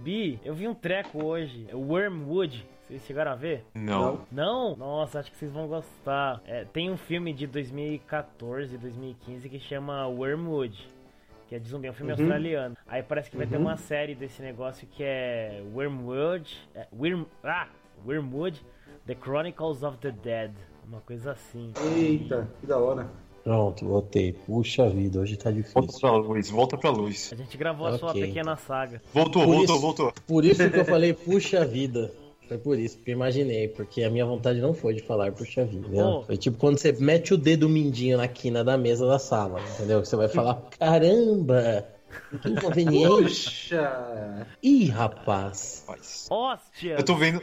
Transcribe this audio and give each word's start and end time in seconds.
zumbi, 0.00 0.40
eu 0.44 0.54
vi 0.54 0.66
um 0.66 0.74
treco 0.74 1.22
hoje, 1.24 1.66
é 1.68 1.74
Wormwood. 1.74 2.66
Vocês 2.88 3.04
chegaram 3.04 3.30
a 3.32 3.34
ver? 3.36 3.64
Não. 3.74 4.20
Não? 4.32 4.74
Nossa, 4.76 5.20
acho 5.20 5.30
que 5.30 5.36
vocês 5.36 5.52
vão 5.52 5.68
gostar. 5.68 6.40
É, 6.44 6.64
tem 6.64 6.90
um 6.90 6.96
filme 6.96 7.32
de 7.32 7.46
2014, 7.46 8.76
2015 8.78 9.48
que 9.48 9.60
chama 9.60 10.06
Wormwood. 10.08 10.88
Que 11.48 11.54
é 11.56 11.58
de 11.58 11.68
zumbi, 11.68 11.86
é 11.86 11.90
um 11.90 11.94
filme 11.94 12.12
Uhum. 12.12 12.18
australiano. 12.18 12.76
Aí 12.88 13.02
parece 13.02 13.30
que 13.30 13.36
vai 13.36 13.46
ter 13.46 13.56
Uhum. 13.56 13.62
uma 13.62 13.76
série 13.76 14.14
desse 14.14 14.40
negócio 14.42 14.88
que 14.88 15.04
é 15.04 15.62
Wormwood. 15.72 16.68
É, 16.74 16.86
Worm, 16.92 17.24
ah! 17.44 17.68
Wormwood 18.04 18.60
The 19.06 19.14
Chronicles 19.14 19.82
of 19.82 19.98
the 19.98 20.10
Dead. 20.10 20.52
Uma 20.86 21.00
coisa 21.02 21.32
assim. 21.32 21.72
Eita, 21.96 22.48
que 22.60 22.66
da 22.66 22.78
hora. 22.78 23.08
Pronto, 23.44 23.86
voltei. 23.86 24.32
Puxa 24.32 24.88
vida, 24.88 25.18
hoje 25.20 25.36
tá 25.36 25.50
Volta 25.50 25.62
difícil. 25.62 26.00
pra 26.00 26.12
luz, 26.16 26.50
volta 26.50 26.76
pra 26.76 26.90
luz. 26.90 27.30
A 27.32 27.36
gente 27.36 27.56
gravou 27.56 27.86
a 27.86 27.98
sua 27.98 28.10
Ok. 28.10 28.22
pequena 28.26 28.56
saga. 28.56 29.00
Voltou, 29.14 29.42
Por 29.44 29.54
voltou, 29.54 29.74
isso- 29.76 29.80
voltou. 29.80 30.12
Por 30.26 30.44
isso 30.44 30.70
que 30.70 30.78
eu 30.78 30.84
falei, 30.84 31.14
puxa 31.14 31.64
vida. 31.64 32.12
Foi 32.46 32.58
por 32.58 32.76
isso, 32.78 32.96
porque 32.96 33.12
eu 33.12 33.14
imaginei, 33.14 33.68
porque 33.68 34.02
a 34.02 34.10
minha 34.10 34.26
vontade 34.26 34.60
não 34.60 34.74
foi 34.74 34.92
de 34.94 35.02
falar 35.02 35.30
puxa 35.32 35.64
vida. 35.64 35.86
né? 35.88 36.02
Oh. 36.04 36.22
Foi 36.22 36.36
tipo 36.36 36.58
quando 36.58 36.78
você 36.78 36.92
mete 36.92 37.32
o 37.32 37.38
dedo 37.38 37.68
mindinho 37.68 38.16
na 38.18 38.26
quina 38.26 38.64
da 38.64 38.76
mesa 38.76 39.06
da 39.06 39.18
sala, 39.20 39.60
entendeu? 39.74 40.02
Que 40.02 40.08
você 40.08 40.16
vai 40.16 40.28
falar, 40.28 40.60
caramba, 40.78 41.86
que 42.42 42.48
inconveniente. 42.48 43.22
Puxa! 43.22 44.46
Ih, 44.62 44.86
rapaz. 44.88 45.84
Rapaz. 45.86 46.26
Hóstia! 46.28 46.96
Eu 46.98 47.04
tô 47.04 47.14
vendo. 47.14 47.40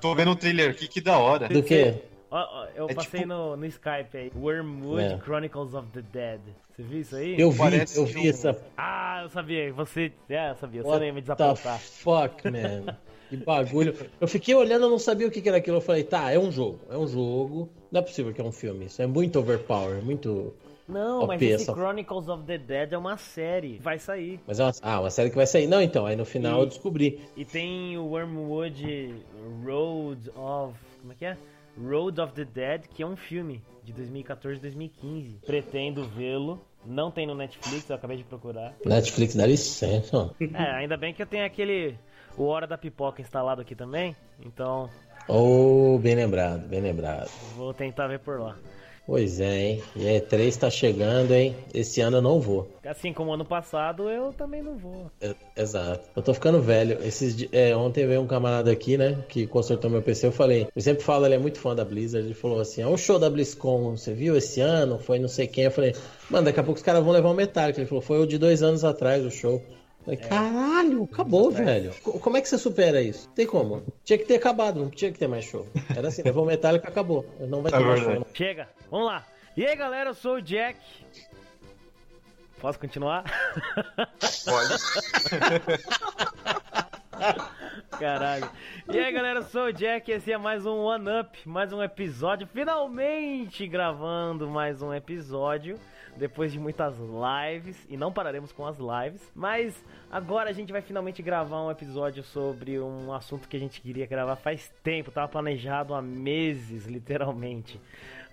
Tô 0.00 0.14
vendo 0.16 0.32
um 0.32 0.36
trailer 0.36 0.70
aqui, 0.70 0.88
que 0.88 1.00
da 1.00 1.16
hora. 1.16 1.48
Do 1.48 1.62
quê? 1.62 2.02
Ó, 2.30 2.36
ó, 2.38 2.66
eu 2.74 2.88
É 2.90 2.94
passei 2.94 3.20
tipo- 3.20 3.32
no, 3.32 3.56
no 3.56 3.64
Skype 3.66 4.16
aí. 4.16 4.32
Wormwood 4.36 5.02
É. 5.14 5.18
Chronicles 5.18 5.72
of 5.74 5.88
the 5.92 6.02
Dead. 6.12 6.40
Você 6.70 6.82
viu 6.82 7.00
isso 7.00 7.16
aí? 7.16 7.40
Eu 7.40 7.50
vi, 7.50 7.58
Parece 7.58 7.98
eu 7.98 8.04
vi 8.06 8.26
o- 8.26 8.30
essa. 8.30 8.62
Ah, 8.76 9.20
eu 9.24 9.28
sabia. 9.30 9.72
Você. 9.72 10.12
É, 10.28 10.50
eu 10.50 10.54
sabia. 10.56 10.82
Você 10.82 10.88
What 10.88 11.00
nem 11.00 11.08
ia 11.08 11.14
me 11.14 11.20
desapontar. 11.22 11.78
fuck, 11.78 12.44
man? 12.50 12.94
Que 13.30 13.36
bagulho. 13.36 13.94
Eu 14.20 14.26
fiquei 14.28 14.54
olhando, 14.54 14.84
eu 14.86 14.90
não 14.90 14.98
sabia 14.98 15.26
o 15.26 15.30
que 15.30 15.46
era 15.46 15.58
aquilo. 15.58 15.76
Eu 15.78 15.80
falei, 15.82 16.02
tá, 16.04 16.30
é 16.30 16.38
um 16.38 16.50
jogo. 16.52 16.80
É 16.90 16.96
um 16.96 17.06
jogo. 17.06 17.68
Não 17.90 18.00
é 18.00 18.02
possível 18.02 18.32
que 18.32 18.40
é 18.40 18.44
um 18.44 18.52
filme. 18.52 18.86
Isso 18.86 19.00
é 19.02 19.06
muito 19.06 19.38
overpower, 19.38 20.02
muito. 20.02 20.54
Não, 20.88 21.26
mas 21.26 21.40
esse 21.42 21.66
Chronicles 21.66 22.28
of 22.28 22.44
the 22.44 22.56
Dead 22.56 22.92
é 22.94 22.96
uma 22.98 23.18
série. 23.18 23.78
Vai 23.78 23.98
sair. 23.98 24.40
Mas 24.46 24.58
é 24.60 24.64
uma, 24.64 24.72
ah, 24.80 25.00
uma 25.00 25.10
série 25.10 25.28
que 25.28 25.36
vai 25.36 25.46
sair. 25.46 25.66
Não, 25.66 25.82
então, 25.82 26.06
aí 26.06 26.16
no 26.16 26.24
final 26.24 26.60
E- 26.60 26.62
eu 26.62 26.66
descobri. 26.66 27.20
E 27.36 27.44
tem 27.44 27.98
o 27.98 28.06
Wormwood 28.06 29.14
Road 29.64 30.30
of. 30.34 30.78
Como 31.00 31.12
é 31.12 31.14
que 31.14 31.24
é? 31.26 31.36
Road 31.80 32.20
of 32.20 32.32
the 32.34 32.44
Dead, 32.44 32.82
que 32.88 33.02
é 33.02 33.06
um 33.06 33.16
filme 33.16 33.62
de 33.84 33.92
2014 33.92 34.60
2015. 34.60 35.40
Pretendo 35.46 36.04
vê-lo. 36.04 36.64
Não 36.84 37.10
tem 37.10 37.26
no 37.26 37.34
Netflix, 37.34 37.88
eu 37.90 37.96
acabei 37.96 38.16
de 38.16 38.24
procurar. 38.24 38.74
Netflix 38.84 39.34
dá 39.34 39.46
licença. 39.46 40.34
É, 40.40 40.70
ainda 40.76 40.96
bem 40.96 41.12
que 41.12 41.20
eu 41.22 41.26
tenho 41.26 41.44
aquele. 41.44 41.98
O 42.36 42.44
Hora 42.44 42.66
da 42.66 42.78
Pipoca 42.78 43.20
instalado 43.20 43.60
aqui 43.60 43.74
também. 43.74 44.14
Então, 44.44 44.88
Oh, 45.28 45.98
bem 45.98 46.14
lembrado, 46.14 46.66
bem 46.68 46.80
lembrado. 46.80 47.28
vou 47.56 47.74
tentar 47.74 48.06
ver 48.06 48.20
por 48.20 48.40
lá. 48.40 48.56
Pois 49.08 49.40
é, 49.40 49.58
hein? 49.58 49.82
E 49.96 50.06
a 50.06 50.20
E3 50.20 50.54
tá 50.54 50.68
chegando, 50.68 51.32
hein? 51.32 51.56
Esse 51.72 52.02
ano 52.02 52.18
eu 52.18 52.22
não 52.22 52.38
vou. 52.38 52.68
Assim 52.84 53.10
como 53.10 53.32
ano 53.32 53.44
passado, 53.44 54.10
eu 54.10 54.34
também 54.34 54.62
não 54.62 54.76
vou. 54.76 55.10
É, 55.18 55.34
exato. 55.56 56.06
Eu 56.14 56.22
tô 56.22 56.34
ficando 56.34 56.60
velho. 56.60 56.98
Esses, 57.02 57.48
é, 57.50 57.74
ontem 57.74 58.06
veio 58.06 58.20
um 58.20 58.26
camarada 58.26 58.70
aqui, 58.70 58.98
né? 58.98 59.24
Que 59.26 59.46
consertou 59.46 59.90
meu 59.90 60.02
PC. 60.02 60.26
Eu 60.26 60.32
falei, 60.32 60.68
eu 60.76 60.82
sempre 60.82 61.02
falo, 61.02 61.24
ele 61.24 61.36
é 61.36 61.38
muito 61.38 61.58
fã 61.58 61.74
da 61.74 61.86
Blizzard. 61.86 62.26
Ele 62.26 62.34
falou 62.34 62.60
assim: 62.60 62.82
é 62.82 62.86
um 62.86 62.98
show 62.98 63.18
da 63.18 63.30
BlizzCon. 63.30 63.96
Você 63.96 64.12
viu 64.12 64.36
esse 64.36 64.60
ano? 64.60 64.98
Foi 64.98 65.18
não 65.18 65.28
sei 65.28 65.46
quem. 65.46 65.64
Eu 65.64 65.70
falei, 65.70 65.94
mano, 66.28 66.44
daqui 66.44 66.60
a 66.60 66.62
pouco 66.62 66.76
os 66.76 66.84
caras 66.84 67.02
vão 67.02 67.14
levar 67.14 67.30
um 67.30 67.34
Metallica. 67.34 67.80
Ele 67.80 67.88
falou, 67.88 68.02
foi 68.02 68.18
o 68.20 68.26
de 68.26 68.36
dois 68.36 68.62
anos 68.62 68.84
atrás 68.84 69.24
o 69.24 69.30
show. 69.30 69.62
Falei, 70.08 70.16
caralho, 70.16 71.04
acabou, 71.12 71.50
velho. 71.50 71.92
Co- 72.02 72.18
Como 72.18 72.36
é 72.38 72.40
que 72.40 72.48
você 72.48 72.56
supera 72.56 73.02
isso? 73.02 73.28
Tem 73.30 73.46
como? 73.46 73.82
Tinha 74.02 74.18
que 74.18 74.24
ter 74.24 74.36
acabado, 74.36 74.80
não 74.80 74.88
tinha 74.88 75.12
que 75.12 75.18
ter 75.18 75.28
mais 75.28 75.44
show. 75.44 75.66
Era 75.94 76.08
assim, 76.08 76.22
levou 76.22 76.44
o 76.44 76.46
Metallica, 76.46 76.88
acabou. 76.88 77.26
Não 77.40 77.60
vai 77.60 77.70
ter 77.70 77.78
É 77.78 77.84
mais 77.84 78.00
show. 78.00 78.26
Chega, 78.32 78.68
vamos 78.90 79.06
lá. 79.06 79.26
E 79.54 79.66
aí, 79.66 79.76
galera, 79.76 80.08
eu 80.10 80.14
sou 80.14 80.36
o 80.36 80.40
Jack. 80.42 80.78
Posso 82.58 82.78
continuar? 82.78 83.24
Olha. 84.48 84.76
Caralho. 87.98 88.48
E 88.90 88.98
aí, 88.98 89.12
galera, 89.12 89.40
eu 89.40 89.44
sou 89.44 89.64
o 89.66 89.72
Jack. 89.72 90.10
Esse 90.10 90.32
é 90.32 90.38
mais 90.38 90.64
um 90.64 90.76
One 90.78 91.06
Up, 91.20 91.38
mais 91.48 91.72
um 91.72 91.82
episódio. 91.82 92.46
Finalmente 92.46 93.66
gravando 93.66 94.48
mais 94.48 94.80
um 94.80 94.94
episódio. 94.94 95.78
Depois 96.18 96.52
de 96.52 96.58
muitas 96.58 96.94
lives, 96.98 97.86
e 97.88 97.96
não 97.96 98.12
pararemos 98.12 98.50
com 98.52 98.66
as 98.66 98.76
lives, 98.78 99.22
mas 99.34 99.82
agora 100.10 100.50
a 100.50 100.52
gente 100.52 100.72
vai 100.72 100.82
finalmente 100.82 101.22
gravar 101.22 101.62
um 101.64 101.70
episódio 101.70 102.22
sobre 102.24 102.78
um 102.80 103.12
assunto 103.12 103.48
que 103.48 103.56
a 103.56 103.60
gente 103.60 103.80
queria 103.80 104.06
gravar 104.06 104.36
faz 104.36 104.70
tempo, 104.82 105.10
tava 105.10 105.28
planejado 105.28 105.94
há 105.94 106.02
meses, 106.02 106.86
literalmente. 106.86 107.80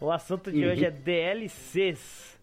O 0.02 0.12
assunto 0.12 0.52
de 0.52 0.66
hoje 0.66 0.86
é 0.86 0.92
DLCs. 0.92 2.36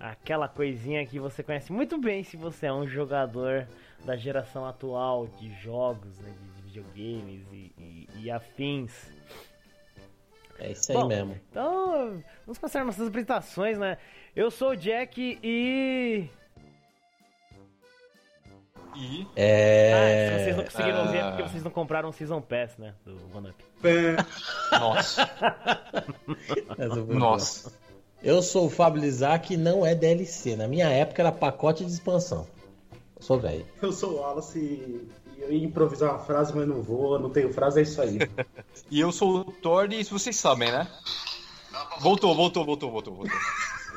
Aquela 0.00 0.48
coisinha 0.48 1.04
que 1.06 1.18
você 1.18 1.42
conhece 1.42 1.72
muito 1.72 1.98
bem 1.98 2.22
se 2.24 2.36
você 2.36 2.66
é 2.66 2.72
um 2.72 2.86
jogador 2.86 3.66
da 4.04 4.16
geração 4.16 4.66
atual 4.66 5.26
de 5.26 5.50
jogos, 5.62 6.18
né, 6.20 6.32
de 6.56 6.62
videogames 6.62 7.42
e, 7.52 7.72
e- 7.78 8.08
e 8.22 8.30
afins. 8.30 9.12
É 10.58 10.70
isso 10.70 10.92
aí 10.92 10.98
Bom, 10.98 11.08
mesmo. 11.08 11.38
Então, 11.50 12.22
vamos 12.46 12.58
começar 12.58 12.84
nossas 12.84 13.08
apresentações, 13.08 13.78
né? 13.78 13.98
Eu 14.36 14.50
sou 14.50 14.70
o 14.70 14.76
Jack 14.76 15.38
e. 15.42 16.28
E. 18.96 19.26
É. 19.36 19.92
Ah, 19.92 20.38
se 20.38 20.44
vocês 20.44 20.56
não 20.56 20.64
conseguiram 20.64 21.00
ah. 21.00 21.04
ver, 21.04 21.18
é 21.18 21.28
porque 21.28 21.42
vocês 21.42 21.62
não 21.62 21.70
compraram 21.70 22.08
o 22.08 22.12
Season 22.12 22.40
Pass, 22.40 22.76
né? 22.76 22.94
Do 23.04 23.16
One 23.32 23.50
Up. 23.50 23.64
Pé. 23.80 24.16
Nossa. 24.72 25.30
Boa. 26.26 27.06
Nossa. 27.06 27.72
Eu 28.22 28.42
sou 28.42 28.66
o 28.66 28.70
Fábio 28.70 29.02
Lizac 29.02 29.54
e 29.54 29.56
não 29.56 29.86
é 29.86 29.94
DLC. 29.94 30.56
Na 30.56 30.66
minha 30.66 30.88
época 30.88 31.22
era 31.22 31.30
pacote 31.30 31.84
de 31.84 31.92
expansão. 31.92 32.46
Eu 33.16 33.22
sou 33.22 33.38
velho. 33.38 33.64
Eu 33.80 33.92
sou 33.92 34.14
o 34.14 34.16
Wallace 34.16 34.58
e 34.58 35.08
eu 35.38 35.52
ia 35.52 35.64
improvisar 35.64 36.10
uma 36.10 36.18
frase, 36.18 36.52
mas 36.56 36.66
não 36.66 36.82
vou, 36.82 37.18
não 37.18 37.30
tenho 37.30 37.52
frase, 37.52 37.80
é 37.80 37.82
isso 37.82 38.00
aí. 38.00 38.18
E 38.90 39.00
eu 39.00 39.10
sou 39.12 39.38
o 39.38 39.44
Thor, 39.44 39.90
e 39.92 40.00
isso 40.00 40.16
vocês 40.18 40.36
sabem, 40.36 40.70
né? 40.70 40.86
Voltou, 42.00 42.34
voltou, 42.34 42.64
voltou, 42.64 42.90
voltou, 42.90 43.14
voltou. 43.14 43.38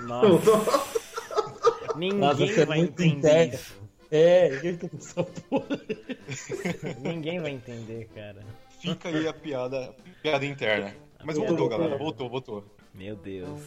Nossa, 0.02 0.88
ninguém 1.98 2.20
Nossa, 2.20 2.44
é 2.44 2.66
vai 2.66 2.78
muito 2.80 3.02
entender 3.04 3.18
interno. 3.18 3.54
isso. 3.54 3.78
É, 4.10 4.50
ninguém 4.50 4.78
tá 4.78 4.88
com 4.90 4.98
essa 4.98 5.24
porra. 5.24 5.80
Ninguém 7.04 7.40
vai 7.42 7.52
entender, 7.52 8.08
cara. 8.16 8.42
Fica 8.80 9.10
aí 9.10 9.28
a 9.28 9.34
piada, 9.34 9.94
piada 10.22 10.46
interna. 10.46 10.96
Mas 11.26 11.36
Piada 11.36 11.50
voltou, 11.50 11.68
galera. 11.70 11.90
interna. 11.90 12.04
Voltou, 12.04 12.30
voltou. 12.30 12.64
Meu 12.94 13.16
Deus. 13.18 13.60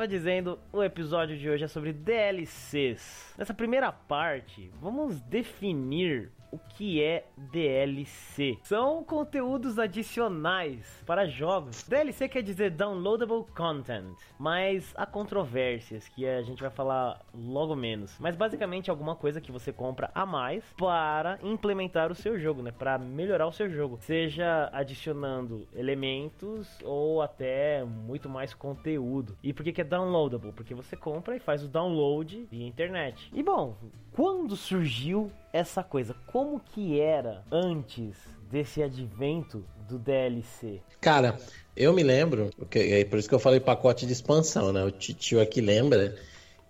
Como 0.00 0.06
eu 0.06 0.08
tava 0.08 0.18
dizendo, 0.18 0.58
o 0.72 0.82
episódio 0.82 1.36
de 1.36 1.50
hoje 1.50 1.64
é 1.64 1.68
sobre 1.68 1.92
DLCs. 1.92 3.34
Nessa 3.36 3.52
primeira 3.52 3.92
parte, 3.92 4.72
vamos 4.80 5.20
definir 5.20 6.32
o 6.50 6.58
que 6.58 7.02
é 7.02 7.24
DLC. 7.36 8.58
São 8.62 9.02
conteúdos 9.04 9.78
adicionais 9.78 11.02
para 11.06 11.26
jogos. 11.26 11.82
DLC 11.84 12.28
quer 12.28 12.42
dizer 12.42 12.70
Downloadable 12.70 13.44
Content, 13.54 14.16
mas 14.38 14.92
há 14.96 15.06
controvérsias 15.06 16.08
que 16.08 16.26
a 16.26 16.42
gente 16.42 16.60
vai 16.60 16.70
falar 16.70 17.20
logo 17.34 17.74
menos. 17.74 18.16
Mas 18.18 18.36
basicamente 18.36 18.88
é 18.88 18.90
alguma 18.90 19.16
coisa 19.16 19.40
que 19.40 19.52
você 19.52 19.72
compra 19.72 20.10
a 20.14 20.26
mais 20.26 20.64
para 20.76 21.38
implementar 21.42 22.10
o 22.10 22.14
seu 22.14 22.38
jogo, 22.38 22.62
né? 22.62 22.72
Para 22.72 22.98
melhorar 22.98 23.46
o 23.46 23.52
seu 23.52 23.70
jogo, 23.70 23.98
seja 24.00 24.68
adicionando 24.72 25.66
elementos 25.74 26.78
ou 26.84 27.22
até 27.22 27.84
muito 27.84 28.28
mais 28.28 28.54
conteúdo. 28.54 29.36
E 29.42 29.52
por 29.52 29.62
que, 29.62 29.72
que 29.72 29.80
é 29.80 29.84
downloadable? 29.84 30.52
Porque 30.52 30.74
você 30.74 30.96
compra 30.96 31.36
e 31.36 31.40
faz 31.40 31.62
o 31.62 31.68
download 31.68 32.46
via 32.50 32.66
internet. 32.66 33.30
E 33.34 33.42
bom, 33.42 33.76
quando 34.12 34.56
surgiu 34.56 35.30
essa 35.52 35.82
coisa? 35.82 36.14
Como 36.26 36.60
que 36.60 37.00
era 37.00 37.44
antes 37.50 38.16
desse 38.50 38.82
advento 38.82 39.64
do 39.88 39.98
DLC? 39.98 40.80
Cara, 41.00 41.38
eu 41.76 41.92
me 41.92 42.02
lembro, 42.02 42.50
é 42.72 43.04
por 43.04 43.18
isso 43.18 43.28
que 43.28 43.34
eu 43.34 43.38
falei 43.38 43.60
pacote 43.60 44.06
de 44.06 44.12
expansão, 44.12 44.72
né? 44.72 44.84
O 44.84 44.90
tio 44.90 45.40
aqui 45.40 45.60
lembra 45.60 46.16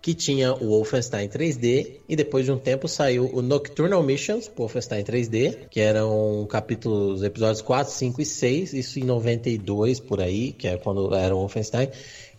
que 0.01 0.15
tinha 0.15 0.53
o 0.53 0.69
Wolfenstein 0.69 1.27
3D 1.27 1.99
e 2.09 2.15
depois 2.15 2.45
de 2.45 2.51
um 2.51 2.57
tempo 2.57 2.87
saiu 2.87 3.29
o 3.31 3.41
Nocturnal 3.41 4.01
Missions, 4.01 4.47
pro 4.47 4.63
Wolfenstein 4.63 5.03
3D, 5.03 5.67
que 5.69 5.79
eram 5.79 6.47
capítulos, 6.49 7.21
episódios 7.21 7.61
4, 7.61 7.93
5 7.93 8.21
e 8.21 8.25
6, 8.25 8.73
isso 8.73 8.99
em 8.99 9.03
92 9.03 9.99
por 9.99 10.19
aí, 10.19 10.53
que 10.53 10.67
é 10.67 10.77
quando 10.77 11.13
era 11.13 11.35
o 11.35 11.39
Wolfenstein. 11.39 11.89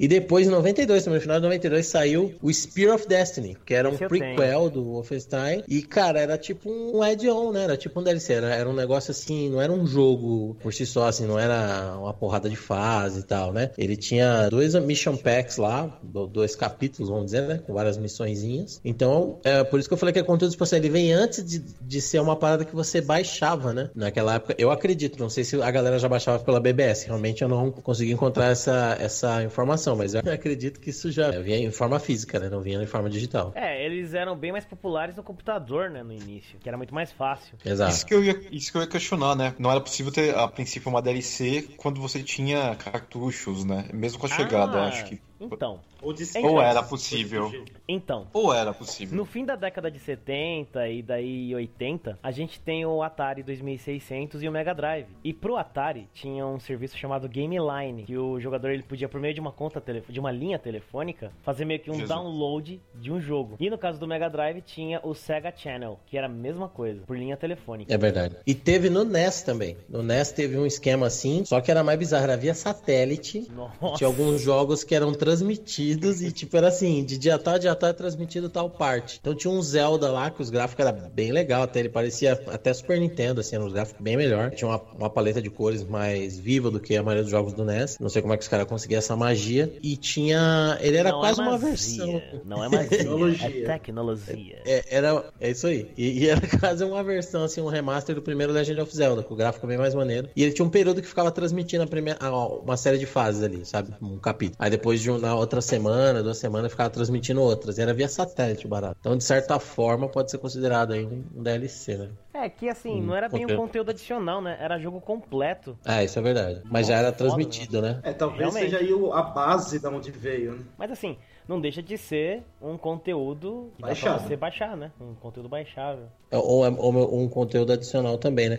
E 0.02 0.08
depois, 0.08 0.48
em 0.48 0.50
92, 0.50 1.06
no 1.06 1.20
final 1.20 1.36
de 1.36 1.44
92, 1.44 1.86
saiu 1.86 2.34
o 2.42 2.52
Spear 2.52 2.96
of 2.96 3.06
Destiny, 3.06 3.56
que 3.64 3.72
era 3.72 3.88
um 3.88 3.96
prequel 3.96 4.68
do 4.68 4.82
Wolfenstein. 4.82 5.62
E, 5.68 5.80
cara, 5.80 6.18
era 6.18 6.36
tipo 6.36 6.68
um 6.68 7.00
add-on, 7.00 7.52
né? 7.52 7.62
Era 7.62 7.76
tipo 7.76 8.00
um 8.00 8.02
DLC. 8.02 8.32
Era, 8.32 8.52
era 8.52 8.68
um 8.68 8.72
negócio 8.72 9.12
assim, 9.12 9.48
não 9.48 9.62
era 9.62 9.72
um 9.72 9.86
jogo 9.86 10.56
por 10.60 10.74
si 10.74 10.84
só, 10.84 11.06
assim, 11.06 11.24
não 11.24 11.38
era 11.38 11.96
uma 11.96 12.12
porrada 12.12 12.50
de 12.50 12.56
fase 12.56 13.20
e 13.20 13.22
tal, 13.22 13.52
né? 13.52 13.70
Ele 13.78 13.96
tinha 13.96 14.48
dois 14.48 14.74
mission 14.74 15.16
packs 15.16 15.56
lá, 15.56 15.96
dois 16.02 16.56
capítulos, 16.56 17.08
vamos 17.08 17.26
dizer, 17.26 17.42
né? 17.42 17.60
Com 17.64 17.72
várias 17.72 17.96
missõezinhas. 17.96 18.80
Então, 18.84 19.38
é 19.44 19.62
por 19.62 19.78
isso 19.78 19.88
que 19.88 19.94
eu 19.94 19.98
falei 19.98 20.12
que 20.12 20.18
é 20.18 20.24
conteúdo 20.24 20.50
espacial. 20.50 20.80
Ele 20.80 20.90
vem 20.90 21.12
antes 21.12 21.44
de, 21.44 21.60
de 21.60 22.00
ser 22.00 22.20
uma 22.20 22.34
parada 22.34 22.64
que 22.64 22.74
você 22.74 23.00
baixava, 23.00 23.72
né? 23.72 23.88
Naquela 23.94 24.34
época, 24.34 24.56
eu 24.58 24.72
acredito, 24.72 25.20
não 25.20 25.30
sei 25.30 25.44
se 25.44 25.62
a 25.62 25.70
galera 25.70 25.96
já 26.00 26.08
baixava 26.08 26.40
pela 26.40 26.58
BBS. 26.58 27.04
Realmente 27.04 27.42
eu 27.42 27.48
não 27.48 27.70
consegui 27.70 28.10
encontrar 28.10 28.50
essa, 28.50 28.96
essa 28.98 29.44
informação, 29.44 29.91
mas 29.96 30.14
eu 30.14 30.20
acredito 30.32 30.80
que 30.80 30.90
isso 30.90 31.10
já 31.10 31.30
vinha 31.30 31.58
em 31.58 31.70
forma 31.70 31.98
física, 31.98 32.38
né? 32.38 32.48
Não 32.48 32.60
vinha 32.60 32.82
em 32.82 32.86
forma 32.86 33.08
digital. 33.10 33.52
É, 33.54 33.84
eles 33.84 34.14
eram 34.14 34.36
bem 34.36 34.52
mais 34.52 34.64
populares 34.64 35.16
no 35.16 35.22
computador, 35.22 35.90
né? 35.90 36.02
No 36.02 36.12
início, 36.12 36.58
que 36.58 36.68
era 36.68 36.76
muito 36.76 36.94
mais 36.94 37.12
fácil. 37.12 37.56
Exato. 37.64 37.92
Isso 37.92 38.06
que 38.06 38.14
eu 38.14 38.24
ia, 38.24 38.40
isso 38.50 38.70
que 38.70 38.78
eu 38.78 38.82
ia 38.82 38.88
questionar, 38.88 39.34
né? 39.34 39.54
Não 39.58 39.70
era 39.70 39.80
possível 39.80 40.12
ter, 40.12 40.36
a 40.36 40.46
princípio, 40.48 40.88
uma 40.88 41.02
DLC 41.02 41.68
quando 41.76 42.00
você 42.00 42.22
tinha 42.22 42.74
cartuchos, 42.76 43.64
né? 43.64 43.86
Mesmo 43.92 44.18
com 44.18 44.26
a 44.26 44.30
chegada, 44.30 44.78
ah, 44.78 44.88
acho 44.88 45.04
que. 45.06 45.20
Então. 45.50 45.80
Ou, 46.00 46.14
ou 46.44 46.62
era 46.62 46.82
possível. 46.82 47.50
Então. 47.88 48.26
Ou 48.32 48.52
era 48.52 48.72
possível. 48.72 49.16
No 49.16 49.24
fim 49.24 49.44
da 49.44 49.56
década 49.56 49.90
de 49.90 49.98
70 49.98 50.88
e 50.88 51.02
daí 51.02 51.54
80, 51.54 52.18
a 52.22 52.30
gente 52.30 52.60
tem 52.60 52.84
o 52.84 53.02
Atari 53.02 53.42
2600 53.42 54.42
e 54.42 54.48
o 54.48 54.52
Mega 54.52 54.74
Drive. 54.74 55.06
E 55.22 55.32
pro 55.32 55.56
Atari 55.56 56.08
tinha 56.12 56.46
um 56.46 56.58
serviço 56.58 56.96
chamado 56.96 57.28
Game 57.28 57.56
Line, 57.56 58.04
que 58.04 58.16
o 58.16 58.40
jogador 58.40 58.70
ele 58.70 58.82
podia 58.82 59.08
por 59.08 59.20
meio 59.20 59.34
de 59.34 59.40
uma 59.40 59.52
conta 59.52 59.82
de 60.08 60.20
uma 60.20 60.30
linha 60.30 60.58
telefônica 60.58 61.32
fazer 61.42 61.64
meio 61.64 61.80
que 61.80 61.90
um 61.90 61.94
Jesus. 61.94 62.08
download 62.08 62.80
de 62.94 63.12
um 63.12 63.20
jogo. 63.20 63.56
E 63.58 63.70
no 63.70 63.78
caso 63.78 63.98
do 63.98 64.06
Mega 64.06 64.28
Drive 64.28 64.60
tinha 64.62 65.00
o 65.02 65.14
Sega 65.14 65.52
Channel, 65.54 65.98
que 66.06 66.16
era 66.16 66.26
a 66.26 66.30
mesma 66.30 66.68
coisa, 66.68 67.02
por 67.06 67.16
linha 67.16 67.36
telefônica. 67.36 67.92
É 67.92 67.98
verdade. 67.98 68.36
E 68.46 68.54
teve 68.54 68.90
no 68.90 69.04
NES 69.04 69.42
também. 69.42 69.76
No 69.88 70.02
NES 70.02 70.32
teve 70.32 70.58
um 70.58 70.66
esquema 70.66 71.06
assim, 71.06 71.44
só 71.44 71.60
que 71.60 71.70
era 71.70 71.82
mais 71.82 71.98
bizarro, 71.98 72.24
era 72.24 72.36
via 72.36 72.54
satélite. 72.54 73.48
Nossa. 73.50 73.96
Tinha 73.96 74.08
alguns 74.08 74.40
jogos 74.40 74.84
que 74.84 74.94
eram 74.94 75.12
transmitidos 75.32 76.20
e 76.20 76.30
tipo 76.30 76.56
era 76.56 76.68
assim, 76.68 77.04
de 77.04 77.16
dia 77.16 77.38
tal, 77.38 77.58
dia 77.58 77.74
tal 77.74 77.88
é 77.88 77.92
transmitido 77.92 78.50
tal 78.50 78.68
parte. 78.68 79.18
Então 79.20 79.34
tinha 79.34 79.52
um 79.52 79.62
Zelda 79.62 80.10
lá 80.10 80.30
que 80.30 80.42
os 80.42 80.50
gráficos 80.50 80.84
eram 80.84 81.08
bem 81.10 81.32
legal, 81.32 81.62
até 81.62 81.80
ele 81.80 81.88
parecia 81.88 82.32
até 82.32 82.72
Super 82.74 83.00
Nintendo, 83.00 83.40
assim, 83.40 83.56
eram 83.56 83.66
os 83.66 83.72
gráficos 83.72 84.02
bem 84.02 84.16
melhor. 84.16 84.50
Tinha 84.50 84.68
uma, 84.68 84.82
uma 84.94 85.10
paleta 85.10 85.40
de 85.40 85.48
cores 85.48 85.82
mais 85.82 86.38
viva 86.38 86.70
do 86.70 86.78
que 86.78 86.96
a 86.96 87.02
maioria 87.02 87.22
dos 87.22 87.30
jogos 87.30 87.54
do 87.54 87.64
NES. 87.64 87.98
Não 87.98 88.08
sei 88.08 88.20
como 88.20 88.34
é 88.34 88.36
que 88.36 88.42
os 88.42 88.48
caras 88.48 88.66
conseguiam 88.66 88.98
essa 88.98 89.16
magia. 89.16 89.72
E 89.82 89.96
tinha. 89.96 90.78
Ele 90.80 90.96
era 90.96 91.12
Não 91.12 91.20
quase 91.20 91.40
é 91.40 91.42
uma 91.42 91.58
versão. 91.58 92.22
Não 92.44 92.62
é 92.62 92.68
magia, 92.68 92.88
tecnologia. 92.88 93.64
é 93.64 93.66
tecnologia. 93.66 94.62
É, 94.66 94.84
era, 94.90 95.24
é 95.40 95.50
isso 95.50 95.66
aí. 95.66 95.90
E, 95.96 96.24
e, 96.24 96.28
era 96.28 96.42
quase 96.60 96.84
uma 96.84 97.02
versão, 97.02 97.44
assim, 97.44 97.60
um 97.60 97.68
remaster 97.68 98.14
do 98.14 98.22
primeiro 98.22 98.52
Legend 98.52 98.80
of 98.80 98.94
Zelda, 98.94 99.22
com 99.22 99.32
o 99.32 99.36
gráfico 99.36 99.66
bem 99.66 99.78
mais 99.78 99.94
maneiro. 99.94 100.28
E 100.36 100.42
ele 100.42 100.52
tinha 100.52 100.66
um 100.66 100.70
período 100.70 101.00
que 101.00 101.08
ficava 101.08 101.30
transmitindo 101.30 101.84
a 101.84 101.86
primeira, 101.86 102.18
uma 102.62 102.76
série 102.76 102.98
de 102.98 103.06
fases 103.06 103.42
ali, 103.42 103.64
sabe? 103.64 103.94
Um 104.02 104.18
capítulo. 104.18 104.56
Aí 104.58 104.70
depois 104.70 105.00
de 105.00 105.10
uma 105.28 105.34
outra 105.34 105.60
semana, 105.60 106.22
duas 106.22 106.38
semanas, 106.38 106.70
ficava 106.70 106.90
transmitindo 106.90 107.40
outras. 107.40 107.78
E 107.78 107.82
era 107.82 107.94
via 107.94 108.08
satélite 108.08 108.66
barato. 108.66 108.96
Então, 109.00 109.16
de 109.16 109.24
certa 109.24 109.58
forma, 109.58 110.08
pode 110.08 110.30
ser 110.30 110.38
considerado 110.38 110.92
aí 110.92 111.04
um, 111.04 111.22
DLC, 111.42 111.96
né? 111.96 112.08
É, 112.34 112.48
que 112.48 112.68
assim, 112.68 113.00
não 113.00 113.14
era 113.14 113.28
bem 113.28 113.44
um 113.44 113.56
conteúdo 113.56 113.90
adicional, 113.90 114.40
né? 114.40 114.56
Era 114.60 114.78
jogo 114.78 115.00
completo. 115.00 115.78
É, 115.84 116.04
isso 116.04 116.18
é 116.18 116.22
verdade. 116.22 116.62
Mas 116.64 116.86
já 116.86 116.96
era 116.96 117.12
transmitido, 117.12 117.80
né? 117.80 118.00
É, 118.02 118.12
talvez 118.12 118.40
Realmente. 118.40 118.70
seja 118.70 118.78
aí 118.78 118.92
a 119.12 119.22
base 119.22 119.78
da 119.78 119.90
onde 119.90 120.10
veio, 120.10 120.52
né? 120.52 120.64
Mas 120.78 120.90
assim, 120.90 121.16
não 121.46 121.60
deixa 121.60 121.82
de 121.82 121.98
ser 121.98 122.42
um 122.60 122.76
conteúdo 122.76 123.72
que 123.76 123.82
Baixado. 123.82 124.12
dá 124.12 124.18
pra 124.18 124.28
você 124.28 124.36
baixar, 124.36 124.76
né? 124.76 124.90
Um 125.00 125.14
conteúdo 125.14 125.48
baixável. 125.48 126.06
É, 126.30 126.36
ou, 126.36 126.64
ou 126.78 127.20
um 127.20 127.28
conteúdo 127.28 127.72
adicional 127.72 128.16
também, 128.18 128.48
né? 128.48 128.58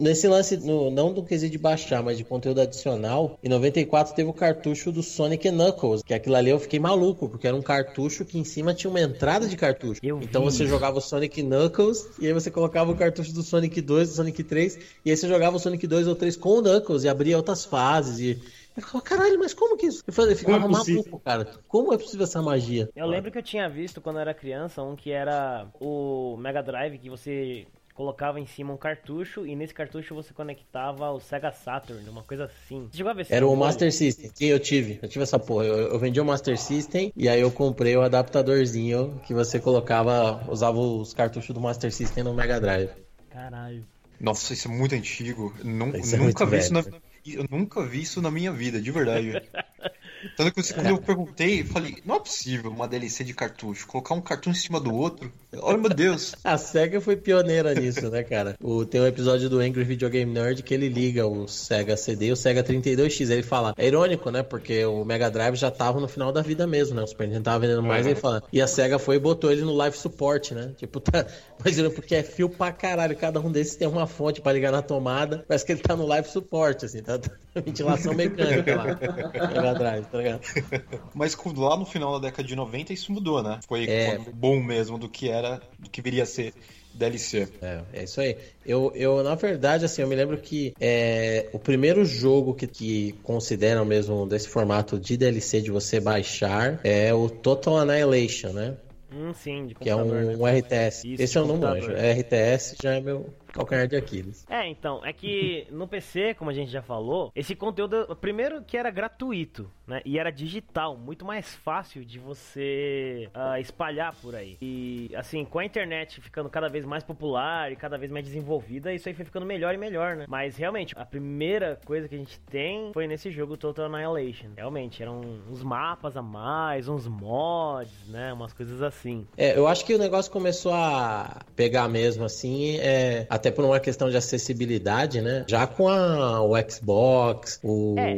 Nesse 0.00 0.26
lance, 0.26 0.56
no, 0.56 0.90
não 0.90 1.12
do 1.12 1.22
quesito 1.22 1.52
de 1.52 1.58
baixar, 1.58 2.02
mas 2.02 2.18
de 2.18 2.24
conteúdo 2.24 2.60
adicional, 2.60 3.38
em 3.42 3.48
94 3.48 4.14
teve 4.14 4.28
o 4.28 4.32
cartucho 4.32 4.90
do 4.90 5.02
Sonic 5.02 5.50
Knuckles, 5.50 6.02
que 6.02 6.12
aquilo 6.12 6.34
ali 6.34 6.50
eu 6.50 6.58
fiquei 6.58 6.80
maluco, 6.80 7.28
porque 7.28 7.46
era 7.46 7.56
um 7.56 7.62
cartucho 7.62 8.24
que 8.24 8.38
em 8.38 8.44
cima 8.44 8.74
tinha 8.74 8.90
uma 8.90 9.00
entrada 9.00 9.46
de 9.46 9.56
cartucho. 9.56 10.00
Eu 10.02 10.20
então 10.20 10.44
vi. 10.44 10.50
você 10.50 10.66
jogava 10.66 10.98
o 10.98 11.00
Sonic 11.00 11.42
Knuckles, 11.42 12.08
e 12.18 12.26
aí 12.26 12.32
você 12.32 12.50
colocava 12.50 12.90
o 12.90 12.96
cartucho 12.96 13.32
do 13.32 13.42
Sonic 13.42 13.80
2, 13.80 14.08
do 14.08 14.14
Sonic 14.14 14.42
3, 14.42 14.78
e 15.04 15.10
aí 15.10 15.16
você 15.16 15.28
jogava 15.28 15.56
o 15.56 15.60
Sonic 15.60 15.86
2 15.86 16.08
ou 16.08 16.16
3 16.16 16.36
com 16.36 16.58
o 16.58 16.62
Knuckles, 16.62 17.04
e 17.04 17.08
abria 17.08 17.36
outras 17.36 17.64
fases, 17.64 18.18
e 18.18 18.42
eu 18.76 18.82
ficava, 18.82 19.02
caralho, 19.02 19.38
mas 19.38 19.52
como 19.52 19.76
que 19.76 19.86
isso? 19.86 20.02
Eu, 20.06 20.12
falei, 20.12 20.32
eu 20.32 20.36
ficava 20.36 20.64
é 20.64 20.68
maluco, 20.68 21.20
cara. 21.20 21.46
Como 21.66 21.92
é 21.92 21.98
possível 21.98 22.24
essa 22.24 22.40
magia? 22.40 22.88
Eu 22.94 23.06
lembro 23.06 23.30
que 23.30 23.38
eu 23.38 23.42
tinha 23.42 23.68
visto 23.68 24.00
quando 24.00 24.16
eu 24.16 24.22
era 24.22 24.34
criança 24.34 24.82
um 24.82 24.94
que 24.94 25.10
era 25.10 25.68
o 25.80 26.36
Mega 26.36 26.62
Drive, 26.62 26.98
que 26.98 27.10
você 27.10 27.66
colocava 28.00 28.40
em 28.40 28.46
cima 28.46 28.72
um 28.72 28.78
cartucho 28.78 29.46
e 29.46 29.54
nesse 29.54 29.74
cartucho 29.74 30.14
você 30.14 30.32
conectava 30.32 31.10
o 31.10 31.20
Sega 31.20 31.52
Saturn, 31.52 32.08
uma 32.08 32.22
coisa 32.22 32.46
assim. 32.46 32.88
Você 32.90 32.96
chegou 32.96 33.10
a 33.10 33.14
ver 33.14 33.26
Era 33.28 33.46
o 33.46 33.54
Master 33.54 33.92
System. 33.92 34.30
Sim, 34.32 34.46
eu 34.46 34.58
tive. 34.58 34.98
Eu 35.02 35.08
tive 35.08 35.22
essa 35.22 35.38
porra. 35.38 35.66
Eu, 35.66 35.76
eu 35.76 35.98
vendi 35.98 36.18
o 36.18 36.24
Master 36.24 36.58
System 36.58 37.12
e 37.14 37.28
aí 37.28 37.42
eu 37.42 37.50
comprei 37.50 37.94
o 37.94 38.00
adaptadorzinho 38.00 39.20
que 39.26 39.34
você 39.34 39.60
colocava, 39.60 40.42
usava 40.50 40.78
os 40.78 41.12
cartuchos 41.12 41.54
do 41.54 41.60
Master 41.60 41.92
System 41.92 42.24
no 42.24 42.32
Mega 42.32 42.58
Drive. 42.58 42.88
Caralho. 43.28 43.84
Nossa, 44.18 44.54
isso 44.54 44.66
é 44.66 44.70
muito 44.70 44.94
antigo. 44.94 45.54
Nunca, 45.62 45.98
é 45.98 46.16
nunca 46.16 46.46
vi 46.46 46.50
velho, 46.52 46.62
isso 46.62 46.72
na, 46.72 46.84
eu 47.26 47.46
nunca 47.50 47.84
vi 47.84 48.00
isso 48.00 48.22
na 48.22 48.30
minha 48.30 48.50
vida, 48.50 48.80
de 48.80 48.90
verdade. 48.90 49.32
Tanto 50.36 50.52
que 50.52 50.74
quando 50.74 50.86
eu 50.88 50.98
perguntei, 50.98 51.64
falei, 51.64 51.96
não 52.04 52.16
é 52.16 52.20
possível 52.20 52.70
uma 52.70 52.86
DLC 52.86 53.24
de 53.24 53.34
cartucho, 53.34 53.86
colocar 53.86 54.14
um 54.14 54.20
cartucho 54.20 54.56
em 54.56 54.60
cima 54.60 54.80
do 54.80 54.94
outro. 54.94 55.32
Olha, 55.58 55.78
meu 55.78 55.90
Deus. 55.90 56.34
A 56.44 56.56
SEGA 56.56 57.00
foi 57.00 57.16
pioneira 57.16 57.74
nisso, 57.74 58.08
né, 58.08 58.22
cara? 58.22 58.54
O, 58.62 58.84
tem 58.84 59.00
um 59.00 59.06
episódio 59.06 59.48
do 59.48 59.58
Angry 59.58 59.84
Video 59.84 60.08
Game 60.08 60.32
Nerd 60.32 60.62
que 60.62 60.72
ele 60.72 60.88
liga 60.88 61.26
o 61.26 61.48
SEGA 61.48 61.96
CD 61.96 62.26
e 62.26 62.32
o 62.32 62.36
SEGA 62.36 62.62
32X. 62.62 63.30
Ele 63.30 63.42
fala, 63.42 63.74
é 63.76 63.86
irônico, 63.86 64.30
né? 64.30 64.42
Porque 64.42 64.84
o 64.84 65.04
Mega 65.04 65.30
Drive 65.30 65.56
já 65.56 65.70
tava 65.70 66.00
no 66.00 66.06
final 66.06 66.32
da 66.32 66.42
vida 66.42 66.66
mesmo, 66.66 66.94
né? 66.94 67.02
O 67.02 67.06
Super 67.06 67.26
Nintendo 67.26 67.44
tava 67.44 67.60
vendendo 67.60 67.82
mais, 67.82 68.04
uhum. 68.04 68.12
ele 68.12 68.20
fala. 68.20 68.42
E 68.52 68.60
a 68.60 68.66
SEGA 68.66 68.98
foi 68.98 69.16
e 69.16 69.18
botou 69.18 69.50
ele 69.50 69.62
no 69.62 69.74
live 69.74 69.96
support, 69.96 70.52
né? 70.52 70.72
Tipo, 70.76 71.00
tá. 71.00 71.26
Imagina, 71.60 71.90
porque 71.90 72.14
é 72.14 72.22
fio 72.22 72.48
pra 72.48 72.72
caralho. 72.72 73.16
Cada 73.16 73.40
um 73.40 73.50
desses 73.50 73.76
tem 73.76 73.88
uma 73.88 74.06
fonte 74.06 74.40
pra 74.40 74.52
ligar 74.52 74.72
na 74.72 74.82
tomada. 74.82 75.44
Parece 75.46 75.64
que 75.66 75.72
ele 75.72 75.80
tá 75.80 75.96
no 75.96 76.06
live 76.06 76.28
support, 76.28 76.84
assim, 76.84 77.02
tá? 77.02 77.18
Ventilação 77.54 78.14
mecânica 78.14 78.76
lá. 78.76 78.84
Mega 79.52 79.74
Drive 79.74 80.06
tá 80.10 80.18
ligado? 80.18 80.40
Mas 81.14 81.36
lá 81.56 81.76
no 81.76 81.86
final 81.86 82.18
da 82.18 82.28
década 82.28 82.46
de 82.46 82.56
90 82.56 82.92
isso 82.92 83.12
mudou, 83.12 83.42
né? 83.42 83.60
Foi 83.66 83.84
é... 83.84 84.18
bom 84.32 84.60
mesmo 84.60 84.98
do 84.98 85.08
que 85.08 85.28
era, 85.28 85.60
do 85.78 85.88
que 85.88 86.02
viria 86.02 86.22
a 86.22 86.26
ser 86.26 86.54
DLC. 86.94 87.48
É, 87.62 87.80
é 87.92 88.04
isso 88.04 88.20
aí. 88.20 88.36
Eu, 88.64 88.92
eu, 88.94 89.22
na 89.22 89.34
verdade, 89.34 89.84
assim, 89.84 90.02
eu 90.02 90.08
me 90.08 90.16
lembro 90.16 90.36
que 90.38 90.74
é, 90.80 91.48
o 91.52 91.58
primeiro 91.58 92.04
jogo 92.04 92.54
que, 92.54 92.66
que 92.66 93.12
consideram 93.22 93.84
mesmo 93.84 94.26
desse 94.26 94.48
formato 94.48 94.98
de 94.98 95.16
DLC 95.16 95.60
de 95.60 95.70
você 95.70 96.00
baixar 96.00 96.80
é 96.84 97.12
o 97.14 97.28
Total 97.28 97.78
Annihilation, 97.78 98.52
né? 98.52 98.76
Hum, 99.12 99.32
sim, 99.34 99.66
de 99.66 99.74
Que 99.74 99.90
é 99.90 99.96
um, 99.96 100.04
né? 100.04 100.36
um 100.36 100.46
RTS. 100.46 101.04
Isso, 101.04 101.22
Esse 101.22 101.38
eu 101.38 101.46
não 101.46 101.56
manjo. 101.56 101.90
RTS 101.90 102.76
já 102.80 102.94
é 102.94 103.00
meu, 103.00 103.28
calcanhar 103.52 103.86
de 103.86 103.96
Aquiles. 103.96 104.46
É, 104.48 104.66
então, 104.66 105.04
é 105.04 105.12
que 105.12 105.66
no 105.70 105.86
PC, 105.86 106.34
como 106.34 106.50
a 106.50 106.54
gente 106.54 106.70
já 106.70 106.82
falou, 106.82 107.30
esse 107.34 107.54
conteúdo, 107.54 108.16
primeiro 108.20 108.62
que 108.62 108.76
era 108.76 108.90
gratuito, 108.90 109.70
né? 109.86 110.00
E 110.04 110.18
era 110.18 110.30
digital, 110.30 110.96
muito 110.96 111.24
mais 111.24 111.54
fácil 111.54 112.04
de 112.04 112.18
você 112.18 113.28
uh, 113.34 113.60
espalhar 113.60 114.14
por 114.14 114.34
aí. 114.34 114.56
E, 114.60 115.10
assim, 115.14 115.44
com 115.44 115.58
a 115.58 115.64
internet 115.64 116.20
ficando 116.20 116.48
cada 116.48 116.68
vez 116.68 116.84
mais 116.84 117.02
popular 117.02 117.72
e 117.72 117.76
cada 117.76 117.98
vez 117.98 118.10
mais 118.10 118.24
desenvolvida, 118.24 118.92
isso 118.92 119.08
aí 119.08 119.14
foi 119.14 119.24
ficando 119.24 119.44
melhor 119.44 119.74
e 119.74 119.78
melhor, 119.78 120.16
né? 120.16 120.26
Mas, 120.28 120.56
realmente, 120.56 120.94
a 120.96 121.04
primeira 121.04 121.78
coisa 121.84 122.08
que 122.08 122.14
a 122.14 122.18
gente 122.18 122.38
tem 122.40 122.92
foi 122.92 123.06
nesse 123.06 123.30
jogo 123.30 123.56
Total 123.56 123.86
Annihilation. 123.86 124.48
Realmente, 124.56 125.02
eram 125.02 125.20
uns 125.50 125.62
mapas 125.62 126.16
a 126.16 126.22
mais, 126.22 126.88
uns 126.88 127.06
mods, 127.06 128.08
né? 128.08 128.32
Umas 128.32 128.52
coisas 128.52 128.82
assim. 128.82 129.26
É, 129.36 129.56
eu 129.56 129.66
acho 129.66 129.84
que 129.84 129.94
o 129.94 129.98
negócio 129.98 130.30
começou 130.30 130.72
a 130.72 131.40
pegar 131.56 131.88
mesmo, 131.88 132.24
assim, 132.24 132.78
é, 132.78 133.26
até 133.40 133.50
por 133.50 133.64
uma 133.64 133.80
questão 133.80 134.10
de 134.10 134.16
acessibilidade, 134.16 135.20
né? 135.20 135.44
Já 135.48 135.66
com 135.66 135.88
a, 135.88 136.42
o 136.42 136.52
Xbox, 136.70 137.58
o 137.62 137.94
é, 137.98 138.14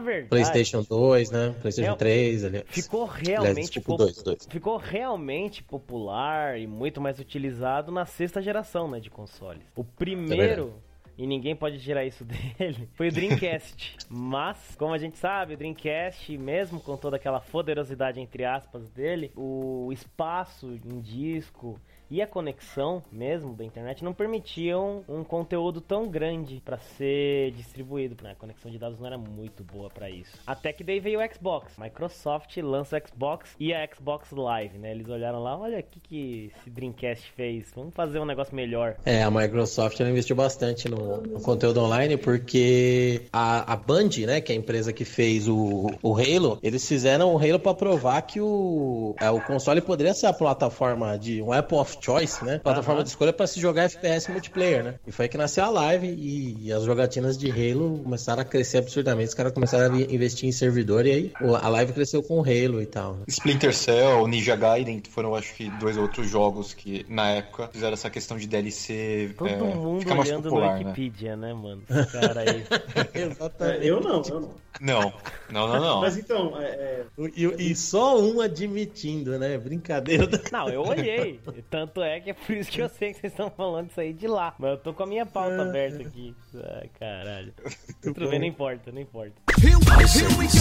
verdade, 0.00 0.28
PlayStation 0.28 0.82
2, 0.82 1.30
né? 1.30 1.54
PlayStation 1.60 1.88
real, 1.88 1.96
3, 1.96 2.44
ali. 2.44 2.64
Ficou 2.68 3.06
realmente 3.06 3.78
aliás, 3.78 3.98
2, 3.98 4.22
2. 4.22 4.46
Ficou 4.48 4.76
realmente 4.76 5.62
popular 5.62 6.58
e 6.60 6.66
muito 6.66 7.00
mais 7.00 7.18
utilizado 7.18 7.90
na 7.90 8.04
sexta 8.04 8.40
geração, 8.42 8.88
né, 8.88 9.00
de 9.00 9.10
consoles. 9.10 9.62
O 9.74 9.82
primeiro 9.82 10.74
é 10.82 10.86
e 11.18 11.26
ninguém 11.26 11.56
pode 11.56 11.80
tirar 11.80 12.04
isso 12.04 12.24
dele, 12.58 12.88
foi 12.92 13.08
o 13.08 13.12
Dreamcast. 13.12 13.96
Mas, 14.08 14.76
como 14.76 14.92
a 14.92 14.98
gente 14.98 15.16
sabe, 15.16 15.54
o 15.54 15.56
Dreamcast, 15.56 16.36
mesmo 16.36 16.78
com 16.78 16.96
toda 16.96 17.16
aquela 17.16 17.40
poderosidade 17.40 18.20
entre 18.20 18.44
aspas 18.44 18.90
dele, 18.90 19.32
o 19.34 19.90
espaço 19.92 20.78
em 20.84 21.00
disco 21.00 21.80
e 22.10 22.22
a 22.22 22.26
conexão 22.26 23.02
mesmo 23.10 23.54
da 23.54 23.64
internet 23.64 24.04
não 24.04 24.12
permitiam 24.12 25.04
um 25.08 25.24
conteúdo 25.24 25.80
tão 25.80 26.08
grande 26.08 26.62
para 26.64 26.78
ser 26.78 27.52
distribuído. 27.52 28.16
Né? 28.22 28.32
A 28.32 28.34
conexão 28.34 28.70
de 28.70 28.78
dados 28.78 28.98
não 28.98 29.06
era 29.06 29.18
muito 29.18 29.64
boa 29.64 29.88
para 29.90 30.08
isso. 30.08 30.38
Até 30.46 30.72
que 30.72 30.84
daí 30.84 31.00
veio 31.00 31.20
o 31.20 31.34
Xbox. 31.34 31.72
Microsoft 31.78 32.56
lança 32.58 32.96
o 32.96 33.08
Xbox 33.08 33.54
e 33.58 33.74
a 33.74 33.86
Xbox 33.86 34.30
Live, 34.30 34.78
né? 34.78 34.92
Eles 34.92 35.08
olharam 35.08 35.42
lá, 35.42 35.58
olha 35.58 35.80
o 35.80 35.82
que, 35.82 36.00
que 36.00 36.52
esse 36.58 36.70
Dreamcast 36.70 37.30
fez. 37.32 37.72
Vamos 37.74 37.94
fazer 37.94 38.18
um 38.18 38.24
negócio 38.24 38.54
melhor. 38.54 38.96
É, 39.04 39.22
a 39.22 39.30
Microsoft 39.30 39.98
investiu 40.00 40.36
bastante 40.36 40.88
no, 40.88 41.20
no 41.20 41.40
conteúdo 41.40 41.80
online 41.80 42.16
porque 42.16 43.22
a, 43.32 43.72
a 43.72 43.76
Band, 43.76 44.10
né, 44.26 44.40
que 44.40 44.52
é 44.52 44.54
a 44.54 44.58
empresa 44.58 44.92
que 44.92 45.04
fez 45.04 45.48
o, 45.48 45.90
o 46.02 46.14
Halo, 46.14 46.58
eles 46.62 46.86
fizeram 46.86 47.34
o 47.34 47.38
Halo 47.38 47.58
para 47.58 47.74
provar 47.74 48.22
que 48.22 48.40
o, 48.40 49.14
é, 49.20 49.30
o 49.30 49.40
console 49.40 49.80
poderia 49.80 50.14
ser 50.14 50.26
a 50.26 50.32
plataforma 50.32 51.18
de 51.18 51.42
um 51.42 51.52
Apple 51.52 51.78
of 51.78 51.95
Choice, 52.00 52.44
né? 52.44 52.58
Plataforma 52.58 53.00
uhum. 53.00 53.04
de 53.04 53.10
escolha 53.10 53.32
para 53.32 53.46
se 53.46 53.60
jogar 53.60 53.84
FPS 53.84 54.30
multiplayer, 54.30 54.84
né? 54.84 54.94
E 55.06 55.12
foi 55.12 55.28
que 55.28 55.36
nasceu 55.36 55.64
a 55.64 55.70
live 55.70 56.06
e, 56.06 56.66
e, 56.66 56.72
as 56.72 56.84
jogatinas 56.84 57.36
de 57.36 57.50
Halo 57.50 58.00
começaram 58.02 58.42
a 58.42 58.44
crescer 58.44 58.78
absurdamente. 58.78 59.28
Os 59.28 59.34
caras 59.34 59.52
começaram 59.52 59.94
a 59.94 59.98
investir 60.00 60.48
em 60.48 60.52
servidor 60.52 61.06
e 61.06 61.10
aí 61.10 61.32
a 61.62 61.68
live 61.68 61.92
cresceu 61.92 62.22
com 62.22 62.40
o 62.40 62.42
Halo 62.42 62.80
e 62.82 62.86
tal. 62.86 63.14
Né? 63.14 63.24
Splinter 63.28 63.74
Cell, 63.74 64.26
Ninja 64.26 64.56
Gaiden 64.56 65.02
foram, 65.08 65.34
acho 65.34 65.54
que, 65.54 65.70
dois 65.78 65.96
outros 65.96 66.28
jogos 66.28 66.74
que 66.74 67.04
na 67.08 67.30
época 67.30 67.68
fizeram 67.72 67.94
essa 67.94 68.10
questão 68.10 68.36
de 68.36 68.46
DLC. 68.46 69.34
Todo 69.36 69.48
é, 69.48 69.56
mundo 69.56 70.10
olhando 70.10 70.42
popular, 70.44 70.78
no 70.78 70.84
né? 70.84 70.90
Wikipedia, 70.90 71.36
né, 71.36 71.48
né 71.48 71.54
mano? 71.54 71.82
Cara 72.12 72.40
aí. 72.40 72.64
Exatamente. 73.14 73.86
Eu 73.86 74.00
não, 74.00 74.22
eu 74.22 74.40
não. 74.40 74.66
Não, 74.80 75.12
não, 75.50 75.68
não, 75.68 75.80
não. 75.80 76.00
Mas 76.00 76.18
então, 76.18 76.60
é, 76.60 76.66
é... 76.66 77.06
E, 77.34 77.70
e, 77.70 77.74
só 77.74 78.20
um 78.20 78.40
admitindo, 78.40 79.38
né? 79.38 79.56
Brincadeira. 79.56 80.28
Não, 80.52 80.68
eu 80.68 80.82
olhei. 80.82 81.40
Tanto 81.70 81.85
é 82.02 82.20
que 82.20 82.30
é 82.30 82.34
por 82.34 82.54
isso 82.54 82.70
que 82.70 82.80
eu 82.80 82.88
sei 82.88 83.12
que 83.12 83.20
vocês 83.20 83.32
estão 83.32 83.50
falando 83.50 83.90
isso 83.90 84.00
aí 84.00 84.12
de 84.12 84.26
lá. 84.26 84.54
Mas 84.58 84.70
eu 84.70 84.78
tô 84.78 84.94
com 84.94 85.02
a 85.02 85.06
minha 85.06 85.26
pauta 85.26 85.62
ah. 85.62 85.68
aberta 85.68 86.02
aqui. 86.02 86.34
Ai, 86.54 86.90
caralho. 86.98 87.52
Tudo 88.02 88.28
bem, 88.28 88.38
não 88.38 88.46
importa, 88.46 88.92
não 88.92 89.00
importa. 89.00 89.34
Here, 89.58 89.74
here 90.14 90.28
we 90.38 90.46
go. 90.46 90.56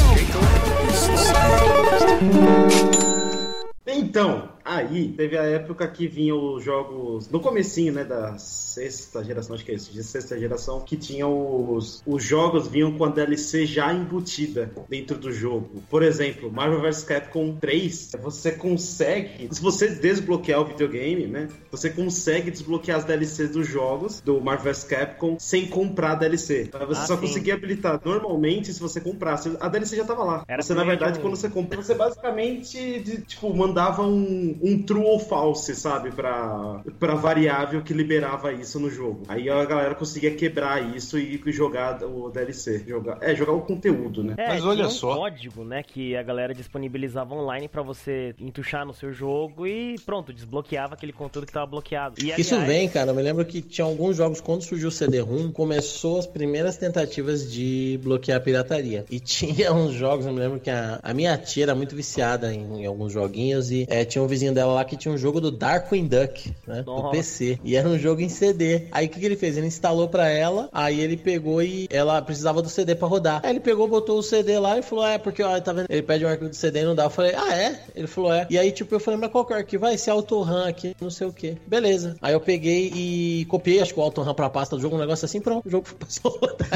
Então, 3.87 4.49
aí 4.75 5.09
teve 5.09 5.37
a 5.37 5.43
época 5.43 5.87
que 5.87 6.07
vinham 6.07 6.53
os 6.55 6.63
jogos 6.63 7.29
no 7.29 7.39
comecinho, 7.39 7.93
né, 7.93 8.03
da 8.03 8.37
sexta 8.37 9.23
geração, 9.23 9.55
acho 9.55 9.65
que 9.65 9.71
é 9.71 9.75
isso, 9.75 9.91
de 9.91 10.03
sexta 10.03 10.37
geração, 10.37 10.81
que 10.81 10.97
tinham 10.97 11.73
os, 11.73 12.03
os 12.05 12.23
jogos 12.23 12.67
vinham 12.67 12.97
com 12.97 13.05
a 13.05 13.09
DLC 13.09 13.65
já 13.65 13.93
embutida 13.93 14.71
dentro 14.89 15.17
do 15.17 15.31
jogo. 15.31 15.81
Por 15.89 16.03
exemplo, 16.03 16.51
Marvel 16.51 16.81
vs 16.81 17.03
Capcom 17.03 17.55
3, 17.55 18.11
você 18.21 18.51
consegue, 18.51 19.47
se 19.51 19.61
você 19.61 19.87
desbloquear 19.87 20.61
o 20.61 20.65
videogame, 20.65 21.27
né, 21.27 21.47
você 21.71 21.89
consegue 21.89 22.51
desbloquear 22.51 22.99
as 22.99 23.05
DLCs 23.05 23.51
dos 23.51 23.67
jogos 23.67 24.21
do 24.21 24.41
Marvel 24.41 24.73
vs 24.73 24.83
Capcom 24.83 25.37
sem 25.39 25.67
comprar 25.67 26.11
a 26.13 26.15
DLC. 26.15 26.69
Você 26.87 27.01
ah, 27.01 27.05
só 27.05 27.15
sim. 27.15 27.21
conseguia 27.21 27.53
habilitar 27.53 27.99
normalmente 28.03 28.73
se 28.73 28.79
você 28.79 28.99
comprasse. 28.99 29.55
A 29.59 29.69
DLC 29.69 29.95
já 29.95 30.03
tava 30.03 30.23
lá. 30.23 30.43
Era 30.47 30.61
você, 30.61 30.73
na 30.73 30.83
verdade, 30.83 31.19
quando 31.19 31.35
você 31.35 31.49
compra, 31.49 31.81
você 31.81 31.93
basicamente, 31.93 32.99
de, 32.99 33.21
tipo, 33.21 33.53
mandava 33.55 34.03
um, 34.03 34.57
um 34.65 34.81
true 34.81 35.03
ou 35.03 35.19
false, 35.19 35.75
sabe? 35.75 36.11
Pra, 36.11 36.81
pra 36.99 37.13
variável 37.13 37.83
que 37.83 37.93
liberava 37.93 38.51
isso 38.51 38.79
no 38.79 38.89
jogo. 38.89 39.23
Aí 39.27 39.47
a 39.47 39.63
galera 39.63 39.93
conseguia 39.93 40.33
quebrar 40.35 40.95
isso 40.95 41.19
e 41.19 41.39
jogar 41.51 42.03
o 42.03 42.31
DLC. 42.31 42.83
Jogar, 42.87 43.19
é, 43.21 43.35
jogar 43.35 43.53
o 43.53 43.61
conteúdo, 43.61 44.23
né? 44.23 44.33
É, 44.37 44.47
Mas 44.47 44.65
olha 44.65 44.87
um 44.87 44.89
só. 44.89 45.15
código, 45.15 45.63
né? 45.63 45.83
Que 45.83 46.15
a 46.15 46.23
galera 46.23 46.53
disponibilizava 46.53 47.35
online 47.35 47.67
para 47.67 47.83
você 47.83 48.33
entuchar 48.39 48.85
no 48.85 48.93
seu 48.93 49.13
jogo 49.13 49.67
e 49.67 49.95
pronto, 50.03 50.33
desbloqueava 50.33 50.95
aquele 50.95 51.13
conteúdo 51.13 51.45
que 51.45 51.53
tava 51.53 51.67
bloqueado. 51.67 52.15
E, 52.19 52.33
isso 52.39 52.55
aliás... 52.55 52.67
vem, 52.67 52.89
cara. 52.89 53.11
Eu 53.11 53.15
me 53.15 53.21
lembro 53.21 53.45
que 53.45 53.61
tinha 53.61 53.85
alguns 53.85 54.17
jogos, 54.17 54.41
quando 54.41 54.63
surgiu 54.63 54.89
o 54.89 54.91
CD-ROM, 54.91 55.51
começou 55.51 56.17
as 56.17 56.25
primeiras 56.25 56.75
tentativas 56.77 57.51
de 57.51 57.99
bloquear 58.01 58.39
a 58.39 58.41
pirataria. 58.41 59.05
E 59.11 59.19
tinha 59.19 59.71
uns 59.71 59.93
jogos, 59.93 60.25
eu 60.25 60.33
me 60.33 60.39
lembro 60.39 60.59
que 60.59 60.71
a, 60.71 60.99
a 61.03 61.13
minha 61.13 61.37
tia 61.37 61.63
era 61.63 61.75
muito 61.75 61.95
viciada 61.95 62.51
em, 62.51 62.81
em 62.81 62.85
alguns 62.85 63.13
joguinhos 63.13 63.69
e 63.69 63.85
é, 63.87 64.03
tinha 64.03 64.23
um 64.23 64.27
vizinho 64.27 64.54
dela 64.55 64.73
lá 64.73 64.85
que 64.85 64.97
tinha 64.97 65.13
um 65.13 65.17
jogo 65.17 65.39
do 65.39 65.51
Darkwing 65.51 66.07
Duck, 66.07 66.53
né? 66.65 66.83
Nossa. 66.85 67.03
Do 67.03 67.11
PC. 67.11 67.59
E 67.63 67.75
era 67.75 67.87
um 67.87 67.99
jogo 67.99 68.21
em 68.21 68.29
CD. 68.29 68.87
Aí 68.91 69.05
o 69.05 69.09
que, 69.09 69.19
que 69.19 69.25
ele 69.25 69.35
fez? 69.35 69.57
Ele 69.57 69.67
instalou 69.67 70.07
pra 70.07 70.27
ela, 70.27 70.69
aí 70.71 70.99
ele 70.99 71.17
pegou 71.17 71.61
e 71.61 71.87
ela 71.91 72.21
precisava 72.21 72.61
do 72.61 72.69
CD 72.69 72.95
pra 72.95 73.07
rodar. 73.07 73.41
Aí 73.43 73.51
ele 73.51 73.59
pegou, 73.59 73.87
botou 73.87 74.17
o 74.17 74.23
CD 74.23 74.57
lá 74.57 74.79
e 74.79 74.81
falou: 74.81 75.05
Ah, 75.05 75.11
é 75.11 75.17
porque, 75.17 75.43
ó, 75.43 75.59
tá 75.59 75.73
vendo? 75.73 75.87
Ele 75.89 76.01
pede 76.01 76.25
um 76.25 76.27
arquivo 76.27 76.49
do 76.49 76.55
CD 76.55 76.81
e 76.81 76.85
não 76.85 76.95
dá. 76.95 77.03
Eu 77.03 77.09
falei, 77.09 77.33
ah, 77.35 77.55
é? 77.55 77.83
Ele 77.95 78.07
falou, 78.07 78.33
é. 78.33 78.47
E 78.49 78.57
aí, 78.57 78.71
tipo, 78.71 78.93
eu 78.95 78.99
falei, 78.99 79.19
mas 79.19 79.31
qual 79.31 79.45
que 79.45 79.53
é 79.53 79.55
o 79.55 79.59
arquivo? 79.59 79.81
Vai 79.81 79.95
esse 79.95 80.09
AutoRAM 80.09 80.67
aqui, 80.67 80.95
não 80.99 81.09
sei 81.09 81.27
o 81.27 81.33
que. 81.33 81.57
Beleza. 81.67 82.15
Aí 82.21 82.33
eu 82.33 82.39
peguei 82.39 82.91
e 82.95 83.45
copiei, 83.45 83.81
acho 83.81 83.93
que 83.93 83.99
o 83.99 84.03
AutoRAM 84.03 84.33
pra 84.33 84.49
pasta 84.49 84.75
do 84.75 84.81
jogo, 84.81 84.95
um 84.95 84.99
negócio 84.99 85.25
assim, 85.25 85.41
pronto. 85.41 85.67
O 85.67 85.69
jogo 85.69 85.87
passou 85.99 86.35
a 86.35 86.47
rodar. 86.47 86.67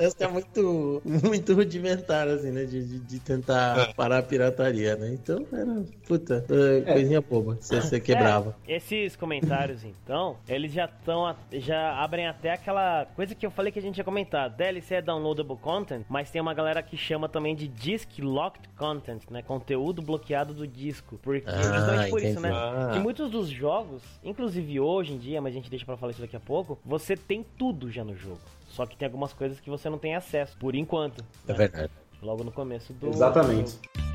Essa 0.00 0.24
é 0.24 0.28
muito, 0.28 1.02
muito 1.04 1.54
rudimentar, 1.54 2.28
assim, 2.28 2.50
né? 2.50 2.64
De, 2.64 2.84
de, 2.84 2.98
de 2.98 3.20
tentar 3.20 3.78
é. 3.78 3.92
parar 3.94 4.18
a 4.18 4.22
pirataria, 4.22 4.96
né? 4.96 5.10
Então, 5.12 5.44
era, 5.52 5.84
puta, 6.06 6.44
é. 6.48 6.92
coisinha 6.92 7.22
boba. 7.28 7.56
Você, 7.60 7.80
você 7.80 7.98
quebrava. 8.00 8.56
É, 8.66 8.76
esses 8.76 9.16
comentários, 9.16 9.84
então, 9.84 10.36
eles 10.48 10.72
já 10.72 10.86
estão. 10.86 11.34
Já 11.52 12.02
abrem 12.02 12.26
até 12.26 12.52
aquela 12.52 13.06
coisa 13.14 13.34
que 13.34 13.44
eu 13.44 13.50
falei 13.50 13.72
que 13.72 13.78
a 13.78 13.82
gente 13.82 13.98
ia 13.98 14.04
comentar. 14.04 14.50
DLC 14.50 14.96
é 14.96 15.02
downloadable 15.02 15.56
content, 15.56 16.04
mas 16.08 16.30
tem 16.30 16.40
uma 16.40 16.54
galera 16.54 16.82
que 16.82 16.96
chama 16.96 17.28
também 17.28 17.54
de 17.54 17.68
disk 17.68 18.18
locked 18.18 18.68
content, 18.76 19.22
né? 19.30 19.42
Conteúdo 19.42 20.02
bloqueado 20.02 20.54
do 20.54 20.66
disco. 20.66 21.18
Porque, 21.22 21.48
ah, 21.48 21.62
justamente 21.62 22.10
por 22.10 22.18
entendi. 22.18 22.32
isso, 22.32 22.40
né? 22.40 22.50
Ah. 22.52 22.90
Que 22.92 22.98
muitos 22.98 23.30
dos 23.30 23.48
jogos, 23.48 24.02
inclusive 24.22 24.80
hoje 24.80 25.12
em 25.12 25.18
dia, 25.18 25.40
mas 25.40 25.52
a 25.52 25.54
gente 25.54 25.70
deixa 25.70 25.84
para 25.84 25.96
falar 25.96 26.12
isso 26.12 26.20
daqui 26.20 26.36
a 26.36 26.40
pouco, 26.40 26.78
você 26.84 27.16
tem 27.16 27.44
tudo 27.56 27.90
já 27.90 28.04
no 28.04 28.14
jogo. 28.16 28.40
Só 28.68 28.86
que 28.86 28.96
tem 28.96 29.06
algumas 29.06 29.32
coisas 29.32 29.60
que 29.60 29.70
você 29.70 29.88
não 29.88 29.98
tem 29.98 30.16
acesso, 30.16 30.56
por 30.58 30.74
enquanto. 30.74 31.24
É 31.46 31.52
né? 31.52 31.58
verdade. 31.58 31.92
Logo 32.20 32.42
no 32.42 32.50
começo 32.50 32.92
do. 32.92 33.08
Exatamente. 33.08 33.76
Do... 33.76 34.13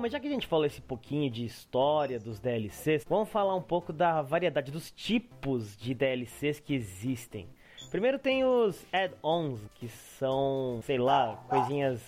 Bom, 0.00 0.04
mas 0.04 0.12
já 0.12 0.18
que 0.18 0.28
a 0.28 0.30
gente 0.30 0.46
falou 0.46 0.64
esse 0.64 0.80
pouquinho 0.80 1.30
de 1.30 1.44
história 1.44 2.18
dos 2.18 2.40
DLCs, 2.40 3.04
vamos 3.06 3.28
falar 3.28 3.54
um 3.54 3.60
pouco 3.60 3.92
da 3.92 4.22
variedade 4.22 4.72
dos 4.72 4.90
tipos 4.90 5.76
de 5.76 5.92
DLCs 5.92 6.58
que 6.58 6.72
existem. 6.72 7.46
Primeiro 7.90 8.18
tem 8.18 8.42
os 8.42 8.82
add-ons, 8.90 9.60
que 9.74 9.88
são, 10.18 10.80
sei 10.86 10.96
lá, 10.96 11.38
coisinhas 11.50 12.00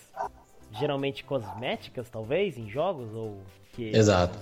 geralmente 0.71 1.23
cosméticas, 1.23 2.09
talvez, 2.09 2.57
em 2.57 2.67
jogos, 2.67 3.13
ou 3.13 3.43
que 3.75 3.95
Exato. 3.95 4.39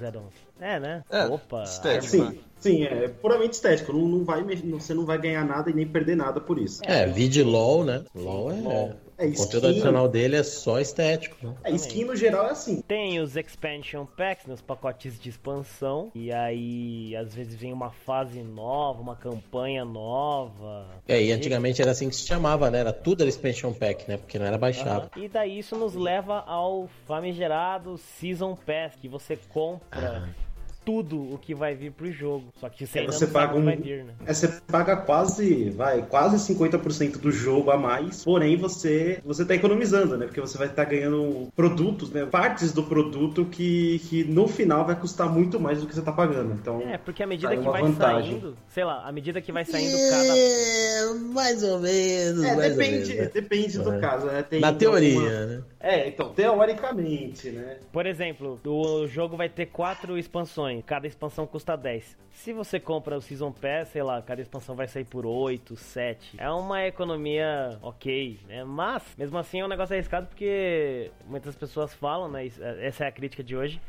É, 0.60 0.78
né? 0.78 1.02
É, 1.10 1.26
Opa. 1.26 1.64
Estético. 1.64 2.06
Sim, 2.06 2.40
sim, 2.56 2.84
é 2.84 3.08
puramente 3.08 3.54
estético. 3.54 3.92
Não, 3.92 4.06
não 4.06 4.24
vai, 4.24 4.44
você 4.44 4.94
não 4.94 5.04
vai 5.04 5.18
ganhar 5.18 5.44
nada 5.44 5.70
e 5.70 5.74
nem 5.74 5.88
perder 5.88 6.16
nada 6.16 6.40
por 6.40 6.56
isso. 6.56 6.82
É, 6.84 7.04
vídeo 7.06 7.44
LOL, 7.44 7.84
né? 7.84 8.04
LOL 8.14 8.52
é. 8.52 8.60
LOL. 8.60 8.92
É, 9.20 9.26
o 9.26 9.34
conteúdo 9.34 9.66
adicional 9.66 10.08
dele 10.08 10.36
é 10.36 10.42
só 10.42 10.80
estético. 10.80 11.36
Né? 11.46 11.54
É, 11.64 11.70
skin 11.72 12.04
no 12.04 12.16
geral 12.16 12.46
é 12.46 12.50
assim. 12.52 12.80
Tem 12.80 13.20
os 13.20 13.36
expansion 13.36 14.06
packs, 14.06 14.46
nos 14.46 14.62
pacotes 14.62 15.20
de 15.20 15.28
expansão. 15.28 16.10
E 16.14 16.32
aí, 16.32 17.14
às 17.14 17.34
vezes, 17.34 17.54
vem 17.54 17.70
uma 17.70 17.90
fase 17.90 18.42
nova, 18.42 19.02
uma 19.02 19.14
campanha 19.14 19.84
nova. 19.84 20.86
É, 21.06 21.22
e 21.22 21.32
antigamente 21.32 21.82
era 21.82 21.90
assim 21.90 22.08
que 22.08 22.16
se 22.16 22.26
chamava, 22.26 22.70
né? 22.70 22.78
Era 22.78 22.94
tudo 22.94 23.20
era 23.20 23.28
expansion 23.28 23.74
pack, 23.74 24.08
né? 24.08 24.16
Porque 24.16 24.38
não 24.38 24.46
era 24.46 24.56
baixado. 24.56 25.10
Uhum. 25.14 25.24
E 25.24 25.28
daí 25.28 25.58
isso 25.58 25.76
nos 25.76 25.94
leva 25.94 26.40
ao 26.46 26.88
famigerado 27.06 27.98
Season 27.98 28.56
Pass, 28.56 28.96
que 28.96 29.08
você 29.08 29.36
compra. 29.36 30.24
Ah 30.26 30.49
tudo 30.84 31.34
o 31.34 31.38
que 31.38 31.54
vai 31.54 31.74
vir 31.74 31.92
pro 31.92 32.10
jogo. 32.10 32.52
Só 32.58 32.68
que 32.68 32.86
você, 32.86 33.00
é, 33.00 33.06
você 33.06 33.26
paga 33.26 33.56
um... 33.56 33.64
vai 33.64 33.76
vir, 33.76 34.04
né? 34.04 34.14
É, 34.26 34.32
você 34.32 34.48
paga 34.66 34.96
quase, 34.96 35.70
vai, 35.70 36.02
quase 36.02 36.54
50% 36.54 37.18
do 37.18 37.30
jogo 37.30 37.70
a 37.70 37.76
mais, 37.76 38.24
porém 38.24 38.56
você 38.56 39.20
você 39.24 39.44
tá 39.44 39.54
economizando, 39.54 40.16
né? 40.16 40.26
Porque 40.26 40.40
você 40.40 40.56
vai 40.56 40.66
estar 40.66 40.84
tá 40.84 40.90
ganhando 40.90 41.48
produtos, 41.54 42.10
né? 42.10 42.26
Partes 42.26 42.72
do 42.72 42.82
produto 42.82 43.44
que, 43.44 44.00
que 44.08 44.24
no 44.24 44.48
final 44.48 44.84
vai 44.84 44.96
custar 44.96 45.28
muito 45.28 45.60
mais 45.60 45.80
do 45.80 45.86
que 45.86 45.94
você 45.94 46.02
tá 46.02 46.12
pagando. 46.12 46.52
Então, 46.54 46.80
é, 46.80 46.98
porque 46.98 47.22
à 47.22 47.26
medida 47.26 47.56
que 47.56 47.68
vai 47.68 47.82
vantagem. 47.82 48.32
saindo, 48.32 48.56
sei 48.68 48.84
lá, 48.84 49.06
à 49.06 49.12
medida 49.12 49.40
que 49.40 49.52
vai 49.52 49.64
saindo 49.64 49.96
é, 49.96 50.10
cada 50.10 51.14
mais 51.32 51.62
ou 51.62 51.78
menos, 51.78 52.44
é, 52.44 52.56
mais 52.56 52.76
depende, 52.76 53.12
ou 53.12 53.16
menos, 53.18 53.32
depende 53.32 53.78
do 53.78 53.92
é. 53.92 53.98
caso, 53.98 54.26
né? 54.26 54.42
Tem 54.42 54.60
Na 54.60 54.72
teoria, 54.72 55.18
uma... 55.18 55.46
né? 55.46 55.62
É, 55.82 56.08
então, 56.08 56.28
teoricamente, 56.30 57.50
né? 57.50 57.78
Por 57.90 58.04
exemplo, 58.04 58.60
o 58.64 59.06
jogo 59.06 59.36
vai 59.36 59.48
ter 59.48 59.66
quatro 59.66 60.18
expansões, 60.18 60.79
cada 60.82 61.06
expansão 61.06 61.46
custa 61.46 61.76
10. 61.76 62.16
Se 62.32 62.52
você 62.52 62.78
compra 62.78 63.16
o 63.16 63.20
Season 63.20 63.52
Pass, 63.52 63.88
sei 63.88 64.02
lá, 64.02 64.20
cada 64.22 64.40
expansão 64.40 64.74
vai 64.74 64.88
sair 64.88 65.04
por 65.04 65.26
8, 65.26 65.76
7. 65.76 66.36
É 66.38 66.50
uma 66.50 66.86
economia 66.86 67.78
ok, 67.82 68.38
né? 68.48 68.64
Mas, 68.64 69.02
mesmo 69.16 69.38
assim, 69.38 69.60
é 69.60 69.64
um 69.64 69.68
negócio 69.68 69.94
arriscado 69.94 70.26
porque 70.26 71.10
muitas 71.26 71.54
pessoas 71.56 71.92
falam, 71.94 72.30
né? 72.30 72.46
Essa 72.80 73.04
é 73.04 73.08
a 73.08 73.12
crítica 73.12 73.42
de 73.42 73.56
hoje 73.56 73.80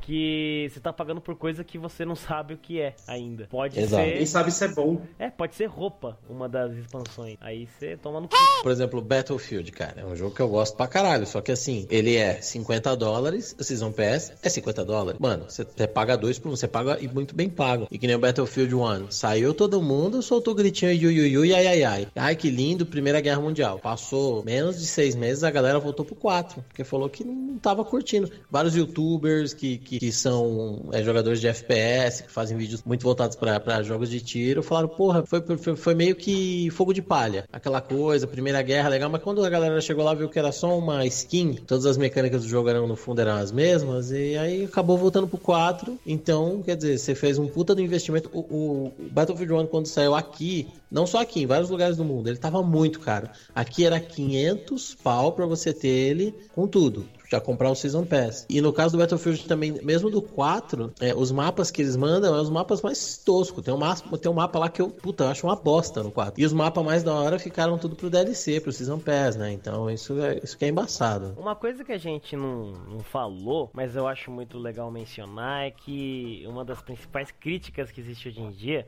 que 0.00 0.68
você 0.72 0.80
tá 0.80 0.92
pagando 0.92 1.20
por 1.20 1.36
coisa 1.36 1.62
que 1.62 1.78
você 1.78 2.04
não 2.04 2.14
sabe 2.16 2.54
o 2.54 2.56
que 2.56 2.80
é 2.80 2.94
ainda. 3.06 3.46
Pode 3.50 3.78
Exato. 3.78 4.02
ser. 4.04 4.16
Nem 4.16 4.26
sabe 4.26 4.50
se 4.50 4.64
é 4.64 4.68
bom. 4.68 5.00
É, 5.18 5.30
pode 5.30 5.54
ser 5.54 5.66
roupa, 5.66 6.18
uma 6.28 6.48
das 6.48 6.72
expansões. 6.74 7.36
Aí 7.40 7.66
você 7.66 7.96
toma 7.96 8.20
no 8.20 8.28
cu. 8.28 8.36
Por 8.62 8.72
exemplo, 8.72 9.00
Battlefield, 9.00 9.70
cara, 9.72 10.00
é 10.00 10.04
um 10.04 10.16
jogo 10.16 10.34
que 10.34 10.40
eu 10.40 10.48
gosto 10.48 10.76
pra 10.76 10.86
caralho. 10.86 11.26
Só 11.26 11.40
que 11.40 11.52
assim, 11.52 11.86
ele 11.90 12.16
é 12.16 12.40
50 12.40 12.96
dólares, 12.96 13.54
o 13.58 13.64
Season 13.64 13.92
Pass 13.92 14.32
é 14.42 14.48
50 14.48 14.84
dólares. 14.84 15.20
Mano, 15.20 15.44
você 15.48 15.64
paga 15.86 16.16
dois 16.16 16.38
por 16.38 16.48
um, 16.48 16.56
você 16.56 16.68
paga 16.68 16.98
e 17.00 17.08
muito 17.08 17.34
bem 17.34 17.48
pago. 17.48 17.86
E 17.90 17.98
que 17.98 18.06
nem 18.06 18.16
o 18.16 18.18
Battlefield 18.18 18.74
1. 18.74 19.10
Saiu 19.10 19.52
todo 19.54 19.82
mundo, 19.82 20.22
soltou 20.22 20.52
o 20.52 20.56
gritinho 20.56 20.92
yu 20.92 21.10
yu 21.10 21.44
yu, 21.44 21.54
ai 21.54 21.66
ai 21.66 21.82
ai. 21.84 22.08
Ai 22.14 22.36
que 22.36 22.50
lindo, 22.50 22.86
Primeira 22.86 23.20
Guerra 23.20 23.40
Mundial. 23.40 23.78
Passou 23.78 24.42
menos 24.44 24.78
de 24.78 24.86
seis 24.86 25.14
meses, 25.14 25.44
a 25.44 25.50
galera 25.50 25.78
voltou 25.78 26.04
pro 26.04 26.14
4. 26.14 26.62
Porque 26.68 26.84
falou 26.84 27.08
que 27.08 27.24
não 27.24 27.58
tava 27.58 27.84
curtindo. 27.84 28.30
Vários 28.50 28.74
youtubers 28.74 29.52
que, 29.54 29.77
que, 29.78 29.98
que 29.98 30.12
são 30.12 30.88
é, 30.92 31.02
jogadores 31.02 31.40
de 31.40 31.48
FPS, 31.48 32.22
que 32.22 32.30
fazem 32.30 32.56
vídeos 32.56 32.82
muito 32.84 33.02
voltados 33.02 33.36
para 33.36 33.82
jogos 33.82 34.10
de 34.10 34.20
tiro, 34.20 34.62
falaram, 34.62 34.88
porra, 34.88 35.24
foi, 35.24 35.40
foi, 35.56 35.76
foi 35.76 35.94
meio 35.94 36.14
que 36.14 36.68
fogo 36.70 36.92
de 36.92 37.02
palha. 37.02 37.44
Aquela 37.52 37.80
coisa, 37.80 38.26
Primeira 38.26 38.60
Guerra, 38.62 38.88
legal, 38.88 39.08
mas 39.10 39.22
quando 39.22 39.44
a 39.44 39.48
galera 39.48 39.80
chegou 39.80 40.04
lá, 40.04 40.14
viu 40.14 40.28
que 40.28 40.38
era 40.38 40.52
só 40.52 40.76
uma 40.76 41.06
skin, 41.06 41.54
todas 41.54 41.86
as 41.86 41.96
mecânicas 41.96 42.42
do 42.42 42.48
jogo 42.48 42.68
eram, 42.68 42.86
no 42.86 42.96
fundo 42.96 43.20
eram 43.20 43.36
as 43.36 43.52
mesmas, 43.52 44.10
e 44.10 44.36
aí 44.36 44.64
acabou 44.64 44.98
voltando 44.98 45.26
pro 45.26 45.38
4. 45.38 45.98
Então, 46.06 46.62
quer 46.62 46.76
dizer, 46.76 46.98
você 46.98 47.14
fez 47.14 47.38
um 47.38 47.46
puta 47.46 47.74
do 47.74 47.80
investimento. 47.80 48.30
O, 48.32 48.40
o 48.40 48.92
Battlefield 49.10 49.52
1, 49.52 49.66
quando 49.66 49.86
saiu 49.86 50.14
aqui, 50.14 50.68
não 50.90 51.06
só 51.06 51.20
aqui, 51.20 51.42
em 51.42 51.46
vários 51.46 51.70
lugares 51.70 51.96
do 51.96 52.04
mundo, 52.04 52.28
ele 52.28 52.38
tava 52.38 52.62
muito 52.62 53.00
caro. 53.00 53.28
Aqui 53.54 53.84
era 53.84 54.00
500 54.00 54.94
pau 54.96 55.32
pra 55.32 55.46
você 55.46 55.72
ter 55.72 55.88
ele 55.88 56.34
com 56.54 56.66
tudo 56.66 57.06
já 57.30 57.40
comprar 57.40 57.70
o 57.70 57.74
Season 57.74 58.04
Pass. 58.04 58.46
E 58.48 58.60
no 58.60 58.72
caso 58.72 58.96
do 58.96 58.98
Battlefield 58.98 59.46
também, 59.46 59.72
mesmo 59.82 60.10
do 60.10 60.22
4, 60.22 60.92
é, 61.00 61.14
os 61.14 61.30
mapas 61.30 61.70
que 61.70 61.82
eles 61.82 61.96
mandam 61.96 62.34
é 62.34 62.40
os 62.40 62.50
mapas 62.50 62.82
mais 62.82 63.18
toscos. 63.18 63.64
Tem 63.64 63.72
um, 63.72 63.78
mapa, 63.78 64.18
tem 64.18 64.30
um 64.30 64.34
mapa 64.34 64.58
lá 64.58 64.68
que 64.68 64.80
eu, 64.80 64.88
puta, 64.88 65.24
eu 65.24 65.28
acho 65.28 65.46
uma 65.46 65.56
bosta 65.56 66.02
no 66.02 66.10
4. 66.10 66.40
E 66.40 66.44
os 66.44 66.52
mapas 66.52 66.84
mais 66.84 67.02
da 67.02 67.14
hora 67.14 67.38
ficaram 67.38 67.78
tudo 67.78 67.94
pro 67.94 68.10
DLC, 68.10 68.60
pro 68.60 68.72
Season 68.72 68.98
Pass, 68.98 69.36
né? 69.36 69.52
Então 69.52 69.90
isso, 69.90 70.18
é, 70.20 70.40
isso 70.42 70.56
que 70.56 70.64
é 70.64 70.68
embaçado. 70.68 71.34
Uma 71.38 71.54
coisa 71.54 71.84
que 71.84 71.92
a 71.92 71.98
gente 71.98 72.36
não, 72.36 72.72
não 72.72 73.00
falou, 73.00 73.70
mas 73.72 73.94
eu 73.94 74.06
acho 74.06 74.30
muito 74.30 74.58
legal 74.58 74.90
mencionar, 74.90 75.66
é 75.66 75.70
que 75.70 76.44
uma 76.46 76.64
das 76.64 76.80
principais 76.80 77.30
críticas 77.30 77.90
que 77.90 78.00
existe 78.00 78.28
hoje 78.28 78.40
em 78.40 78.50
dia 78.50 78.86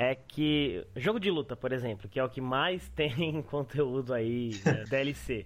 é 0.00 0.14
que 0.14 0.86
jogo 0.94 1.18
de 1.18 1.28
luta, 1.28 1.56
por 1.56 1.72
exemplo, 1.72 2.08
que 2.08 2.20
é 2.20 2.24
o 2.24 2.28
que 2.28 2.40
mais 2.40 2.88
tem 2.94 3.42
conteúdo 3.42 4.14
aí, 4.14 4.50
né, 4.64 4.84
DLC. 4.88 5.44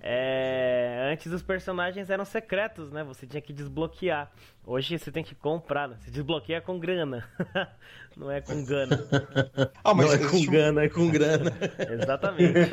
É, 0.00 1.08
antes 1.12 1.32
os 1.32 1.40
personagens 1.40 2.10
eram 2.10 2.24
secretos, 2.24 2.90
né? 2.90 3.04
Você 3.04 3.28
tinha 3.28 3.40
que 3.40 3.52
desbloquear. 3.52 4.28
Hoje 4.64 4.98
você 4.98 5.12
tem 5.12 5.22
que 5.22 5.36
comprar, 5.36 5.88
né? 5.88 5.96
Você 6.00 6.10
desbloqueia 6.10 6.60
com 6.60 6.80
grana. 6.80 7.28
Não 8.16 8.28
é 8.28 8.40
com 8.40 8.64
gana. 8.64 8.98
ah, 9.84 9.94
mas 9.94 10.06
Não 10.06 10.14
é 10.14 10.30
com 10.30 10.46
gana, 10.46 10.82
é 10.82 10.88
com 10.88 11.08
grana. 11.08 11.52
Exatamente. 11.88 12.70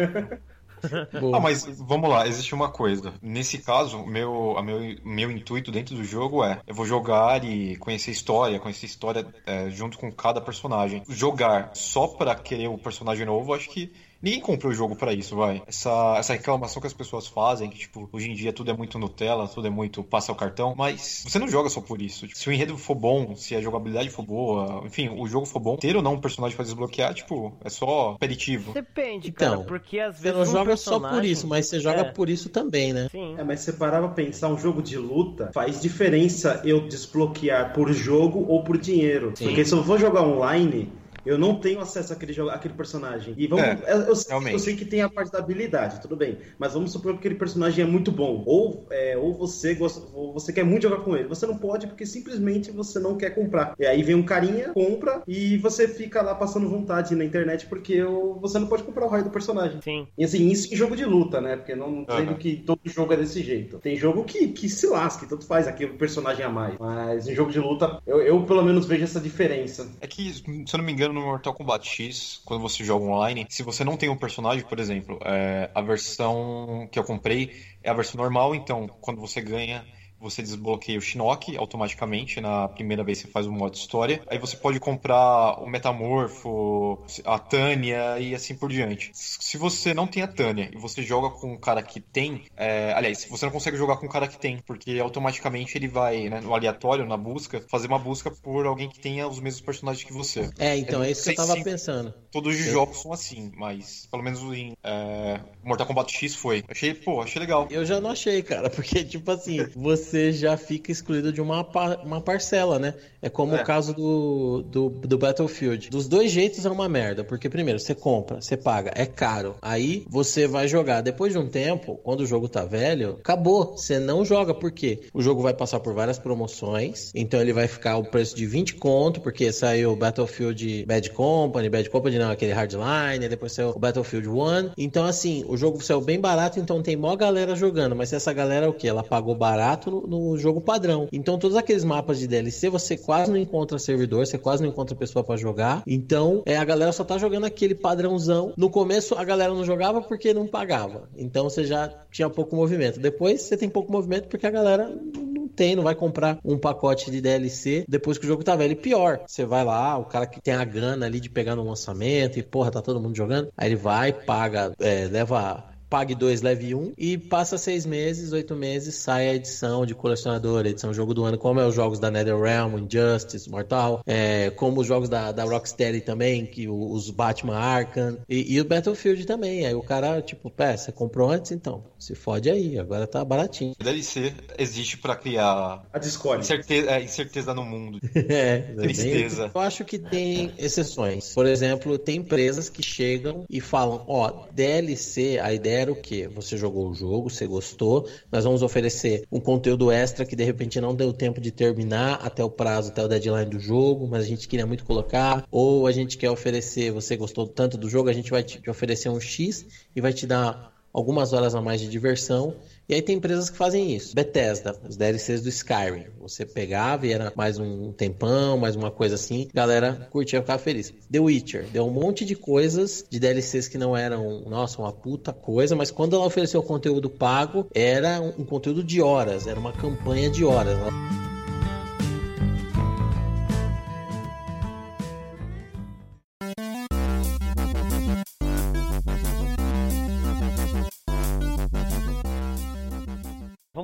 ah, 1.34 1.40
mas 1.40 1.66
vamos 1.80 2.10
lá, 2.10 2.28
existe 2.28 2.54
uma 2.54 2.70
coisa. 2.70 3.14
Nesse 3.22 3.58
caso, 3.58 4.06
meu, 4.06 4.58
a 4.58 4.62
meu, 4.62 4.80
meu 5.04 5.32
intuito 5.32 5.72
dentro 5.72 5.96
do 5.96 6.04
jogo 6.04 6.44
é: 6.44 6.60
eu 6.68 6.76
vou 6.76 6.86
jogar 6.86 7.44
e 7.44 7.76
conhecer 7.78 8.12
história, 8.12 8.60
conhecer 8.60 8.86
história 8.86 9.26
é, 9.46 9.70
junto 9.70 9.98
com 9.98 10.12
cada 10.12 10.42
personagem. 10.42 11.04
Jogar 11.08 11.72
só 11.74 12.08
pra 12.08 12.36
querer 12.36 12.68
o 12.68 12.78
personagem 12.78 13.26
novo, 13.26 13.54
acho 13.54 13.70
que 13.70 13.92
Ninguém 14.24 14.40
compra 14.40 14.70
o 14.70 14.74
jogo 14.74 14.96
para 14.96 15.14
isso, 15.14 15.36
vai. 15.36 15.62
Essa, 15.68 16.16
essa 16.18 16.32
reclamação 16.32 16.80
que 16.80 16.88
as 16.88 16.94
pessoas 16.94 17.28
fazem, 17.28 17.70
que, 17.70 17.78
tipo, 17.78 18.08
hoje 18.14 18.32
em 18.32 18.34
dia 18.34 18.54
tudo 18.54 18.72
é 18.72 18.74
muito 18.74 18.98
Nutella, 18.98 19.50
tudo 19.50 19.68
é 19.68 19.70
muito 19.70 20.02
passa 20.02 20.32
o 20.32 20.36
cartão, 20.36 20.74
mas 20.78 21.26
você 21.28 21.38
não 21.38 21.48
joga 21.50 21.70
só 21.70 21.82
por 21.82 22.02
isso. 22.02 22.26
Tipo, 22.26 22.40
se 22.40 22.48
o 22.48 22.54
enredo 22.54 22.78
for 22.78 22.96
bom, 22.96 23.36
se 23.36 23.54
a 23.54 23.60
jogabilidade 23.60 24.10
for 24.10 24.24
boa, 24.24 24.82
enfim, 24.86 25.10
o 25.10 25.28
jogo 25.28 25.46
for 25.46 25.60
bom, 25.60 25.76
ter 25.76 25.98
ou 25.98 26.02
não 26.02 26.14
um 26.14 26.22
personagem 26.22 26.56
pra 26.56 26.64
desbloquear, 26.64 27.14
tipo, 27.14 27.52
é 27.66 27.70
só 27.70 28.12
aperitivo. 28.12 28.72
Depende, 28.72 29.30
cara, 29.34 29.56
então, 29.56 29.66
porque 29.66 30.00
às 30.00 30.22
vezes. 30.22 30.38
Você 30.38 30.46
não 30.46 30.60
joga 30.60 30.70
personagem... 30.70 31.10
só 31.10 31.16
por 31.16 31.26
isso, 31.26 31.48
mas 31.48 31.68
você 31.68 31.80
joga 31.82 32.02
é. 32.02 32.12
por 32.12 32.30
isso 32.30 32.48
também, 32.48 32.94
né? 32.94 33.10
Sim. 33.12 33.36
É, 33.38 33.44
mas 33.44 33.60
você 33.60 33.74
parava 33.74 34.08
pra 34.08 34.24
pensar, 34.24 34.48
um 34.48 34.58
jogo 34.58 34.82
de 34.82 34.98
luta 34.98 35.52
faz 35.54 35.82
diferença 35.82 36.62
eu 36.64 36.88
desbloquear 36.88 37.74
por 37.74 37.92
jogo 37.92 38.46
ou 38.48 38.64
por 38.64 38.78
dinheiro. 38.78 39.34
Sim. 39.36 39.48
Porque 39.48 39.66
se 39.66 39.74
eu 39.74 39.84
vou 39.84 39.98
jogar 39.98 40.22
online 40.22 40.90
eu 41.26 41.38
não 41.38 41.56
tenho 41.56 41.80
acesso 41.80 42.14
àquele, 42.14 42.34
jogo, 42.34 42.50
àquele 42.50 42.74
personagem. 42.74 43.34
E 43.38 43.48
vamos. 43.48 43.66
É, 43.66 43.94
eu, 43.94 43.98
eu, 44.02 44.48
eu, 44.50 44.60
sei 44.60 44.76
que 44.76 44.86
tem 44.86 45.02
a 45.02 45.10
parte 45.10 45.32
da 45.32 45.40
habilidade, 45.40 46.02
tudo 46.02 46.16
bem. 46.16 46.38
Mas 46.58 46.74
vamos 46.74 46.92
supor 46.92 47.14
que 47.14 47.20
aquele 47.20 47.36
personagem 47.36 47.84
é 47.84 47.88
muito 47.88 48.12
bom. 48.12 48.44
Ou, 48.46 48.86
é, 48.90 49.18
ou 49.18 49.34
você 49.34 49.74
gosta, 49.74 50.02
ou 50.14 50.34
você 50.34 50.52
quer 50.52 50.64
muito 50.64 50.84
jogar 50.84 51.04
com 51.04 51.16
ele. 51.16 51.28
Você 51.28 51.46
não 51.46 51.58
pode 51.58 51.88
porque 51.88 52.06
simplesmente 52.06 52.72
você 52.72 53.00
não 53.00 53.18
quer 53.18 53.32
comprar. 53.32 53.76
E 53.80 53.86
aí 53.86 54.04
vem 54.04 54.16
um 54.16 54.24
carinha, 54.24 54.70
compra, 54.70 55.22
e 55.28 55.58
você 55.58 55.88
fica 55.88 56.22
lá 56.22 56.36
passando 56.36 56.70
vontade 56.70 57.16
na 57.16 57.24
internet 57.24 57.66
porque 57.68 57.94
eu, 57.94 58.38
você 58.42 58.60
não 58.60 58.68
pode 58.68 58.84
comprar 58.84 59.06
o 59.06 59.10
raio 59.10 59.24
do 59.24 59.30
personagem. 59.30 59.80
Sim. 59.82 60.08
E 60.18 60.24
assim, 60.24 60.50
isso 60.50 60.74
em 60.74 60.78
jogo 60.78 60.96
de 60.96 61.06
luta, 61.06 61.40
né? 61.40 61.56
Porque 61.56 61.76
não 61.76 62.04
dizendo 62.04 62.32
uhum. 62.32 62.38
que 62.38 62.58
todo 62.58 62.80
jogo 62.86 63.14
é 63.14 63.18
desse 63.18 63.42
jeito. 63.42 63.80
Tem 63.80 63.96
jogo 63.96 64.24
que, 64.24 64.48
que 64.50 64.70
se 64.70 64.88
lasca, 64.88 65.26
tanto 65.26 65.46
faz 65.46 65.68
aquele 65.68 65.94
personagem 65.94 66.46
a 66.46 66.50
mais. 66.50 66.78
Mas 66.80 67.28
em 67.28 67.36
jogo 67.36 67.52
de 67.52 67.60
luta, 67.60 68.02
eu, 68.06 68.22
eu 68.22 68.44
pelo 68.44 68.64
menos 68.64 68.86
vejo 68.86 69.04
essa 69.04 69.20
diferença. 69.20 69.90
É 70.02 70.08
que, 70.08 70.34
se 70.34 70.44
eu 70.48 70.78
não 70.78 70.86
me 70.86 70.92
engano, 70.92 71.13
no 71.14 71.22
Mortal 71.22 71.54
Kombat 71.54 71.88
X, 71.88 72.42
quando 72.46 72.62
você 72.62 72.84
joga 72.84 73.06
online, 73.06 73.46
se 73.50 73.64
você 73.64 73.84
não 73.84 73.98
tem 73.98 74.10
um 74.10 74.18
personagem, 74.18 74.66
por 74.66 74.80
exemplo, 74.80 75.18
é, 75.26 75.70
a 75.74 75.82
versão 75.82 76.88
que 76.92 77.00
eu 77.00 77.04
comprei 77.04 77.50
é 77.82 77.90
a 77.90 77.94
versão 77.94 78.18
normal, 78.20 78.56
então 78.56 78.88
quando 79.00 79.20
você 79.22 79.42
ganha 79.42 79.88
você 80.24 80.42
desbloqueia 80.42 80.98
o 80.98 81.02
Shinnok 81.02 81.56
automaticamente 81.58 82.40
na 82.40 82.68
primeira 82.70 83.04
vez 83.04 83.20
que 83.20 83.28
você 83.28 83.32
faz 83.32 83.46
o 83.46 83.52
modo 83.52 83.76
história. 83.76 84.22
Aí 84.28 84.40
você 84.40 84.56
pode 84.56 84.80
comprar 84.80 85.62
o 85.62 85.68
Metamorfo, 85.68 87.04
a 87.26 87.38
Tânia 87.38 88.18
e 88.20 88.34
assim 88.34 88.56
por 88.56 88.70
diante. 88.70 89.12
Se 89.14 89.58
você 89.58 89.94
não 89.94 90.08
tem 90.08 90.24
a 90.24 90.28
Tânia 90.28 90.72
e 90.74 90.78
você 90.78 91.04
joga 91.04 91.30
com 91.30 91.54
um 91.54 91.58
cara 91.58 91.84
que 91.84 92.00
tem, 92.00 92.46
é, 92.56 92.94
aliás, 92.94 93.26
você 93.30 93.46
não 93.46 93.52
consegue 93.52 93.76
jogar 93.76 93.98
com 93.98 94.06
um 94.06 94.10
cara 94.10 94.28
que 94.28 94.40
tem, 94.40 94.60
porque 94.66 94.98
automaticamente 95.00 95.78
ele 95.78 95.88
vai, 95.88 96.30
né, 96.30 96.40
no 96.40 96.54
aleatório, 96.54 97.06
na 97.06 97.18
busca, 97.18 97.64
fazer 97.70 97.88
uma 97.88 98.00
busca 98.00 98.32
por 98.32 98.66
alguém 98.66 98.90
que 98.90 99.00
tenha 99.00 99.28
os 99.28 99.40
mesmos 99.40 99.62
personagens 99.62 100.06
que 100.06 100.14
você. 100.14 100.50
É, 100.58 100.78
então 100.78 101.04
é, 101.04 101.08
é 101.08 101.12
isso 101.12 101.24
que 101.24 101.32
eu 101.32 101.36
tava 101.36 101.62
pensando. 101.62 102.14
Todos 102.32 102.58
os 102.58 102.66
jogos 102.66 103.02
são 103.02 103.12
assim, 103.12 103.52
mas 103.56 104.08
pelo 104.10 104.24
menos 104.24 104.42
em 104.42 104.74
é, 104.84 105.40
Mortal 105.64 105.88
Kombat 105.88 106.12
X 106.14 106.36
foi. 106.36 106.64
Achei, 106.68 106.94
pô, 106.94 107.22
achei 107.22 107.40
legal. 107.40 107.68
Eu 107.72 107.86
já 107.86 108.02
não 108.02 108.12
achei, 108.12 108.42
cara, 108.42 108.70
porque 108.72 109.04
tipo 109.04 109.32
assim, 109.32 109.66
você 109.76 110.32
já 110.32 110.58
fica 110.58 110.92
excluído 110.92 111.32
de 111.32 111.42
uma, 111.42 111.68
uma 112.04 112.22
parcela, 112.22 112.78
né? 112.78 112.94
É 113.24 113.30
como 113.30 113.56
é. 113.56 113.62
o 113.62 113.66
caso 113.66 113.94
do, 113.94 114.62
do, 114.64 114.90
do, 114.90 115.18
Battlefield. 115.18 115.90
Dos 115.90 116.08
dois 116.08 116.32
jeitos 116.32 116.66
é 116.66 116.70
uma 116.70 116.90
merda, 116.90 117.24
porque 117.24 117.50
primeiro, 117.50 117.80
você 117.80 117.96
compra, 117.96 118.42
você 118.42 118.58
paga, 118.58 118.92
é 118.94 119.06
caro. 119.06 119.56
Aí 119.62 120.06
você 120.10 120.46
vai 120.46 120.68
jogar. 120.68 121.02
Depois 121.02 121.32
de 121.32 121.40
um 121.40 121.48
tempo, 121.48 122.00
quando 122.04 122.20
o 122.22 122.26
jogo 122.26 122.50
tá 122.50 122.66
velho, 122.66 123.18
acabou. 123.20 123.78
Você 123.78 123.98
não 123.98 124.26
joga, 124.26 124.54
por 124.54 124.72
quê? 124.72 125.00
O 125.14 125.22
jogo 125.22 125.42
vai 125.42 125.54
passar 125.54 125.80
por 125.80 125.94
várias 125.94 126.20
promoções, 126.20 127.12
então 127.16 127.40
ele 127.40 127.54
vai 127.54 127.68
ficar 127.68 127.98
o 127.98 128.04
preço 128.04 128.36
de 128.36 128.46
20 128.46 128.76
conto, 128.76 129.22
porque 129.22 129.52
saiu 129.52 129.96
Battlefield 129.96 130.86
Bad 130.86 131.10
Company, 131.12 131.70
Bad 131.70 131.90
Company 131.90 132.20
não, 132.20 132.32
aquele 132.32 132.52
Hardline, 132.52 133.30
depois 133.30 133.54
saiu 133.54 133.70
o 133.70 133.80
Battlefield 133.80 134.28
1. 134.28 134.72
Então, 134.78 135.06
assim, 135.06 135.46
o 135.48 135.56
jogo 135.56 135.82
saiu 135.82 136.02
bem 136.02 136.20
barato, 136.20 136.60
então 136.60 136.82
tem 136.84 136.98
mó 136.98 137.16
galera 137.16 137.56
jogando, 137.56 137.96
mas 137.96 138.12
essa 138.12 138.34
galera 138.34 138.70
o 138.70 138.74
que? 138.74 138.88
Ela 138.88 139.04
pagou 139.04 139.36
barato 139.36 139.90
no, 139.90 140.08
no 140.08 140.38
jogo 140.38 140.60
padrão. 140.60 141.08
Então 141.12 141.38
todos 141.38 141.56
aqueles 141.56 141.84
mapas 141.84 142.20
de 142.20 142.28
DLC 142.28 142.70
você 142.70 142.98
quase 142.98 143.13
não 143.28 143.38
encontra 143.38 143.80
servidor, 143.80 144.26
você 144.26 144.38
quase 144.38 144.64
não 144.64 144.70
encontra 144.70 144.96
pessoa 144.96 145.24
para 145.24 145.38
jogar. 145.38 145.84
Então 145.88 146.44
é 146.46 146.58
a 146.58 146.66
galera 146.66 146.92
só 146.92 147.04
tá 147.04 147.18
jogando 147.18 147.46
aquele 147.46 147.76
padrãozão. 147.76 148.54
No 148.58 148.70
começo 148.70 149.16
a 149.16 149.24
galera 149.24 149.54
não 149.54 149.64
jogava 149.64 150.02
porque 150.02 150.34
não 150.34 150.48
pagava. 150.48 151.10
Então 151.18 151.50
você 151.50 151.64
já 151.64 151.90
tinha 152.12 152.30
pouco 152.30 152.56
movimento. 152.56 153.00
Depois 153.00 153.42
você 153.42 153.58
tem 153.58 153.70
pouco 153.70 153.92
movimento 153.92 154.28
porque 154.28 154.48
a 154.48 154.52
galera 154.52 154.90
não 155.16 155.48
tem, 155.48 155.76
não 155.76 155.84
vai 155.84 155.96
comprar 155.96 156.40
um 156.44 156.58
pacote 156.58 157.12
de 157.12 157.22
DLC 157.22 157.86
depois 157.88 158.18
que 158.18 158.26
o 158.26 158.28
jogo 158.28 158.44
tá 158.44 158.56
velho. 158.56 158.74
E 158.74 158.76
pior, 158.76 159.22
você 159.26 159.46
vai 159.46 159.64
lá, 159.64 159.98
o 159.98 160.06
cara 160.06 160.26
que 160.26 160.42
tem 160.42 160.54
a 160.54 160.64
grana 160.64 161.06
ali 161.06 161.20
de 161.20 161.30
pegar 161.30 161.56
no 161.56 161.64
lançamento 161.64 162.38
e 162.38 162.44
porra, 162.44 162.72
tá 162.72 162.82
todo 162.82 163.00
mundo 163.00 163.16
jogando. 163.16 163.50
Aí 163.58 163.70
ele 163.70 163.76
vai, 163.76 164.14
paga, 164.14 164.74
é, 164.80 165.08
leva 165.12 165.73
pague 165.94 166.16
2, 166.16 166.42
leve 166.42 166.74
1 166.74 166.80
um, 166.80 166.92
e 166.98 167.20
passa 167.20 167.56
seis 167.56 167.86
meses, 167.86 168.32
oito 168.32 168.56
meses, 168.56 168.96
sai 168.96 169.30
a 169.30 169.36
edição 169.36 169.86
de 169.86 169.94
colecionador, 169.94 170.66
edição 170.66 170.92
jogo 170.92 171.14
do 171.14 171.24
ano, 171.24 171.38
como 171.38 171.60
é 171.60 171.68
os 171.68 171.76
jogos 171.76 172.00
da 172.00 172.10
NetherRealm, 172.10 172.80
Injustice, 172.80 173.48
Mortal, 173.48 174.02
é, 174.04 174.50
como 174.50 174.82
os 174.82 174.88
jogos 174.88 175.08
da, 175.08 175.32
da 175.32 175.44
Rocksteady 175.44 176.02
também, 176.02 176.48
que 176.48 176.68
os 176.68 177.12
Batman 177.12 177.58
Arkham 177.58 178.18
e, 178.28 178.56
e, 178.56 178.60
o 178.60 178.66
Battlefield 178.66 179.24
também. 179.28 179.68
Aí 179.68 179.76
o 179.76 179.84
cara, 179.84 180.20
tipo, 180.20 180.50
pé, 180.50 180.76
você 180.76 180.92
comprou 180.92 181.30
antes, 181.30 181.52
então, 181.52 181.84
se 182.00 182.16
fode 182.16 182.50
aí, 182.50 182.80
agora 182.80 183.06
tá 183.06 183.24
baratinho. 183.24 183.76
DLC 183.78 184.34
existe 184.58 184.98
para 184.98 185.16
criar 185.16 185.86
a 185.94 186.00
discórdia. 186.00 186.42
Incerteza, 186.42 186.90
é, 186.90 187.04
incerteza 187.04 187.54
no 187.54 187.64
mundo. 187.64 188.00
é, 188.18 188.62
Tristeza. 188.80 189.44
Bem, 189.44 189.52
eu 189.54 189.62
acho 189.62 189.86
que 189.86 190.00
tem 190.00 190.54
exceções. 190.58 191.36
Por 191.36 191.46
exemplo, 191.46 192.00
tem 192.00 192.16
empresas 192.16 192.68
que 192.68 192.82
chegam 192.82 193.46
e 193.48 193.62
falam, 193.62 194.04
ó, 194.08 194.48
DLC, 194.52 195.38
a 195.40 195.54
ideia 195.54 195.83
era 195.84 195.92
o 195.92 195.96
quê? 195.96 196.28
Você 196.28 196.58
jogou 196.58 196.90
o 196.90 196.94
jogo, 196.94 197.30
você 197.30 197.46
gostou, 197.46 198.10
nós 198.32 198.44
vamos 198.44 198.62
oferecer 198.62 199.24
um 199.32 199.40
conteúdo 199.40 199.92
extra 199.92 200.26
que 200.26 200.36
de 200.36 200.44
repente 200.44 200.82
não 200.82 200.96
deu 200.96 201.14
tempo 201.14 201.40
de 201.40 201.52
terminar 201.52 202.16
até 202.16 202.44
o 202.44 202.50
prazo, 202.50 202.90
até 202.90 203.04
o 203.04 203.08
deadline 203.08 203.50
do 203.50 203.60
jogo, 203.60 204.08
mas 204.08 204.24
a 204.24 204.28
gente 204.28 204.48
queria 204.48 204.66
muito 204.66 204.86
colocar, 204.86 205.46
ou 205.52 205.86
a 205.86 205.92
gente 205.92 206.18
quer 206.18 206.32
oferecer, 206.32 206.92
você 206.92 207.16
gostou 207.16 207.48
tanto 207.48 207.78
do 207.78 207.90
jogo, 207.90 208.10
a 208.10 208.14
gente 208.14 208.32
vai 208.32 208.44
te 208.44 208.68
oferecer 208.70 209.10
um 209.10 209.20
X 209.20 209.66
e 209.96 210.02
vai 210.02 210.12
te 210.12 210.26
dar 210.26 210.74
algumas 210.94 211.34
horas 211.34 211.56
a 211.56 211.62
mais 211.62 211.82
de 211.82 211.88
diversão. 211.88 212.56
E 212.88 212.94
aí 212.94 213.02
tem 213.02 213.16
empresas 213.16 213.50
que 213.50 213.58
fazem 213.58 213.96
isso. 213.96 214.14
Bethesda, 214.14 214.76
os 214.88 214.98
DLCs 214.98 215.42
do 215.42 215.50
Skyrim. 215.50 216.06
Você 216.20 216.46
pegava 216.46 217.08
e 217.08 217.14
era 217.14 217.32
mais 217.36 217.58
um 217.58 217.92
tempão, 217.94 218.58
mais 218.58 218.76
uma 218.76 218.92
coisa 218.92 219.16
assim. 219.16 219.48
Galera 219.54 220.08
curtia 220.12 220.42
ficar 220.42 220.58
feliz. 220.58 220.94
The 221.10 221.20
Witcher, 221.20 221.66
deu 221.72 221.86
um 221.86 221.92
monte 221.92 222.26
de 222.26 222.36
coisas 222.36 223.06
de 223.10 223.20
DLCs 223.20 223.68
que 223.68 223.78
não 223.78 223.96
eram, 223.96 224.42
nossa, 224.42 224.82
uma 224.82 224.92
puta 224.92 225.32
coisa, 225.32 225.76
mas 225.76 225.92
quando 225.92 226.16
ela 226.16 226.26
ofereceu 226.26 226.62
conteúdo 226.62 227.10
pago, 227.10 227.68
era 227.74 228.22
um, 228.22 228.42
um 228.42 228.46
conteúdo 228.46 228.84
de 228.84 229.02
horas, 229.02 229.48
era 229.48 229.60
uma 229.60 229.72
campanha 229.72 230.30
de 230.30 230.44
horas. 230.44 230.78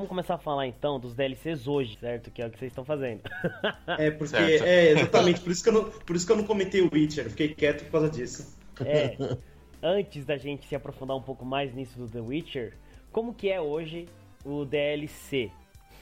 Começar 0.09 0.33
a 0.33 0.37
falar 0.37 0.67
então 0.67 0.99
dos 0.99 1.13
DLCs 1.13 1.67
hoje, 1.67 1.97
certo? 1.99 2.31
Que 2.31 2.41
é 2.41 2.47
o 2.47 2.49
que 2.49 2.57
vocês 2.57 2.71
estão 2.71 2.83
fazendo. 2.83 3.21
É, 3.97 4.11
porque 4.11 4.35
certo. 4.35 4.65
é 4.65 4.91
exatamente 4.91 5.39
por 5.41 5.51
isso, 5.51 5.63
que 5.63 5.69
eu 5.69 5.73
não, 5.73 5.85
por 5.85 6.15
isso 6.15 6.25
que 6.25 6.31
eu 6.31 6.37
não 6.37 6.43
comentei 6.43 6.81
o 6.81 6.89
Witcher, 6.91 7.25
eu 7.25 7.29
fiquei 7.29 7.53
quieto 7.53 7.85
por 7.85 7.91
causa 7.91 8.09
disso. 8.09 8.57
É. 8.83 9.15
Antes 9.81 10.25
da 10.25 10.37
gente 10.37 10.67
se 10.67 10.75
aprofundar 10.75 11.15
um 11.15 11.21
pouco 11.21 11.45
mais 11.45 11.73
nisso 11.73 11.97
do 11.97 12.09
The 12.09 12.19
Witcher, 12.19 12.73
como 13.11 13.33
que 13.33 13.49
é 13.49 13.61
hoje 13.61 14.07
o 14.43 14.65
DLC? 14.65 15.51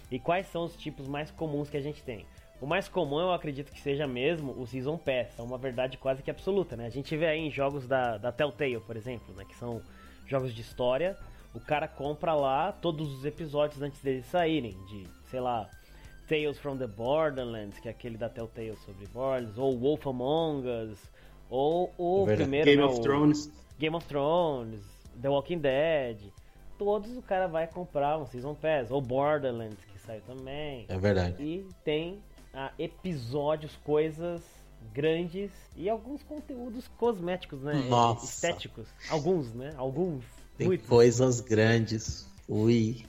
E 0.10 0.18
quais 0.18 0.48
são 0.48 0.64
os 0.64 0.76
tipos 0.76 1.08
mais 1.08 1.30
comuns 1.32 1.70
que 1.70 1.78
a 1.78 1.82
gente 1.82 2.02
tem? 2.02 2.26
O 2.60 2.66
mais 2.66 2.88
comum 2.88 3.20
eu 3.20 3.32
acredito 3.32 3.72
que 3.72 3.80
seja 3.80 4.08
mesmo 4.08 4.52
o 4.60 4.66
Season 4.66 4.98
Pass, 4.98 5.38
é 5.38 5.42
uma 5.42 5.58
verdade 5.58 5.98
quase 5.98 6.24
que 6.24 6.32
absoluta, 6.32 6.76
né? 6.76 6.88
A 6.88 6.90
gente 6.90 7.16
vê 7.16 7.28
aí 7.28 7.40
em 7.40 7.52
jogos 7.52 7.88
da, 7.88 8.18
da 8.18 8.32
Telltale, 8.32 8.80
por 8.80 8.96
exemplo, 8.96 9.36
né? 9.36 9.46
Que 9.48 9.56
são 9.56 9.82
jogos 10.26 10.54
de 10.54 10.62
história, 10.62 11.16
o 11.58 11.60
cara 11.60 11.88
compra 11.88 12.36
lá 12.36 12.72
todos 12.72 13.12
os 13.12 13.26
episódios 13.26 13.82
antes 13.82 14.00
deles 14.02 14.28
saírem, 14.28 14.78
de, 14.86 15.08
sei 15.32 15.40
lá, 15.40 15.68
Tales 16.28 16.60
from 16.60 16.78
the 16.78 16.86
Borderlands, 16.86 17.80
que 17.80 17.88
é 17.88 17.92
aquele 17.92 18.16
da 18.16 18.30
Telltale 18.30 18.78
sobre 18.86 19.08
Borderlands, 19.08 19.58
ou 19.58 19.76
Wolf 19.76 20.06
Among 20.06 20.68
Us, 20.68 21.00
ou 21.50 21.92
o 21.98 22.30
é 22.30 22.36
primeiro 22.36 22.66
Game 22.66 22.82
né, 22.82 22.88
of 22.88 23.02
Thrones, 23.02 23.52
Game 23.80 23.96
of 23.96 24.06
Thrones, 24.08 24.82
The 25.20 25.30
Walking 25.30 25.58
Dead. 25.58 26.20
Todos 26.78 27.18
o 27.18 27.24
cara 27.24 27.48
vai 27.48 27.66
comprar 27.66 28.20
um 28.20 28.28
Season 28.28 28.54
Pass, 28.54 28.92
ou 28.92 29.02
Borderlands, 29.02 29.84
que 29.92 30.00
saiu 30.00 30.22
também. 30.28 30.86
É 30.88 30.98
verdade. 30.98 31.42
E 31.42 31.68
tem 31.84 32.22
ah, 32.54 32.72
episódios, 32.78 33.76
coisas 33.78 34.44
grandes 34.94 35.50
e 35.76 35.90
alguns 35.90 36.22
conteúdos 36.22 36.88
cosméticos, 37.00 37.64
né? 37.64 37.74
Nossa. 37.90 38.26
Estéticos. 38.26 38.88
Alguns, 39.10 39.52
né? 39.54 39.74
Alguns. 39.76 40.24
Tem 40.58 40.68
Muito. 40.68 40.88
coisas 40.88 41.40
grandes. 41.40 42.26
Ui. 42.48 43.04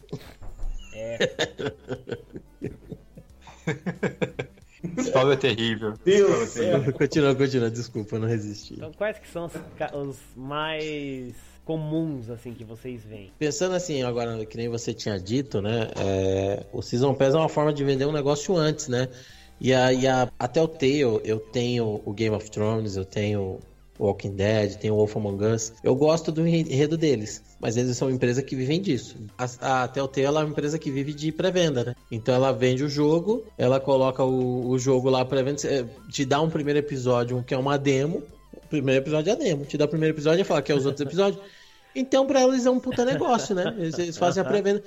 É. 0.93 1.19
História 4.99 5.33
é 5.33 5.37
terrível. 5.37 5.95
Deus 6.05 6.57
é. 6.57 6.93
Continua, 6.93 7.35
continua, 7.35 7.71
desculpa, 7.71 8.17
eu 8.17 8.21
não 8.21 8.29
resisti. 8.29 8.75
Então, 8.75 8.93
quais 8.93 9.19
que 9.19 9.29
são 9.29 9.47
os, 9.47 9.53
os, 9.95 10.19
mais 10.37 11.35
comuns, 11.65 12.31
assim, 12.31 12.53
que 12.53 12.65
vocês 12.65 13.03
veem? 13.05 13.33
Pensando 13.39 13.75
assim, 13.75 14.03
agora, 14.03 14.45
que 14.47 14.57
nem 14.57 14.69
você 14.69 14.95
tinha 14.95 15.19
dito, 15.19 15.61
né? 15.61 15.91
É, 15.97 16.67
o 16.73 16.83
Season 16.83 17.15
Pass 17.15 17.35
é 17.35 17.39
uma 17.39 17.49
forma 17.49 17.73
de 17.73 17.85
vender 17.85 18.07
um 18.07 18.13
negócio 18.13 18.57
antes, 18.57 18.89
né? 18.89 19.09
E 19.61 19.73
a, 19.73 19.93
e 19.93 20.07
a, 20.07 20.31
até 20.39 20.63
o 20.63 20.69
Tale, 20.69 21.21
eu 21.25 21.41
tenho 21.41 22.01
o 22.05 22.13
Game 22.13 22.35
of 22.35 22.49
Thrones, 22.51 22.97
eu 22.97 23.05
tenho 23.05 23.59
Walking 23.99 24.35
Dead, 24.35 24.77
tem 24.77 24.91
o 24.91 24.97
Wolf 24.97 25.17
Among 25.17 25.45
Us. 25.45 25.73
Eu 25.83 25.95
gosto 25.95 26.31
do 26.31 26.47
enredo 26.47 26.97
deles, 26.97 27.43
mas 27.61 27.77
eles 27.77 27.97
são 27.97 28.09
uma 28.09 28.15
empresa 28.15 28.43
que 28.43 28.55
vivem 28.55 28.81
disso. 28.81 29.17
A, 29.37 29.83
a 29.83 29.89
Telltale 29.89 30.27
é 30.27 30.31
uma 30.31 30.45
empresa 30.45 30.79
que 30.79 30.91
vive 30.91 31.13
de 31.13 31.33
pré-venda, 31.33 31.85
né? 31.85 31.95
Então 32.11 32.35
ela 32.35 32.53
vende 32.53 32.85
o 32.85 32.89
jogo, 32.89 33.45
ela 33.57 33.81
coloca 33.81 34.25
o, 34.25 34.69
o 34.69 34.79
jogo 34.79 35.11
lá 35.11 35.25
pré-venda, 35.25 35.59
te 36.11 36.25
dá 36.25 36.41
um 36.41 36.51
primeiro 36.51 36.79
episódio, 36.79 37.43
que 37.43 37.55
é 37.55 37.59
uma 37.59 37.77
demo. 37.77 38.23
O 38.53 38.69
primeiro 38.69 39.03
episódio 39.03 39.31
é 39.31 39.33
a 39.33 39.37
demo. 39.37 39.65
Te 39.65 39.77
dá 39.77 39.87
o 39.87 39.89
primeiro 39.89 40.15
episódio 40.15 40.43
e 40.43 40.45
fala 40.45 40.63
que 40.63 40.71
é 40.71 40.75
os 40.75 40.87
outros 40.87 41.05
episódios. 41.05 41.43
Então, 41.95 42.27
pra 42.27 42.43
eles 42.43 42.67
é 42.67 42.71
um 42.71 42.79
puta 42.79 43.05
negócio, 43.05 43.55
né? 43.55 43.75
Eles, 43.79 43.99
eles 43.99 44.17
fazem 44.17 44.43
a 44.43 44.45
pré-venda. 44.45 44.83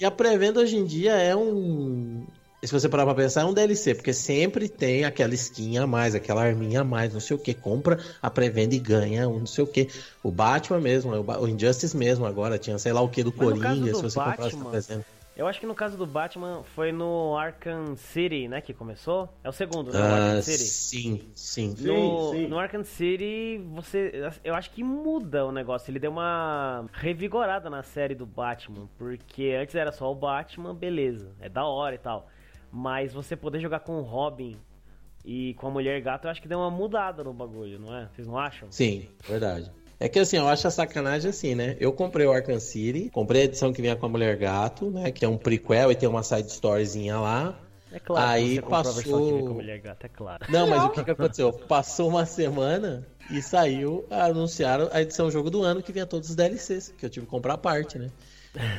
E 0.00 0.04
a 0.04 0.10
pré-venda 0.10 0.60
hoje 0.60 0.76
em 0.76 0.84
dia 0.84 1.12
é 1.12 1.34
um, 1.34 2.24
se 2.66 2.72
você 2.72 2.88
parar 2.88 3.04
pra 3.04 3.14
pensar, 3.14 3.42
é 3.42 3.44
um 3.44 3.52
DLC, 3.52 3.94
porque 3.94 4.12
sempre 4.12 4.68
tem 4.68 5.04
aquela 5.04 5.34
skin 5.34 5.78
a 5.78 5.86
mais, 5.86 6.14
aquela 6.14 6.42
arminha 6.42 6.80
a 6.80 6.84
mais, 6.84 7.12
não 7.12 7.20
sei 7.20 7.36
o 7.36 7.38
que. 7.38 7.54
Compra 7.54 7.98
a 8.20 8.30
pré-venda 8.30 8.74
e 8.74 8.78
ganha 8.78 9.28
um 9.28 9.40
não 9.40 9.46
sei 9.46 9.64
o 9.64 9.66
que. 9.66 9.88
O 10.22 10.30
Batman 10.30 10.80
mesmo, 10.80 11.12
o 11.12 11.48
Injustice 11.48 11.96
mesmo 11.96 12.26
agora, 12.26 12.58
tinha 12.58 12.78
sei 12.78 12.92
lá 12.92 13.00
o 13.00 13.08
que 13.08 13.22
do 13.22 13.32
Coringa, 13.32 13.94
se 13.94 14.02
você 14.02 14.18
Batman, 14.18 14.64
comprasse 14.64 15.00
Eu 15.36 15.46
acho 15.46 15.60
que 15.60 15.66
no 15.66 15.74
caso 15.74 15.96
do 15.96 16.06
Batman 16.06 16.62
foi 16.74 16.92
no 16.92 17.36
Arkham 17.36 17.96
City, 17.96 18.48
né, 18.48 18.60
que 18.60 18.74
começou. 18.74 19.28
É 19.44 19.48
o 19.48 19.52
segundo, 19.52 19.92
né? 19.92 20.00
Uh, 20.00 20.02
Arkham 20.02 20.42
City. 20.42 20.64
Sim, 20.64 21.20
sim. 21.34 21.68
No, 21.78 22.32
sim, 22.32 22.38
sim. 22.38 22.46
no 22.48 22.58
Arkham 22.58 22.84
City, 22.84 23.60
você. 23.72 24.30
Eu 24.42 24.54
acho 24.54 24.70
que 24.70 24.82
muda 24.82 25.44
o 25.44 25.52
negócio. 25.52 25.90
Ele 25.90 25.98
deu 25.98 26.10
uma 26.10 26.86
revigorada 26.92 27.70
na 27.70 27.82
série 27.82 28.14
do 28.14 28.26
Batman. 28.26 28.88
Porque 28.98 29.56
antes 29.60 29.74
era 29.74 29.92
só 29.92 30.10
o 30.10 30.14
Batman, 30.14 30.74
beleza. 30.74 31.32
É 31.40 31.48
da 31.48 31.64
hora 31.64 31.94
e 31.94 31.98
tal. 31.98 32.28
Mas 32.76 33.10
você 33.10 33.34
poder 33.34 33.58
jogar 33.58 33.80
com 33.80 33.98
o 33.98 34.02
Robin 34.02 34.54
e 35.24 35.54
com 35.54 35.68
a 35.68 35.70
Mulher 35.70 35.98
Gato, 36.02 36.26
eu 36.26 36.30
acho 36.30 36.42
que 36.42 36.46
deu 36.46 36.58
uma 36.58 36.70
mudada 36.70 37.24
no 37.24 37.32
bagulho, 37.32 37.78
não 37.78 37.96
é? 37.96 38.06
Vocês 38.14 38.28
não 38.28 38.38
acham? 38.38 38.70
Sim, 38.70 39.08
verdade. 39.26 39.72
É 39.98 40.10
que 40.10 40.18
assim, 40.18 40.36
eu 40.36 40.46
acho 40.46 40.68
a 40.68 40.70
sacanagem 40.70 41.30
assim, 41.30 41.54
né? 41.54 41.74
Eu 41.80 41.90
comprei 41.90 42.26
o 42.26 42.32
Arkham 42.32 42.60
City, 42.60 43.08
comprei 43.08 43.40
a 43.40 43.44
edição 43.46 43.72
que 43.72 43.80
vinha 43.80 43.96
com 43.96 44.04
a 44.04 44.08
Mulher 44.10 44.36
Gato, 44.36 44.90
né? 44.90 45.10
Que 45.10 45.24
é 45.24 45.28
um 45.28 45.38
prequel 45.38 45.90
e 45.90 45.94
tem 45.94 46.06
uma 46.06 46.22
side 46.22 46.48
storyzinha 46.48 47.18
lá. 47.18 47.58
É 47.90 47.98
claro, 47.98 48.28
aí 48.28 48.60
passou. 48.60 49.54
Mulher 49.54 49.80
Gato, 49.80 50.04
é 50.04 50.08
claro. 50.10 50.44
Não, 50.50 50.66
mas 50.66 50.84
o 50.84 50.90
que, 50.90 51.02
que 51.02 51.10
aconteceu? 51.12 51.50
Passou 51.54 52.10
uma 52.10 52.26
semana 52.26 53.06
e 53.30 53.40
saiu, 53.40 54.04
anunciaram 54.10 54.90
a 54.92 55.00
edição 55.00 55.30
jogo 55.30 55.48
do 55.48 55.62
ano 55.62 55.82
que 55.82 55.92
vinha 55.92 56.04
todos 56.04 56.28
os 56.28 56.36
DLCs, 56.36 56.92
que 56.98 57.06
eu 57.06 57.08
tive 57.08 57.24
que 57.24 57.30
comprar 57.30 57.54
a 57.54 57.58
parte, 57.58 57.98
né? 57.98 58.10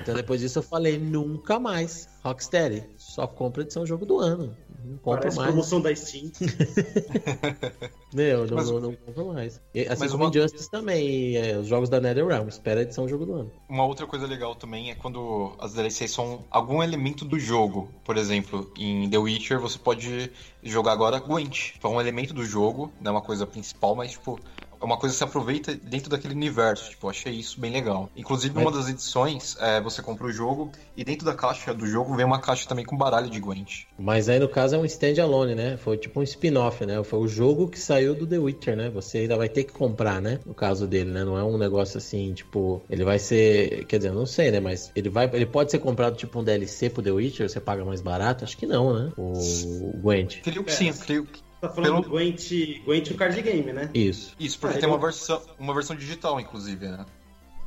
Então 0.01 0.15
depois 0.15 0.41
disso 0.41 0.59
eu 0.59 0.63
falei, 0.63 0.97
nunca 0.97 1.59
mais. 1.59 2.09
Rocksteady, 2.23 2.83
só 2.97 3.25
compra 3.25 3.63
edição 3.63 3.85
jogo 3.85 4.05
do 4.05 4.19
ano. 4.19 4.55
Não 4.83 4.97
compro 4.97 5.21
Parece 5.21 5.37
mais. 5.37 5.49
promoção 5.49 5.81
da 5.81 5.95
Steam. 5.95 6.31
Meu, 8.13 8.47
não, 8.47 8.55
mas, 8.55 8.69
não, 8.69 8.79
não 8.79 8.93
compro 8.93 9.33
mais. 9.33 9.61
E, 9.73 9.81
assim 9.87 10.07
como 10.07 10.23
uma... 10.23 10.29
Injustice 10.29 10.69
também, 10.69 11.35
é, 11.35 11.57
os 11.57 11.67
jogos 11.67 11.89
da 11.89 11.99
NetherRealm, 11.99 12.47
espera 12.47 12.79
a 12.79 12.83
edição 12.83 13.07
jogo 13.07 13.25
do 13.25 13.33
ano. 13.33 13.51
Uma 13.67 13.85
outra 13.85 14.05
coisa 14.05 14.25
legal 14.25 14.55
também 14.55 14.91
é 14.91 14.95
quando 14.95 15.53
as 15.59 15.73
DLCs 15.73 16.11
são 16.11 16.45
algum 16.49 16.81
elemento 16.81 17.25
do 17.25 17.39
jogo. 17.39 17.89
Por 18.03 18.17
exemplo, 18.17 18.71
em 18.77 19.09
The 19.09 19.17
Witcher 19.17 19.59
você 19.59 19.77
pode 19.77 20.31
jogar 20.63 20.93
agora 20.93 21.19
Gwent. 21.19 21.73
É 21.83 21.87
um 21.87 21.99
elemento 21.99 22.33
do 22.33 22.45
jogo, 22.45 22.91
não 23.01 23.11
é 23.11 23.15
uma 23.15 23.21
coisa 23.21 23.45
principal, 23.45 23.95
mas 23.95 24.11
tipo, 24.11 24.39
é 24.79 24.85
uma 24.85 24.97
coisa 24.97 25.13
que 25.13 25.17
se 25.17 25.23
aproveita 25.23 25.73
dentro 25.75 26.09
daquele 26.09 26.33
universo. 26.33 26.89
Tipo, 26.89 27.07
eu 27.07 27.11
achei 27.11 27.33
isso 27.33 27.59
bem 27.59 27.71
legal. 27.71 28.09
Inclusive, 28.15 28.53
Mas... 28.55 28.63
uma 28.63 28.71
das 28.71 28.89
edições, 28.89 29.57
é, 29.59 29.81
você 29.81 30.01
compra 30.01 30.27
o 30.27 30.31
jogo 30.31 30.71
e 30.95 31.03
dentro 31.03 31.25
da 31.25 31.33
caixa 31.33 31.73
do 31.73 31.85
jogo 31.85 32.15
vem 32.15 32.25
uma 32.25 32.39
caixa 32.39 32.67
também 32.67 32.85
com 32.85 32.97
baralho 32.97 33.29
de 33.29 33.39
Gwent. 33.39 33.85
Mas 33.97 34.29
aí, 34.29 34.39
no 34.39 34.49
caso, 34.49 34.75
é 34.75 34.77
um 34.77 34.85
standalone, 34.85 35.55
né? 35.55 35.77
Foi 35.77 35.97
tipo 35.97 36.19
um 36.19 36.23
spin-off, 36.23 36.85
né? 36.85 37.03
Foi 37.03 37.19
o 37.19 37.27
jogo 37.27 37.67
que 37.67 37.79
saiu 37.79 38.15
do 38.15 38.27
The 38.27 38.37
Witcher, 38.37 38.75
né? 38.75 38.89
Você 38.89 39.19
ainda 39.19 39.37
vai 39.37 39.49
ter 39.49 39.63
que 39.63 39.73
comprar, 39.73 40.21
né? 40.21 40.39
No 40.45 40.53
caso 40.53 40.87
dele, 40.87 41.11
né? 41.11 41.23
Não 41.23 41.37
é 41.37 41.43
um 41.43 41.57
negócio 41.57 41.97
assim, 41.97 42.33
tipo... 42.33 42.81
Ele 42.89 43.03
vai 43.03 43.19
ser... 43.19 43.85
Quer 43.85 43.97
dizer, 43.97 44.09
eu 44.09 44.15
não 44.15 44.25
sei, 44.25 44.51
né? 44.51 44.59
Mas 44.59 44.91
ele 44.95 45.09
vai... 45.09 45.29
Ele 45.33 45.45
pode 45.45 45.71
ser 45.71 45.79
comprado 45.79 46.15
tipo 46.15 46.39
um 46.39 46.43
DLC 46.43 46.89
pro 46.89 47.01
The 47.01 47.11
Witcher, 47.11 47.49
você 47.49 47.59
paga 47.59 47.83
mais 47.83 48.01
barato? 48.01 48.43
Acho 48.43 48.57
que 48.57 48.65
não, 48.65 48.93
né? 48.93 49.11
O, 49.17 49.33
o 49.33 49.97
Gwent. 50.01 50.41
Creio 50.41 50.63
que 50.63 50.71
sim, 50.71 50.91
creio 50.93 51.25
que 51.25 51.46
Tá 51.59 51.69
falando 51.69 52.01
Pelo... 52.01 52.01
do 52.03 52.09
Gwent, 52.09 52.51
Gwent 52.85 53.11
o 53.11 53.15
card 53.15 53.41
game, 53.41 53.73
né? 53.73 53.89
Isso. 53.93 54.35
Isso, 54.39 54.59
porque 54.59 54.77
ah, 54.77 54.79
tem 54.79 54.89
uma, 54.89 54.99
versão, 54.99 55.41
uma 55.57 55.73
versão 55.73 55.95
digital, 55.95 56.39
inclusive, 56.39 56.87
né? 56.87 57.05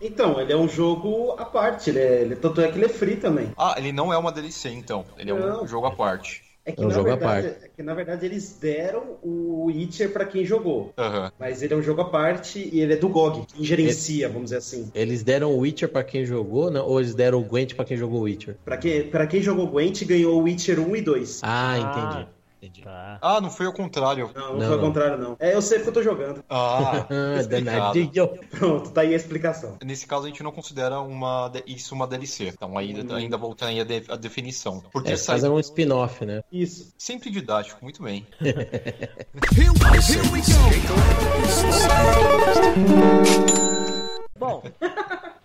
Então, 0.01 0.41
ele 0.41 0.53
é 0.53 0.57
um 0.57 0.69
jogo 0.69 1.33
à 1.39 1.45
parte, 1.45 1.91
ele 1.91 1.99
é, 1.99 2.23
ele, 2.23 2.37
tanto 2.37 2.61
é 2.61 2.69
que 2.69 2.79
ele 2.79 2.87
é 2.87 2.89
free 2.89 3.17
também. 3.17 3.53
Ah, 3.57 3.75
ele 3.77 3.93
não 3.93 4.13
é 4.13 4.17
uma 4.17 4.33
DLC, 4.33 4.71
então. 4.71 5.05
Ele 5.19 5.33
não. 5.33 5.39
é 5.39 5.63
um 5.63 5.67
jogo 5.67 5.87
à 5.87 5.91
parte. 5.91 6.43
É 6.65 6.73
que, 6.73 6.83
é 6.83 6.87
um 6.87 6.91
jogo 6.91 7.09
verdade, 7.09 7.47
à 7.47 7.51
parte. 7.51 7.65
É 7.65 7.69
que 7.69 7.83
na 7.83 7.95
verdade 7.95 8.27
eles 8.27 8.59
deram 8.61 9.19
o 9.23 9.65
Witcher 9.67 10.13
para 10.13 10.25
quem 10.25 10.45
jogou. 10.45 10.93
Uhum. 10.97 11.31
Mas 11.39 11.63
ele 11.63 11.75
é 11.75 11.77
um 11.77 11.83
jogo 11.83 12.03
à 12.03 12.05
parte 12.05 12.59
e 12.73 12.81
ele 12.81 12.93
é 12.93 12.97
do 12.97 13.09
GOG, 13.09 13.47
quem 13.47 13.65
gerencia, 13.65 14.29
vamos 14.29 14.45
dizer 14.45 14.59
assim. 14.59 14.91
Eles 14.95 15.23
deram 15.23 15.53
o 15.53 15.59
Witcher 15.59 15.89
para 15.89 16.05
quem 16.05 16.25
jogou, 16.25 16.71
não? 16.71 16.87
ou 16.87 17.01
eles 17.01 17.15
deram 17.15 17.41
o 17.41 17.45
Gwent 17.45 17.75
para 17.75 17.85
quem 17.85 17.97
jogou 17.97 18.21
o 18.21 18.23
Witcher? 18.25 18.57
Para 18.65 18.77
quem, 18.77 19.03
pra 19.09 19.27
quem 19.27 19.43
jogou 19.43 19.67
Gwent, 19.67 20.05
ganhou 20.05 20.39
o 20.39 20.43
Witcher 20.43 20.79
1 20.79 20.97
e 20.97 21.01
2. 21.01 21.41
Ah, 21.43 21.79
entendi. 21.79 22.29
Entendi. 22.63 22.83
Tá. 22.83 23.19
Ah, 23.23 23.41
não 23.41 23.51
foi 23.51 23.65
ao 23.65 23.73
contrário. 23.73 24.31
Não, 24.35 24.53
não, 24.53 24.59
não 24.59 24.67
foi 24.67 24.75
ao 24.75 24.81
contrário, 24.81 25.17
não. 25.17 25.35
É, 25.41 25.55
eu 25.55 25.63
sei 25.63 25.79
porque 25.79 25.89
eu 25.89 25.95
tô 25.95 26.03
jogando. 26.03 26.45
Ah, 26.51 27.07
danadinho. 27.49 28.29
Pronto, 28.51 28.91
tá 28.91 29.01
aí 29.01 29.15
a 29.15 29.17
explicação. 29.17 29.79
Nesse 29.83 30.07
caso, 30.07 30.27
a 30.27 30.29
gente 30.29 30.43
não 30.43 30.53
considera 30.53 31.01
uma, 31.01 31.51
isso 31.67 31.95
uma 31.95 32.07
DLC. 32.07 32.49
Então, 32.49 32.77
ainda, 32.77 33.15
hum. 33.15 33.17
ainda 33.17 33.39
voltando 33.39 33.71
aí 33.71 33.81
a, 33.81 33.85
de, 33.85 34.05
a 34.09 34.17
definição. 34.17 34.83
Porque 34.93 35.13
é, 35.13 35.17
sai... 35.17 35.37
fazer 35.37 35.49
um 35.49 35.59
spin-off, 35.59 36.27
né? 36.27 36.45
Isso. 36.53 36.93
Sempre 36.99 37.31
didático, 37.31 37.83
muito 37.83 38.03
bem. 38.03 38.27
Bom, 44.41 44.63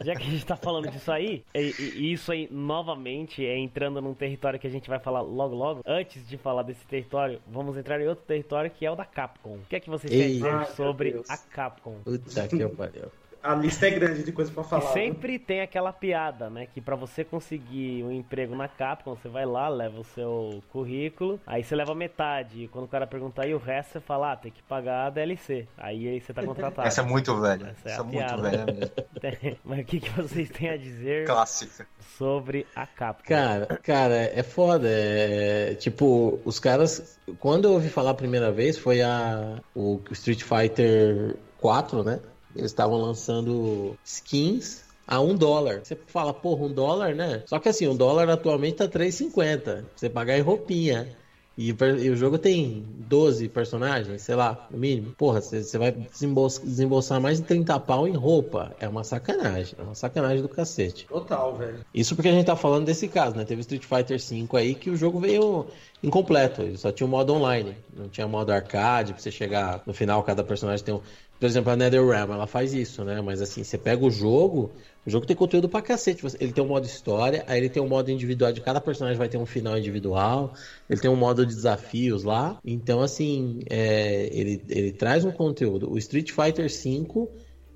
já 0.05 0.15
que 0.15 0.23
a 0.23 0.29
gente 0.29 0.45
tá 0.45 0.55
falando 0.55 0.89
disso 0.89 1.11
aí, 1.11 1.43
e, 1.53 1.73
e, 1.79 2.13
isso 2.13 2.31
aí 2.31 2.47
novamente 2.51 3.45
é 3.45 3.57
entrando 3.57 3.99
num 4.01 4.13
território 4.13 4.59
que 4.59 4.67
a 4.67 4.69
gente 4.69 4.87
vai 4.87 4.99
falar 4.99 5.21
logo 5.21 5.55
logo. 5.55 5.81
Antes 5.85 6.27
de 6.27 6.37
falar 6.37 6.63
desse 6.63 6.85
território, 6.85 7.41
vamos 7.47 7.75
entrar 7.75 7.99
em 7.99 8.07
outro 8.07 8.23
território 8.25 8.69
que 8.69 8.85
é 8.85 8.91
o 8.91 8.95
da 8.95 9.05
Capcom. 9.05 9.55
O 9.55 9.65
que 9.67 9.75
é 9.75 9.79
que 9.79 9.89
vocês 9.89 10.11
têm 10.11 10.43
a 10.43 10.59
dizer 10.59 10.75
sobre 10.75 11.21
a 11.27 11.37
Capcom? 11.37 11.99
Puta 12.03 12.47
que 12.47 12.67
pariu 12.69 13.11
a 13.45 13.53
lista 13.53 13.88
é 13.88 13.91
grande 13.91 14.23
de 14.23 14.31
coisa 14.31 14.51
para 14.51 14.63
falar. 14.63 14.89
E 14.89 14.93
sempre 14.93 15.34
né? 15.34 15.39
tem 15.45 15.62
aquela 15.62 15.93
piada, 15.93 16.49
né? 16.49 16.65
Que 16.65 16.81
para 16.81 16.95
você 16.95 17.23
conseguir 17.23 18.03
um 18.03 18.12
emprego 18.12 18.55
na 18.55 18.67
Capcom, 18.67 19.15
você 19.15 19.29
vai 19.29 19.45
lá, 19.45 19.67
leva 19.67 19.99
o 19.99 20.03
seu 20.03 20.63
currículo, 20.71 21.39
aí 21.45 21.63
você 21.63 21.75
leva 21.75 21.93
metade. 21.93 22.63
E 22.63 22.67
quando 22.67 22.86
o 22.86 22.88
cara 22.88 23.05
perguntar 23.05 23.47
e 23.47 23.53
o 23.53 23.58
resto, 23.60 23.93
você 23.93 23.99
fala, 23.99 24.31
ah, 24.31 24.36
tem 24.36 24.51
que 24.51 24.63
pagar 24.63 25.08
a 25.08 25.10
DLC. 25.12 25.67
Aí, 25.77 26.08
aí 26.08 26.19
você 26.19 26.34
tá 26.34 26.41
contratado. 26.43 26.88
Essa 26.88 27.01
é 27.01 27.03
muito 27.03 27.39
velha. 27.39 27.75
Essa 27.77 27.89
é, 27.89 27.91
Essa 27.91 28.01
é 28.01 28.03
muito 28.03 28.41
velha 28.41 28.65
mesmo. 28.65 29.58
Mas 29.63 29.79
o 29.79 29.84
que, 29.84 29.99
que 29.99 30.10
vocês 30.10 30.49
têm 30.49 30.69
a 30.69 30.77
dizer 30.77 31.27
Clássica. 31.27 31.88
sobre 32.17 32.65
a 32.75 32.88
Capcom? 32.88 33.27
Cara, 33.27 33.65
cara, 33.84 34.15
é 34.15 34.41
foda. 34.41 34.88
É, 34.89 35.75
tipo, 35.75 36.39
os 36.43 36.60
caras. 36.60 37.19
Quando 37.39 37.65
eu 37.65 37.73
ouvi 37.73 37.89
falar 37.89 38.12
a 38.12 38.15
primeira 38.15 38.51
vez, 38.51 38.77
foi 38.77 39.01
a, 39.01 39.60
o 39.75 39.99
Street 40.12 40.43
Fighter 40.43 41.36
4, 41.60 42.03
né? 42.03 42.19
Eles 42.55 42.71
estavam 42.71 42.97
lançando 42.99 43.97
skins 44.03 44.83
a 45.07 45.19
um 45.19 45.35
dólar. 45.35 45.81
Você 45.83 45.97
fala, 46.07 46.33
porra, 46.33 46.65
um 46.65 46.73
dólar, 46.73 47.13
né? 47.13 47.43
Só 47.45 47.59
que 47.59 47.69
assim, 47.69 47.87
um 47.87 47.95
dólar 47.95 48.29
atualmente 48.29 48.77
tá 48.77 48.87
3,50. 48.87 49.85
Você 49.95 50.09
pagar 50.09 50.37
em 50.37 50.41
roupinha. 50.41 51.15
E, 51.57 51.69
e, 51.69 52.09
o 52.09 52.17
jogo 52.17 52.37
tem 52.37 52.85
12 53.07 53.47
personagens, 53.47 54.21
sei 54.21 54.35
lá, 54.35 54.67
no 54.69 54.77
mínimo. 54.77 55.13
Porra, 55.17 55.39
você 55.39 55.77
vai 55.77 55.91
desembolsar, 55.91 56.65
desembolsar, 56.65 57.21
mais 57.21 57.39
de 57.39 57.45
30 57.45 57.79
pau 57.79 58.05
em 58.05 58.13
roupa. 58.13 58.75
É 58.77 58.89
uma 58.89 59.05
sacanagem. 59.05 59.73
É 59.79 59.81
uma 59.81 59.95
sacanagem 59.95 60.41
do 60.41 60.49
cacete. 60.49 61.07
Total, 61.07 61.55
velho. 61.55 61.79
Isso 61.93 62.13
porque 62.13 62.27
a 62.27 62.33
gente 62.33 62.45
tá 62.45 62.57
falando 62.57 62.85
desse 62.85 63.07
caso, 63.07 63.37
né? 63.37 63.45
Teve 63.45 63.61
Street 63.61 63.85
Fighter 63.85 64.19
V 64.19 64.57
aí 64.57 64.75
que 64.75 64.89
o 64.89 64.97
jogo 64.97 65.17
veio 65.17 65.67
incompleto. 66.03 66.61
Ele 66.61 66.77
só 66.77 66.91
tinha 66.91 67.07
o 67.07 67.09
modo 67.09 67.33
online. 67.33 67.77
Não 67.95 68.09
tinha 68.09 68.27
modo 68.27 68.51
arcade 68.51 69.13
pra 69.13 69.21
você 69.21 69.31
chegar 69.31 69.81
no 69.85 69.93
final, 69.93 70.21
cada 70.23 70.43
personagem 70.43 70.85
tem 70.85 70.93
um. 70.93 71.01
Por 71.39 71.45
exemplo, 71.45 71.71
a 71.71 71.76
NetherRealm, 71.76 72.32
ela 72.32 72.48
faz 72.48 72.74
isso, 72.74 73.04
né? 73.04 73.21
Mas 73.21 73.41
assim, 73.41 73.63
você 73.63 73.78
pega 73.78 74.04
o 74.06 74.10
jogo, 74.10 74.71
o 75.06 75.10
jogo 75.10 75.26
tem 75.26 75.36
conteúdo 75.36 75.67
pra 75.67 75.82
cacete. 75.82 76.26
Ele 76.39 76.54
tem 76.54 76.63
um 76.63 76.67
modo 76.67 76.86
história, 76.86 77.43
aí 77.48 77.60
ele 77.60 77.69
tem 77.69 77.84
um 77.84 77.88
modo 77.88 78.10
individual 78.10 78.54
de 78.54 78.62
cada 78.62 78.80
personagem 78.80 79.17
vai 79.17 79.28
ter 79.28 79.38
um 79.38 79.45
final 79.45 79.78
individual, 79.78 80.54
ele 80.89 81.00
tem 81.00 81.12
um 81.12 81.15
modo 81.15 81.45
de 81.45 81.54
desafios 81.54 82.24
lá. 82.24 82.58
Então, 82.63 83.02
assim, 83.02 83.60
é, 83.69 84.30
ele, 84.32 84.62
ele 84.69 84.91
traz 84.93 85.26
um 85.26 85.32
conteúdo. 85.32 85.91
O 85.91 85.98
Street 85.98 86.32
Fighter 86.32 86.69
V, 86.69 87.28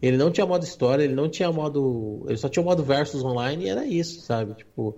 ele 0.01 0.15
não 0.15 0.31
tinha 0.31 0.45
modo 0.45 0.63
história, 0.63 1.03
ele 1.03 1.15
não 1.15 1.29
tinha 1.29 1.51
modo. 1.51 2.25
Ele 2.27 2.37
só 2.37 2.47
tinha 2.47 2.63
o 2.63 2.65
modo 2.65 2.81
versus 2.81 3.23
online 3.23 3.65
e 3.65 3.69
era 3.69 3.85
isso, 3.85 4.21
sabe? 4.21 4.53
Tipo 4.53 4.95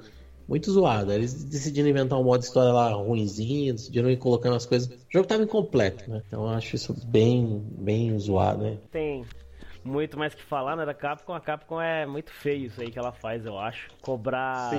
muito 0.52 0.70
zoado. 0.70 1.14
Eles 1.14 1.46
decidiram 1.46 1.88
inventar 1.88 2.20
um 2.20 2.24
modo 2.26 2.44
história 2.44 2.74
lá 2.74 2.90
ruimzinho, 2.90 3.74
decidiram 3.74 4.10
ir 4.10 4.18
colocando 4.18 4.58
as 4.58 4.66
coisas. 4.66 4.90
O 4.90 5.08
jogo 5.10 5.26
tava 5.26 5.44
incompleto, 5.44 6.12
né? 6.12 6.22
Então 6.28 6.44
eu 6.44 6.50
acho 6.50 6.76
isso 6.76 6.94
bem, 7.08 7.66
bem 7.80 8.20
zoado, 8.20 8.62
né? 8.62 8.78
Tem 8.92 9.26
muito 9.82 10.20
mais 10.20 10.36
que 10.36 10.44
falar, 10.44 10.76
né, 10.76 10.86
da 10.86 10.94
Capcom. 10.94 11.34
A 11.34 11.40
Capcom 11.40 11.80
é 11.80 12.06
muito 12.06 12.32
feio 12.34 12.66
isso 12.66 12.82
aí 12.82 12.92
que 12.92 13.00
ela 13.00 13.14
faz, 13.14 13.46
eu 13.46 13.58
acho. 13.58 13.88
Cobrar 14.02 14.72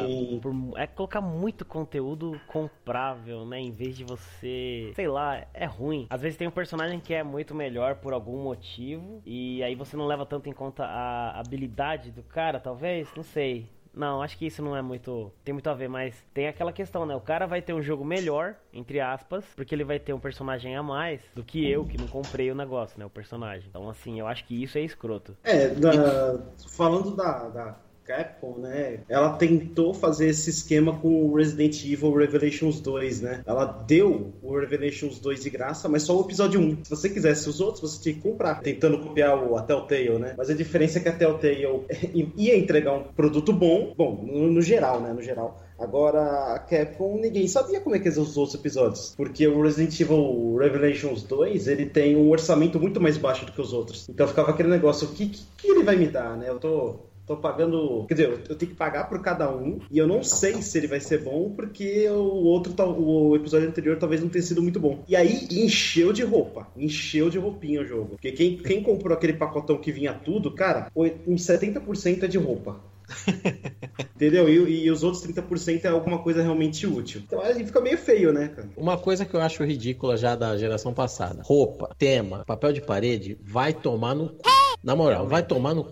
por, 0.42 0.54
é 0.76 0.86
colocar 0.86 1.22
muito 1.22 1.64
conteúdo 1.64 2.38
comprável, 2.46 3.46
né, 3.46 3.58
em 3.58 3.72
vez 3.72 3.96
de 3.96 4.04
você, 4.04 4.92
sei 4.94 5.08
lá, 5.08 5.42
é 5.54 5.64
ruim. 5.64 6.06
Às 6.10 6.20
vezes 6.20 6.36
tem 6.36 6.46
um 6.46 6.52
personagem 6.52 7.00
que 7.00 7.14
é 7.14 7.22
muito 7.22 7.54
melhor 7.54 7.94
por 7.94 8.12
algum 8.12 8.42
motivo 8.42 9.22
e 9.24 9.62
aí 9.62 9.74
você 9.74 9.96
não 9.96 10.06
leva 10.06 10.26
tanto 10.26 10.50
em 10.50 10.52
conta 10.52 10.84
a 10.84 11.40
habilidade 11.40 12.10
do 12.10 12.22
cara, 12.22 12.60
talvez, 12.60 13.08
não 13.16 13.22
sei. 13.22 13.66
Não, 13.94 14.22
acho 14.22 14.38
que 14.38 14.46
isso 14.46 14.62
não 14.62 14.76
é 14.76 14.82
muito. 14.82 15.30
Tem 15.44 15.52
muito 15.52 15.68
a 15.68 15.74
ver, 15.74 15.88
mas 15.88 16.14
tem 16.32 16.48
aquela 16.48 16.72
questão, 16.72 17.04
né? 17.04 17.14
O 17.14 17.20
cara 17.20 17.46
vai 17.46 17.60
ter 17.60 17.72
um 17.72 17.82
jogo 17.82 18.04
melhor, 18.04 18.54
entre 18.72 19.00
aspas, 19.00 19.44
porque 19.54 19.74
ele 19.74 19.84
vai 19.84 19.98
ter 19.98 20.12
um 20.12 20.20
personagem 20.20 20.74
a 20.76 20.82
mais 20.82 21.20
do 21.34 21.44
que 21.44 21.68
eu, 21.68 21.84
que 21.84 21.98
não 21.98 22.06
comprei 22.06 22.50
o 22.50 22.54
negócio, 22.54 22.98
né? 22.98 23.04
O 23.04 23.10
personagem. 23.10 23.68
Então, 23.68 23.88
assim, 23.88 24.18
eu 24.18 24.26
acho 24.26 24.44
que 24.44 24.62
isso 24.62 24.78
é 24.78 24.80
escroto. 24.80 25.36
É, 25.44 25.68
da... 25.68 26.38
falando 26.68 27.14
da, 27.14 27.48
da 27.48 27.76
Capcom, 28.04 28.58
né? 28.58 29.00
Ela 29.08 29.30
tentou 29.36 29.94
fazer 29.94 30.28
esse 30.28 30.50
esquema 30.50 30.98
com 30.98 31.26
o 31.26 31.34
Resident 31.34 31.84
Evil 31.84 32.14
Revelations 32.14 32.80
2, 32.80 33.20
né? 33.20 33.42
Ela 33.46 33.64
deu 33.64 34.32
o 34.42 34.58
Revelations 34.58 35.18
2 35.18 35.42
de 35.42 35.50
graça, 35.50 35.88
mas 35.88 36.02
só 36.02 36.16
o 36.16 36.22
episódio 36.22 36.60
1. 36.60 36.84
Se 36.84 36.90
você 36.90 37.08
quisesse 37.08 37.48
os 37.48 37.60
outros, 37.60 37.80
você 37.80 38.02
tinha 38.02 38.14
que 38.14 38.20
comprar, 38.20 38.60
tentando 38.60 38.98
copiar 38.98 39.42
o 39.42 39.56
a 39.56 39.62
Telltale, 39.62 40.18
né? 40.18 40.34
Mas 40.36 40.50
a 40.50 40.54
diferença 40.54 40.98
é 40.98 41.02
que 41.02 41.08
a 41.08 41.12
Telltale 41.12 41.86
ia 42.36 42.56
entregar 42.56 42.92
um 42.94 43.04
produto 43.04 43.52
bom, 43.52 43.94
bom, 43.96 44.24
no, 44.24 44.50
no 44.50 44.62
geral, 44.62 45.00
né? 45.00 45.12
No 45.12 45.22
geral. 45.22 45.62
Agora, 45.78 46.54
a 46.54 46.58
Capcom, 46.60 47.18
ninguém 47.20 47.48
sabia 47.48 47.80
como 47.80 47.96
é 47.96 47.98
que 47.98 48.10
ser 48.10 48.20
os 48.20 48.36
outros 48.36 48.54
episódios. 48.54 49.14
Porque 49.16 49.46
o 49.48 49.62
Resident 49.62 49.98
Evil 50.00 50.56
Revelations 50.56 51.24
2, 51.24 51.66
ele 51.66 51.86
tem 51.86 52.16
um 52.16 52.30
orçamento 52.30 52.78
muito 52.78 53.00
mais 53.00 53.16
baixo 53.18 53.44
do 53.44 53.52
que 53.52 53.60
os 53.60 53.72
outros. 53.72 54.08
Então 54.08 54.28
ficava 54.28 54.50
aquele 54.50 54.68
negócio, 54.68 55.08
o 55.08 55.12
que, 55.12 55.26
que, 55.26 55.42
que 55.58 55.68
ele 55.68 55.82
vai 55.82 55.96
me 55.96 56.06
dar, 56.06 56.36
né? 56.36 56.48
Eu 56.48 56.58
tô 56.60 56.96
Tô 57.26 57.36
pagando. 57.36 58.04
Quer 58.06 58.14
dizer, 58.14 58.28
eu 58.48 58.56
tenho 58.56 58.70
que 58.70 58.76
pagar 58.76 59.08
por 59.08 59.20
cada 59.22 59.50
um. 59.50 59.78
E 59.90 59.98
eu 59.98 60.06
não 60.06 60.22
sei 60.22 60.60
se 60.60 60.76
ele 60.78 60.86
vai 60.86 61.00
ser 61.00 61.22
bom, 61.22 61.50
porque 61.50 62.08
o 62.08 62.44
outro, 62.44 62.74
o 62.98 63.36
episódio 63.36 63.68
anterior 63.68 63.96
talvez 63.98 64.20
não 64.20 64.28
tenha 64.28 64.42
sido 64.42 64.62
muito 64.62 64.80
bom. 64.80 65.02
E 65.08 65.14
aí 65.14 65.46
encheu 65.50 66.12
de 66.12 66.22
roupa. 66.22 66.66
Encheu 66.76 67.30
de 67.30 67.38
roupinha 67.38 67.80
o 67.80 67.86
jogo. 67.86 68.10
Porque 68.10 68.32
quem, 68.32 68.56
quem 68.56 68.82
comprou 68.82 69.16
aquele 69.16 69.34
pacotão 69.34 69.78
que 69.78 69.92
vinha 69.92 70.12
tudo, 70.12 70.50
cara, 70.50 70.90
uns 71.26 71.42
70% 71.42 72.24
é 72.24 72.26
de 72.26 72.38
roupa. 72.38 72.80
Entendeu? 74.16 74.48
E, 74.48 74.84
e, 74.84 74.90
os 74.90 75.02
outros 75.02 75.24
30% 75.26 75.84
é 75.84 75.88
alguma 75.88 76.18
coisa 76.18 76.42
realmente 76.42 76.86
útil. 76.86 77.22
Então 77.24 77.40
aí 77.40 77.64
fica 77.64 77.80
meio 77.80 77.98
feio, 77.98 78.32
né, 78.32 78.48
cara? 78.48 78.68
Uma 78.76 78.96
coisa 78.96 79.24
que 79.24 79.34
eu 79.34 79.40
acho 79.40 79.64
ridícula 79.64 80.16
já 80.16 80.34
da 80.34 80.56
geração 80.56 80.94
passada: 80.94 81.42
roupa, 81.44 81.94
tema, 81.98 82.44
papel 82.44 82.72
de 82.72 82.80
parede, 82.80 83.38
vai 83.42 83.72
tomar 83.72 84.14
no. 84.14 84.34
Na 84.82 84.96
moral, 84.96 85.26
vai 85.28 85.42
tomar 85.44 85.74
no. 85.74 85.90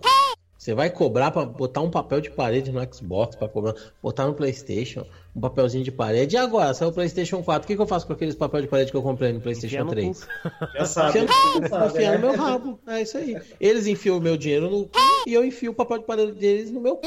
Você 0.61 0.75
vai 0.75 0.91
cobrar 0.91 1.31
para 1.31 1.43
botar 1.43 1.81
um 1.81 1.89
papel 1.89 2.21
de 2.21 2.29
parede 2.29 2.71
no 2.71 2.79
Xbox, 2.93 3.35
para 3.35 3.49
cobrar, 3.49 3.73
botar 3.99 4.27
no 4.27 4.35
PlayStation, 4.35 5.03
um 5.35 5.41
papelzinho 5.41 5.83
de 5.83 5.91
parede. 5.91 6.35
E 6.35 6.37
agora, 6.37 6.73
saiu 6.73 6.89
o 6.89 6.93
PlayStation 6.93 7.41
4, 7.41 7.63
o 7.63 7.67
que, 7.67 7.75
que 7.75 7.81
eu 7.81 7.87
faço 7.87 8.05
com 8.05 8.13
aqueles 8.13 8.35
papel 8.35 8.61
de 8.61 8.67
parede 8.67 8.91
que 8.91 8.97
eu 8.97 9.01
comprei 9.01 9.31
no 9.31 9.39
PlayStation 9.39 9.85
3? 9.85 10.27
Já 10.75 10.85
sabe. 10.85 11.19
Enfiando, 11.19 12.21
no 12.21 12.27
meu 12.27 12.35
rabo. 12.35 12.79
É 12.87 13.01
isso 13.01 13.17
aí. 13.17 13.37
Eles 13.59 13.87
enfiam 13.87 14.17
o 14.17 14.21
meu 14.21 14.35
dinheiro 14.35 14.69
no 14.69 14.89
e 15.27 15.33
eu 15.33 15.45
enfio 15.45 15.71
o 15.71 15.73
papel 15.73 15.99
de 15.99 16.05
parede 16.05 16.31
deles 16.33 16.71
no 16.71 16.81
meu 16.81 16.99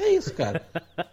É 0.00 0.08
isso, 0.08 0.34
cara. 0.34 0.62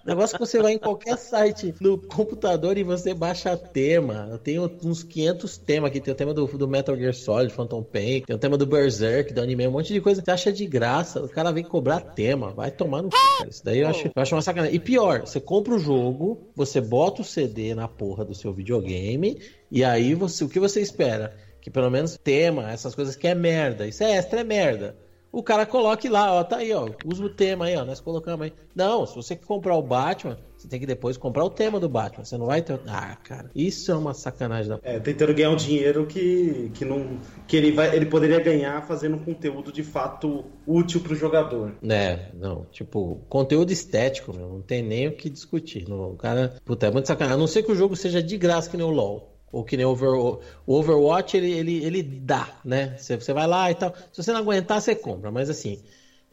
Negócio 0.06 0.38
que 0.38 0.46
você 0.46 0.62
vai 0.62 0.74
em 0.74 0.80
qualquer 0.80 1.18
site 1.18 1.76
no 1.80 1.98
computador 1.98 2.78
e 2.78 2.84
você 2.84 3.14
baixa 3.14 3.56
tema. 3.56 4.28
Eu 4.32 4.38
tenho 4.38 4.72
uns 4.84 5.04
500 5.04 5.58
temas 5.58 5.90
aqui. 5.90 6.00
Tem 6.00 6.14
o 6.14 6.18
tema 6.18 6.34
do, 6.34 6.46
do 6.46 6.68
Metal 6.68 6.96
Gear 6.98 7.14
Solid, 7.14 7.54
Phantom 7.54 7.84
Pain, 7.84 8.22
tem 8.22 8.36
o 8.36 8.40
tema 8.40 8.58
do 8.58 8.66
Berserk, 8.66 9.34
do 9.34 9.42
anime, 9.42 9.68
um 9.68 9.72
monte 9.72 9.94
de 9.94 10.02
coisa. 10.02 10.22
Você 10.24 10.32
acha 10.32 10.52
de 10.52 10.66
graça, 10.66 11.22
o 11.22 11.30
cara 11.30 11.52
vem 11.52 11.64
cobrar 11.64 12.02
tema. 12.02 12.52
Vai 12.52 12.72
tomar 12.72 13.04
no 13.04 13.10
cara. 13.10 13.50
Isso 13.50 13.64
daí 13.64 13.80
eu 13.80 13.88
acho, 13.88 14.08
eu 14.08 14.22
acho 14.22 14.36
uma 14.36 14.42
sacanagem. 14.42 14.76
E 14.76 14.80
pior, 14.80 15.22
você 15.22 15.40
compra 15.40 15.76
o 15.76 15.80
jogo, 15.80 16.50
você 16.66 16.82
bota 16.82 17.22
o 17.22 17.26
CD 17.26 17.74
na 17.74 17.88
porra 17.88 18.26
do 18.26 18.36
seu 18.36 18.52
videogame 18.52 19.42
e 19.72 19.84
aí 19.84 20.14
você, 20.14 20.44
o 20.44 20.50
que 20.50 20.60
você 20.60 20.82
espera? 20.82 21.36
Que 21.62 21.70
pelo 21.70 21.90
menos 21.90 22.18
tema, 22.18 22.72
essas 22.72 22.94
coisas 22.94 23.16
que 23.16 23.28
é 23.28 23.34
merda. 23.34 23.88
Isso 23.88 24.04
é 24.04 24.18
extra, 24.18 24.42
é 24.42 24.44
merda 24.44 24.96
o 25.32 25.44
cara 25.44 25.66
coloque 25.66 26.10
lá, 26.10 26.34
ó, 26.34 26.44
tá 26.44 26.58
aí, 26.58 26.74
ó, 26.74 26.92
usa 27.04 27.24
o 27.24 27.30
tema 27.30 27.66
aí, 27.66 27.76
ó, 27.76 27.86
nós 27.86 28.00
colocamos 28.00 28.46
aí. 28.46 28.54
Não, 28.74 29.06
se 29.06 29.16
você 29.16 29.36
comprar 29.36 29.76
o 29.76 29.82
Batman, 29.82 30.38
você 30.60 30.68
tem 30.68 30.78
que 30.78 30.86
depois 30.86 31.16
comprar 31.16 31.46
o 31.46 31.50
tema 31.50 31.80
do 31.80 31.88
Batman. 31.88 32.26
Você 32.26 32.38
não 32.38 32.48
vai 32.48 32.62
ter. 32.62 32.78
Ah, 32.86 33.16
cara, 33.16 33.50
isso 33.56 33.90
é 33.94 33.96
uma 33.96 34.14
sacanagem 34.14 34.68
da. 34.68 34.80
É, 34.84 35.00
tentando 35.00 35.34
ganhar 35.34 35.52
um 35.52 35.56
dinheiro 35.56 36.06
que, 36.06 36.70
que 36.74 36.84
não. 36.84 37.18
que 37.48 37.56
ele, 37.56 37.72
vai, 37.72 37.96
ele 37.96 38.06
poderia 38.06 38.42
ganhar 38.42 38.86
fazendo 38.86 39.16
um 39.16 39.24
conteúdo 39.24 39.72
de 39.72 39.84
fato 39.84 40.44
útil 40.68 41.00
pro 41.00 41.16
jogador. 41.16 41.76
É, 41.82 42.32
não, 42.34 42.66
tipo, 42.66 43.22
conteúdo 43.30 43.72
estético, 43.72 44.34
meu, 44.34 44.50
não 44.50 44.62
tem 44.62 44.84
nem 44.84 45.08
o 45.08 45.16
que 45.16 45.30
discutir. 45.30 45.88
Não, 45.88 46.12
o 46.12 46.18
cara, 46.18 46.58
puta, 46.66 46.88
é 46.88 46.92
muito 46.92 47.08
sacanagem. 47.08 47.36
A 47.36 47.40
não 47.40 47.48
ser 47.48 47.64
que 47.64 47.72
o 47.72 47.76
jogo 47.76 47.96
seja 47.96 48.22
de 48.22 48.38
graça 48.38 48.70
que 48.70 48.76
nem 48.76 48.86
o 48.86 48.90
LoL. 48.90 49.34
Ou 49.52 49.64
que 49.64 49.78
nem 49.78 49.86
o, 49.86 49.90
Over, 49.90 50.10
o 50.10 50.42
Overwatch, 50.68 51.38
ele, 51.38 51.52
ele, 51.52 51.84
ele 51.84 52.04
dá, 52.04 52.60
né? 52.64 52.98
Você, 52.98 53.16
você 53.16 53.34
vai 53.34 53.48
lá 53.48 53.72
e 53.72 53.76
tal. 53.76 53.96
Se 54.12 54.22
você 54.22 54.32
não 54.32 54.42
aguentar, 54.42 54.80
você 54.82 54.94
compra. 54.94 55.32
Mas 55.32 55.50
assim, 55.50 55.82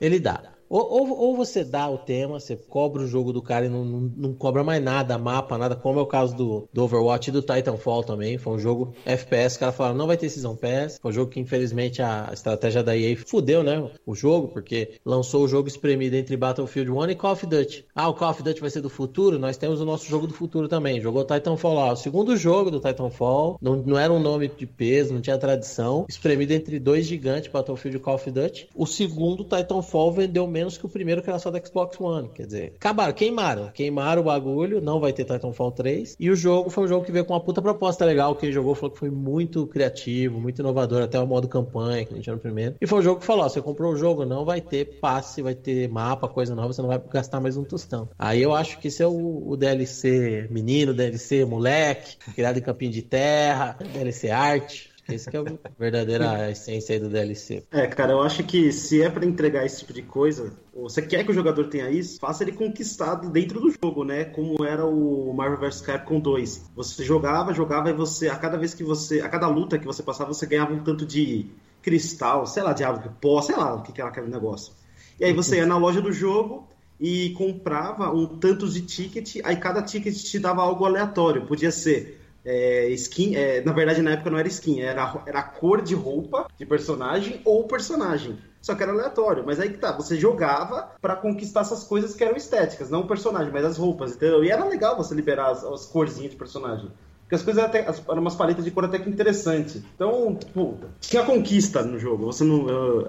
ele 0.00 0.18
dá. 0.18 0.55
Ou, 0.68 0.80
ou, 0.80 1.18
ou, 1.18 1.36
você 1.36 1.64
dá 1.64 1.88
o 1.88 1.98
tema, 1.98 2.40
você 2.40 2.56
cobra 2.56 3.02
o 3.02 3.06
jogo 3.06 3.32
do 3.32 3.40
cara 3.40 3.66
e 3.66 3.68
não, 3.68 3.84
não, 3.84 4.12
não, 4.16 4.34
cobra 4.34 4.64
mais 4.64 4.82
nada, 4.82 5.16
mapa, 5.16 5.56
nada, 5.56 5.76
como 5.76 6.00
é 6.00 6.02
o 6.02 6.06
caso 6.06 6.36
do, 6.36 6.68
do 6.72 6.82
Overwatch 6.82 7.30
e 7.30 7.32
do 7.32 7.40
Titanfall 7.40 8.02
também. 8.02 8.36
Foi 8.38 8.54
um 8.54 8.58
jogo 8.58 8.94
FPS, 9.04 9.54
os 9.54 9.58
caras 9.58 9.76
falaram, 9.76 9.96
não 9.96 10.06
vai 10.06 10.16
ter 10.16 10.28
Season 10.28 10.56
Pass. 10.56 10.98
Foi 11.00 11.10
um 11.10 11.14
jogo 11.14 11.30
que, 11.30 11.40
infelizmente, 11.40 12.02
a 12.02 12.30
estratégia 12.32 12.82
da 12.82 12.96
EA 12.96 13.16
fudeu, 13.16 13.62
né? 13.62 13.88
O 14.04 14.14
jogo, 14.14 14.48
porque 14.48 14.98
lançou 15.04 15.44
o 15.44 15.48
jogo 15.48 15.68
espremido 15.68 16.16
entre 16.16 16.36
Battlefield 16.36 16.90
1 16.90 17.10
e 17.10 17.14
Call 17.14 17.32
of 17.32 17.46
Duty. 17.46 17.84
Ah, 17.94 18.08
o 18.08 18.14
Call 18.14 18.30
of 18.30 18.42
Duty 18.42 18.60
vai 18.60 18.70
ser 18.70 18.80
do 18.80 18.90
futuro? 18.90 19.38
Nós 19.38 19.56
temos 19.56 19.80
o 19.80 19.84
nosso 19.84 20.06
jogo 20.06 20.26
do 20.26 20.34
futuro 20.34 20.68
também. 20.68 21.00
Jogou 21.00 21.24
Titanfall 21.24 21.74
lá. 21.74 21.92
O 21.92 21.96
segundo 21.96 22.36
jogo 22.36 22.70
do 22.70 22.80
Titanfall, 22.80 23.58
não, 23.60 23.76
não 23.76 23.98
era 23.98 24.12
um 24.12 24.20
nome 24.20 24.48
de 24.48 24.66
peso, 24.66 25.14
não 25.14 25.20
tinha 25.20 25.38
tradição. 25.38 26.06
Espremido 26.08 26.52
entre 26.52 26.80
dois 26.80 27.06
gigantes, 27.06 27.50
Battlefield 27.50 27.96
e 27.98 28.00
Call 28.00 28.16
of 28.16 28.30
Duty. 28.30 28.68
O 28.74 28.86
segundo, 28.86 29.44
Titanfall, 29.44 30.12
vendeu 30.12 30.46
menos 30.56 30.78
que 30.78 30.86
o 30.86 30.88
primeiro, 30.88 31.22
que 31.22 31.28
era 31.28 31.38
só 31.38 31.50
da 31.50 31.62
Xbox 31.62 32.00
One. 32.00 32.30
Quer 32.30 32.46
dizer, 32.46 32.72
acabaram, 32.76 33.12
queimaram. 33.12 33.70
Queimaram 33.72 34.22
o 34.22 34.24
bagulho, 34.24 34.80
não 34.80 34.98
vai 34.98 35.12
ter 35.12 35.24
Titanfall 35.24 35.72
3. 35.72 36.16
E 36.18 36.30
o 36.30 36.36
jogo 36.36 36.70
foi 36.70 36.84
um 36.84 36.88
jogo 36.88 37.04
que 37.04 37.12
veio 37.12 37.24
com 37.24 37.34
uma 37.34 37.40
puta 37.40 37.60
proposta 37.60 38.04
legal. 38.04 38.34
Quem 38.34 38.50
jogou 38.50 38.74
falou 38.74 38.90
que 38.90 38.98
foi 38.98 39.10
muito 39.10 39.66
criativo, 39.66 40.40
muito 40.40 40.60
inovador, 40.60 41.02
até 41.02 41.20
o 41.20 41.26
modo 41.26 41.46
campanha 41.46 42.04
que 42.04 42.12
a 42.12 42.16
gente 42.16 42.24
tinha 42.24 42.34
no 42.34 42.40
primeiro. 42.40 42.76
E 42.80 42.86
foi 42.86 43.00
um 43.00 43.02
jogo 43.02 43.20
que 43.20 43.26
falou: 43.26 43.44
ó, 43.44 43.48
você 43.48 43.60
comprou 43.60 43.92
o 43.92 43.96
jogo, 43.96 44.24
não 44.24 44.44
vai 44.44 44.60
ter 44.60 44.98
passe, 44.98 45.42
vai 45.42 45.54
ter 45.54 45.88
mapa, 45.88 46.26
coisa 46.28 46.54
nova, 46.54 46.72
você 46.72 46.80
não 46.80 46.88
vai 46.88 47.00
gastar 47.12 47.40
mais 47.40 47.56
um 47.56 47.64
tostão. 47.64 48.08
Aí 48.18 48.42
eu 48.42 48.54
acho 48.54 48.78
que 48.78 48.88
esse 48.88 49.02
é 49.02 49.06
o, 49.06 49.42
o 49.46 49.56
DLC 49.56 50.48
menino, 50.50 50.94
DLC 50.94 51.44
moleque, 51.44 52.16
criado 52.34 52.58
em 52.58 52.62
campinho 52.62 52.92
de 52.92 53.02
terra, 53.02 53.76
DLC 53.92 54.30
arte. 54.30 54.95
Esse 55.08 55.30
que 55.30 55.36
é 55.36 55.40
a 55.40 55.44
verdadeira 55.78 56.50
essência 56.50 56.94
aí 56.94 57.00
do 57.00 57.08
DLC. 57.08 57.64
É, 57.70 57.86
cara, 57.86 58.12
eu 58.12 58.22
acho 58.22 58.42
que 58.44 58.72
se 58.72 59.02
é 59.02 59.08
para 59.08 59.24
entregar 59.24 59.64
esse 59.64 59.78
tipo 59.80 59.92
de 59.92 60.02
coisa, 60.02 60.52
ou 60.74 60.88
você 60.88 61.02
quer 61.02 61.24
que 61.24 61.30
o 61.30 61.34
jogador 61.34 61.68
tenha 61.68 61.90
isso, 61.90 62.18
faça 62.18 62.42
ele 62.42 62.52
conquistado 62.52 63.30
dentro 63.30 63.60
do 63.60 63.70
jogo, 63.70 64.04
né? 64.04 64.24
Como 64.24 64.64
era 64.64 64.84
o 64.84 65.32
Marvel 65.32 65.58
vs 65.58 65.80
Capcom 65.80 66.18
2. 66.18 66.70
Você 66.74 67.04
jogava, 67.04 67.54
jogava 67.54 67.90
e 67.90 67.92
você, 67.92 68.28
a 68.28 68.36
cada 68.36 68.58
vez 68.58 68.74
que 68.74 68.82
você, 68.82 69.20
a 69.20 69.28
cada 69.28 69.46
luta 69.48 69.78
que 69.78 69.86
você 69.86 70.02
passava, 70.02 70.32
você 70.32 70.46
ganhava 70.46 70.72
um 70.72 70.82
tanto 70.82 71.06
de 71.06 71.46
cristal, 71.82 72.46
sei 72.46 72.62
lá, 72.64 72.72
diabo, 72.72 73.08
pó, 73.20 73.40
sei 73.40 73.56
lá 73.56 73.74
o 73.74 73.82
que 73.82 74.00
era 74.00 74.10
aquele 74.10 74.28
negócio. 74.28 74.72
E 75.20 75.24
aí 75.24 75.32
você 75.32 75.58
ia 75.58 75.66
na 75.66 75.78
loja 75.78 76.00
do 76.00 76.12
jogo 76.12 76.68
e 76.98 77.30
comprava 77.30 78.10
um 78.10 78.26
tanto 78.26 78.68
de 78.68 78.80
ticket, 78.82 79.36
aí 79.44 79.56
cada 79.56 79.82
ticket 79.82 80.14
te 80.14 80.38
dava 80.38 80.62
algo 80.62 80.84
aleatório. 80.84 81.46
Podia 81.46 81.70
ser 81.70 82.25
é, 82.46 82.88
skin, 82.90 83.34
é, 83.34 83.60
na 83.60 83.72
verdade 83.72 84.00
na 84.00 84.12
época 84.12 84.30
não 84.30 84.38
era 84.38 84.46
skin, 84.46 84.80
era, 84.80 85.22
era 85.26 85.42
cor 85.42 85.82
de 85.82 85.94
roupa 85.94 86.46
de 86.56 86.64
personagem 86.64 87.40
ou 87.44 87.64
personagem. 87.64 88.38
Só 88.62 88.74
que 88.74 88.82
era 88.82 88.92
aleatório, 88.92 89.44
mas 89.46 89.60
aí 89.60 89.70
que 89.70 89.78
tá, 89.78 89.92
você 89.92 90.16
jogava 90.16 90.90
para 91.00 91.14
conquistar 91.14 91.60
essas 91.60 91.84
coisas 91.84 92.14
que 92.14 92.24
eram 92.24 92.36
estéticas, 92.36 92.90
não 92.90 93.00
o 93.00 93.06
personagem, 93.06 93.52
mas 93.52 93.64
as 93.64 93.76
roupas, 93.76 94.14
entendeu? 94.14 94.42
E 94.42 94.50
era 94.50 94.64
legal 94.64 94.96
você 94.96 95.14
liberar 95.14 95.50
as, 95.50 95.64
as 95.64 95.86
corzinhas 95.86 96.32
de 96.32 96.36
personagem. 96.36 96.90
Porque 97.22 97.34
as 97.34 97.42
coisas 97.42 97.60
eram, 97.60 97.70
até, 97.70 97.80
eram 97.80 98.20
umas 98.20 98.36
paletas 98.36 98.64
de 98.64 98.70
cor 98.70 98.84
até 98.84 99.00
que 99.00 99.10
interessante. 99.10 99.82
Então, 99.94 100.36
tipo, 100.36 100.78
tinha 101.00 101.24
conquista 101.24 101.82
no 101.82 101.98
jogo. 101.98 102.26
Você 102.26 102.44
não. 102.44 102.68
Eu, 102.68 103.08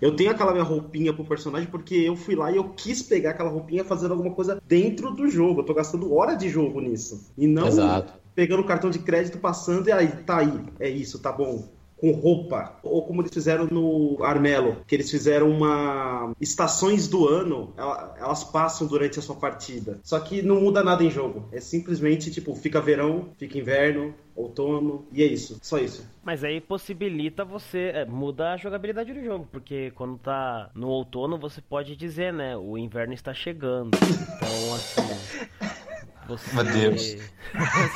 eu, 0.00 0.16
tenho 0.16 0.32
aquela 0.32 0.50
minha 0.50 0.64
roupinha 0.64 1.12
pro 1.12 1.24
personagem 1.24 1.68
porque 1.68 1.94
eu 1.94 2.16
fui 2.16 2.34
lá 2.34 2.50
e 2.50 2.56
eu 2.56 2.70
quis 2.70 3.04
pegar 3.04 3.30
aquela 3.30 3.50
roupinha 3.50 3.84
fazendo 3.84 4.12
alguma 4.12 4.34
coisa 4.34 4.60
dentro 4.66 5.12
do 5.12 5.28
jogo. 5.28 5.60
Eu 5.60 5.64
tô 5.64 5.74
gastando 5.74 6.12
hora 6.12 6.34
de 6.34 6.48
jogo 6.48 6.80
nisso. 6.80 7.30
E 7.38 7.46
não 7.46 7.68
Exato 7.68 8.21
pegando 8.34 8.60
o 8.60 8.66
cartão 8.66 8.90
de 8.90 8.98
crédito, 8.98 9.38
passando 9.38 9.88
e 9.88 9.92
aí, 9.92 10.08
tá 10.08 10.38
aí, 10.38 10.64
é 10.78 10.88
isso, 10.88 11.18
tá 11.18 11.32
bom. 11.32 11.68
Com 11.96 12.10
roupa, 12.10 12.80
ou 12.82 13.06
como 13.06 13.22
eles 13.22 13.30
fizeram 13.32 13.66
no 13.66 14.24
Armelo, 14.24 14.78
que 14.88 14.96
eles 14.96 15.08
fizeram 15.08 15.48
uma. 15.48 16.34
Estações 16.40 17.06
do 17.06 17.28
ano, 17.28 17.72
elas 18.18 18.42
passam 18.42 18.88
durante 18.88 19.20
a 19.20 19.22
sua 19.22 19.36
partida. 19.36 20.00
Só 20.02 20.18
que 20.18 20.42
não 20.42 20.60
muda 20.60 20.82
nada 20.82 21.04
em 21.04 21.10
jogo. 21.10 21.48
É 21.52 21.60
simplesmente 21.60 22.28
tipo, 22.28 22.56
fica 22.56 22.80
verão, 22.80 23.28
fica 23.38 23.56
inverno, 23.56 24.12
outono, 24.34 25.06
e 25.12 25.22
é 25.22 25.26
isso, 25.26 25.58
só 25.62 25.78
isso. 25.78 26.04
Mas 26.24 26.42
aí 26.42 26.60
possibilita 26.60 27.44
você, 27.44 27.92
é, 27.94 28.04
muda 28.04 28.52
a 28.52 28.56
jogabilidade 28.56 29.12
do 29.12 29.22
jogo, 29.22 29.46
porque 29.50 29.92
quando 29.92 30.18
tá 30.18 30.70
no 30.74 30.88
outono 30.88 31.38
você 31.38 31.60
pode 31.60 31.94
dizer, 31.94 32.32
né, 32.32 32.56
o 32.56 32.76
inverno 32.76 33.14
está 33.14 33.32
chegando. 33.32 33.90
Então, 33.96 34.74
assim, 34.74 35.81
você, 36.26 36.54
Meu 36.54 36.64
Deus. 36.64 37.16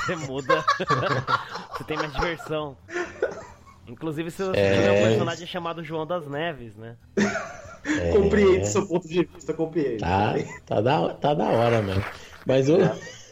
Você 0.05 0.17
muda. 0.17 0.65
você 1.73 1.85
tem 1.85 1.97
mais 1.97 2.12
diversão. 2.12 2.77
Inclusive, 3.89 4.31
seu, 4.31 4.53
é... 4.55 4.91
um 4.91 5.09
personagem 5.09 5.47
chamado 5.47 5.83
João 5.85 6.07
das 6.07 6.27
Neves, 6.27 6.77
né? 6.77 6.97
É... 7.85 8.12
Compreendo 8.12 8.67
seu 8.67 8.87
ponto 8.87 9.07
de 9.07 9.25
vista, 9.25 9.55
compreendo. 9.55 10.01
Tá, 10.01 10.35
tá, 10.67 10.81
da, 10.81 11.15
tá 11.15 11.35
da 11.35 11.45
hora, 11.45 11.81
mano. 11.83 12.05
Mas 12.45 12.69
o. 12.69 12.79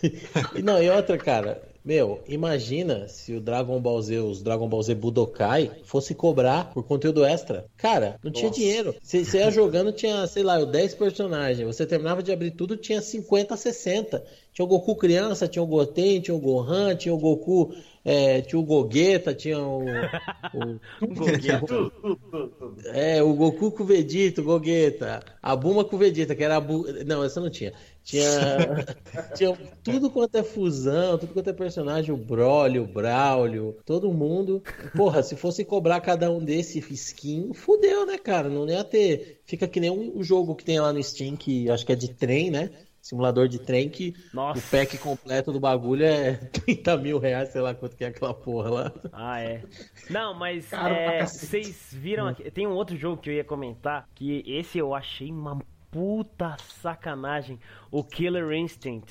Não, 0.62 0.82
e 0.82 0.88
outra, 0.90 1.18
cara, 1.18 1.60
meu, 1.84 2.22
imagina 2.26 3.06
se 3.08 3.34
o 3.34 3.40
Dragon 3.40 3.78
Ball 3.78 4.00
Z, 4.00 4.18
os 4.20 4.42
Dragon 4.42 4.66
Ball 4.66 4.82
Z 4.82 4.94
Budokai, 4.94 5.70
fosse 5.84 6.14
cobrar 6.14 6.72
por 6.72 6.82
conteúdo 6.82 7.22
extra. 7.22 7.66
Cara, 7.76 8.18
não 8.24 8.30
Nossa. 8.30 8.40
tinha 8.40 8.50
dinheiro. 8.50 8.94
Você, 9.02 9.22
você 9.22 9.38
ia 9.38 9.50
jogando, 9.50 9.92
tinha, 9.92 10.26
sei 10.26 10.42
lá, 10.42 10.64
10 10.64 10.94
personagens. 10.94 11.66
Você 11.66 11.84
terminava 11.84 12.22
de 12.22 12.32
abrir 12.32 12.52
tudo, 12.52 12.78
tinha 12.78 13.02
50, 13.02 13.54
60. 13.54 14.24
Tinha 14.50 14.64
o 14.64 14.68
Goku 14.68 14.96
criança, 14.96 15.46
tinha 15.46 15.62
o 15.62 15.66
Goten, 15.66 16.20
tinha 16.20 16.34
o 16.34 16.40
Gohan, 16.40 16.94
tinha 16.94 17.12
o 17.12 17.18
Goku, 17.18 17.74
é, 18.04 18.40
tinha 18.40 18.58
o 18.58 18.64
Gogeta, 18.64 19.34
tinha 19.34 19.58
o. 19.58 19.82
o, 19.82 20.80
o 21.04 22.88
é, 22.94 23.22
o 23.22 23.34
Goku 23.34 23.72
com 23.72 23.82
o 23.82 23.86
Vegeta, 23.86 24.40
o 24.40 24.44
Gogeta. 24.44 25.22
A 25.42 25.54
Buma 25.54 25.84
com 25.84 25.96
o 25.96 25.98
Vegeta, 25.98 26.34
que 26.34 26.44
era 26.44 26.56
a 26.56 26.60
Bu... 26.60 26.86
Não, 27.04 27.22
essa 27.24 27.40
não 27.40 27.50
tinha. 27.50 27.72
Tinha, 28.04 28.28
tinha 29.34 29.56
tudo 29.82 30.10
quanto 30.10 30.36
é 30.36 30.42
fusão, 30.42 31.16
tudo 31.16 31.32
quanto 31.32 31.48
é 31.48 31.52
personagem, 31.54 32.14
o 32.14 32.18
Broly, 32.18 32.78
o 32.78 32.86
Braulio, 32.86 33.78
todo 33.86 34.12
mundo. 34.12 34.62
Porra, 34.94 35.22
se 35.22 35.34
fosse 35.34 35.64
cobrar 35.64 36.00
cada 36.02 36.30
um 36.30 36.44
desse 36.44 36.78
skin, 36.92 37.54
fudeu, 37.54 38.04
né, 38.04 38.18
cara? 38.18 38.50
Não 38.50 38.68
ia 38.68 38.84
ter. 38.84 39.40
Fica 39.46 39.66
que 39.66 39.80
nem 39.80 39.90
um 39.90 40.22
jogo 40.22 40.54
que 40.54 40.64
tem 40.64 40.78
lá 40.78 40.92
no 40.92 41.02
Steam, 41.02 41.34
que 41.34 41.70
acho 41.70 41.86
que 41.86 41.92
é 41.92 41.96
de 41.96 42.12
trem, 42.12 42.50
né? 42.50 42.70
Simulador 43.00 43.48
de 43.48 43.58
trem, 43.58 43.88
que 43.88 44.14
Nossa. 44.32 44.58
o 44.58 44.70
pack 44.70 44.96
completo 44.96 45.52
do 45.52 45.60
bagulho 45.60 46.04
é 46.04 46.34
30 46.64 46.96
mil 46.96 47.18
reais, 47.18 47.50
sei 47.50 47.60
lá 47.60 47.74
quanto 47.74 47.96
que 47.96 48.04
é 48.04 48.08
aquela 48.08 48.32
porra 48.32 48.70
lá. 48.70 48.92
Ah, 49.12 49.40
é. 49.40 49.62
Não, 50.08 50.34
mas 50.34 50.72
é, 50.72 51.24
vocês 51.24 51.88
viram 51.92 52.28
aqui. 52.28 52.50
Tem 52.50 52.66
um 52.66 52.72
outro 52.72 52.96
jogo 52.96 53.20
que 53.20 53.28
eu 53.28 53.34
ia 53.34 53.44
comentar, 53.44 54.08
que 54.14 54.42
esse 54.46 54.78
eu 54.78 54.94
achei 54.94 55.30
uma 55.30 55.58
puta 55.94 56.56
sacanagem. 56.82 57.60
O 57.88 58.02
Killer 58.02 58.50
Instinct. 58.50 59.08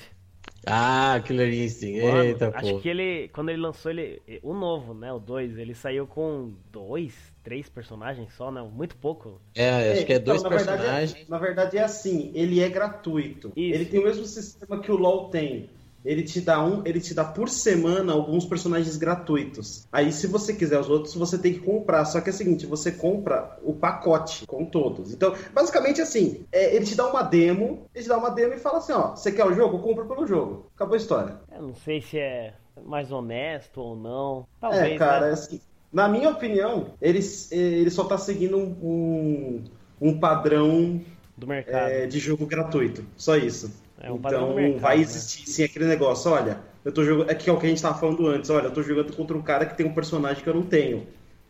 Ah, 0.66 1.18
Killer 1.24 1.52
Instinct. 1.52 2.02
Mano, 2.02 2.24
Eita, 2.24 2.52
acho 2.54 2.74
pô. 2.74 2.80
que 2.80 2.88
ele, 2.90 3.28
quando 3.28 3.48
ele 3.48 3.62
lançou 3.62 3.90
ele, 3.90 4.20
o 4.42 4.52
novo, 4.52 4.92
né, 4.92 5.10
o 5.10 5.18
2, 5.18 5.56
ele 5.56 5.74
saiu 5.74 6.06
com 6.06 6.52
dois, 6.70 7.14
três 7.42 7.70
personagens 7.70 8.34
só, 8.34 8.50
não, 8.50 8.70
muito 8.70 8.96
pouco. 8.96 9.40
É, 9.54 9.92
acho 9.92 10.02
é, 10.02 10.04
que 10.04 10.12
é 10.12 10.16
então, 10.16 10.34
dois 10.34 10.42
na 10.42 10.48
personagens. 10.50 11.12
Verdade 11.12 11.26
é, 11.26 11.30
na 11.30 11.38
verdade 11.38 11.78
é 11.78 11.82
assim, 11.82 12.30
ele 12.34 12.60
é 12.60 12.68
gratuito. 12.68 13.50
Isso. 13.56 13.74
Ele 13.74 13.86
tem 13.86 14.00
o 14.00 14.04
mesmo 14.04 14.26
sistema 14.26 14.78
que 14.78 14.92
o 14.92 14.96
LoL 14.96 15.30
tem 15.30 15.70
ele 16.04 16.22
te 16.22 16.40
dá 16.40 16.62
um, 16.62 16.82
ele 16.84 17.00
te 17.00 17.14
dá 17.14 17.24
por 17.24 17.48
semana 17.48 18.12
alguns 18.12 18.44
personagens 18.44 18.96
gratuitos. 18.96 19.88
Aí 19.90 20.12
se 20.12 20.26
você 20.26 20.52
quiser 20.52 20.78
os 20.78 20.90
outros, 20.90 21.14
você 21.14 21.38
tem 21.38 21.54
que 21.54 21.60
comprar. 21.60 22.04
Só 22.04 22.20
que 22.20 22.30
é 22.30 22.32
o 22.32 22.36
seguinte, 22.36 22.66
você 22.66 22.92
compra 22.92 23.58
o 23.62 23.72
pacote 23.72 24.46
com 24.46 24.64
todos. 24.64 25.12
Então, 25.12 25.34
basicamente 25.52 26.00
assim, 26.00 26.44
é, 26.52 26.74
ele 26.74 26.84
te 26.84 26.94
dá 26.94 27.06
uma 27.08 27.22
demo, 27.22 27.86
ele 27.94 28.04
te 28.04 28.08
dá 28.08 28.18
uma 28.18 28.30
demo 28.30 28.54
e 28.54 28.58
fala 28.58 28.78
assim, 28.78 28.92
ó, 28.92 29.16
você 29.16 29.32
quer 29.32 29.46
o 29.46 29.54
jogo? 29.54 29.78
Compra 29.78 30.04
pelo 30.04 30.26
jogo. 30.26 30.66
Acabou 30.74 30.94
a 30.94 30.98
história. 30.98 31.40
Eu 31.50 31.62
não 31.62 31.74
sei 31.74 32.00
se 32.00 32.18
é 32.18 32.54
mais 32.84 33.10
honesto 33.10 33.80
ou 33.80 33.96
não. 33.96 34.46
Talvez, 34.60 34.92
é, 34.92 34.98
cara, 34.98 35.26
né? 35.26 35.30
é 35.30 35.32
assim, 35.32 35.60
na 35.92 36.08
minha 36.08 36.30
opinião, 36.30 36.88
ele, 37.00 37.20
ele 37.50 37.90
só 37.90 38.04
tá 38.04 38.18
seguindo 38.18 38.58
um, 38.58 39.62
um 40.00 40.18
padrão 40.18 41.00
do 41.36 41.46
mercado 41.46 41.88
é, 41.88 42.06
de 42.06 42.18
jogo 42.18 42.46
gratuito. 42.46 43.04
Só 43.16 43.36
isso. 43.36 43.83
É 44.04 44.12
um 44.12 44.16
então 44.16 44.54
mercado, 44.54 44.80
vai 44.80 44.96
né? 44.96 45.02
existir 45.02 45.40
né? 45.40 45.46
sim 45.46 45.64
aquele 45.64 45.86
negócio, 45.86 46.30
olha, 46.30 46.60
eu 46.84 46.92
tô 46.92 47.02
jogando. 47.02 47.30
É 47.30 47.34
que 47.34 47.48
é 47.48 47.52
o 47.52 47.58
que 47.58 47.64
a 47.64 47.68
gente 47.70 47.80
tava 47.80 47.98
falando 47.98 48.26
antes, 48.26 48.50
olha, 48.50 48.66
eu 48.66 48.70
tô 48.70 48.82
jogando 48.82 49.16
contra 49.16 49.36
um 49.36 49.42
cara 49.42 49.64
que 49.64 49.74
tem 49.74 49.86
um 49.86 49.94
personagem 49.94 50.42
que 50.42 50.48
eu 50.48 50.54
não 50.54 50.62
tenho. 50.62 51.06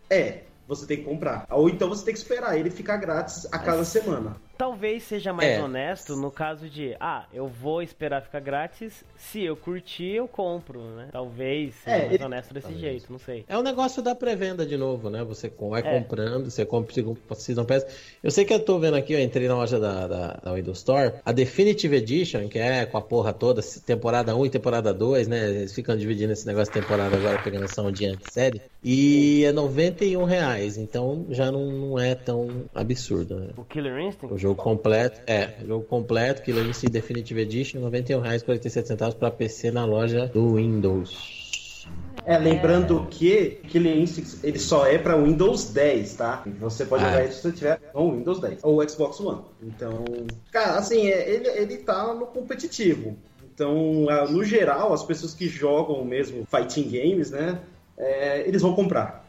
É, 0.09 0.43
você 0.69 0.87
tem 0.87 0.99
que 0.99 1.03
comprar. 1.03 1.47
Ou 1.51 1.69
então 1.69 1.89
você 1.89 2.05
tem 2.05 2.15
que 2.15 2.21
esperar 2.21 2.57
ele 2.57 2.71
ficar 2.71 2.97
grátis 2.97 3.47
a 3.51 3.59
cada 3.59 3.85
semana. 3.85 4.37
Talvez 4.57 5.03
seja 5.03 5.33
mais 5.33 5.51
é. 5.51 5.63
honesto 5.63 6.17
no 6.17 6.31
caso 6.31 6.69
de, 6.69 6.97
ah, 7.01 7.27
eu 7.33 7.49
vou 7.49 7.83
esperar 7.83 8.23
ficar 8.23 8.41
grátis, 8.41 9.05
se 9.17 9.43
eu 9.43 9.57
curtir, 9.57 10.13
eu 10.13 10.29
compro, 10.29 10.81
né? 10.97 11.09
Talvez 11.11 11.75
seja 11.75 11.97
é, 11.97 12.01
mais 12.01 12.13
ele... 12.15 12.25
honesto 12.25 12.55
desse 12.55 12.69
Talvez. 12.69 12.81
jeito, 12.81 13.13
não 13.13 13.19
sei. 13.19 13.45
É 13.49 13.57
o 13.57 13.61
um 13.61 13.63
negócio 13.63 14.03
da 14.03 14.15
pré-venda 14.15 14.65
de 14.65 14.77
novo, 14.77 15.11
né? 15.11 15.25
Você 15.25 15.53
vai 15.69 15.81
é. 15.81 15.99
comprando, 15.99 16.51
você 16.51 16.65
compra 16.65 16.95
Season 17.35 17.65
Pass. 17.65 17.85
Eu 18.23 18.31
sei 18.31 18.45
que 18.45 18.55
eu 18.55 18.61
tô 18.61 18.79
vendo 18.79 18.97
aqui, 18.97 19.13
eu 19.13 19.21
entrei 19.21 19.49
na 19.49 19.57
loja 19.57 19.79
da, 19.81 20.07
da, 20.07 20.41
da 20.43 20.53
Windows 20.53 20.79
Store, 20.79 21.15
a 21.25 21.33
Definitive 21.33 21.97
Edition, 21.97 22.49
que 22.49 22.59
é 22.59 22.87
com 22.87 22.97
a 22.97 23.03
porra 23.03 23.33
toda, 23.33 23.61
temporada 23.85 24.37
1 24.37 24.47
e 24.47 24.51
temporada 24.51 24.95
2, 24.95 25.29
né? 25.29 25.49
Eles 25.49 25.75
ficam 25.75 25.97
dividindo 25.97 26.33
esse 26.33 26.47
negócio 26.47 26.73
de 26.73 26.81
temporada 26.81 27.17
agora, 27.17 27.43
pegando 27.43 27.65
essa 27.65 27.83
ondinha 27.83 28.17
de 28.17 28.33
série. 28.33 28.63
E 28.83 29.45
é 29.45 29.53
91 29.53 30.25
reais, 30.25 30.77
então 30.77 31.27
já 31.31 31.51
não, 31.51 31.67
não 31.71 31.99
é 31.99 32.15
tão 32.15 32.65
absurdo, 32.75 33.37
né? 33.37 33.49
O 33.57 33.65
Killer 33.65 33.99
Instinct? 33.99 34.44
Jogo 34.45 34.63
completo, 34.63 35.21
é, 35.27 35.55
jogo 35.67 35.85
completo, 35.87 36.43
Killer 36.43 36.67
Instinct 36.67 36.93
Definitive 36.93 37.41
Edition, 37.41 37.89
R$ 37.89 38.03
91,47 38.03 39.15
para 39.15 39.31
PC 39.31 39.71
na 39.71 39.87
loja 39.87 40.27
do 40.27 40.57
Windows. 40.57 41.89
É, 42.27 42.37
lembrando 42.37 43.07
que 43.11 43.61
Killer 43.69 43.97
Instinct 43.97 44.39
ele 44.43 44.59
só 44.59 44.87
é 44.87 44.99
para 44.99 45.17
Windows 45.17 45.71
10, 45.71 46.15
tá? 46.15 46.45
Você 46.61 46.85
pode 46.85 47.05
ah. 47.05 47.09
jogar 47.09 47.25
isso 47.25 47.37
se 47.37 47.43
você 47.43 47.53
tiver 47.53 47.81
no 47.95 48.13
Windows 48.13 48.41
10 48.41 48.61
ou 48.63 48.87
Xbox 48.87 49.19
One. 49.21 49.43
Então, 49.63 50.05
cara, 50.53 50.79
assim, 50.79 51.09
é, 51.09 51.31
ele, 51.31 51.49
ele 51.49 51.79
tá 51.79 52.13
no 52.13 52.27
competitivo. 52.27 53.17
Então, 53.55 54.07
no 54.31 54.45
geral, 54.45 54.93
as 54.93 55.05
pessoas 55.05 55.33
que 55.33 55.49
jogam 55.49 56.05
mesmo 56.05 56.45
fighting 56.47 56.91
games, 56.91 57.31
né, 57.31 57.61
é, 57.97 58.47
eles 58.47 58.61
vão 58.61 58.75
comprar. 58.75 59.25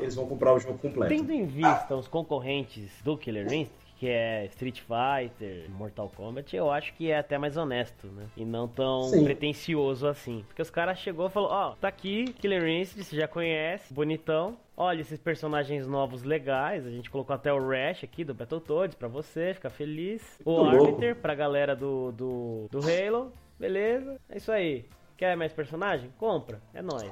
Eles 0.00 0.14
vão 0.14 0.26
comprar 0.26 0.54
o 0.54 0.58
jogo 0.58 0.78
completo. 0.78 1.14
Tendo 1.14 1.30
em 1.32 1.44
vista 1.44 1.94
os 1.94 2.08
concorrentes 2.08 2.90
do 3.04 3.16
Killer 3.18 3.44
Instinct, 3.44 3.85
que 3.96 4.08
é 4.08 4.44
Street 4.46 4.80
Fighter, 4.80 5.70
Mortal 5.70 6.10
Kombat, 6.14 6.54
eu 6.54 6.70
acho 6.70 6.92
que 6.94 7.10
é 7.10 7.18
até 7.18 7.38
mais 7.38 7.56
honesto, 7.56 8.06
né? 8.08 8.26
E 8.36 8.44
não 8.44 8.68
tão 8.68 9.04
Sim. 9.04 9.24
pretencioso 9.24 10.06
assim. 10.06 10.44
Porque 10.46 10.62
os 10.62 10.70
caras 10.70 10.98
chegou 10.98 11.26
e 11.26 11.30
falou, 11.30 11.50
ó, 11.50 11.72
oh, 11.72 11.76
tá 11.76 11.88
aqui, 11.88 12.24
Killer 12.34 12.66
Instinct, 12.68 13.04
você 13.04 13.16
já 13.16 13.26
conhece, 13.26 13.92
bonitão. 13.92 14.56
Olha 14.76 15.00
esses 15.00 15.18
personagens 15.18 15.86
novos 15.86 16.22
legais, 16.22 16.86
a 16.86 16.90
gente 16.90 17.10
colocou 17.10 17.34
até 17.34 17.50
o 17.50 17.66
Rash 17.66 18.04
aqui 18.04 18.22
do 18.22 18.34
Battletoads 18.34 18.94
pra 18.94 19.08
você, 19.08 19.54
ficar 19.54 19.70
feliz. 19.70 20.38
O 20.44 20.64
Arbiter 20.64 21.16
pra 21.16 21.34
galera 21.34 21.74
do, 21.74 22.12
do, 22.12 22.66
do 22.70 22.80
Halo, 22.80 23.32
beleza? 23.58 24.20
É 24.28 24.36
isso 24.36 24.52
aí. 24.52 24.84
Quer 25.16 25.34
mais 25.34 25.54
personagem? 25.54 26.10
Compra, 26.18 26.60
é 26.74 26.82
nóis. 26.82 27.10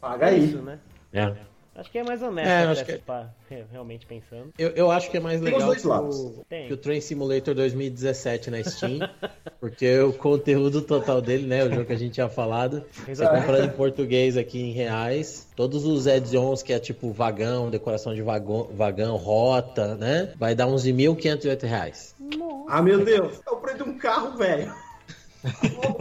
Paga 0.00 0.26
é 0.26 0.30
aí. 0.30 0.44
Isso, 0.44 0.62
né? 0.62 0.78
É. 1.12 1.34
Acho 1.74 1.90
que 1.90 1.98
é 1.98 2.02
mais 2.02 2.20
honesto, 2.20 2.48
é, 2.48 2.64
acho 2.66 2.84
que... 2.84 2.98
Pá, 2.98 3.30
realmente 3.70 4.04
pensando. 4.04 4.52
Eu, 4.58 4.70
eu 4.70 4.90
acho 4.90 5.08
que 5.10 5.16
é 5.16 5.20
mais 5.20 5.40
legal 5.40 5.72
que 5.74 5.86
o, 5.86 6.44
que 6.66 6.72
o, 6.72 6.76
Train 6.76 7.00
Simulator 7.00 7.54
2017 7.54 8.50
na 8.50 8.62
Steam, 8.64 8.98
porque 9.60 10.00
o 10.00 10.12
conteúdo 10.12 10.82
total 10.82 11.22
dele, 11.22 11.46
né, 11.46 11.64
o 11.64 11.70
jogo 11.70 11.84
que 11.84 11.92
a 11.92 11.96
gente 11.96 12.14
tinha 12.14 12.28
falado, 12.28 12.84
você 13.06 13.24
comprando 13.24 13.64
em 13.66 13.70
português 13.70 14.36
aqui 14.36 14.60
em 14.60 14.72
reais, 14.72 15.48
todos 15.54 15.86
os 15.86 16.08
add-ons 16.08 16.62
que 16.62 16.72
é 16.72 16.78
tipo 16.80 17.12
vagão, 17.12 17.70
decoração 17.70 18.14
de 18.14 18.22
vagão, 18.22 18.68
vagão 18.74 19.16
rota, 19.16 19.94
né, 19.94 20.34
vai 20.36 20.56
dar 20.56 20.66
uns 20.66 20.82
de 20.82 20.92
1.508 20.92 21.62
reais. 21.62 22.14
Nossa. 22.18 22.64
Ah, 22.68 22.82
meu 22.82 23.04
Deus, 23.04 23.40
é 23.46 23.50
o 23.50 23.56
preço 23.56 23.84
de 23.84 23.90
um 23.90 23.96
carro, 23.96 24.36
velho. 24.36 24.74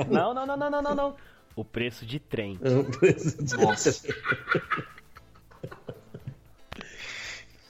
não, 0.09 0.33
não, 0.33 0.45
não, 0.47 0.57
não, 0.57 0.69
não, 0.69 0.81
não, 0.81 0.95
não. 0.95 1.15
O 1.55 1.63
preço 1.63 2.05
de 2.05 2.19
trem. 2.19 2.57
O 2.63 2.83
preço 2.85 3.43
de 3.43 3.57
Nossa. 3.57 4.01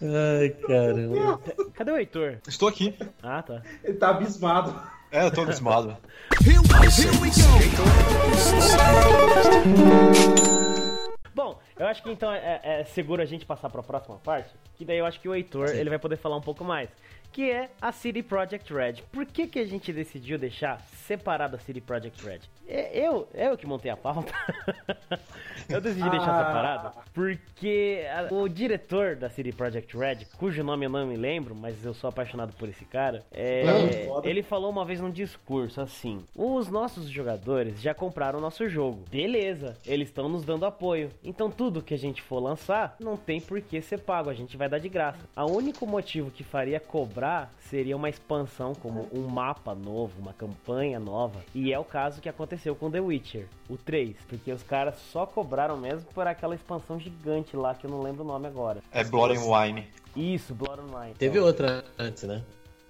Ai, 0.01 0.49
caramba. 0.49 1.39
Cadê 1.73 1.91
o 1.91 1.97
Heitor? 1.97 2.37
Estou 2.47 2.69
aqui. 2.69 2.95
Ah, 3.21 3.41
tá. 3.41 3.61
Ele 3.83 3.97
tá 3.97 4.09
abismado. 4.11 4.73
É, 5.11 5.25
eu 5.25 5.31
tô 5.31 5.41
abismado. 5.41 5.97
Bom, 11.35 11.59
eu 11.77 11.87
acho 11.87 12.01
que 12.01 12.11
então 12.11 12.31
é, 12.31 12.61
é, 12.63 12.83
seguro 12.85 13.21
a 13.21 13.25
gente 13.25 13.45
passar 13.45 13.69
para 13.69 13.81
a 13.81 13.83
próxima 13.83 14.17
parte, 14.17 14.53
que 14.75 14.85
daí 14.85 14.97
eu 14.97 15.05
acho 15.05 15.19
que 15.19 15.27
o 15.27 15.35
Heitor 15.35 15.69
ele 15.69 15.89
vai 15.89 15.99
poder 15.99 16.15
falar 16.15 16.37
um 16.37 16.41
pouco 16.41 16.63
mais 16.63 16.89
que 17.31 17.49
é 17.49 17.69
a 17.81 17.91
City 17.91 18.21
Project 18.21 18.73
Red. 18.73 19.03
Por 19.11 19.25
que, 19.25 19.47
que 19.47 19.59
a 19.59 19.65
gente 19.65 19.91
decidiu 19.93 20.37
deixar 20.37 20.81
separado 21.07 21.55
a 21.55 21.59
City 21.59 21.81
Project 21.81 22.23
Red? 22.25 22.39
É, 22.67 22.99
eu, 22.99 23.27
eu 23.33 23.57
que 23.57 23.65
montei 23.65 23.89
a 23.89 23.97
pauta. 23.97 24.31
eu 25.67 25.81
decidi 25.81 26.03
ah. 26.03 26.09
deixar 26.09 26.45
separado 26.45 26.91
porque 27.13 28.03
o 28.31 28.47
diretor 28.47 29.15
da 29.15 29.29
City 29.29 29.51
Project 29.51 29.97
Red, 29.97 30.25
cujo 30.37 30.63
nome 30.63 30.85
eu 30.85 30.89
não 30.89 31.07
me 31.07 31.17
lembro, 31.17 31.55
mas 31.55 31.83
eu 31.83 31.93
sou 31.93 32.07
apaixonado 32.07 32.53
por 32.53 32.69
esse 32.69 32.85
cara, 32.85 33.23
é, 33.31 33.63
ele 34.23 34.43
falou 34.43 34.69
uma 34.69 34.85
vez 34.85 35.01
num 35.01 35.09
discurso 35.11 35.81
assim: 35.81 36.23
os 36.35 36.69
nossos 36.69 37.09
jogadores 37.09 37.81
já 37.81 37.93
compraram 37.93 38.39
o 38.39 38.41
nosso 38.41 38.69
jogo. 38.69 39.03
Beleza, 39.09 39.77
eles 39.85 40.09
estão 40.09 40.29
nos 40.29 40.43
dando 40.43 40.65
apoio. 40.65 41.11
Então 41.23 41.49
tudo 41.49 41.81
que 41.81 41.93
a 41.93 41.97
gente 41.97 42.21
for 42.21 42.39
lançar 42.39 42.95
não 42.99 43.17
tem 43.17 43.41
por 43.41 43.59
que 43.61 43.81
ser 43.81 43.99
pago, 43.99 44.29
a 44.29 44.33
gente 44.33 44.55
vai 44.55 44.69
dar 44.69 44.79
de 44.79 44.89
graça. 44.89 45.19
O 45.35 45.51
único 45.51 45.87
motivo 45.87 46.29
que 46.29 46.43
faria 46.43 46.79
cobrar 46.79 47.18
comprar 47.19 47.53
seria 47.69 47.95
uma 47.95 48.09
expansão, 48.09 48.73
como 48.73 49.07
um 49.11 49.27
mapa 49.27 49.75
novo, 49.75 50.13
uma 50.19 50.33
campanha 50.33 50.99
nova. 50.99 51.43
E 51.53 51.73
é 51.73 51.77
o 51.77 51.83
caso 51.83 52.21
que 52.21 52.29
aconteceu 52.29 52.75
com 52.75 52.89
The 52.89 53.01
Witcher, 53.01 53.47
o 53.69 53.77
3, 53.77 54.15
porque 54.27 54.51
os 54.51 54.63
caras 54.63 54.95
só 55.11 55.25
cobraram 55.25 55.77
mesmo 55.77 56.07
por 56.13 56.25
aquela 56.25 56.55
expansão 56.55 56.97
gigante 56.99 57.57
lá 57.57 57.75
que 57.75 57.85
eu 57.85 57.91
não 57.91 58.01
lembro 58.01 58.23
o 58.23 58.27
nome 58.27 58.47
agora. 58.47 58.81
É 58.91 59.03
Blood 59.03 59.37
and 59.37 59.41
Wine. 59.41 59.87
Isso, 60.15 60.55
Blood 60.55 60.81
and 60.81 60.97
Wine. 60.97 61.13
Teve 61.15 61.39
outra 61.39 61.83
antes, 61.97 62.23
né? 62.23 62.41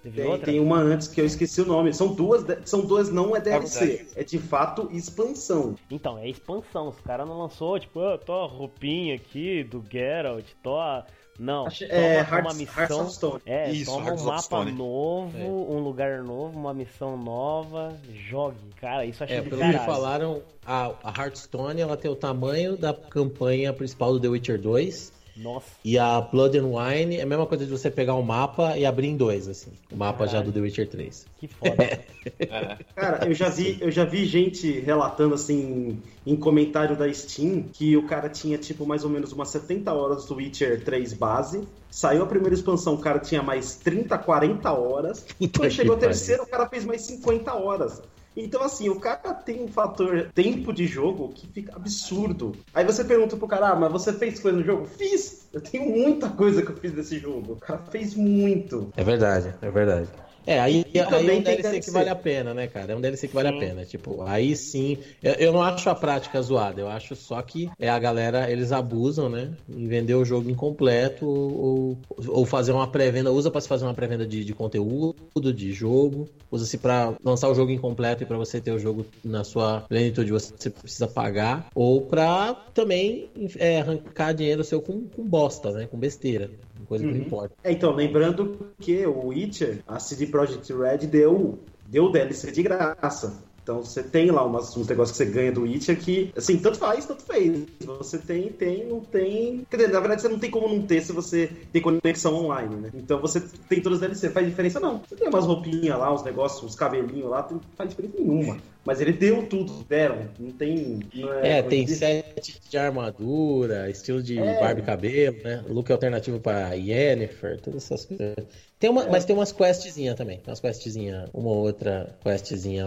Teve 0.02 0.22
tem, 0.22 0.38
tem, 0.38 0.60
uma 0.60 0.78
antes 0.78 1.08
que 1.08 1.20
eu 1.20 1.26
esqueci 1.26 1.60
o 1.60 1.66
nome. 1.66 1.92
São 1.92 2.14
duas, 2.14 2.42
são 2.64 2.80
duas 2.86 3.10
não 3.10 3.36
é 3.36 3.40
DLC, 3.40 4.06
é, 4.16 4.20
é 4.22 4.24
de 4.24 4.38
fato 4.38 4.88
expansão. 4.92 5.74
Então, 5.90 6.16
é 6.16 6.26
expansão. 6.26 6.88
Os 6.88 7.00
caras 7.00 7.28
não 7.28 7.38
lançou, 7.38 7.78
tipo, 7.78 8.00
oh, 8.00 8.16
tô 8.16 8.32
a 8.32 8.46
roupinha 8.46 9.14
aqui 9.16 9.62
do 9.62 9.84
Geralt, 9.90 10.46
tô 10.62 10.78
a 10.78 11.04
não, 11.40 11.66
é, 11.88 12.20
uma 12.38 12.52
missão. 12.52 13.40
É, 13.46 13.70
Isso, 13.70 13.90
toma 13.90 14.12
um 14.12 14.24
mapa 14.24 14.62
novo, 14.66 15.38
é. 15.38 15.42
um 15.42 15.78
lugar 15.78 16.22
novo, 16.22 16.58
uma 16.58 16.74
missão 16.74 17.16
nova, 17.16 17.96
jogue. 18.28 18.58
Cara, 18.78 19.06
isso 19.06 19.24
achei 19.24 19.38
é, 19.38 19.40
pelo 19.40 19.62
que 19.62 19.78
falaram, 19.78 20.42
a, 20.66 20.92
a 21.02 21.08
Hearthstone 21.18 21.80
ela 21.80 21.96
tem 21.96 22.10
o 22.10 22.14
tamanho 22.14 22.76
da 22.76 22.92
campanha 22.92 23.72
principal 23.72 24.12
do 24.12 24.20
The 24.20 24.28
Witcher 24.28 24.60
2 24.60 25.19
nossa. 25.36 25.66
E 25.84 25.98
a 25.98 26.20
Blood 26.20 26.58
and 26.58 26.66
Wine 26.66 27.16
é 27.16 27.22
a 27.22 27.26
mesma 27.26 27.46
coisa 27.46 27.64
de 27.64 27.70
você 27.70 27.90
pegar 27.90 28.14
um 28.14 28.22
mapa 28.22 28.76
e 28.76 28.84
abrir 28.84 29.08
em 29.08 29.16
dois, 29.16 29.48
assim. 29.48 29.70
O 29.90 29.96
mapa 29.96 30.26
Caralho. 30.26 30.32
já 30.32 30.42
do 30.42 30.52
The 30.52 30.60
Witcher 30.60 30.88
3. 30.88 31.26
Que 31.38 31.48
foda. 31.48 31.82
é. 32.38 32.78
Cara, 32.94 33.26
eu 33.26 33.34
já, 33.34 33.48
vi, 33.48 33.78
eu 33.80 33.90
já 33.90 34.04
vi 34.04 34.26
gente 34.26 34.80
relatando, 34.80 35.34
assim, 35.34 36.00
em 36.26 36.36
comentário 36.36 36.96
da 36.96 37.12
Steam, 37.12 37.64
que 37.72 37.96
o 37.96 38.06
cara 38.06 38.28
tinha, 38.28 38.58
tipo, 38.58 38.86
mais 38.86 39.04
ou 39.04 39.10
menos 39.10 39.32
umas 39.32 39.48
70 39.48 39.92
horas 39.92 40.26
do 40.26 40.36
Witcher 40.36 40.84
3 40.84 41.12
base. 41.14 41.66
Saiu 41.90 42.22
a 42.22 42.26
primeira 42.26 42.54
expansão, 42.54 42.94
o 42.94 42.98
cara 42.98 43.18
tinha 43.18 43.42
mais 43.42 43.76
30, 43.76 44.16
40 44.18 44.72
horas. 44.72 45.26
Puta 45.38 45.60
Quando 45.60 45.70
chegou 45.70 45.96
a 45.96 45.98
terceira, 45.98 46.42
o 46.42 46.46
cara 46.46 46.68
fez 46.68 46.84
mais 46.84 47.02
50 47.02 47.54
horas. 47.54 48.02
Então, 48.36 48.62
assim, 48.62 48.88
o 48.88 49.00
cara 49.00 49.34
tem 49.34 49.62
um 49.62 49.68
fator 49.68 50.30
tempo 50.34 50.72
de 50.72 50.86
jogo 50.86 51.32
que 51.34 51.48
fica 51.48 51.74
absurdo. 51.74 52.52
Aí 52.72 52.84
você 52.84 53.04
pergunta 53.04 53.36
pro 53.36 53.48
cara, 53.48 53.70
ah, 53.70 53.76
mas 53.76 53.90
você 53.90 54.12
fez 54.12 54.38
coisa 54.38 54.56
no 54.56 54.64
jogo? 54.64 54.86
Fiz! 54.86 55.48
Eu 55.52 55.60
tenho 55.60 55.90
muita 55.90 56.28
coisa 56.28 56.62
que 56.62 56.70
eu 56.70 56.76
fiz 56.76 56.94
nesse 56.94 57.18
jogo. 57.18 57.54
O 57.54 57.56
cara 57.56 57.82
fez 57.90 58.14
muito. 58.14 58.92
É 58.96 59.02
verdade, 59.02 59.54
é 59.60 59.70
verdade. 59.70 60.08
É, 60.46 60.58
aí, 60.58 60.84
aí 60.94 61.00
é 61.00 61.34
um 61.36 61.42
DLC, 61.42 61.80
que 61.80 61.90
vale 61.90 62.08
a 62.08 62.14
pena, 62.14 62.54
né, 62.54 62.66
cara? 62.66 62.92
É 62.92 62.96
um 62.96 63.00
DLC 63.00 63.28
que 63.28 63.34
vale 63.34 63.48
sim. 63.50 63.56
a 63.56 63.58
pena. 63.58 63.84
Tipo, 63.84 64.22
aí 64.22 64.56
sim. 64.56 64.98
Eu, 65.22 65.32
eu, 65.34 65.52
não 65.52 65.62
acho 65.62 65.88
a 65.90 65.94
prática 65.94 66.40
zoada, 66.40 66.80
eu 66.80 66.88
acho 66.88 67.14
só 67.14 67.40
que 67.42 67.70
é 67.78 67.88
a 67.88 67.98
galera, 67.98 68.50
eles 68.50 68.72
abusam, 68.72 69.28
né? 69.28 69.52
Em 69.68 69.86
vender 69.86 70.14
o 70.14 70.24
jogo 70.24 70.50
incompleto 70.50 71.26
ou, 71.26 71.98
ou 72.28 72.46
fazer 72.46 72.72
uma 72.72 72.86
pré-venda. 72.86 73.30
Usa 73.30 73.50
para 73.50 73.60
se 73.60 73.68
fazer 73.68 73.84
uma 73.84 73.94
pré-venda 73.94 74.26
de, 74.26 74.44
de 74.44 74.54
conteúdo, 74.54 75.52
de 75.54 75.72
jogo. 75.72 76.28
Usa-se 76.50 76.78
para 76.78 77.14
lançar 77.22 77.48
o 77.48 77.54
jogo 77.54 77.70
incompleto 77.70 78.22
e 78.22 78.26
para 78.26 78.36
você 78.36 78.60
ter 78.60 78.72
o 78.72 78.78
jogo 78.78 79.06
na 79.24 79.44
sua 79.44 79.82
plenitude 79.82 80.32
você 80.32 80.70
precisa 80.70 81.06
pagar. 81.06 81.68
Ou 81.74 82.02
para 82.02 82.54
também 82.74 83.30
é, 83.56 83.80
arrancar 83.80 84.32
dinheiro 84.32 84.64
seu 84.64 84.80
com, 84.80 85.02
com 85.08 85.22
bosta, 85.22 85.70
né? 85.70 85.86
Com 85.86 85.98
besteira 85.98 86.50
coisa 86.86 87.04
uhum. 87.04 87.12
que 87.12 87.18
não 87.18 87.26
importa. 87.26 87.54
É, 87.62 87.72
então, 87.72 87.94
lembrando 87.94 88.58
que 88.78 89.06
o 89.06 89.28
Witcher, 89.28 89.82
a 89.86 89.98
CD 89.98 90.26
Projekt 90.26 90.72
Red 90.72 91.06
deu, 91.06 91.58
deu 91.86 92.10
DLC 92.10 92.50
de 92.50 92.62
graça. 92.62 93.50
Então 93.62 93.84
você 93.84 94.02
tem 94.02 94.30
lá 94.30 94.44
umas, 94.44 94.76
uns 94.76 94.88
negócios 94.88 95.16
que 95.16 95.24
você 95.24 95.30
ganha 95.30 95.52
do 95.52 95.62
Witcher 95.62 95.98
que, 95.98 96.32
assim, 96.36 96.58
tanto 96.58 96.78
faz, 96.78 97.04
tanto 97.04 97.22
fez. 97.22 97.66
Você 97.84 98.18
tem, 98.18 98.48
tem, 98.48 98.86
não 98.86 99.00
tem. 99.00 99.64
Quer 99.70 99.76
dizer, 99.76 99.92
na 99.92 100.00
verdade 100.00 100.22
você 100.22 100.28
não 100.28 100.38
tem 100.38 100.50
como 100.50 100.68
não 100.68 100.82
ter 100.82 101.02
se 101.02 101.12
você 101.12 101.50
tem 101.72 101.80
conexão 101.80 102.34
online, 102.34 102.74
né? 102.74 102.90
Então 102.94 103.20
você 103.20 103.40
tem 103.68 103.80
todas 103.80 104.02
as 104.02 104.08
DLC. 104.08 104.30
Faz 104.30 104.46
diferença? 104.46 104.80
Não. 104.80 105.00
Você 105.06 105.14
tem 105.14 105.28
umas 105.28 105.44
roupinhas 105.44 105.98
lá, 105.98 106.12
uns 106.12 106.24
negócios, 106.24 106.62
uns 106.64 106.74
cabelinhos 106.74 107.30
lá, 107.30 107.46
não 107.50 107.60
faz 107.76 107.90
diferença 107.90 108.14
nenhuma. 108.18 108.56
Mas 108.84 109.00
ele 109.00 109.12
deu 109.12 109.46
tudo, 109.46 109.84
deram. 109.84 110.28
Não 110.38 110.50
tem. 110.52 111.00
Não 111.14 111.32
é, 111.34 111.58
é 111.58 111.62
tem 111.62 111.86
set 111.86 112.60
de 112.68 112.78
armadura, 112.78 113.90
estilo 113.90 114.22
de 114.22 114.38
é. 114.38 114.58
barba 114.58 114.80
e 114.80 114.82
cabelo, 114.82 115.36
né? 115.42 115.64
Look 115.68 115.90
alternativo 115.90 116.40
para 116.40 116.72
Yennefer, 116.74 117.60
todas 117.60 117.84
essas 117.84 118.06
coisas. 118.06 118.36
Tem 118.78 118.88
uma, 118.88 119.04
é. 119.04 119.10
Mas 119.10 119.26
tem 119.26 119.36
umas 119.36 119.52
questzinhas 119.52 120.14
também. 120.16 120.38
Tem 120.38 120.48
umas 120.48 120.60
questzinhas, 120.60 121.28
uma 121.34 121.50
outra 121.50 122.16
questzinha 122.22 122.86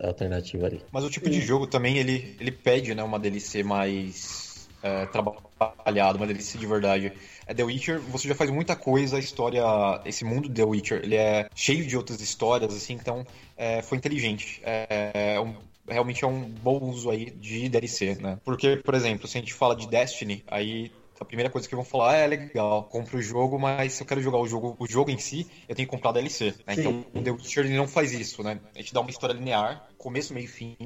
alternativa 0.00 0.66
ali. 0.66 0.80
Mas 0.90 1.04
o 1.04 1.10
tipo 1.10 1.28
de 1.28 1.40
jogo 1.40 1.66
também, 1.66 1.98
ele, 1.98 2.34
ele 2.40 2.50
pede, 2.50 2.94
né, 2.94 3.02
uma 3.02 3.18
DLC 3.18 3.62
mais 3.62 4.47
é, 4.82 5.06
trabalhada, 5.06 6.18
uma 6.18 6.26
DLC 6.26 6.58
de 6.58 6.66
verdade. 6.66 7.12
É 7.46 7.54
The 7.54 7.64
Witcher, 7.64 8.00
você 8.00 8.28
já 8.28 8.34
faz 8.34 8.50
muita 8.50 8.76
coisa, 8.76 9.16
a 9.16 9.20
história, 9.20 9.62
esse 10.04 10.24
mundo 10.24 10.48
The 10.48 10.64
Witcher, 10.64 11.00
ele 11.02 11.16
é 11.16 11.48
cheio 11.54 11.86
de 11.86 11.96
outras 11.96 12.20
histórias, 12.20 12.74
assim, 12.74 12.94
então 12.94 13.26
é, 13.56 13.82
foi 13.82 13.98
inteligente. 13.98 14.60
É, 14.64 15.34
é 15.34 15.40
um, 15.40 15.54
realmente 15.88 16.24
é 16.24 16.26
um 16.26 16.42
bom 16.42 16.78
uso 16.80 17.10
aí 17.10 17.30
de 17.30 17.68
DLC, 17.68 18.16
né? 18.16 18.38
Porque, 18.44 18.76
por 18.76 18.94
exemplo, 18.94 19.26
se 19.26 19.38
a 19.38 19.40
gente 19.40 19.54
fala 19.54 19.74
de 19.74 19.88
Destiny, 19.88 20.44
aí 20.46 20.92
A 21.20 21.24
primeira 21.24 21.50
coisa 21.50 21.68
que 21.68 21.74
vão 21.74 21.84
falar 21.84 22.16
é 22.16 22.26
legal, 22.26 22.84
compro 22.84 23.18
o 23.18 23.22
jogo, 23.22 23.58
mas 23.58 23.94
se 23.94 24.02
eu 24.02 24.06
quero 24.06 24.22
jogar 24.22 24.38
o 24.38 24.46
jogo, 24.46 24.76
o 24.78 24.86
jogo 24.86 25.10
em 25.10 25.18
si, 25.18 25.46
eu 25.68 25.74
tenho 25.74 25.88
que 25.88 25.94
comprar 25.94 26.12
DLC. 26.12 26.54
Né? 26.66 26.74
Então 26.76 27.04
o 27.12 27.22
The 27.22 27.30
Witcher 27.30 27.64
ele 27.64 27.76
não 27.76 27.88
faz 27.88 28.12
isso, 28.12 28.42
né? 28.42 28.60
Ele 28.74 28.84
te 28.84 28.94
dá 28.94 29.00
uma 29.00 29.10
história 29.10 29.34
linear, 29.34 29.88
começo, 29.98 30.32
meio 30.32 30.44
e 30.44 30.48
fim. 30.48 30.76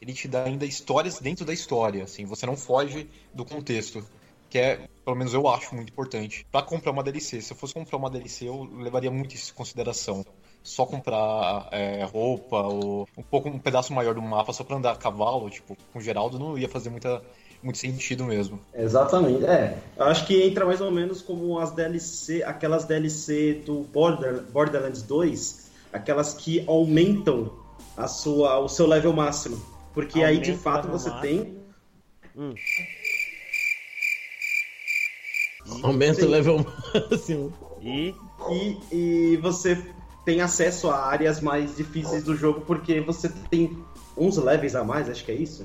Ele 0.00 0.12
te 0.12 0.28
dá 0.28 0.44
ainda 0.44 0.66
histórias 0.66 1.18
dentro 1.20 1.44
da 1.44 1.52
história, 1.52 2.04
assim, 2.04 2.24
você 2.24 2.44
não 2.44 2.56
foge 2.56 3.08
do 3.32 3.44
contexto 3.44 4.04
que 4.52 4.58
é, 4.58 4.86
pelo 5.02 5.16
menos 5.16 5.32
eu 5.32 5.48
acho 5.48 5.74
muito 5.74 5.88
importante. 5.88 6.46
Para 6.52 6.60
comprar 6.60 6.92
uma 6.92 7.02
DLC, 7.02 7.40
se 7.40 7.54
eu 7.54 7.56
fosse 7.56 7.72
comprar 7.72 7.96
uma 7.96 8.10
DLC, 8.10 8.46
eu 8.46 8.64
levaria 8.64 9.10
muito 9.10 9.34
isso 9.34 9.50
em 9.50 9.54
consideração. 9.54 10.26
Só 10.62 10.84
comprar 10.84 11.70
é, 11.72 12.04
roupa 12.04 12.58
ou 12.58 13.08
um 13.16 13.22
pouco 13.22 13.48
um 13.48 13.58
pedaço 13.58 13.94
maior 13.94 14.14
do 14.14 14.20
mapa 14.20 14.52
só 14.52 14.62
para 14.62 14.76
andar 14.76 14.92
a 14.92 14.96
cavalo, 14.96 15.48
tipo, 15.48 15.74
com 15.90 15.98
o 15.98 16.02
Geraldo 16.02 16.38
não 16.38 16.58
ia 16.58 16.68
fazer 16.68 16.90
muita 16.90 17.24
muito 17.62 17.78
sentido 17.78 18.24
mesmo. 18.24 18.58
Exatamente, 18.74 19.44
é. 19.44 19.78
Eu 19.96 20.06
acho 20.06 20.26
que 20.26 20.42
entra 20.42 20.64
mais 20.66 20.80
ou 20.80 20.90
menos 20.90 21.22
como 21.22 21.58
as 21.58 21.70
DLC, 21.70 22.42
aquelas 22.42 22.84
DLC 22.84 23.62
do 23.64 23.82
Border, 23.82 24.42
Borderlands 24.52 25.02
2, 25.02 25.70
aquelas 25.92 26.34
que 26.34 26.64
aumentam 26.66 27.52
a 27.96 28.08
sua, 28.08 28.58
o 28.58 28.68
seu 28.68 28.86
level 28.86 29.12
máximo. 29.12 29.62
Porque 29.94 30.20
Aumenta 30.20 30.30
aí 30.30 30.38
de 30.40 30.56
fato 30.56 30.88
você 30.88 31.10
máximo. 31.10 31.44
tem. 31.44 31.62
Hum. 32.36 32.54
Aumenta 35.82 36.24
o 36.24 36.28
level 36.28 36.66
máximo. 36.94 37.52
E? 37.80 38.14
e? 38.50 38.78
E 38.92 39.36
você 39.36 39.80
tem 40.24 40.40
acesso 40.40 40.88
a 40.90 41.06
áreas 41.06 41.40
mais 41.40 41.76
difíceis 41.76 42.24
do 42.24 42.36
jogo 42.36 42.62
porque 42.62 43.00
você 43.00 43.28
tem 43.50 43.76
uns 44.16 44.36
levels 44.36 44.74
a 44.74 44.84
mais, 44.84 45.08
acho 45.08 45.24
que 45.24 45.32
é 45.32 45.34
isso. 45.34 45.64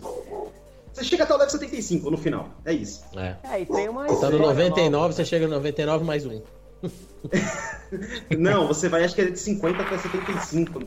Você 0.98 1.04
chega 1.04 1.26
até 1.26 1.34
o 1.36 1.38
level 1.38 1.52
75 1.52 2.10
no 2.10 2.18
final. 2.18 2.50
É 2.66 2.74
isso. 2.74 3.04
É. 3.16 3.36
é 3.44 3.62
e 3.62 3.66
tem 3.68 3.88
uma. 3.88 4.08
Você 4.08 4.20
tá 4.20 4.32
no 4.32 4.40
99, 4.40 4.90
nova. 4.90 5.14
você 5.14 5.24
chega 5.24 5.48
no 5.48 5.54
99 5.54 6.04
mais 6.04 6.26
um. 6.26 6.42
Não, 8.36 8.68
você 8.68 8.90
vai, 8.90 9.04
acho 9.04 9.14
que 9.14 9.22
é 9.22 9.26
de 9.26 9.38
50 9.38 9.80
até 9.80 9.96
75. 9.96 10.80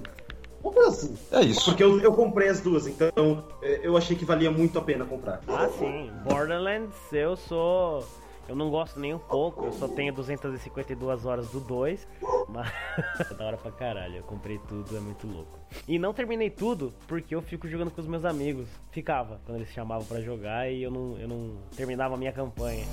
Assim. 0.88 1.16
É 1.30 1.42
isso. 1.42 1.64
Porque 1.64 1.82
eu, 1.82 2.00
eu 2.00 2.12
comprei 2.12 2.48
as 2.48 2.60
duas, 2.60 2.88
então 2.88 3.44
é, 3.62 3.80
eu 3.84 3.96
achei 3.96 4.16
que 4.16 4.24
valia 4.24 4.50
muito 4.50 4.78
a 4.80 4.82
pena 4.82 5.04
comprar. 5.04 5.40
Ah, 5.46 5.68
sim. 5.78 6.10
Borderlands, 6.24 6.96
eu 7.12 7.36
sou 7.36 8.04
eu 8.50 8.56
não 8.56 8.68
gosto 8.68 8.98
nem 8.98 9.14
um 9.14 9.18
pouco, 9.18 9.66
eu 9.66 9.72
só 9.72 9.86
tenho 9.86 10.12
252 10.12 11.24
horas 11.24 11.48
do 11.50 11.60
2. 11.60 12.06
Mas 12.48 12.68
da 13.38 13.46
hora 13.46 13.56
pra 13.56 13.70
caralho, 13.70 14.16
eu 14.16 14.22
comprei 14.24 14.58
tudo, 14.58 14.96
é 14.96 14.98
muito 14.98 15.24
louco. 15.24 15.60
E 15.86 16.00
não 16.00 16.12
terminei 16.12 16.50
tudo 16.50 16.92
porque 17.06 17.32
eu 17.32 17.40
fico 17.40 17.68
jogando 17.68 17.92
com 17.92 18.00
os 18.00 18.08
meus 18.08 18.24
amigos. 18.24 18.68
Ficava 18.90 19.40
quando 19.46 19.58
eles 19.58 19.70
chamavam 19.70 20.04
para 20.04 20.20
jogar 20.20 20.68
e 20.68 20.82
eu 20.82 20.90
não, 20.90 21.16
eu 21.16 21.28
não 21.28 21.58
terminava 21.76 22.16
a 22.16 22.18
minha 22.18 22.32
campanha. 22.32 22.84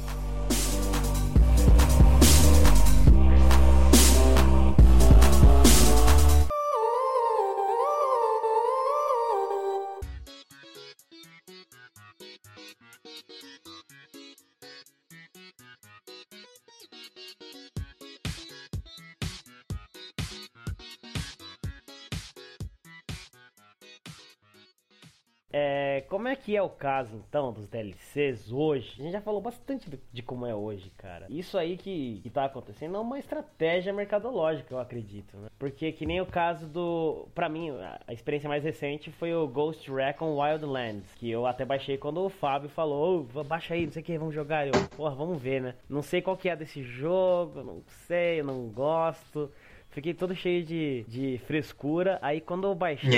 É, 25.60 26.04
como 26.08 26.28
é 26.28 26.36
que 26.36 26.56
é 26.56 26.62
o 26.62 26.70
caso 26.70 27.16
então 27.28 27.52
dos 27.52 27.68
DLCs 27.68 28.52
hoje? 28.52 28.94
A 29.00 29.02
gente 29.02 29.12
já 29.12 29.22
falou 29.22 29.42
bastante 29.42 29.90
de 30.14 30.22
como 30.22 30.46
é 30.46 30.54
hoje, 30.54 30.92
cara. 30.96 31.26
Isso 31.30 31.58
aí 31.58 31.76
que, 31.76 32.20
que 32.22 32.30
tá 32.30 32.46
acontecendo 32.46 32.96
é 32.96 33.00
uma 33.00 33.18
estratégia 33.18 33.92
mercadológica, 33.92 34.72
eu 34.72 34.80
acredito, 34.80 35.36
né? 35.36 35.48
Porque 35.58 35.92
que 35.92 36.06
nem 36.06 36.22
o 36.22 36.28
caso 36.28 36.68
do. 36.68 37.28
Pra 37.34 37.50
mim, 37.50 37.72
a 38.08 38.14
experiência 38.14 38.48
mais 38.48 38.64
recente 38.64 39.10
foi 39.10 39.34
o 39.34 39.48
Ghost 39.48 39.92
Recon 39.92 40.40
Wildlands, 40.40 41.12
que 41.16 41.32
eu 41.32 41.48
até 41.48 41.66
baixei 41.66 41.98
quando 41.98 42.24
o 42.24 42.30
Fábio 42.30 42.70
falou: 42.70 43.28
oh, 43.34 43.44
baixa 43.44 43.74
aí, 43.74 43.86
não 43.86 43.92
sei 43.92 44.04
o 44.04 44.06
que, 44.06 44.18
vamos 44.18 44.36
jogar. 44.36 44.68
Eu, 44.68 44.74
porra, 44.96 45.16
vamos 45.16 45.42
ver, 45.42 45.60
né? 45.60 45.74
Não 45.90 46.04
sei 46.04 46.22
qual 46.22 46.38
que 46.38 46.50
é 46.50 46.56
desse 46.56 46.84
jogo, 46.84 47.64
não 47.64 47.82
sei, 48.06 48.42
eu 48.42 48.46
não 48.46 48.68
gosto. 48.68 49.52
Fiquei 49.90 50.14
todo 50.14 50.36
cheio 50.36 50.64
de, 50.64 51.04
de 51.08 51.42
frescura. 51.48 52.20
Aí 52.22 52.40
quando 52.40 52.68
eu 52.68 52.76
baixei, 52.76 53.10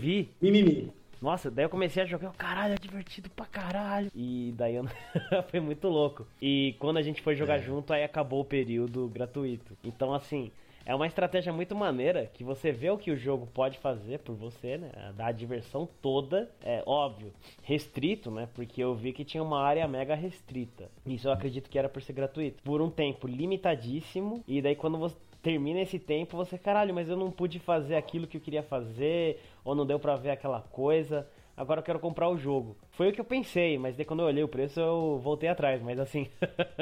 vi. 0.00 0.30
Mimimi. 0.40 0.97
Nossa, 1.20 1.50
daí 1.50 1.64
eu 1.64 1.70
comecei 1.70 2.02
a 2.02 2.06
jogar, 2.06 2.32
caralho, 2.32 2.74
é 2.74 2.78
divertido 2.78 3.28
pra 3.30 3.46
caralho. 3.46 4.10
E 4.14 4.54
daí 4.56 4.76
eu... 4.76 4.84
foi 5.50 5.60
muito 5.60 5.88
louco. 5.88 6.26
E 6.40 6.76
quando 6.78 6.98
a 6.98 7.02
gente 7.02 7.20
foi 7.20 7.34
jogar 7.34 7.56
é. 7.56 7.62
junto, 7.62 7.92
aí 7.92 8.04
acabou 8.04 8.40
o 8.40 8.44
período 8.44 9.08
gratuito. 9.08 9.76
Então, 9.82 10.14
assim, 10.14 10.50
é 10.88 10.94
uma 10.94 11.06
estratégia 11.06 11.52
muito 11.52 11.74
maneira 11.74 12.30
que 12.32 12.42
você 12.42 12.72
vê 12.72 12.88
o 12.88 12.96
que 12.96 13.10
o 13.10 13.16
jogo 13.16 13.46
pode 13.52 13.76
fazer 13.78 14.20
por 14.20 14.34
você, 14.34 14.78
né? 14.78 14.90
Dá 15.14 15.26
a 15.26 15.32
diversão 15.32 15.86
toda, 16.00 16.50
é 16.62 16.82
óbvio, 16.86 17.30
restrito, 17.62 18.30
né? 18.30 18.48
Porque 18.54 18.82
eu 18.82 18.94
vi 18.94 19.12
que 19.12 19.22
tinha 19.22 19.42
uma 19.42 19.60
área 19.60 19.86
mega 19.86 20.14
restrita. 20.14 20.90
Isso 21.04 21.28
eu 21.28 21.32
acredito 21.32 21.68
que 21.68 21.78
era 21.78 21.90
por 21.90 22.00
ser 22.00 22.14
gratuito. 22.14 22.62
Por 22.62 22.80
um 22.80 22.88
tempo 22.88 23.26
limitadíssimo. 23.26 24.42
E 24.48 24.62
daí 24.62 24.74
quando 24.74 24.96
você 24.96 25.14
termina 25.48 25.80
esse 25.80 25.98
tempo, 25.98 26.36
você, 26.36 26.58
caralho, 26.58 26.92
mas 26.94 27.08
eu 27.08 27.16
não 27.16 27.30
pude 27.30 27.58
fazer 27.58 27.96
aquilo 27.96 28.26
que 28.26 28.36
eu 28.36 28.40
queria 28.40 28.62
fazer, 28.62 29.40
ou 29.64 29.74
não 29.74 29.86
deu 29.86 29.98
pra 29.98 30.14
ver 30.14 30.28
aquela 30.28 30.60
coisa, 30.60 31.26
agora 31.56 31.80
eu 31.80 31.84
quero 31.84 31.98
comprar 31.98 32.28
o 32.28 32.36
jogo. 32.36 32.76
Foi 32.90 33.08
o 33.08 33.12
que 33.14 33.20
eu 33.20 33.24
pensei, 33.24 33.78
mas 33.78 33.96
daí 33.96 34.04
quando 34.04 34.20
eu 34.20 34.26
olhei 34.26 34.44
o 34.44 34.48
preço 34.48 34.78
eu 34.78 35.18
voltei 35.24 35.48
atrás, 35.48 35.80
mas 35.80 35.98
assim, 35.98 36.28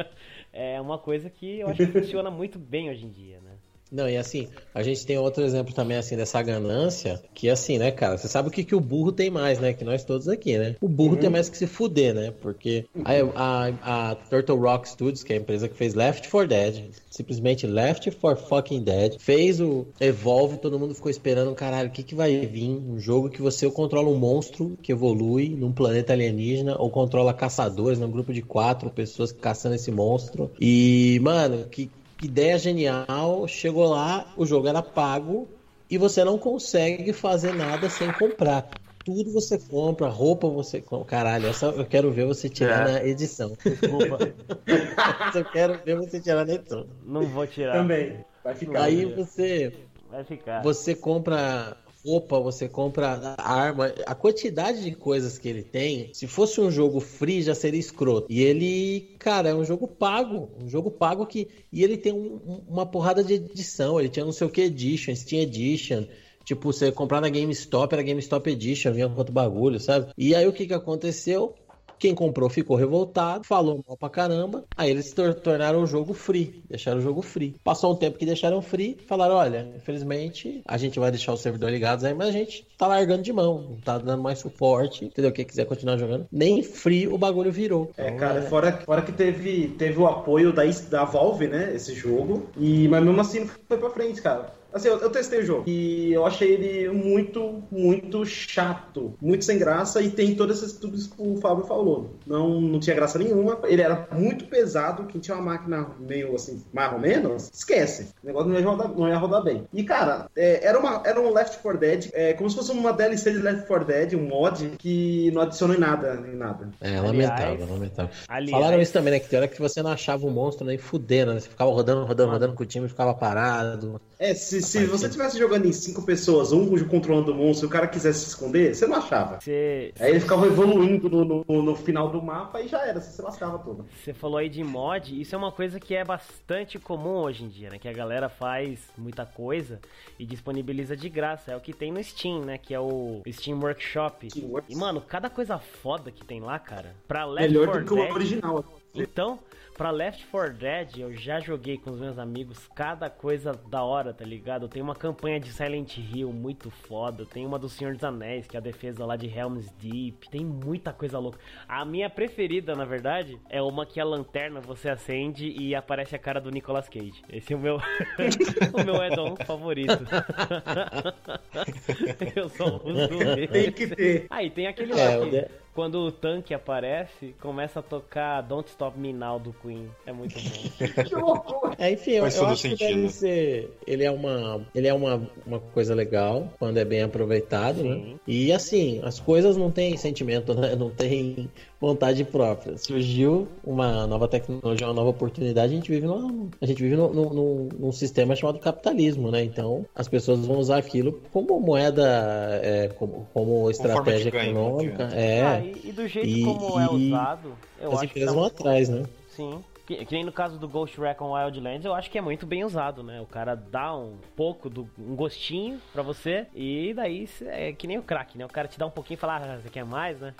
é 0.52 0.80
uma 0.80 0.98
coisa 0.98 1.30
que 1.30 1.60
eu 1.60 1.68
acho 1.68 1.86
que 1.86 1.92
funciona 1.92 2.28
muito 2.28 2.58
bem 2.58 2.90
hoje 2.90 3.06
em 3.06 3.10
dia, 3.10 3.38
né? 3.40 3.55
Não, 3.96 4.06
e 4.06 4.18
assim, 4.18 4.48
a 4.74 4.82
gente 4.82 5.06
tem 5.06 5.16
outro 5.16 5.42
exemplo 5.42 5.74
também, 5.74 5.96
assim, 5.96 6.18
dessa 6.18 6.42
ganância, 6.42 7.18
que 7.32 7.48
assim, 7.48 7.78
né, 7.78 7.90
cara, 7.90 8.18
você 8.18 8.28
sabe 8.28 8.48
o 8.48 8.50
que, 8.50 8.62
que 8.62 8.74
o 8.74 8.80
burro 8.80 9.10
tem 9.10 9.30
mais, 9.30 9.58
né, 9.58 9.72
que 9.72 9.84
nós 9.84 10.04
todos 10.04 10.28
aqui, 10.28 10.58
né? 10.58 10.76
O 10.82 10.86
burro 10.88 11.14
uhum. 11.14 11.20
tem 11.20 11.30
mais 11.30 11.48
que 11.48 11.56
se 11.56 11.66
fuder, 11.66 12.14
né, 12.14 12.30
porque 12.42 12.84
a, 13.02 13.70
a, 13.80 14.10
a, 14.10 14.14
Turtle 14.14 14.58
Rock 14.58 14.86
Studios, 14.86 15.24
que 15.24 15.32
é 15.32 15.36
a 15.36 15.38
empresa 15.38 15.66
que 15.66 15.74
fez 15.74 15.94
Left 15.94 16.28
4 16.28 16.46
Dead, 16.46 16.90
simplesmente 17.08 17.66
Left 17.66 18.10
4 18.10 18.44
fucking 18.46 18.82
Dead, 18.82 19.16
fez 19.18 19.62
o 19.62 19.86
Evolve, 19.98 20.58
todo 20.58 20.78
mundo 20.78 20.94
ficou 20.94 21.10
esperando, 21.10 21.54
caralho, 21.54 21.88
o 21.88 21.92
que 21.92 22.02
que 22.02 22.14
vai 22.14 22.44
vir? 22.44 22.68
Um 22.68 22.98
jogo 22.98 23.30
que 23.30 23.40
você 23.40 23.70
controla 23.70 24.10
um 24.10 24.18
monstro 24.18 24.76
que 24.82 24.92
evolui 24.92 25.48
num 25.48 25.72
planeta 25.72 26.12
alienígena, 26.12 26.76
ou 26.78 26.90
controla 26.90 27.32
caçadores 27.32 27.98
num 27.98 28.10
grupo 28.10 28.30
de 28.30 28.42
quatro 28.42 28.90
pessoas 28.90 29.32
caçando 29.32 29.74
esse 29.74 29.90
monstro, 29.90 30.50
e, 30.60 31.18
mano, 31.22 31.64
que 31.70 31.90
ideia 32.20 32.58
genial, 32.58 33.46
chegou 33.46 33.86
lá, 33.86 34.32
o 34.36 34.46
jogo 34.46 34.68
era 34.68 34.82
pago 34.82 35.48
e 35.90 35.98
você 35.98 36.24
não 36.24 36.38
consegue 36.38 37.12
fazer 37.12 37.54
nada 37.54 37.88
sem 37.88 38.12
comprar. 38.12 38.68
Tudo 39.04 39.32
você 39.32 39.56
compra, 39.56 40.08
roupa 40.08 40.48
você 40.48 40.80
compra. 40.80 41.06
Caralho, 41.06 41.46
essa 41.46 41.66
eu 41.66 41.86
quero 41.86 42.10
ver 42.10 42.26
você 42.26 42.48
tirar 42.48 42.88
é. 42.88 42.92
na 42.92 43.04
edição. 43.04 43.56
Desculpa. 43.64 44.18
eu 45.34 45.44
quero 45.44 45.78
ver 45.84 45.96
você 45.96 46.20
tirar 46.20 46.44
na 46.44 46.54
edição. 46.54 46.86
Não 47.04 47.22
vou 47.22 47.46
tirar. 47.46 47.74
Também. 47.74 48.24
Vai 48.42 48.54
ficar. 48.54 48.82
Aí 48.82 49.04
você. 49.04 49.72
Vai 50.10 50.24
ficar. 50.24 50.60
Você 50.62 50.94
compra 50.94 51.76
roupa, 52.06 52.38
você 52.38 52.68
compra 52.68 53.34
arma, 53.36 53.92
a 54.06 54.14
quantidade 54.14 54.84
de 54.84 54.92
coisas 54.92 55.38
que 55.38 55.48
ele 55.48 55.62
tem, 55.62 56.10
se 56.14 56.28
fosse 56.28 56.60
um 56.60 56.70
jogo 56.70 57.00
free 57.00 57.42
já 57.42 57.54
seria 57.54 57.80
escroto. 57.80 58.28
E 58.30 58.42
ele, 58.42 59.16
cara, 59.18 59.48
é 59.48 59.54
um 59.54 59.64
jogo 59.64 59.88
pago, 59.88 60.50
um 60.62 60.68
jogo 60.68 60.90
pago 60.90 61.26
que 61.26 61.48
e 61.72 61.82
ele 61.82 61.96
tem 61.96 62.12
um, 62.12 62.62
uma 62.68 62.86
porrada 62.86 63.24
de 63.24 63.34
edição, 63.34 63.98
ele 63.98 64.08
tinha 64.08 64.24
não 64.24 64.32
sei 64.32 64.46
o 64.46 64.50
que 64.50 64.60
edition, 64.62 65.14
Steam 65.14 65.42
Edition, 65.42 66.06
Tipo, 66.46 66.72
você 66.72 66.92
comprar 66.92 67.20
na 67.20 67.28
GameStop, 67.28 67.92
era 67.92 68.04
GameStop 68.04 68.48
Edition, 68.48 68.92
vinha 68.92 69.08
com 69.08 69.18
outro 69.18 69.32
bagulho, 69.32 69.80
sabe? 69.80 70.12
E 70.16 70.32
aí 70.32 70.46
o 70.46 70.52
que 70.52 70.64
que 70.64 70.72
aconteceu? 70.72 71.56
Quem 71.98 72.14
comprou 72.14 72.48
ficou 72.48 72.76
revoltado, 72.76 73.44
falou 73.44 73.82
mal 73.86 73.96
pra 73.96 74.08
caramba. 74.08 74.64
Aí 74.76 74.90
eles 74.90 75.12
tor 75.12 75.34
tornaram 75.34 75.82
o 75.82 75.86
jogo 75.86 76.12
free, 76.12 76.62
deixaram 76.68 76.98
o 76.98 77.02
jogo 77.02 77.22
free. 77.22 77.56
Passou 77.62 77.92
um 77.92 77.96
tempo 77.96 78.18
que 78.18 78.26
deixaram 78.26 78.60
free, 78.62 78.98
falaram: 79.06 79.34
olha, 79.36 79.68
infelizmente 79.76 80.62
a 80.66 80.76
gente 80.76 80.98
vai 80.98 81.10
deixar 81.10 81.32
o 81.32 81.36
servidor 81.36 81.70
ligado 81.70 82.04
aí, 82.04 82.14
mas 82.14 82.28
a 82.28 82.32
gente 82.32 82.66
tá 82.76 82.86
largando 82.86 83.22
de 83.22 83.32
mão, 83.32 83.62
não 83.70 83.76
tá 83.76 83.98
dando 83.98 84.22
mais 84.22 84.38
suporte, 84.38 85.04
entendeu? 85.04 85.32
Quem 85.32 85.44
quiser 85.44 85.64
continuar 85.64 85.96
jogando, 85.98 86.26
nem 86.30 86.62
free 86.62 87.08
o 87.08 87.18
bagulho 87.18 87.52
virou. 87.52 87.90
É, 87.96 88.10
cara, 88.12 88.42
fora, 88.42 88.72
fora 88.84 89.02
que 89.02 89.12
teve, 89.12 89.68
teve 89.68 89.98
o 89.98 90.06
apoio 90.06 90.52
da, 90.52 90.62
da 90.90 91.04
Valve, 91.04 91.48
né? 91.48 91.74
Esse 91.74 91.94
jogo, 91.94 92.46
e, 92.56 92.88
mas 92.88 93.02
mesmo 93.02 93.20
assim 93.20 93.40
não 93.40 93.48
foi 93.68 93.78
pra 93.78 93.90
frente, 93.90 94.20
cara 94.20 94.55
Assim, 94.76 94.88
eu, 94.88 94.98
eu, 94.98 95.10
testei 95.10 95.40
o 95.40 95.44
jogo 95.44 95.64
e 95.66 96.12
eu 96.12 96.26
achei 96.26 96.52
ele 96.52 96.90
muito, 96.90 97.62
muito 97.70 98.24
chato, 98.26 99.14
muito 99.20 99.44
sem 99.44 99.58
graça 99.58 100.02
e 100.02 100.10
tem 100.10 100.34
todas 100.34 100.58
essas 100.58 100.74
tudo 100.74 100.96
isso 100.96 101.10
que 101.10 101.22
o 101.22 101.36
Fábio 101.38 101.64
falou. 101.64 102.14
Não, 102.26 102.60
não 102.60 102.78
tinha 102.78 102.94
graça 102.94 103.18
nenhuma. 103.18 103.58
Ele 103.64 103.80
era 103.80 104.06
muito 104.12 104.44
pesado. 104.44 105.06
Quem 105.06 105.20
tinha 105.20 105.34
uma 105.36 105.52
máquina 105.52 105.88
meio 105.98 106.34
assim, 106.34 106.62
mais 106.72 106.92
ou 106.92 106.98
menos, 106.98 107.50
esquece. 107.52 108.08
O 108.22 108.26
negócio 108.26 108.50
não 108.50 108.58
ia 108.58 108.66
rodar, 108.66 108.88
não 108.88 109.08
ia 109.08 109.16
rodar 109.16 109.42
bem. 109.42 109.64
E 109.72 109.82
cara, 109.82 110.28
é, 110.36 110.64
era, 110.64 110.78
uma, 110.78 111.02
era 111.06 111.18
um 111.18 111.32
Left 111.32 111.58
4 111.58 111.80
Dead, 111.80 112.10
é, 112.12 112.34
como 112.34 112.50
se 112.50 112.56
fosse 112.56 112.70
uma 112.72 112.92
DLC 112.92 113.32
de 113.32 113.38
Left 113.38 113.66
4 113.66 113.86
Dead, 113.86 114.14
um 114.14 114.28
mod 114.28 114.72
que 114.78 115.30
não 115.32 115.42
adicionou 115.42 115.74
em 115.74 115.80
nada, 115.80 116.22
em 116.26 116.36
nada. 116.36 116.68
É, 116.80 117.00
lamentável, 117.00 117.52
aliás, 117.52 117.70
lamentável. 117.70 118.10
Aliás, 118.28 118.50
Falaram 118.50 118.82
isso 118.82 118.92
também, 118.92 119.12
né? 119.12 119.20
Que 119.20 119.28
tem 119.28 119.38
hora 119.38 119.48
que 119.48 119.58
você 119.58 119.82
não 119.82 119.90
achava 119.90 120.26
o 120.26 120.30
monstro 120.30 120.66
nem 120.66 120.76
fudendo, 120.76 121.32
né? 121.32 121.40
Você 121.40 121.48
ficava 121.48 121.70
rodando, 121.70 122.04
rodando, 122.04 122.30
rodando 122.30 122.54
com 122.54 122.62
o 122.62 122.66
time 122.66 122.86
e 122.86 122.88
ficava 122.88 123.14
parado. 123.14 124.00
É, 124.18 124.34
se, 124.34 124.62
se 124.66 124.86
você 124.86 125.06
estivesse 125.06 125.38
jogando 125.38 125.66
em 125.66 125.72
cinco 125.72 126.02
pessoas, 126.02 126.52
um 126.52 126.66
controlando 126.86 127.32
o 127.32 127.34
monstro, 127.34 127.66
e 127.66 127.68
o 127.68 127.70
cara 127.70 127.86
quisesse 127.86 128.20
se 128.20 128.28
esconder, 128.28 128.74
você 128.74 128.86
não 128.86 128.96
achava. 128.96 129.40
Você... 129.40 129.92
Aí 129.98 130.10
ele 130.10 130.20
ficava 130.20 130.46
evoluindo 130.46 131.08
no, 131.08 131.24
no, 131.24 131.62
no, 131.62 131.76
final 131.76 132.10
do 132.10 132.20
mapa 132.22 132.60
e 132.60 132.68
já 132.68 132.84
era, 132.86 133.00
você 133.00 133.10
se 133.10 133.22
lascava 133.22 133.58
todo. 133.58 133.86
Você 134.02 134.12
falou 134.12 134.38
aí 134.38 134.48
de 134.48 134.62
mod, 134.62 135.20
isso 135.20 135.34
é 135.34 135.38
uma 135.38 135.52
coisa 135.52 135.78
que 135.78 135.94
é 135.94 136.04
bastante 136.04 136.78
comum 136.78 137.22
hoje 137.22 137.44
em 137.44 137.48
dia, 137.48 137.70
né? 137.70 137.78
Que 137.78 137.88
a 137.88 137.92
galera 137.92 138.28
faz 138.28 138.80
muita 138.96 139.24
coisa 139.24 139.80
e 140.18 140.26
disponibiliza 140.26 140.96
de 140.96 141.08
graça. 141.08 141.52
É 141.52 141.56
o 141.56 141.60
que 141.60 141.72
tem 141.72 141.92
no 141.92 142.02
Steam, 142.02 142.44
né? 142.44 142.58
Que 142.58 142.74
é 142.74 142.80
o 142.80 143.22
Steam 143.30 143.58
Workshop. 143.60 144.30
Steam 144.30 144.62
e, 144.68 144.74
mano, 144.74 145.00
cada 145.00 145.30
coisa 145.30 145.58
foda 145.58 146.10
que 146.10 146.24
tem 146.24 146.40
lá, 146.40 146.58
cara. 146.58 146.94
Pra 147.06 147.24
Left 147.24 147.48
Melhor 147.48 147.80
do 147.80 147.86
que 147.86 147.92
o 147.92 148.12
original. 148.12 148.64
Então, 148.94 149.38
Pra 149.76 149.90
Left 149.90 150.24
4 150.28 150.54
Dead, 150.54 151.00
eu 151.00 151.12
já 151.12 151.38
joguei 151.38 151.76
com 151.76 151.90
os 151.90 152.00
meus 152.00 152.18
amigos 152.18 152.66
cada 152.74 153.10
coisa 153.10 153.52
da 153.68 153.82
hora, 153.82 154.14
tá 154.14 154.24
ligado? 154.24 154.68
Tem 154.68 154.82
uma 154.82 154.94
campanha 154.94 155.38
de 155.38 155.52
Silent 155.52 155.98
Hill 155.98 156.32
muito 156.32 156.70
foda, 156.70 157.26
tem 157.26 157.44
uma 157.44 157.58
do 157.58 157.68
Senhor 157.68 157.92
dos 157.92 158.02
Anéis, 158.02 158.46
que 158.46 158.56
é 158.56 158.58
a 158.58 158.62
defesa 158.62 159.04
lá 159.04 159.16
de 159.16 159.26
Helm's 159.26 159.70
Deep, 159.72 160.30
tem 160.30 160.42
muita 160.42 160.94
coisa 160.94 161.18
louca. 161.18 161.38
A 161.68 161.84
minha 161.84 162.08
preferida, 162.08 162.74
na 162.74 162.86
verdade, 162.86 163.38
é 163.50 163.60
uma 163.60 163.84
que 163.84 164.00
a 164.00 164.04
lanterna 164.04 164.62
você 164.62 164.88
acende 164.88 165.46
e 165.46 165.74
aparece 165.74 166.16
a 166.16 166.18
cara 166.18 166.40
do 166.40 166.50
Nicolas 166.50 166.88
Cage. 166.88 167.22
Esse 167.30 167.52
é 167.52 167.56
o 167.56 167.60
meu, 167.60 167.76
o 168.72 168.82
meu 168.82 169.02
add-on 169.02 169.36
favorito. 169.44 169.92
eu 172.34 172.48
só 172.48 172.80
uso 172.82 173.08
Tem 173.52 173.70
que 173.70 173.88
ter. 173.88 174.26
Aí, 174.30 174.46
ah, 174.46 174.50
tem 174.50 174.66
aquele 174.68 174.92
é, 174.92 175.16
lá 175.16 175.26
que 175.26 175.65
quando 175.76 175.98
o 175.98 176.10
tanque 176.10 176.54
aparece, 176.54 177.34
começa 177.38 177.80
a 177.80 177.82
tocar 177.82 178.40
Don't 178.40 178.66
Stop 178.70 178.98
Me 178.98 179.12
Now 179.12 179.38
do 179.38 179.52
Queen. 179.52 179.90
É 180.06 180.12
muito 180.12 180.34
bom. 180.40 181.74
é, 181.78 181.92
enfim, 181.92 182.12
eu, 182.12 182.16
eu 182.16 182.24
acho 182.24 182.56
sentido. 182.56 182.78
que 182.78 182.94
deve 182.94 183.08
ser. 183.10 183.76
Ele 183.86 184.02
é 184.02 184.10
uma, 184.10 184.66
ele 184.74 184.88
é 184.88 184.94
uma, 184.94 185.28
uma 185.46 185.60
coisa 185.60 185.94
legal 185.94 186.50
quando 186.58 186.78
é 186.78 186.84
bem 186.84 187.02
aproveitado, 187.02 187.82
né? 187.84 187.94
Sim. 187.94 188.12
né? 188.12 188.16
E 188.26 188.52
assim, 188.52 189.00
as 189.04 189.20
coisas 189.20 189.54
não 189.58 189.70
têm 189.70 189.98
sentimento, 189.98 190.54
né? 190.54 190.74
Não 190.74 190.88
tem 190.88 191.50
vontade 191.80 192.24
própria. 192.24 192.76
Surgiu 192.78 193.48
uma 193.64 194.06
nova 194.06 194.26
tecnologia, 194.26 194.86
uma 194.86 194.94
nova 194.94 195.10
oportunidade, 195.10 195.72
a 195.72 195.76
gente 195.76 195.90
vive, 195.90 196.06
no, 196.06 196.50
a 196.60 196.66
gente 196.66 196.82
vive 196.82 196.96
no, 196.96 197.12
no, 197.12 197.34
no, 197.34 197.68
num 197.78 197.92
sistema 197.92 198.34
chamado 198.34 198.58
capitalismo, 198.58 199.30
né? 199.30 199.44
Então, 199.44 199.84
as 199.94 200.08
pessoas 200.08 200.44
vão 200.46 200.58
usar 200.58 200.78
aquilo 200.78 201.20
como 201.32 201.60
moeda, 201.60 202.60
é, 202.62 202.88
como, 202.88 203.28
como 203.32 203.70
estratégia 203.70 204.28
econômica. 204.28 205.04
é. 205.12 205.42
Ah, 205.44 205.60
e, 205.60 205.88
e, 205.88 205.92
do 205.92 206.08
jeito 206.08 206.28
e, 206.28 206.42
como 206.42 206.80
é 206.80 206.90
usado, 206.90 207.52
eu 207.80 207.92
as 207.92 207.96
acho 207.96 208.04
empresas 208.06 208.12
que 208.12 208.24
tá 208.24 208.32
vão 208.32 208.44
atrás, 208.44 208.88
né? 208.88 209.04
Sim. 209.30 209.62
Que, 209.86 210.04
que, 210.04 210.14
nem 210.16 210.24
no 210.24 210.32
caso 210.32 210.58
do 210.58 210.68
Ghost 210.68 211.00
Recon 211.00 211.32
Wildlands, 211.32 211.84
eu 211.84 211.94
acho 211.94 212.10
que 212.10 212.18
é 212.18 212.20
muito 212.20 212.44
bem 212.44 212.64
usado, 212.64 213.04
né? 213.04 213.20
O 213.20 213.26
cara 213.26 213.54
dá 213.54 213.94
um 213.94 214.14
pouco, 214.34 214.68
do, 214.68 214.88
um 214.98 215.14
gostinho 215.14 215.80
pra 215.92 216.02
você, 216.02 216.46
e 216.52 216.92
daí 216.92 217.28
é 217.42 217.72
que 217.72 217.86
nem 217.86 217.96
o 217.96 218.02
crack, 218.02 218.36
né? 218.36 218.44
O 218.44 218.48
cara 218.48 218.66
te 218.66 218.76
dá 218.76 218.86
um 218.86 218.90
pouquinho 218.90 219.16
e 219.16 219.20
fala, 219.20 219.36
ah, 219.36 219.60
você 219.62 219.70
quer 219.70 219.84
mais, 219.84 220.18
né? 220.18 220.34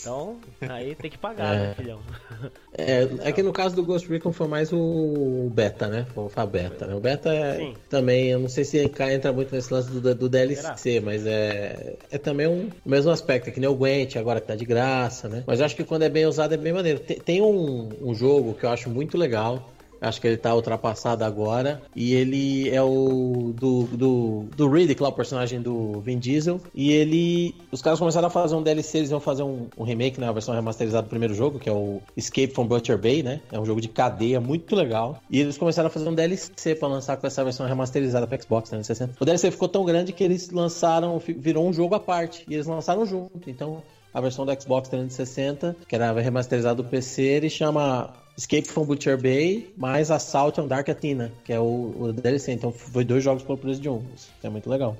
Então, 0.00 0.38
aí 0.68 0.94
tem 0.94 1.10
que 1.10 1.18
pagar, 1.18 1.54
é. 1.54 1.58
né, 1.58 1.74
filhão? 1.74 2.00
É, 2.78 3.08
é 3.28 3.32
que 3.32 3.42
no 3.42 3.52
caso 3.52 3.74
do 3.74 3.84
Ghost 3.84 4.08
Recon 4.08 4.32
foi 4.32 4.46
mais 4.48 4.70
o 4.72 5.50
beta, 5.52 5.86
né? 5.88 6.06
Foi 6.14 6.28
a 6.36 6.44
beta, 6.44 6.86
né? 6.86 6.94
O 6.94 7.00
beta 7.00 7.32
é, 7.32 7.72
também, 7.88 8.28
eu 8.28 8.38
não 8.38 8.48
sei 8.48 8.64
se 8.64 8.78
entra 8.78 9.32
muito 9.32 9.54
nesse 9.54 9.72
lance 9.72 9.90
do, 9.90 10.14
do 10.14 10.28
DLC, 10.28 10.76
Será? 10.76 11.04
mas 11.04 11.26
é, 11.26 11.96
é 12.10 12.18
também 12.18 12.46
um, 12.46 12.68
o 12.84 12.88
mesmo 12.88 13.10
aspecto, 13.10 13.48
é 13.48 13.52
que 13.52 13.60
nem 13.60 13.68
o 13.68 13.74
Gwent, 13.74 14.16
agora 14.16 14.40
que 14.40 14.46
tá 14.46 14.54
de 14.54 14.64
graça, 14.64 15.28
né? 15.28 15.44
Mas 15.46 15.60
eu 15.60 15.66
acho 15.66 15.76
que 15.76 15.84
quando 15.84 16.02
é 16.02 16.08
bem 16.08 16.26
usado 16.26 16.52
é 16.52 16.56
bem 16.56 16.72
maneiro. 16.72 17.00
Tem, 17.00 17.18
tem 17.18 17.42
um, 17.42 17.88
um 18.02 18.14
jogo 18.14 18.54
que 18.54 18.64
eu 18.64 18.70
acho 18.70 18.90
muito 18.90 19.16
legal, 19.16 19.72
Acho 20.00 20.20
que 20.20 20.26
ele 20.26 20.36
tá 20.36 20.54
ultrapassado 20.54 21.24
agora. 21.24 21.82
E 21.94 22.14
ele 22.14 22.68
é 22.70 22.82
o 22.82 23.52
do, 23.54 23.84
do, 23.84 24.44
do 24.56 24.68
Riddick, 24.68 25.02
lá, 25.02 25.08
o 25.08 25.12
personagem 25.12 25.60
do 25.60 26.00
Vin 26.00 26.18
Diesel. 26.18 26.60
E 26.74 26.92
ele. 26.92 27.54
Os 27.70 27.82
caras 27.82 27.98
começaram 27.98 28.28
a 28.28 28.30
fazer 28.30 28.54
um 28.54 28.62
DLC, 28.62 28.98
eles 28.98 29.10
iam 29.10 29.20
fazer 29.20 29.42
um, 29.42 29.66
um 29.76 29.84
remake, 29.84 30.20
né? 30.20 30.28
A 30.28 30.32
versão 30.32 30.54
remasterizada 30.54 31.06
do 31.06 31.10
primeiro 31.10 31.34
jogo, 31.34 31.58
que 31.58 31.68
é 31.68 31.72
o 31.72 32.00
Escape 32.16 32.52
from 32.52 32.66
Butcher 32.66 32.98
Bay, 32.98 33.22
né? 33.22 33.40
É 33.50 33.58
um 33.58 33.64
jogo 33.64 33.80
de 33.80 33.88
cadeia 33.88 34.40
muito 34.40 34.74
legal. 34.74 35.20
E 35.30 35.40
eles 35.40 35.56
começaram 35.56 35.88
a 35.88 35.90
fazer 35.90 36.08
um 36.08 36.14
DLC 36.14 36.74
pra 36.74 36.88
lançar 36.88 37.16
com 37.16 37.26
essa 37.26 37.42
versão 37.42 37.66
remasterizada 37.66 38.26
pra 38.26 38.40
Xbox 38.40 38.70
360. 38.70 39.16
O 39.20 39.24
DLC 39.24 39.50
ficou 39.50 39.68
tão 39.68 39.84
grande 39.84 40.12
que 40.12 40.22
eles 40.22 40.50
lançaram, 40.50 41.18
virou 41.18 41.66
um 41.66 41.72
jogo 41.72 41.94
à 41.94 42.00
parte. 42.00 42.44
E 42.48 42.54
eles 42.54 42.66
lançaram 42.66 43.06
junto. 43.06 43.48
Então, 43.48 43.82
a 44.12 44.20
versão 44.20 44.46
do 44.46 44.60
Xbox 44.60 44.88
360, 44.88 45.76
que 45.86 45.94
era 45.94 46.10
remasterizada 46.12 46.76
do 46.76 46.84
PC, 46.84 47.22
ele 47.22 47.50
chama 47.50 48.14
Escape 48.36 48.68
from 48.68 48.84
Butcher 48.84 49.18
Bay, 49.18 49.72
mais 49.78 50.10
Assault 50.10 50.60
on 50.60 50.68
Dark 50.68 50.86
Athena, 50.90 51.32
que 51.42 51.54
é 51.54 51.58
o, 51.58 51.94
o 51.98 52.12
DLC. 52.12 52.52
Então 52.52 52.70
foi 52.70 53.02
dois 53.02 53.24
jogos 53.24 53.42
pelo 53.42 53.56
preço 53.56 53.80
de 53.80 53.88
um. 53.88 54.04
Isso 54.14 54.30
é 54.42 54.50
muito 54.50 54.68
legal. 54.68 54.94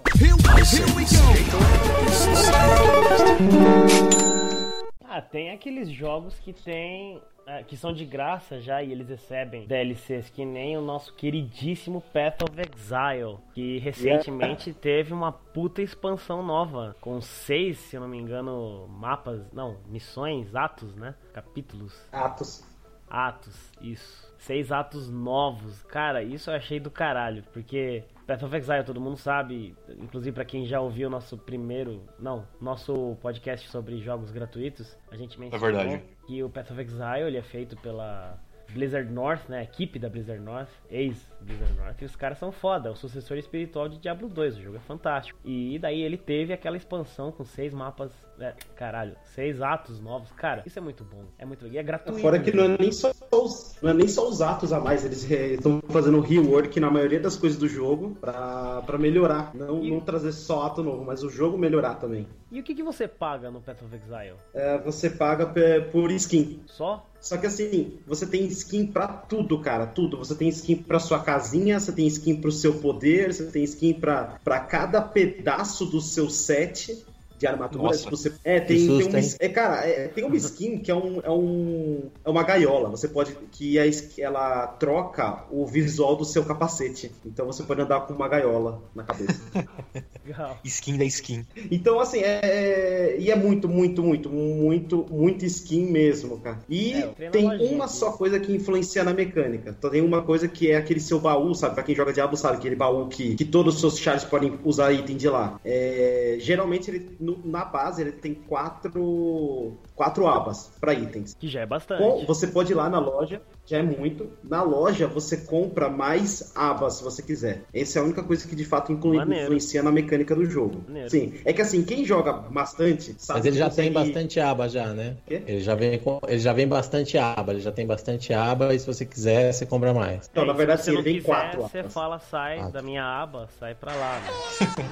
Ah, 5.04 5.20
tem 5.20 5.50
aqueles 5.50 5.90
jogos 5.90 6.38
que 6.40 6.54
tem 6.54 7.20
é, 7.46 7.62
que 7.62 7.76
são 7.76 7.92
de 7.92 8.06
graça 8.06 8.58
já 8.58 8.82
e 8.82 8.90
eles 8.90 9.08
recebem 9.08 9.66
DLCs, 9.66 10.30
que 10.30 10.44
nem 10.44 10.76
o 10.78 10.80
nosso 10.80 11.14
queridíssimo 11.14 12.00
Path 12.00 12.42
of 12.42 12.52
Exile, 12.58 13.36
que 13.52 13.78
recentemente 13.78 14.72
teve 14.72 15.12
uma 15.12 15.30
puta 15.30 15.82
expansão 15.82 16.42
nova, 16.42 16.96
com 17.02 17.20
seis, 17.20 17.78
se 17.78 17.96
eu 17.96 18.00
não 18.00 18.08
me 18.08 18.18
engano, 18.18 18.88
mapas, 18.88 19.42
não, 19.52 19.76
missões, 19.86 20.54
atos, 20.56 20.96
né? 20.96 21.14
Capítulos. 21.34 21.94
Atos. 22.10 22.64
Atos, 23.08 23.72
isso. 23.80 24.34
Seis 24.38 24.70
atos 24.70 25.10
novos. 25.10 25.82
Cara, 25.84 26.22
isso 26.22 26.50
eu 26.50 26.54
achei 26.54 26.78
do 26.78 26.90
caralho, 26.90 27.42
porque 27.52 28.04
Path 28.26 28.42
of 28.42 28.56
Exile 28.56 28.84
todo 28.84 29.00
mundo 29.00 29.16
sabe, 29.16 29.74
inclusive 29.98 30.34
para 30.34 30.44
quem 30.44 30.66
já 30.66 30.80
ouviu 30.80 31.08
nosso 31.08 31.38
primeiro, 31.38 32.02
não, 32.18 32.46
nosso 32.60 33.16
podcast 33.22 33.68
sobre 33.68 33.98
jogos 33.98 34.30
gratuitos, 34.30 34.98
a 35.10 35.16
gente 35.16 35.38
mencionou 35.38 35.80
é 35.80 36.02
que 36.26 36.42
o 36.42 36.50
Path 36.50 36.70
of 36.72 36.80
Exile 36.80 37.28
ele 37.28 37.36
é 37.38 37.42
feito 37.42 37.76
pela 37.76 38.38
Blizzard 38.72 39.10
North, 39.10 39.48
né? 39.48 39.60
A 39.60 39.62
equipe 39.62 39.98
da 39.98 40.08
Blizzard 40.08 40.42
North, 40.42 40.70
ex-Blizzard 40.90 41.72
North. 41.74 42.02
E 42.02 42.04
os 42.04 42.16
caras 42.16 42.38
são 42.38 42.50
foda. 42.50 42.88
É 42.88 42.92
o 42.92 42.96
sucessor 42.96 43.36
espiritual 43.36 43.88
de 43.88 43.98
Diablo 43.98 44.28
2. 44.28 44.58
O 44.58 44.62
jogo 44.62 44.76
é 44.76 44.80
fantástico. 44.80 45.38
E 45.44 45.78
daí 45.78 46.02
ele 46.02 46.16
teve 46.16 46.52
aquela 46.52 46.76
expansão 46.76 47.30
com 47.30 47.44
seis 47.44 47.72
mapas. 47.72 48.12
É, 48.38 48.54
caralho, 48.74 49.16
seis 49.34 49.60
atos 49.62 50.00
novos. 50.00 50.30
Cara, 50.32 50.62
isso 50.66 50.78
é 50.78 50.82
muito 50.82 51.04
bom. 51.04 51.24
É 51.38 51.44
muito 51.44 51.66
E 51.66 51.78
é 51.78 51.82
gratuito. 51.82 52.20
Fora 52.20 52.38
que 52.38 52.52
não 52.52 52.64
é 52.64 52.76
nem 52.78 52.92
só 52.92 53.10
os, 53.32 53.76
não 53.80 53.90
é 53.90 53.94
nem 53.94 54.08
só 54.08 54.28
os 54.28 54.42
atos 54.42 54.72
a 54.72 54.80
mais. 54.80 55.04
Eles 55.04 55.28
estão 55.30 55.80
fazendo 55.88 56.20
rework 56.20 56.78
na 56.78 56.90
maioria 56.90 57.20
das 57.20 57.36
coisas 57.36 57.58
do 57.58 57.68
jogo 57.68 58.16
pra, 58.20 58.82
pra 58.82 58.98
melhorar. 58.98 59.54
Não, 59.54 59.82
e... 59.82 59.90
não 59.90 60.00
trazer 60.00 60.32
só 60.32 60.66
ato 60.66 60.82
novo, 60.82 61.04
mas 61.04 61.22
o 61.22 61.30
jogo 61.30 61.56
melhorar 61.56 61.94
também. 61.94 62.26
E 62.50 62.60
o 62.60 62.62
que, 62.62 62.74
que 62.74 62.82
você 62.82 63.08
paga 63.08 63.50
no 63.50 63.60
Path 63.60 63.82
of 63.82 63.94
Exile? 63.94 64.36
É, 64.54 64.78
você 64.78 65.10
paga 65.10 65.52
por 65.90 66.10
skin. 66.12 66.60
Só? 66.66 67.04
Só 67.20 67.36
que 67.36 67.46
assim, 67.46 67.98
você 68.06 68.24
tem 68.24 68.44
skin 68.46 68.86
para 68.86 69.08
tudo, 69.08 69.58
cara, 69.58 69.86
tudo. 69.86 70.16
Você 70.18 70.34
tem 70.34 70.48
skin 70.48 70.76
para 70.76 71.00
sua 71.00 71.18
casinha, 71.18 71.80
você 71.80 71.90
tem 71.90 72.06
skin 72.06 72.40
para 72.40 72.48
o 72.48 72.52
seu 72.52 72.74
poder, 72.74 73.34
você 73.34 73.46
tem 73.46 73.64
skin 73.64 73.94
para 73.94 74.60
cada 74.60 75.02
pedaço 75.02 75.86
do 75.86 76.00
seu 76.00 76.30
set 76.30 77.04
de 77.38 77.46
armadura. 77.46 77.96
Tipo, 77.96 78.16
você... 78.16 78.32
É, 78.44 78.60
tem, 78.60 78.86
susto, 78.86 79.10
tem 79.10 79.22
um, 79.22 79.28
é, 79.38 79.48
cara, 79.48 79.86
é, 79.86 80.08
tem 80.08 80.24
uma 80.24 80.36
skin 80.36 80.78
que 80.78 80.90
é, 80.90 80.94
um, 80.94 81.20
é, 81.20 81.30
um, 81.30 82.10
é 82.24 82.30
uma 82.30 82.42
gaiola. 82.42 82.90
Você 82.90 83.08
pode. 83.08 83.36
Que 83.52 83.78
é, 83.78 83.90
ela 84.18 84.66
troca 84.66 85.44
o 85.50 85.66
visual 85.66 86.16
do 86.16 86.24
seu 86.24 86.44
capacete. 86.44 87.10
Então 87.24 87.46
você 87.46 87.62
pode 87.62 87.80
andar 87.80 88.00
com 88.00 88.14
uma 88.14 88.28
gaiola 88.28 88.82
na 88.94 89.04
cabeça. 89.04 89.40
skin 90.64 90.98
da 90.98 91.04
skin. 91.04 91.46
Então, 91.70 92.00
assim, 92.00 92.20
é, 92.20 92.40
é, 92.42 93.16
E 93.18 93.30
é 93.30 93.36
muito, 93.36 93.68
muito, 93.68 94.02
muito, 94.02 94.30
muito, 94.30 95.06
muito 95.10 95.44
skin 95.44 95.86
mesmo, 95.90 96.38
cara. 96.38 96.58
E 96.68 96.92
é, 96.92 97.30
tem 97.30 97.46
uma 97.46 97.88
só 97.88 98.12
coisa 98.12 98.38
que 98.40 98.52
influencia 98.52 99.04
na 99.04 99.12
mecânica. 99.12 99.74
Então 99.76 99.90
tem 99.90 100.02
uma 100.02 100.22
coisa 100.22 100.48
que 100.48 100.70
é 100.70 100.76
aquele 100.76 101.00
seu 101.00 101.20
baú, 101.20 101.54
sabe? 101.54 101.74
Pra 101.74 101.82
quem 101.82 101.94
joga 101.94 102.12
Diablo 102.12 102.36
sabe, 102.36 102.56
aquele 102.56 102.76
baú 102.76 103.08
que, 103.08 103.34
que 103.34 103.44
todos 103.44 103.74
os 103.74 103.80
seus 103.80 103.98
chars 103.98 104.24
podem 104.24 104.58
usar 104.64 104.92
item 104.92 105.16
de 105.16 105.28
lá. 105.28 105.60
É, 105.64 106.36
geralmente 106.40 106.90
ele 106.90 107.16
no, 107.26 107.40
na 107.44 107.64
base 107.64 108.00
ele 108.00 108.12
tem 108.12 108.34
quatro, 108.34 109.76
quatro 109.94 110.26
abas 110.28 110.70
para 110.80 110.94
itens. 110.94 111.34
Que 111.34 111.48
já 111.48 111.60
é 111.60 111.66
bastante. 111.66 112.00
Com, 112.00 112.24
você 112.24 112.46
pode 112.46 112.72
ir 112.72 112.76
lá 112.76 112.88
na 112.88 113.00
loja, 113.00 113.42
já 113.66 113.78
é 113.78 113.82
muito. 113.82 114.30
Na 114.44 114.62
loja 114.62 115.08
você 115.08 115.36
compra 115.38 115.88
mais 115.88 116.52
abas 116.54 116.94
se 116.94 117.04
você 117.04 117.22
quiser. 117.22 117.64
Essa 117.74 117.98
é 117.98 118.02
a 118.02 118.04
única 118.04 118.22
coisa 118.22 118.46
que 118.46 118.54
de 118.54 118.64
fato 118.64 118.92
inclui, 118.92 119.18
influencia 119.18 119.82
na 119.82 119.90
mecânica 119.90 120.34
do 120.34 120.46
jogo. 120.46 120.84
Maneiro. 120.86 121.10
Sim, 121.10 121.34
é 121.44 121.52
que 121.52 121.60
assim, 121.60 121.82
quem 121.82 122.04
joga 122.04 122.32
bastante. 122.32 123.16
Mas 123.28 123.44
ele 123.44 123.58
já 123.58 123.68
tem 123.68 123.92
bastante 123.92 124.38
aba 124.38 124.68
já, 124.68 124.94
né? 124.94 125.16
Ele 125.28 125.60
já 125.60 125.74
vem 125.74 125.98
com, 125.98 126.20
ele 126.28 126.38
já 126.38 126.52
vem 126.52 126.68
bastante 126.68 127.18
aba, 127.18 127.52
ele 127.52 127.60
já 127.60 127.72
tem 127.72 127.86
bastante 127.86 128.32
aba 128.32 128.72
e 128.72 128.78
se 128.78 128.86
você 128.86 129.04
quiser 129.04 129.52
você 129.52 129.66
compra 129.66 129.92
mais. 129.92 130.28
Então, 130.30 130.44
é, 130.44 130.46
na 130.46 130.52
verdade, 130.52 130.84
se 130.84 130.90
ele 130.90 131.02
vem 131.02 131.16
quiser, 131.16 131.26
quatro. 131.26 131.62
Você 131.62 131.80
abas. 131.80 131.92
fala 131.92 132.18
sai 132.18 132.60
ah. 132.60 132.68
da 132.68 132.82
minha 132.82 133.04
aba, 133.04 133.48
sai 133.58 133.74
para 133.74 133.94
lá. 133.94 134.20
Né? 134.20 134.86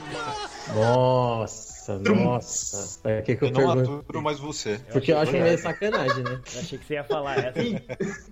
Nossa, 0.75 1.74
nossa. 1.93 3.01
É 3.09 3.23
que 3.23 3.37
que 3.37 3.45
eu, 3.45 3.49
eu 3.49 3.55
não 3.55 3.71
aturo 3.71 4.23
mais 4.23 4.39
você. 4.39 4.79
Porque 4.93 5.13
eu, 5.13 5.17
eu 5.17 5.23
acho 5.23 5.33
meio 5.33 5.59
sacanagem, 5.59 6.25
né? 6.25 6.41
Eu 6.53 6.61
achei 6.61 6.79
que 6.79 6.85
você 6.85 6.95
ia 6.95 7.05
falar 7.05 7.39
essa. 7.39 7.59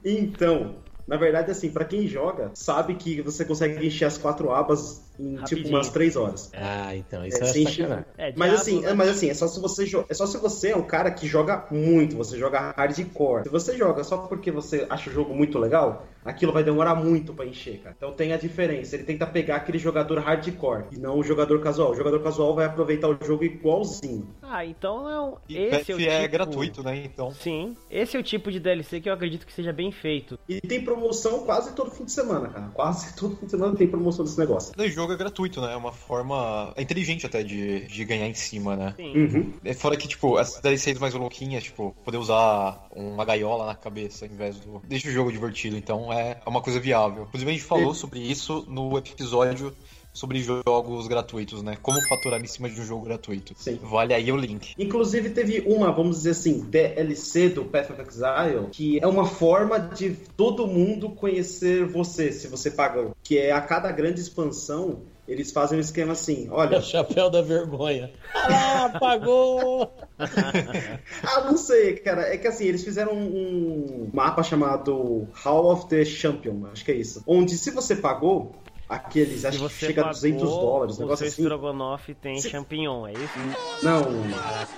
então, 0.04 0.76
na 1.06 1.16
verdade, 1.16 1.50
assim, 1.50 1.70
para 1.70 1.84
quem 1.84 2.06
joga, 2.06 2.50
sabe 2.54 2.94
que 2.94 3.20
você 3.20 3.44
consegue 3.44 3.86
encher 3.86 4.04
as 4.04 4.18
quatro 4.18 4.50
abas 4.50 5.02
em 5.18 5.34
Rapidinho. 5.36 5.64
tipo 5.64 5.68
umas 5.68 5.88
três 5.90 6.16
horas. 6.16 6.50
Ah, 6.54 6.94
então 6.96 7.24
isso 7.24 7.42
é, 7.42 8.04
é, 8.18 8.28
é 8.30 8.34
mas 8.36 8.54
assim, 8.54 8.84
é, 8.84 8.94
mas 8.94 9.08
assim, 9.08 9.28
é 9.28 9.34
só 9.34 9.46
se 9.46 9.60
você 9.60 9.84
é 10.08 10.14
só 10.14 10.26
se 10.26 10.38
você 10.38 10.70
é 10.70 10.76
um 10.76 10.82
cara 10.82 11.10
que 11.10 11.26
joga 11.26 11.66
muito, 11.70 12.16
você 12.16 12.38
joga 12.38 12.72
hardcore. 12.76 13.44
Se 13.44 13.50
você 13.50 13.76
joga 13.76 14.02
só 14.04 14.18
porque 14.18 14.50
você 14.50 14.86
acha 14.88 15.10
o 15.10 15.12
jogo 15.12 15.34
muito 15.34 15.58
legal, 15.58 16.06
aquilo 16.24 16.52
vai 16.52 16.64
demorar 16.64 16.94
muito 16.94 17.34
para 17.34 17.46
encher, 17.46 17.78
cara. 17.78 17.94
Então 17.96 18.12
tem 18.12 18.32
a 18.32 18.36
diferença. 18.36 18.96
Ele 18.96 19.04
tenta 19.04 19.26
pegar 19.26 19.56
aquele 19.56 19.78
jogador 19.78 20.18
hardcore 20.18 20.84
e 20.90 20.96
não 20.96 21.18
o 21.18 21.22
jogador 21.22 21.60
casual. 21.60 21.92
O 21.92 21.94
jogador 21.94 22.22
casual 22.22 22.54
vai 22.54 22.66
aproveitar 22.66 23.08
o 23.08 23.18
jogo 23.24 23.44
igualzinho. 23.44 24.28
Ah, 24.42 24.64
então 24.64 25.08
é 25.08 25.20
um... 25.20 25.36
esse 25.48 25.92
é, 25.92 25.94
o 25.94 26.00
é 26.00 26.20
tipo... 26.22 26.32
gratuito, 26.32 26.82
né? 26.82 27.04
Então. 27.04 27.32
Sim, 27.32 27.76
esse 27.90 28.16
é 28.16 28.20
o 28.20 28.22
tipo 28.22 28.50
de 28.50 28.60
DLC 28.60 29.00
que 29.00 29.08
eu 29.08 29.12
acredito 29.12 29.46
que 29.46 29.52
seja 29.52 29.72
bem 29.72 29.92
feito. 29.92 30.38
E 30.48 30.60
tem 30.60 30.84
promoção 30.92 31.40
quase 31.40 31.72
todo 31.72 31.90
fim 31.90 32.04
de 32.04 32.12
semana, 32.12 32.48
cara. 32.48 32.70
Quase 32.74 33.14
todo 33.14 33.36
fim 33.36 33.46
de 33.46 33.50
semana 33.50 33.74
tem 33.76 33.88
promoção 33.88 34.24
desse 34.24 34.38
negócio. 34.38 34.72
O 34.76 34.88
jogo 34.88 35.12
é 35.12 35.16
gratuito, 35.16 35.60
né? 35.60 35.72
É 35.72 35.76
uma 35.76 35.92
forma 35.92 36.72
é 36.76 36.82
inteligente 36.82 37.26
até 37.26 37.42
de, 37.42 37.86
de 37.86 38.04
ganhar 38.04 38.28
em 38.28 38.34
cima, 38.34 38.76
né? 38.76 38.94
Sim. 38.96 39.16
Uhum. 39.16 39.52
É 39.64 39.74
fora 39.74 39.96
que, 39.96 40.06
tipo, 40.06 40.36
as 40.36 40.60
DLCs 40.60 40.98
mais 40.98 41.14
louquinhas, 41.14 41.64
tipo, 41.64 41.94
poder 42.04 42.18
usar 42.18 42.86
uma 42.94 43.24
gaiola 43.24 43.66
na 43.66 43.74
cabeça 43.74 44.26
ao 44.26 44.30
invés 44.30 44.56
do. 44.56 44.80
Deixa 44.84 45.08
o 45.08 45.12
jogo 45.12 45.32
divertido. 45.32 45.76
Então 45.76 46.12
é 46.12 46.40
uma 46.46 46.60
coisa 46.60 46.78
viável. 46.78 47.24
Inclusive, 47.24 47.50
a 47.50 47.54
gente 47.54 47.64
falou 47.64 47.94
sobre 47.94 48.20
isso 48.20 48.64
no 48.68 48.96
episódio 48.98 49.74
sobre 50.12 50.42
jogos 50.42 51.06
gratuitos, 51.06 51.62
né? 51.62 51.76
Como 51.80 52.00
faturar 52.08 52.40
em 52.40 52.46
cima 52.46 52.68
de 52.68 52.80
um 52.80 52.84
jogo 52.84 53.04
gratuito. 53.04 53.54
Sim. 53.56 53.78
Vale 53.82 54.12
aí 54.12 54.30
o 54.30 54.36
link. 54.36 54.74
Inclusive 54.78 55.30
teve 55.30 55.64
uma, 55.66 55.90
vamos 55.90 56.18
dizer 56.18 56.30
assim, 56.30 56.60
DLC 56.60 57.48
do 57.48 57.64
Path 57.64 57.90
of 57.90 58.00
Exile, 58.00 58.66
que 58.70 58.98
é 59.02 59.06
uma 59.06 59.24
forma 59.24 59.78
de 59.78 60.10
todo 60.36 60.66
mundo 60.66 61.10
conhecer 61.10 61.86
você, 61.86 62.32
se 62.32 62.46
você 62.46 62.70
pagou. 62.70 63.16
Que 63.22 63.38
é 63.38 63.52
a 63.52 63.60
cada 63.60 63.90
grande 63.90 64.20
expansão, 64.20 65.00
eles 65.26 65.52
fazem 65.52 65.78
um 65.78 65.80
esquema 65.80 66.12
assim, 66.12 66.48
olha... 66.50 66.76
É 66.76 66.78
o 66.78 66.82
chapéu 66.82 67.30
da 67.30 67.40
vergonha. 67.40 68.10
Ah, 68.34 68.98
pagou! 69.00 69.90
ah, 70.18 71.40
não 71.44 71.56
sei, 71.56 71.96
cara. 71.96 72.22
É 72.22 72.36
que 72.36 72.48
assim, 72.48 72.64
eles 72.64 72.84
fizeram 72.84 73.14
um 73.14 74.10
mapa 74.12 74.42
chamado 74.42 75.26
Hall 75.32 75.72
of 75.72 75.86
the 75.88 76.04
Champion, 76.04 76.66
acho 76.72 76.84
que 76.84 76.90
é 76.90 76.96
isso. 76.96 77.22
Onde 77.26 77.56
se 77.56 77.70
você 77.70 77.96
pagou, 77.96 78.52
aqueles, 78.92 79.44
acho 79.44 79.68
que 79.68 79.74
chega 79.74 80.04
a 80.04 80.10
200 80.10 80.42
dólares, 80.42 80.98
um 80.98 81.02
negócio 81.02 81.26
assim. 81.26 81.42
Strogonoff 81.42 82.14
tem 82.14 82.38
Se... 82.38 82.48
champignon, 82.50 83.06
é 83.06 83.12
isso? 83.12 83.38
Não. 83.82 84.02
Caraca, 84.02 84.72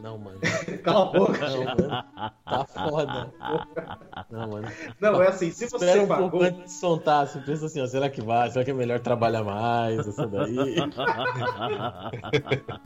não, 0.00 0.18
mano. 0.18 0.38
Cala 0.82 1.02
a 1.02 1.12
boca. 1.12 1.48
Não, 1.48 1.64
mano. 1.64 2.04
Tá 2.44 2.64
foda. 2.64 3.32
Não, 4.30 4.48
mano. 4.48 4.68
Não, 5.00 5.22
é 5.22 5.28
assim, 5.28 5.50
se 5.50 5.68
você 5.68 5.84
Espera 5.84 6.02
um 6.02 6.08
pagou... 6.08 6.30
pouco 6.30 6.46
antes 6.46 6.64
de 6.64 6.72
soltar, 6.72 7.26
você 7.26 7.40
pensa 7.40 7.66
assim, 7.66 7.82
ó, 7.82 7.86
será 7.86 8.08
que 8.08 8.22
vai? 8.22 8.50
Será 8.50 8.64
que 8.64 8.70
é 8.70 8.74
melhor 8.74 9.00
trabalhar 9.00 9.44
mais 9.44 9.98
essa 9.98 10.26
daí? 10.26 10.56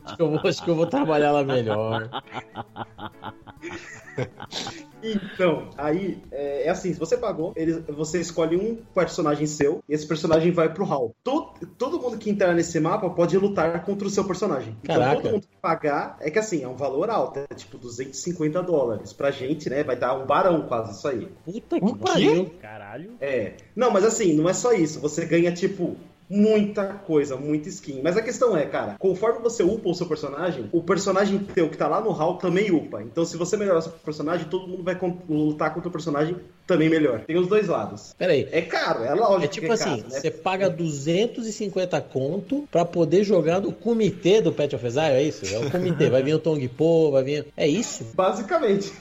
acho, 0.05 0.17
que 0.17 0.23
eu 0.23 0.31
vou, 0.31 0.41
acho 0.45 0.65
que 0.65 0.71
eu 0.71 0.75
vou 0.75 0.87
trabalhar 0.87 1.31
lá 1.31 1.45
melhor. 1.45 2.11
Então, 5.03 5.69
aí 5.77 6.23
é, 6.31 6.67
é, 6.67 6.71
assim: 6.71 6.93
se 6.93 6.99
você 6.99 7.17
pagou, 7.17 7.53
ele, 7.57 7.73
você 7.89 8.21
escolhe 8.21 8.57
um 8.57 8.77
personagem 8.95 9.47
seu 9.47 9.83
e 9.89 9.95
esse 9.95 10.07
personagem 10.07 10.53
vai 10.53 10.73
pro 10.73 10.85
hall. 10.85 11.15
Todo, 11.25 11.53
todo 11.79 12.01
mundo 12.01 12.19
que 12.19 12.31
entrar 12.31 12.55
nesse 12.55 12.79
mapa 12.79 13.09
pode 13.11 13.37
lutar 13.37 13.85
contra 13.85 14.07
o 14.07 14.11
seu 14.11 14.25
personagem. 14.25 14.77
Então, 14.83 14.97
Caraca. 14.97 15.23
todo 15.23 15.33
mundo 15.33 15.43
que 15.43 15.57
pagar 15.61 16.17
é 16.21 16.31
que 16.31 16.39
assim, 16.39 16.63
é 16.63 16.69
um 16.69 16.77
valor 16.77 17.11
alto, 17.11 17.41
é 17.41 17.55
tipo 17.55 17.79
250 17.79 18.63
dólares. 18.63 19.13
Pra 19.13 19.31
gente, 19.31 19.69
né? 19.69 19.83
Vai 19.83 19.97
dar 19.97 20.15
um 20.15 20.27
barão 20.27 20.63
quase 20.69 20.93
isso 20.93 21.09
aí. 21.09 21.29
Puta 21.45 21.81
que 21.81 21.99
pariu. 21.99 22.51
Caralho. 22.61 23.13
É. 23.21 23.55
Não, 23.75 23.91
mas 23.91 24.05
assim, 24.05 24.35
não 24.35 24.49
é 24.49 24.53
só 24.53 24.73
isso. 24.73 25.01
Você 25.01 25.25
ganha, 25.25 25.53
tipo, 25.53 25.97
muita 26.33 26.87
coisa, 26.87 27.37
muita 27.37 27.69
skin. 27.69 28.01
Mas 28.03 28.17
a 28.17 28.23
questão 28.23 28.57
é, 28.57 28.65
cara, 28.65 28.97
conforme 28.99 29.41
você 29.41 29.63
upa 29.63 29.91
o 29.91 29.95
seu 29.95 30.07
personagem, 30.07 30.69
o 30.73 30.83
personagem 30.83 31.39
teu 31.39 31.69
que 31.69 31.77
tá 31.77 31.87
lá 31.87 32.01
no 32.01 32.11
hall 32.11 32.39
também 32.39 32.71
upa. 32.71 33.03
Então, 33.03 33.25
se 33.25 33.37
você 33.37 33.57
melhorar 33.57 33.81
o 33.81 33.83
seu 33.83 33.93
personagem, 33.93 34.47
todo 34.49 34.67
mundo 34.67 34.83
vai 34.83 34.99
lutar 35.29 35.75
contra 35.75 35.91
o 35.91 35.93
personagem 35.93 36.37
também 36.67 36.89
melhor. 36.89 37.21
Tem 37.21 37.37
os 37.37 37.47
dois 37.47 37.69
lados. 37.69 38.15
Peraí. 38.17 38.49
É 38.51 38.63
caro, 38.63 39.05
é 39.05 39.13
lógico. 39.13 39.45
É 39.45 39.49
tipo 39.49 39.67
é 39.67 39.73
assim, 39.73 39.97
caro, 39.97 40.03
né? 40.11 40.21
você 40.21 40.31
paga 40.31 40.71
250 40.71 42.01
conto 42.01 42.67
pra 42.71 42.85
poder 42.85 43.25
jogar 43.25 43.61
no 43.61 43.73
comitê 43.73 44.41
do 44.41 44.53
Pet 44.53 44.75
of 44.75 44.87
Exile, 44.87 45.07
é 45.07 45.23
isso? 45.23 45.45
É 45.55 45.59
o 45.59 45.71
comitê, 45.71 46.09
vai 46.11 46.23
vir 46.23 46.35
o 46.35 46.39
Tong 46.39 46.67
Po, 46.69 47.11
vai 47.11 47.23
vir... 47.23 47.47
É 47.57 47.69
isso? 47.69 48.07
Basicamente. 48.15 48.93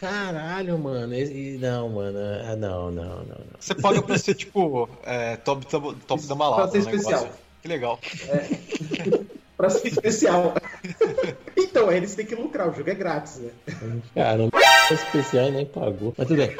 Caralho, 0.00 0.78
mano. 0.78 1.14
Não, 1.60 1.88
mano. 1.90 2.18
Ah, 2.18 2.56
não, 2.56 2.90
não, 2.90 3.04
não, 3.04 3.24
não. 3.24 3.36
Você 3.58 3.74
paga 3.74 4.00
pra 4.00 4.16
ser, 4.16 4.34
tipo, 4.34 4.88
é, 5.04 5.36
top, 5.36 5.66
top, 5.66 5.94
top 6.06 6.26
da 6.26 6.34
malada. 6.34 6.62
Pra 6.62 6.70
ser 6.70 6.78
especial. 6.78 7.28
Que 7.60 7.68
legal. 7.68 7.98
É. 8.28 9.20
pra 9.58 9.68
ser 9.68 9.88
especial. 9.88 10.54
então, 11.54 11.92
eles 11.92 12.14
têm 12.14 12.24
que 12.24 12.34
lucrar, 12.34 12.70
o 12.70 12.74
jogo 12.74 12.88
é 12.88 12.94
grátis, 12.94 13.36
né? 13.36 13.50
Cara, 14.14 14.48
especial 14.90 15.48
e 15.48 15.50
nem 15.50 15.66
pagou. 15.66 16.14
Mas 16.16 16.26
tudo 16.26 16.38
bem. 16.38 16.56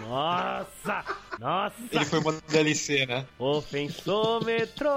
Nossa! 0.00 1.04
Nossa! 1.38 1.74
Ele 1.92 2.04
foi 2.04 2.18
uma 2.20 2.32
DLC, 2.48 3.06
né? 3.06 3.26
Ofensômetro! 3.38 4.88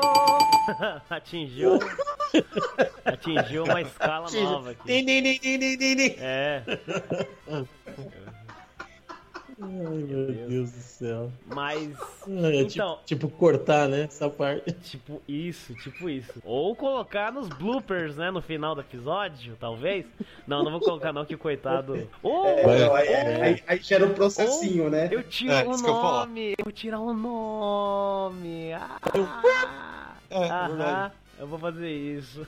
Atingiu. 1.09 1.79
Atingiu 3.05 3.65
uma 3.65 3.81
escala 3.81 4.29
nova 4.31 4.71
aqui. 4.71 4.91
É. 6.19 6.63
Ai, 9.79 9.85
meu 9.85 10.25
Deus. 10.27 10.71
do 10.71 10.81
céu. 10.81 11.31
Mas. 11.45 11.97
É, 12.27 12.61
então. 12.61 12.99
Tipo, 13.05 13.27
tipo, 13.27 13.29
cortar, 13.29 13.87
né? 13.87 14.03
Essa 14.03 14.29
parte. 14.29 14.71
Tipo 14.73 15.21
isso, 15.27 15.73
tipo 15.75 16.09
isso. 16.09 16.41
Ou 16.43 16.75
colocar 16.75 17.31
nos 17.31 17.47
bloopers, 17.47 18.17
né? 18.17 18.29
No 18.29 18.41
final 18.41 18.75
do 18.75 18.81
episódio, 18.81 19.55
talvez. 19.57 20.05
Não, 20.45 20.63
não 20.63 20.71
vou 20.71 20.81
colocar, 20.81 21.13
não, 21.13 21.25
que 21.25 21.37
coitado. 21.37 21.95
É, 21.95 22.07
não, 22.23 22.95
aí, 22.95 23.07
é. 23.07 23.41
aí, 23.41 23.63
aí, 23.67 23.81
gera 23.81 24.05
um 24.05 24.13
processinho, 24.13 24.87
oh, 24.87 24.89
né? 24.89 25.07
Eu 25.11 25.23
tiro 25.23 25.53
o 25.53 25.73
um 25.73 25.77
nome. 25.77 26.49
Eu, 26.51 26.65
eu 26.65 26.71
tirar 26.71 26.99
o 26.99 27.09
um 27.09 27.13
nome. 27.13 28.73
Ah, 28.73 30.15
é, 30.29 30.49
aham, 30.49 31.11
eu 31.39 31.47
vou 31.47 31.57
fazer 31.57 31.89
isso. 31.89 32.45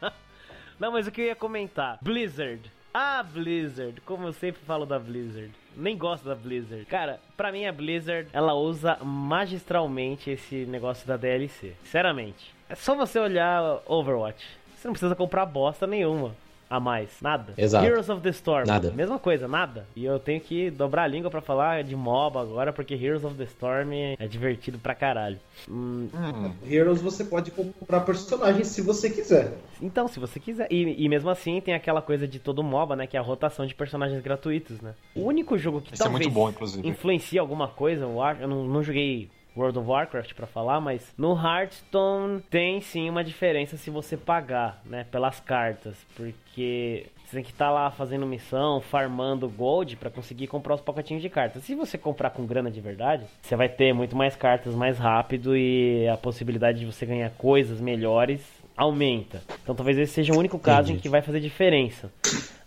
não, 0.78 0.92
mas 0.92 1.08
o 1.08 1.10
que 1.10 1.20
eu 1.20 1.26
ia 1.26 1.36
comentar? 1.36 1.98
Blizzard. 2.00 2.73
A 2.96 3.24
Blizzard, 3.24 4.00
como 4.02 4.28
eu 4.28 4.32
sempre 4.32 4.62
falo 4.62 4.86
da 4.86 5.00
Blizzard, 5.00 5.50
nem 5.76 5.98
gosto 5.98 6.28
da 6.28 6.34
Blizzard. 6.36 6.84
Cara, 6.84 7.18
pra 7.36 7.50
mim 7.50 7.66
a 7.66 7.72
Blizzard, 7.72 8.28
ela 8.32 8.54
usa 8.54 8.96
magistralmente 9.02 10.30
esse 10.30 10.64
negócio 10.66 11.04
da 11.04 11.16
DLC. 11.16 11.74
Sinceramente. 11.82 12.54
É 12.68 12.76
só 12.76 12.94
você 12.94 13.18
olhar 13.18 13.82
Overwatch. 13.84 14.46
Você 14.76 14.86
não 14.86 14.92
precisa 14.92 15.16
comprar 15.16 15.44
bosta 15.44 15.88
nenhuma 15.88 16.36
a 16.68 16.80
mais. 16.80 17.10
Nada. 17.20 17.54
Exato. 17.56 17.84
Heroes 17.84 18.08
of 18.08 18.22
the 18.22 18.30
Storm. 18.30 18.66
Nada. 18.66 18.90
Mesma 18.90 19.18
coisa, 19.18 19.46
nada. 19.46 19.86
E 19.94 20.04
eu 20.04 20.18
tenho 20.18 20.40
que 20.40 20.70
dobrar 20.70 21.04
a 21.04 21.06
língua 21.06 21.30
para 21.30 21.40
falar 21.40 21.82
de 21.84 21.94
MOBA 21.94 22.40
agora, 22.40 22.72
porque 22.72 22.94
Heroes 22.94 23.24
of 23.24 23.36
the 23.36 23.44
Storm 23.44 23.92
é 24.18 24.26
divertido 24.26 24.78
pra 24.78 24.94
caralho. 24.94 25.38
Hum. 25.68 26.08
Hum. 26.14 26.52
Heroes 26.68 27.00
você 27.00 27.24
pode 27.24 27.50
comprar 27.50 28.00
personagens 28.00 28.68
se 28.68 28.82
você 28.82 29.10
quiser. 29.10 29.52
Então, 29.80 30.08
se 30.08 30.18
você 30.18 30.40
quiser. 30.40 30.66
E, 30.70 31.04
e, 31.04 31.08
mesmo 31.08 31.30
assim 31.30 31.60
tem 31.60 31.74
aquela 31.74 32.02
coisa 32.02 32.26
de 32.26 32.38
todo 32.38 32.62
MOBA, 32.62 32.96
né? 32.96 33.06
Que 33.06 33.16
é 33.16 33.20
a 33.20 33.22
rotação 33.22 33.66
de 33.66 33.74
personagens 33.74 34.20
gratuitos, 34.22 34.80
né? 34.80 34.94
O 35.14 35.22
único 35.22 35.56
jogo 35.58 35.80
que 35.80 35.94
Esse 35.94 36.02
talvez 36.02 36.26
é 36.26 36.30
muito 36.30 36.34
bom, 36.34 36.52
influencia 36.84 37.40
alguma 37.40 37.68
coisa, 37.68 38.04
eu, 38.04 38.22
acho, 38.22 38.42
eu 38.42 38.48
não, 38.48 38.64
não 38.64 38.82
joguei 38.82 39.30
World 39.56 39.78
of 39.78 39.88
Warcraft 39.88 40.34
para 40.34 40.46
falar, 40.46 40.80
mas 40.80 41.14
no 41.16 41.34
Hearthstone 41.34 42.40
tem 42.50 42.80
sim 42.80 43.08
uma 43.08 43.22
diferença 43.22 43.76
se 43.76 43.90
você 43.90 44.16
pagar, 44.16 44.82
né, 44.84 45.04
pelas 45.10 45.40
cartas, 45.40 45.96
porque 46.16 47.06
você 47.24 47.36
tem 47.36 47.44
que 47.44 47.50
estar 47.50 47.66
tá 47.66 47.70
lá 47.70 47.90
fazendo 47.90 48.26
missão, 48.26 48.80
farmando 48.80 49.48
gold 49.48 49.96
para 49.96 50.10
conseguir 50.10 50.46
comprar 50.46 50.74
os 50.74 50.80
pacotinhos 50.80 51.22
de 51.22 51.28
cartas. 51.28 51.64
Se 51.64 51.74
você 51.74 51.96
comprar 51.96 52.30
com 52.30 52.46
grana 52.46 52.70
de 52.70 52.80
verdade, 52.80 53.24
você 53.40 53.56
vai 53.56 53.68
ter 53.68 53.92
muito 53.92 54.16
mais 54.16 54.36
cartas 54.36 54.74
mais 54.74 54.98
rápido 54.98 55.56
e 55.56 56.06
a 56.08 56.16
possibilidade 56.16 56.80
de 56.80 56.86
você 56.86 57.06
ganhar 57.06 57.30
coisas 57.30 57.80
melhores 57.80 58.42
aumenta. 58.76 59.42
Então 59.62 59.74
talvez 59.74 59.96
esse 59.98 60.12
seja 60.12 60.32
o 60.32 60.38
único 60.38 60.58
caso 60.58 60.88
Entendi. 60.88 60.98
em 60.98 61.02
que 61.02 61.08
vai 61.08 61.22
fazer 61.22 61.40
diferença. 61.40 62.10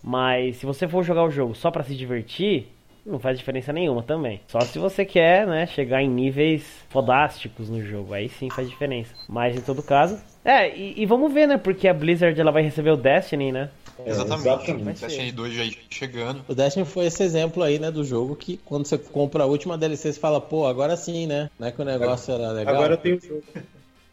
Mas 0.01 0.57
se 0.57 0.65
você 0.65 0.87
for 0.87 1.03
jogar 1.03 1.23
o 1.23 1.31
jogo 1.31 1.53
só 1.53 1.69
para 1.69 1.83
se 1.83 1.95
divertir, 1.95 2.67
não 3.07 3.19
faz 3.19 3.37
diferença 3.37 3.71
nenhuma 3.71 4.03
também. 4.03 4.41
Só 4.47 4.59
se 4.59 4.77
você 4.77 5.05
quer, 5.05 5.47
né, 5.47 5.65
chegar 5.65 6.03
em 6.03 6.09
níveis 6.09 6.63
fodásticos 6.89 7.69
no 7.69 7.81
jogo, 7.81 8.13
aí 8.13 8.29
sim 8.29 8.49
faz 8.49 8.69
diferença. 8.69 9.13
Mas 9.27 9.55
em 9.55 9.61
todo 9.61 9.81
caso, 9.81 10.19
é, 10.43 10.75
e, 10.75 11.01
e 11.01 11.05
vamos 11.05 11.33
ver, 11.33 11.47
né, 11.47 11.57
porque 11.57 11.87
a 11.87 11.93
Blizzard 11.93 12.39
ela 12.39 12.51
vai 12.51 12.61
receber 12.61 12.91
o 12.91 12.97
Destiny, 12.97 13.51
né? 13.51 13.69
É, 14.05 14.09
exatamente. 14.11 14.47
exatamente. 14.47 15.01
Destiny 15.01 15.31
2 15.31 15.53
já 15.53 15.77
chegando. 15.89 16.45
O 16.47 16.53
Destiny 16.53 16.85
foi 16.85 17.05
esse 17.05 17.23
exemplo 17.23 17.63
aí, 17.63 17.79
né, 17.79 17.89
do 17.89 18.03
jogo 18.03 18.35
que 18.35 18.57
quando 18.57 18.85
você 18.85 18.97
compra 18.97 19.43
a 19.43 19.47
última 19.47 19.77
DLC 19.77 20.13
você 20.13 20.19
fala, 20.19 20.39
pô, 20.39 20.67
agora 20.67 20.95
sim, 20.97 21.25
né? 21.25 21.49
Não 21.57 21.67
é 21.67 21.71
que 21.71 21.81
o 21.81 21.85
negócio 21.85 22.33
era 22.33 22.51
legal. 22.51 22.75
Agora 22.75 22.97
tem 22.97 23.13
o 23.13 23.21
jogo. 23.21 23.43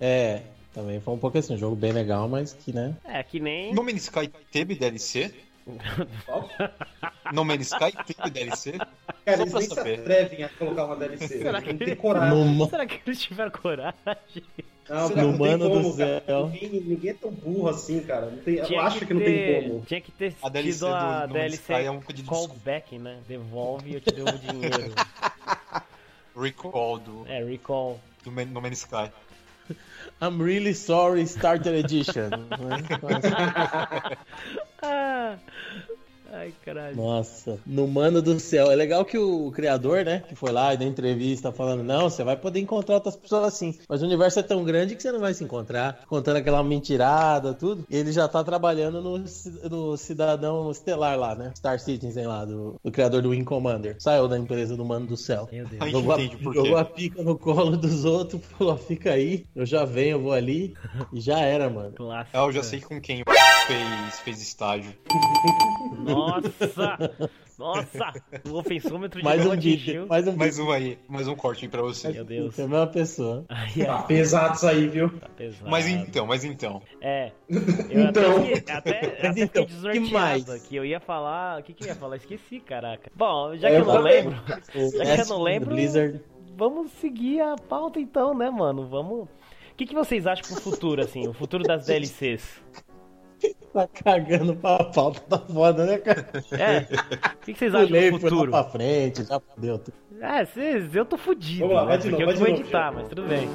É, 0.00 0.40
também 0.72 1.00
foi 1.00 1.14
um 1.14 1.18
pouco 1.18 1.38
assim, 1.38 1.54
um 1.54 1.58
jogo 1.58 1.76
bem 1.76 1.92
legal, 1.92 2.28
mas 2.28 2.52
que, 2.52 2.72
né? 2.72 2.94
É, 3.04 3.22
que 3.22 3.38
nem. 3.38 3.72
No 3.72 3.82
Man's 3.82 4.02
Sky 4.02 4.28
teve 4.50 4.74
DLC? 4.74 5.32
No 7.32 7.44
Man's 7.44 7.72
Sky 7.72 7.92
teve 8.06 8.30
DLC? 8.30 8.78
Cara, 9.24 9.42
eles 9.42 9.52
nem 9.52 9.62
saber. 9.62 9.96
se 9.96 10.00
atrevem 10.00 10.44
a 10.44 10.48
colocar 10.50 10.84
uma 10.86 10.96
DLC. 10.96 11.38
Será 11.38 11.62
que, 11.62 11.74
tem 11.74 11.96
coragem. 11.96 12.54
No... 12.54 12.68
Será 12.68 12.86
que 12.86 13.00
eles 13.06 13.20
tiveram 13.20 13.50
coragem? 13.50 13.94
Não, 14.88 15.08
no 15.08 15.16
não 15.16 15.38
mano 15.38 15.70
como, 15.70 15.90
do 15.90 15.96
céu. 15.96 16.48
Ninguém, 16.48 16.80
ninguém, 16.80 17.10
é 17.10 17.14
tão 17.14 17.30
burro 17.30 17.68
assim, 17.68 18.00
cara. 18.02 18.26
Não 18.26 18.38
tem, 18.38 18.56
eu 18.56 18.80
acho 18.80 18.98
que, 18.98 19.06
que, 19.06 19.14
não 19.14 19.20
tem 19.22 19.62
como. 19.62 19.84
Tinha 19.86 20.00
que 20.00 20.12
ter 20.12 20.34
a 20.42 20.48
DLC 20.48 20.72
tido 20.72 20.86
a 20.88 21.26
do, 21.26 21.32
DLC 21.32 21.72
é 21.72 21.90
um 21.90 22.00
callback, 22.00 22.98
né? 22.98 23.20
Devolve 23.26 23.90
e 23.90 23.94
eu 23.94 24.00
te 24.00 24.12
dou 24.12 24.28
o 24.28 24.38
dinheiro. 24.38 24.92
recall 26.36 26.98
do... 26.98 27.26
É, 27.26 27.42
recall. 27.42 27.98
Do 28.22 28.30
No 28.30 28.60
Man's 28.60 28.80
Sky. 28.80 29.10
I'm 30.24 30.40
really 30.40 30.72
sorry, 30.72 31.26
Starter 31.26 31.74
Edition. 31.74 32.32
Ai, 36.36 36.52
caralho. 36.64 36.96
Nossa, 36.96 37.60
no 37.64 37.86
mano 37.86 38.20
do 38.20 38.40
céu. 38.40 38.68
É 38.68 38.74
legal 38.74 39.04
que 39.04 39.16
o 39.16 39.52
criador, 39.52 40.04
né, 40.04 40.24
que 40.28 40.34
foi 40.34 40.50
lá 40.50 40.74
e 40.74 40.76
deu 40.76 40.88
entrevista 40.88 41.52
falando: 41.52 41.84
não, 41.84 42.10
você 42.10 42.24
vai 42.24 42.36
poder 42.36 42.58
encontrar 42.58 42.96
outras 42.96 43.14
pessoas 43.14 43.44
assim. 43.44 43.78
Mas 43.88 44.02
o 44.02 44.06
universo 44.06 44.40
é 44.40 44.42
tão 44.42 44.64
grande 44.64 44.96
que 44.96 45.02
você 45.02 45.12
não 45.12 45.20
vai 45.20 45.32
se 45.32 45.44
encontrar. 45.44 46.00
Contando 46.08 46.38
aquela 46.38 46.62
mentirada, 46.64 47.54
tudo. 47.54 47.86
Ele 47.88 48.10
já 48.10 48.26
tá 48.26 48.42
trabalhando 48.42 49.00
no, 49.00 49.24
no 49.70 49.96
Cidadão 49.96 50.72
Estelar 50.72 51.16
lá, 51.16 51.36
né? 51.36 51.52
Star 51.54 51.78
Citizen 51.78 52.26
lá, 52.26 52.44
do, 52.44 52.74
do 52.82 52.90
criador 52.90 53.22
do 53.22 53.30
Wing 53.30 53.44
Commander. 53.44 53.94
Saiu 54.00 54.26
da 54.26 54.36
empresa 54.36 54.76
do 54.76 54.84
mano 54.84 55.06
do 55.06 55.16
céu. 55.16 55.48
Meu 55.52 55.66
Deus. 55.68 55.90
Jogou, 55.92 56.14
a, 56.14 56.18
jogou 56.52 56.76
a 56.76 56.84
pica 56.84 57.22
no 57.22 57.38
colo 57.38 57.76
dos 57.76 58.04
outros, 58.04 58.42
falou: 58.58 58.76
fica 58.76 59.12
aí, 59.12 59.46
eu 59.54 59.64
já 59.64 59.84
venho, 59.84 60.16
eu 60.16 60.22
vou 60.22 60.32
ali. 60.32 60.74
E 61.12 61.20
já 61.20 61.38
era, 61.38 61.70
mano. 61.70 61.92
Clássico. 61.92 62.36
Ah, 62.36 62.44
eu 62.44 62.52
já 62.52 62.62
sei 62.64 62.80
com 62.80 63.00
quem 63.00 63.22
fez, 63.66 64.20
fez 64.20 64.42
estágio. 64.42 64.94
Nossa! 65.98 67.30
Nossa! 67.56 68.12
O 68.50 68.58
ofensômetro 68.58 69.20
de 69.20 69.24
mais 69.24 69.46
um 69.46 69.56
vídeo, 69.56 70.06
mais 70.08 70.26
um 70.26 70.36
Mais 70.36 70.58
um 70.58 70.70
aí, 70.72 70.98
mais 71.08 71.28
um 71.28 71.36
corte 71.36 71.68
pra 71.68 71.82
você. 71.82 72.10
Meu 72.10 72.24
Deus. 72.24 72.58
É 72.58 72.64
a 72.64 72.68
mesma 72.68 72.86
pessoa. 72.88 73.44
Ai, 73.48 73.72
ai. 73.78 73.86
Tá 73.86 74.02
pesado 74.02 74.56
isso 74.56 74.66
aí, 74.66 74.88
viu? 74.88 75.08
Tá 75.18 75.28
pesado. 75.28 75.70
Mas 75.70 75.86
então, 75.86 76.26
mas 76.26 76.44
então. 76.44 76.82
É. 77.00 77.30
Eu 77.48 78.02
então. 78.02 78.36
até, 78.66 78.72
até, 78.72 79.28
até 79.28 79.40
então, 79.40 79.64
que 79.66 80.00
mais? 80.12 80.50
aqui. 80.50 80.74
Eu 80.74 80.84
ia 80.84 80.98
falar. 80.98 81.60
O 81.60 81.62
que, 81.62 81.72
que 81.72 81.84
eu 81.84 81.88
ia 81.88 81.94
falar? 81.94 82.16
Esqueci, 82.16 82.58
caraca. 82.58 83.10
Bom, 83.14 83.56
já 83.56 83.68
que 83.68 83.76
eu, 83.76 83.80
eu 83.80 83.86
não 83.86 84.00
lembro. 84.00 84.36
já 84.46 85.14
que 85.14 85.20
eu 85.22 85.26
não 85.26 85.42
lembro. 85.42 85.74
Blizzard. 85.74 86.20
Vamos 86.56 86.90
seguir 87.00 87.40
a 87.40 87.54
pauta 87.56 88.00
então, 88.00 88.34
né, 88.34 88.50
mano? 88.50 88.88
Vamos. 88.88 89.28
O 89.74 89.76
que, 89.76 89.86
que 89.86 89.94
vocês 89.94 90.26
acham 90.26 90.44
pro 90.44 90.60
futuro, 90.60 91.02
assim? 91.02 91.26
O 91.28 91.32
futuro 91.32 91.62
das 91.62 91.86
DLCs? 91.86 92.62
Tá 93.74 93.88
cagando 93.88 94.54
pra 94.54 94.84
pauta, 94.84 95.18
tá 95.28 95.36
foda, 95.36 95.84
né, 95.84 95.98
cara? 95.98 96.28
É. 96.52 96.86
O 97.34 97.38
que, 97.44 97.52
que 97.52 97.58
vocês 97.58 97.74
acham 97.74 97.88
Pulei, 97.88 98.10
do 98.12 98.20
futuro? 98.20 98.52
Foi 98.52 98.62
pra 98.62 98.70
frente, 98.70 99.24
já 99.24 99.40
fodeu. 99.40 99.80
É, 100.20 100.44
vocês, 100.44 100.94
eu 100.94 101.04
tô 101.04 101.18
fudido. 101.18 101.66
Vamos 101.66 101.74
lá, 101.74 101.82
né? 101.82 101.88
vai 101.88 101.98
de 101.98 102.10
novo, 102.10 102.24
Porque 102.24 102.32
eu 102.32 102.38
vou 102.38 102.48
editar, 102.54 102.92
mas 102.92 103.08
tudo 103.08 103.24
bem. 103.24 103.48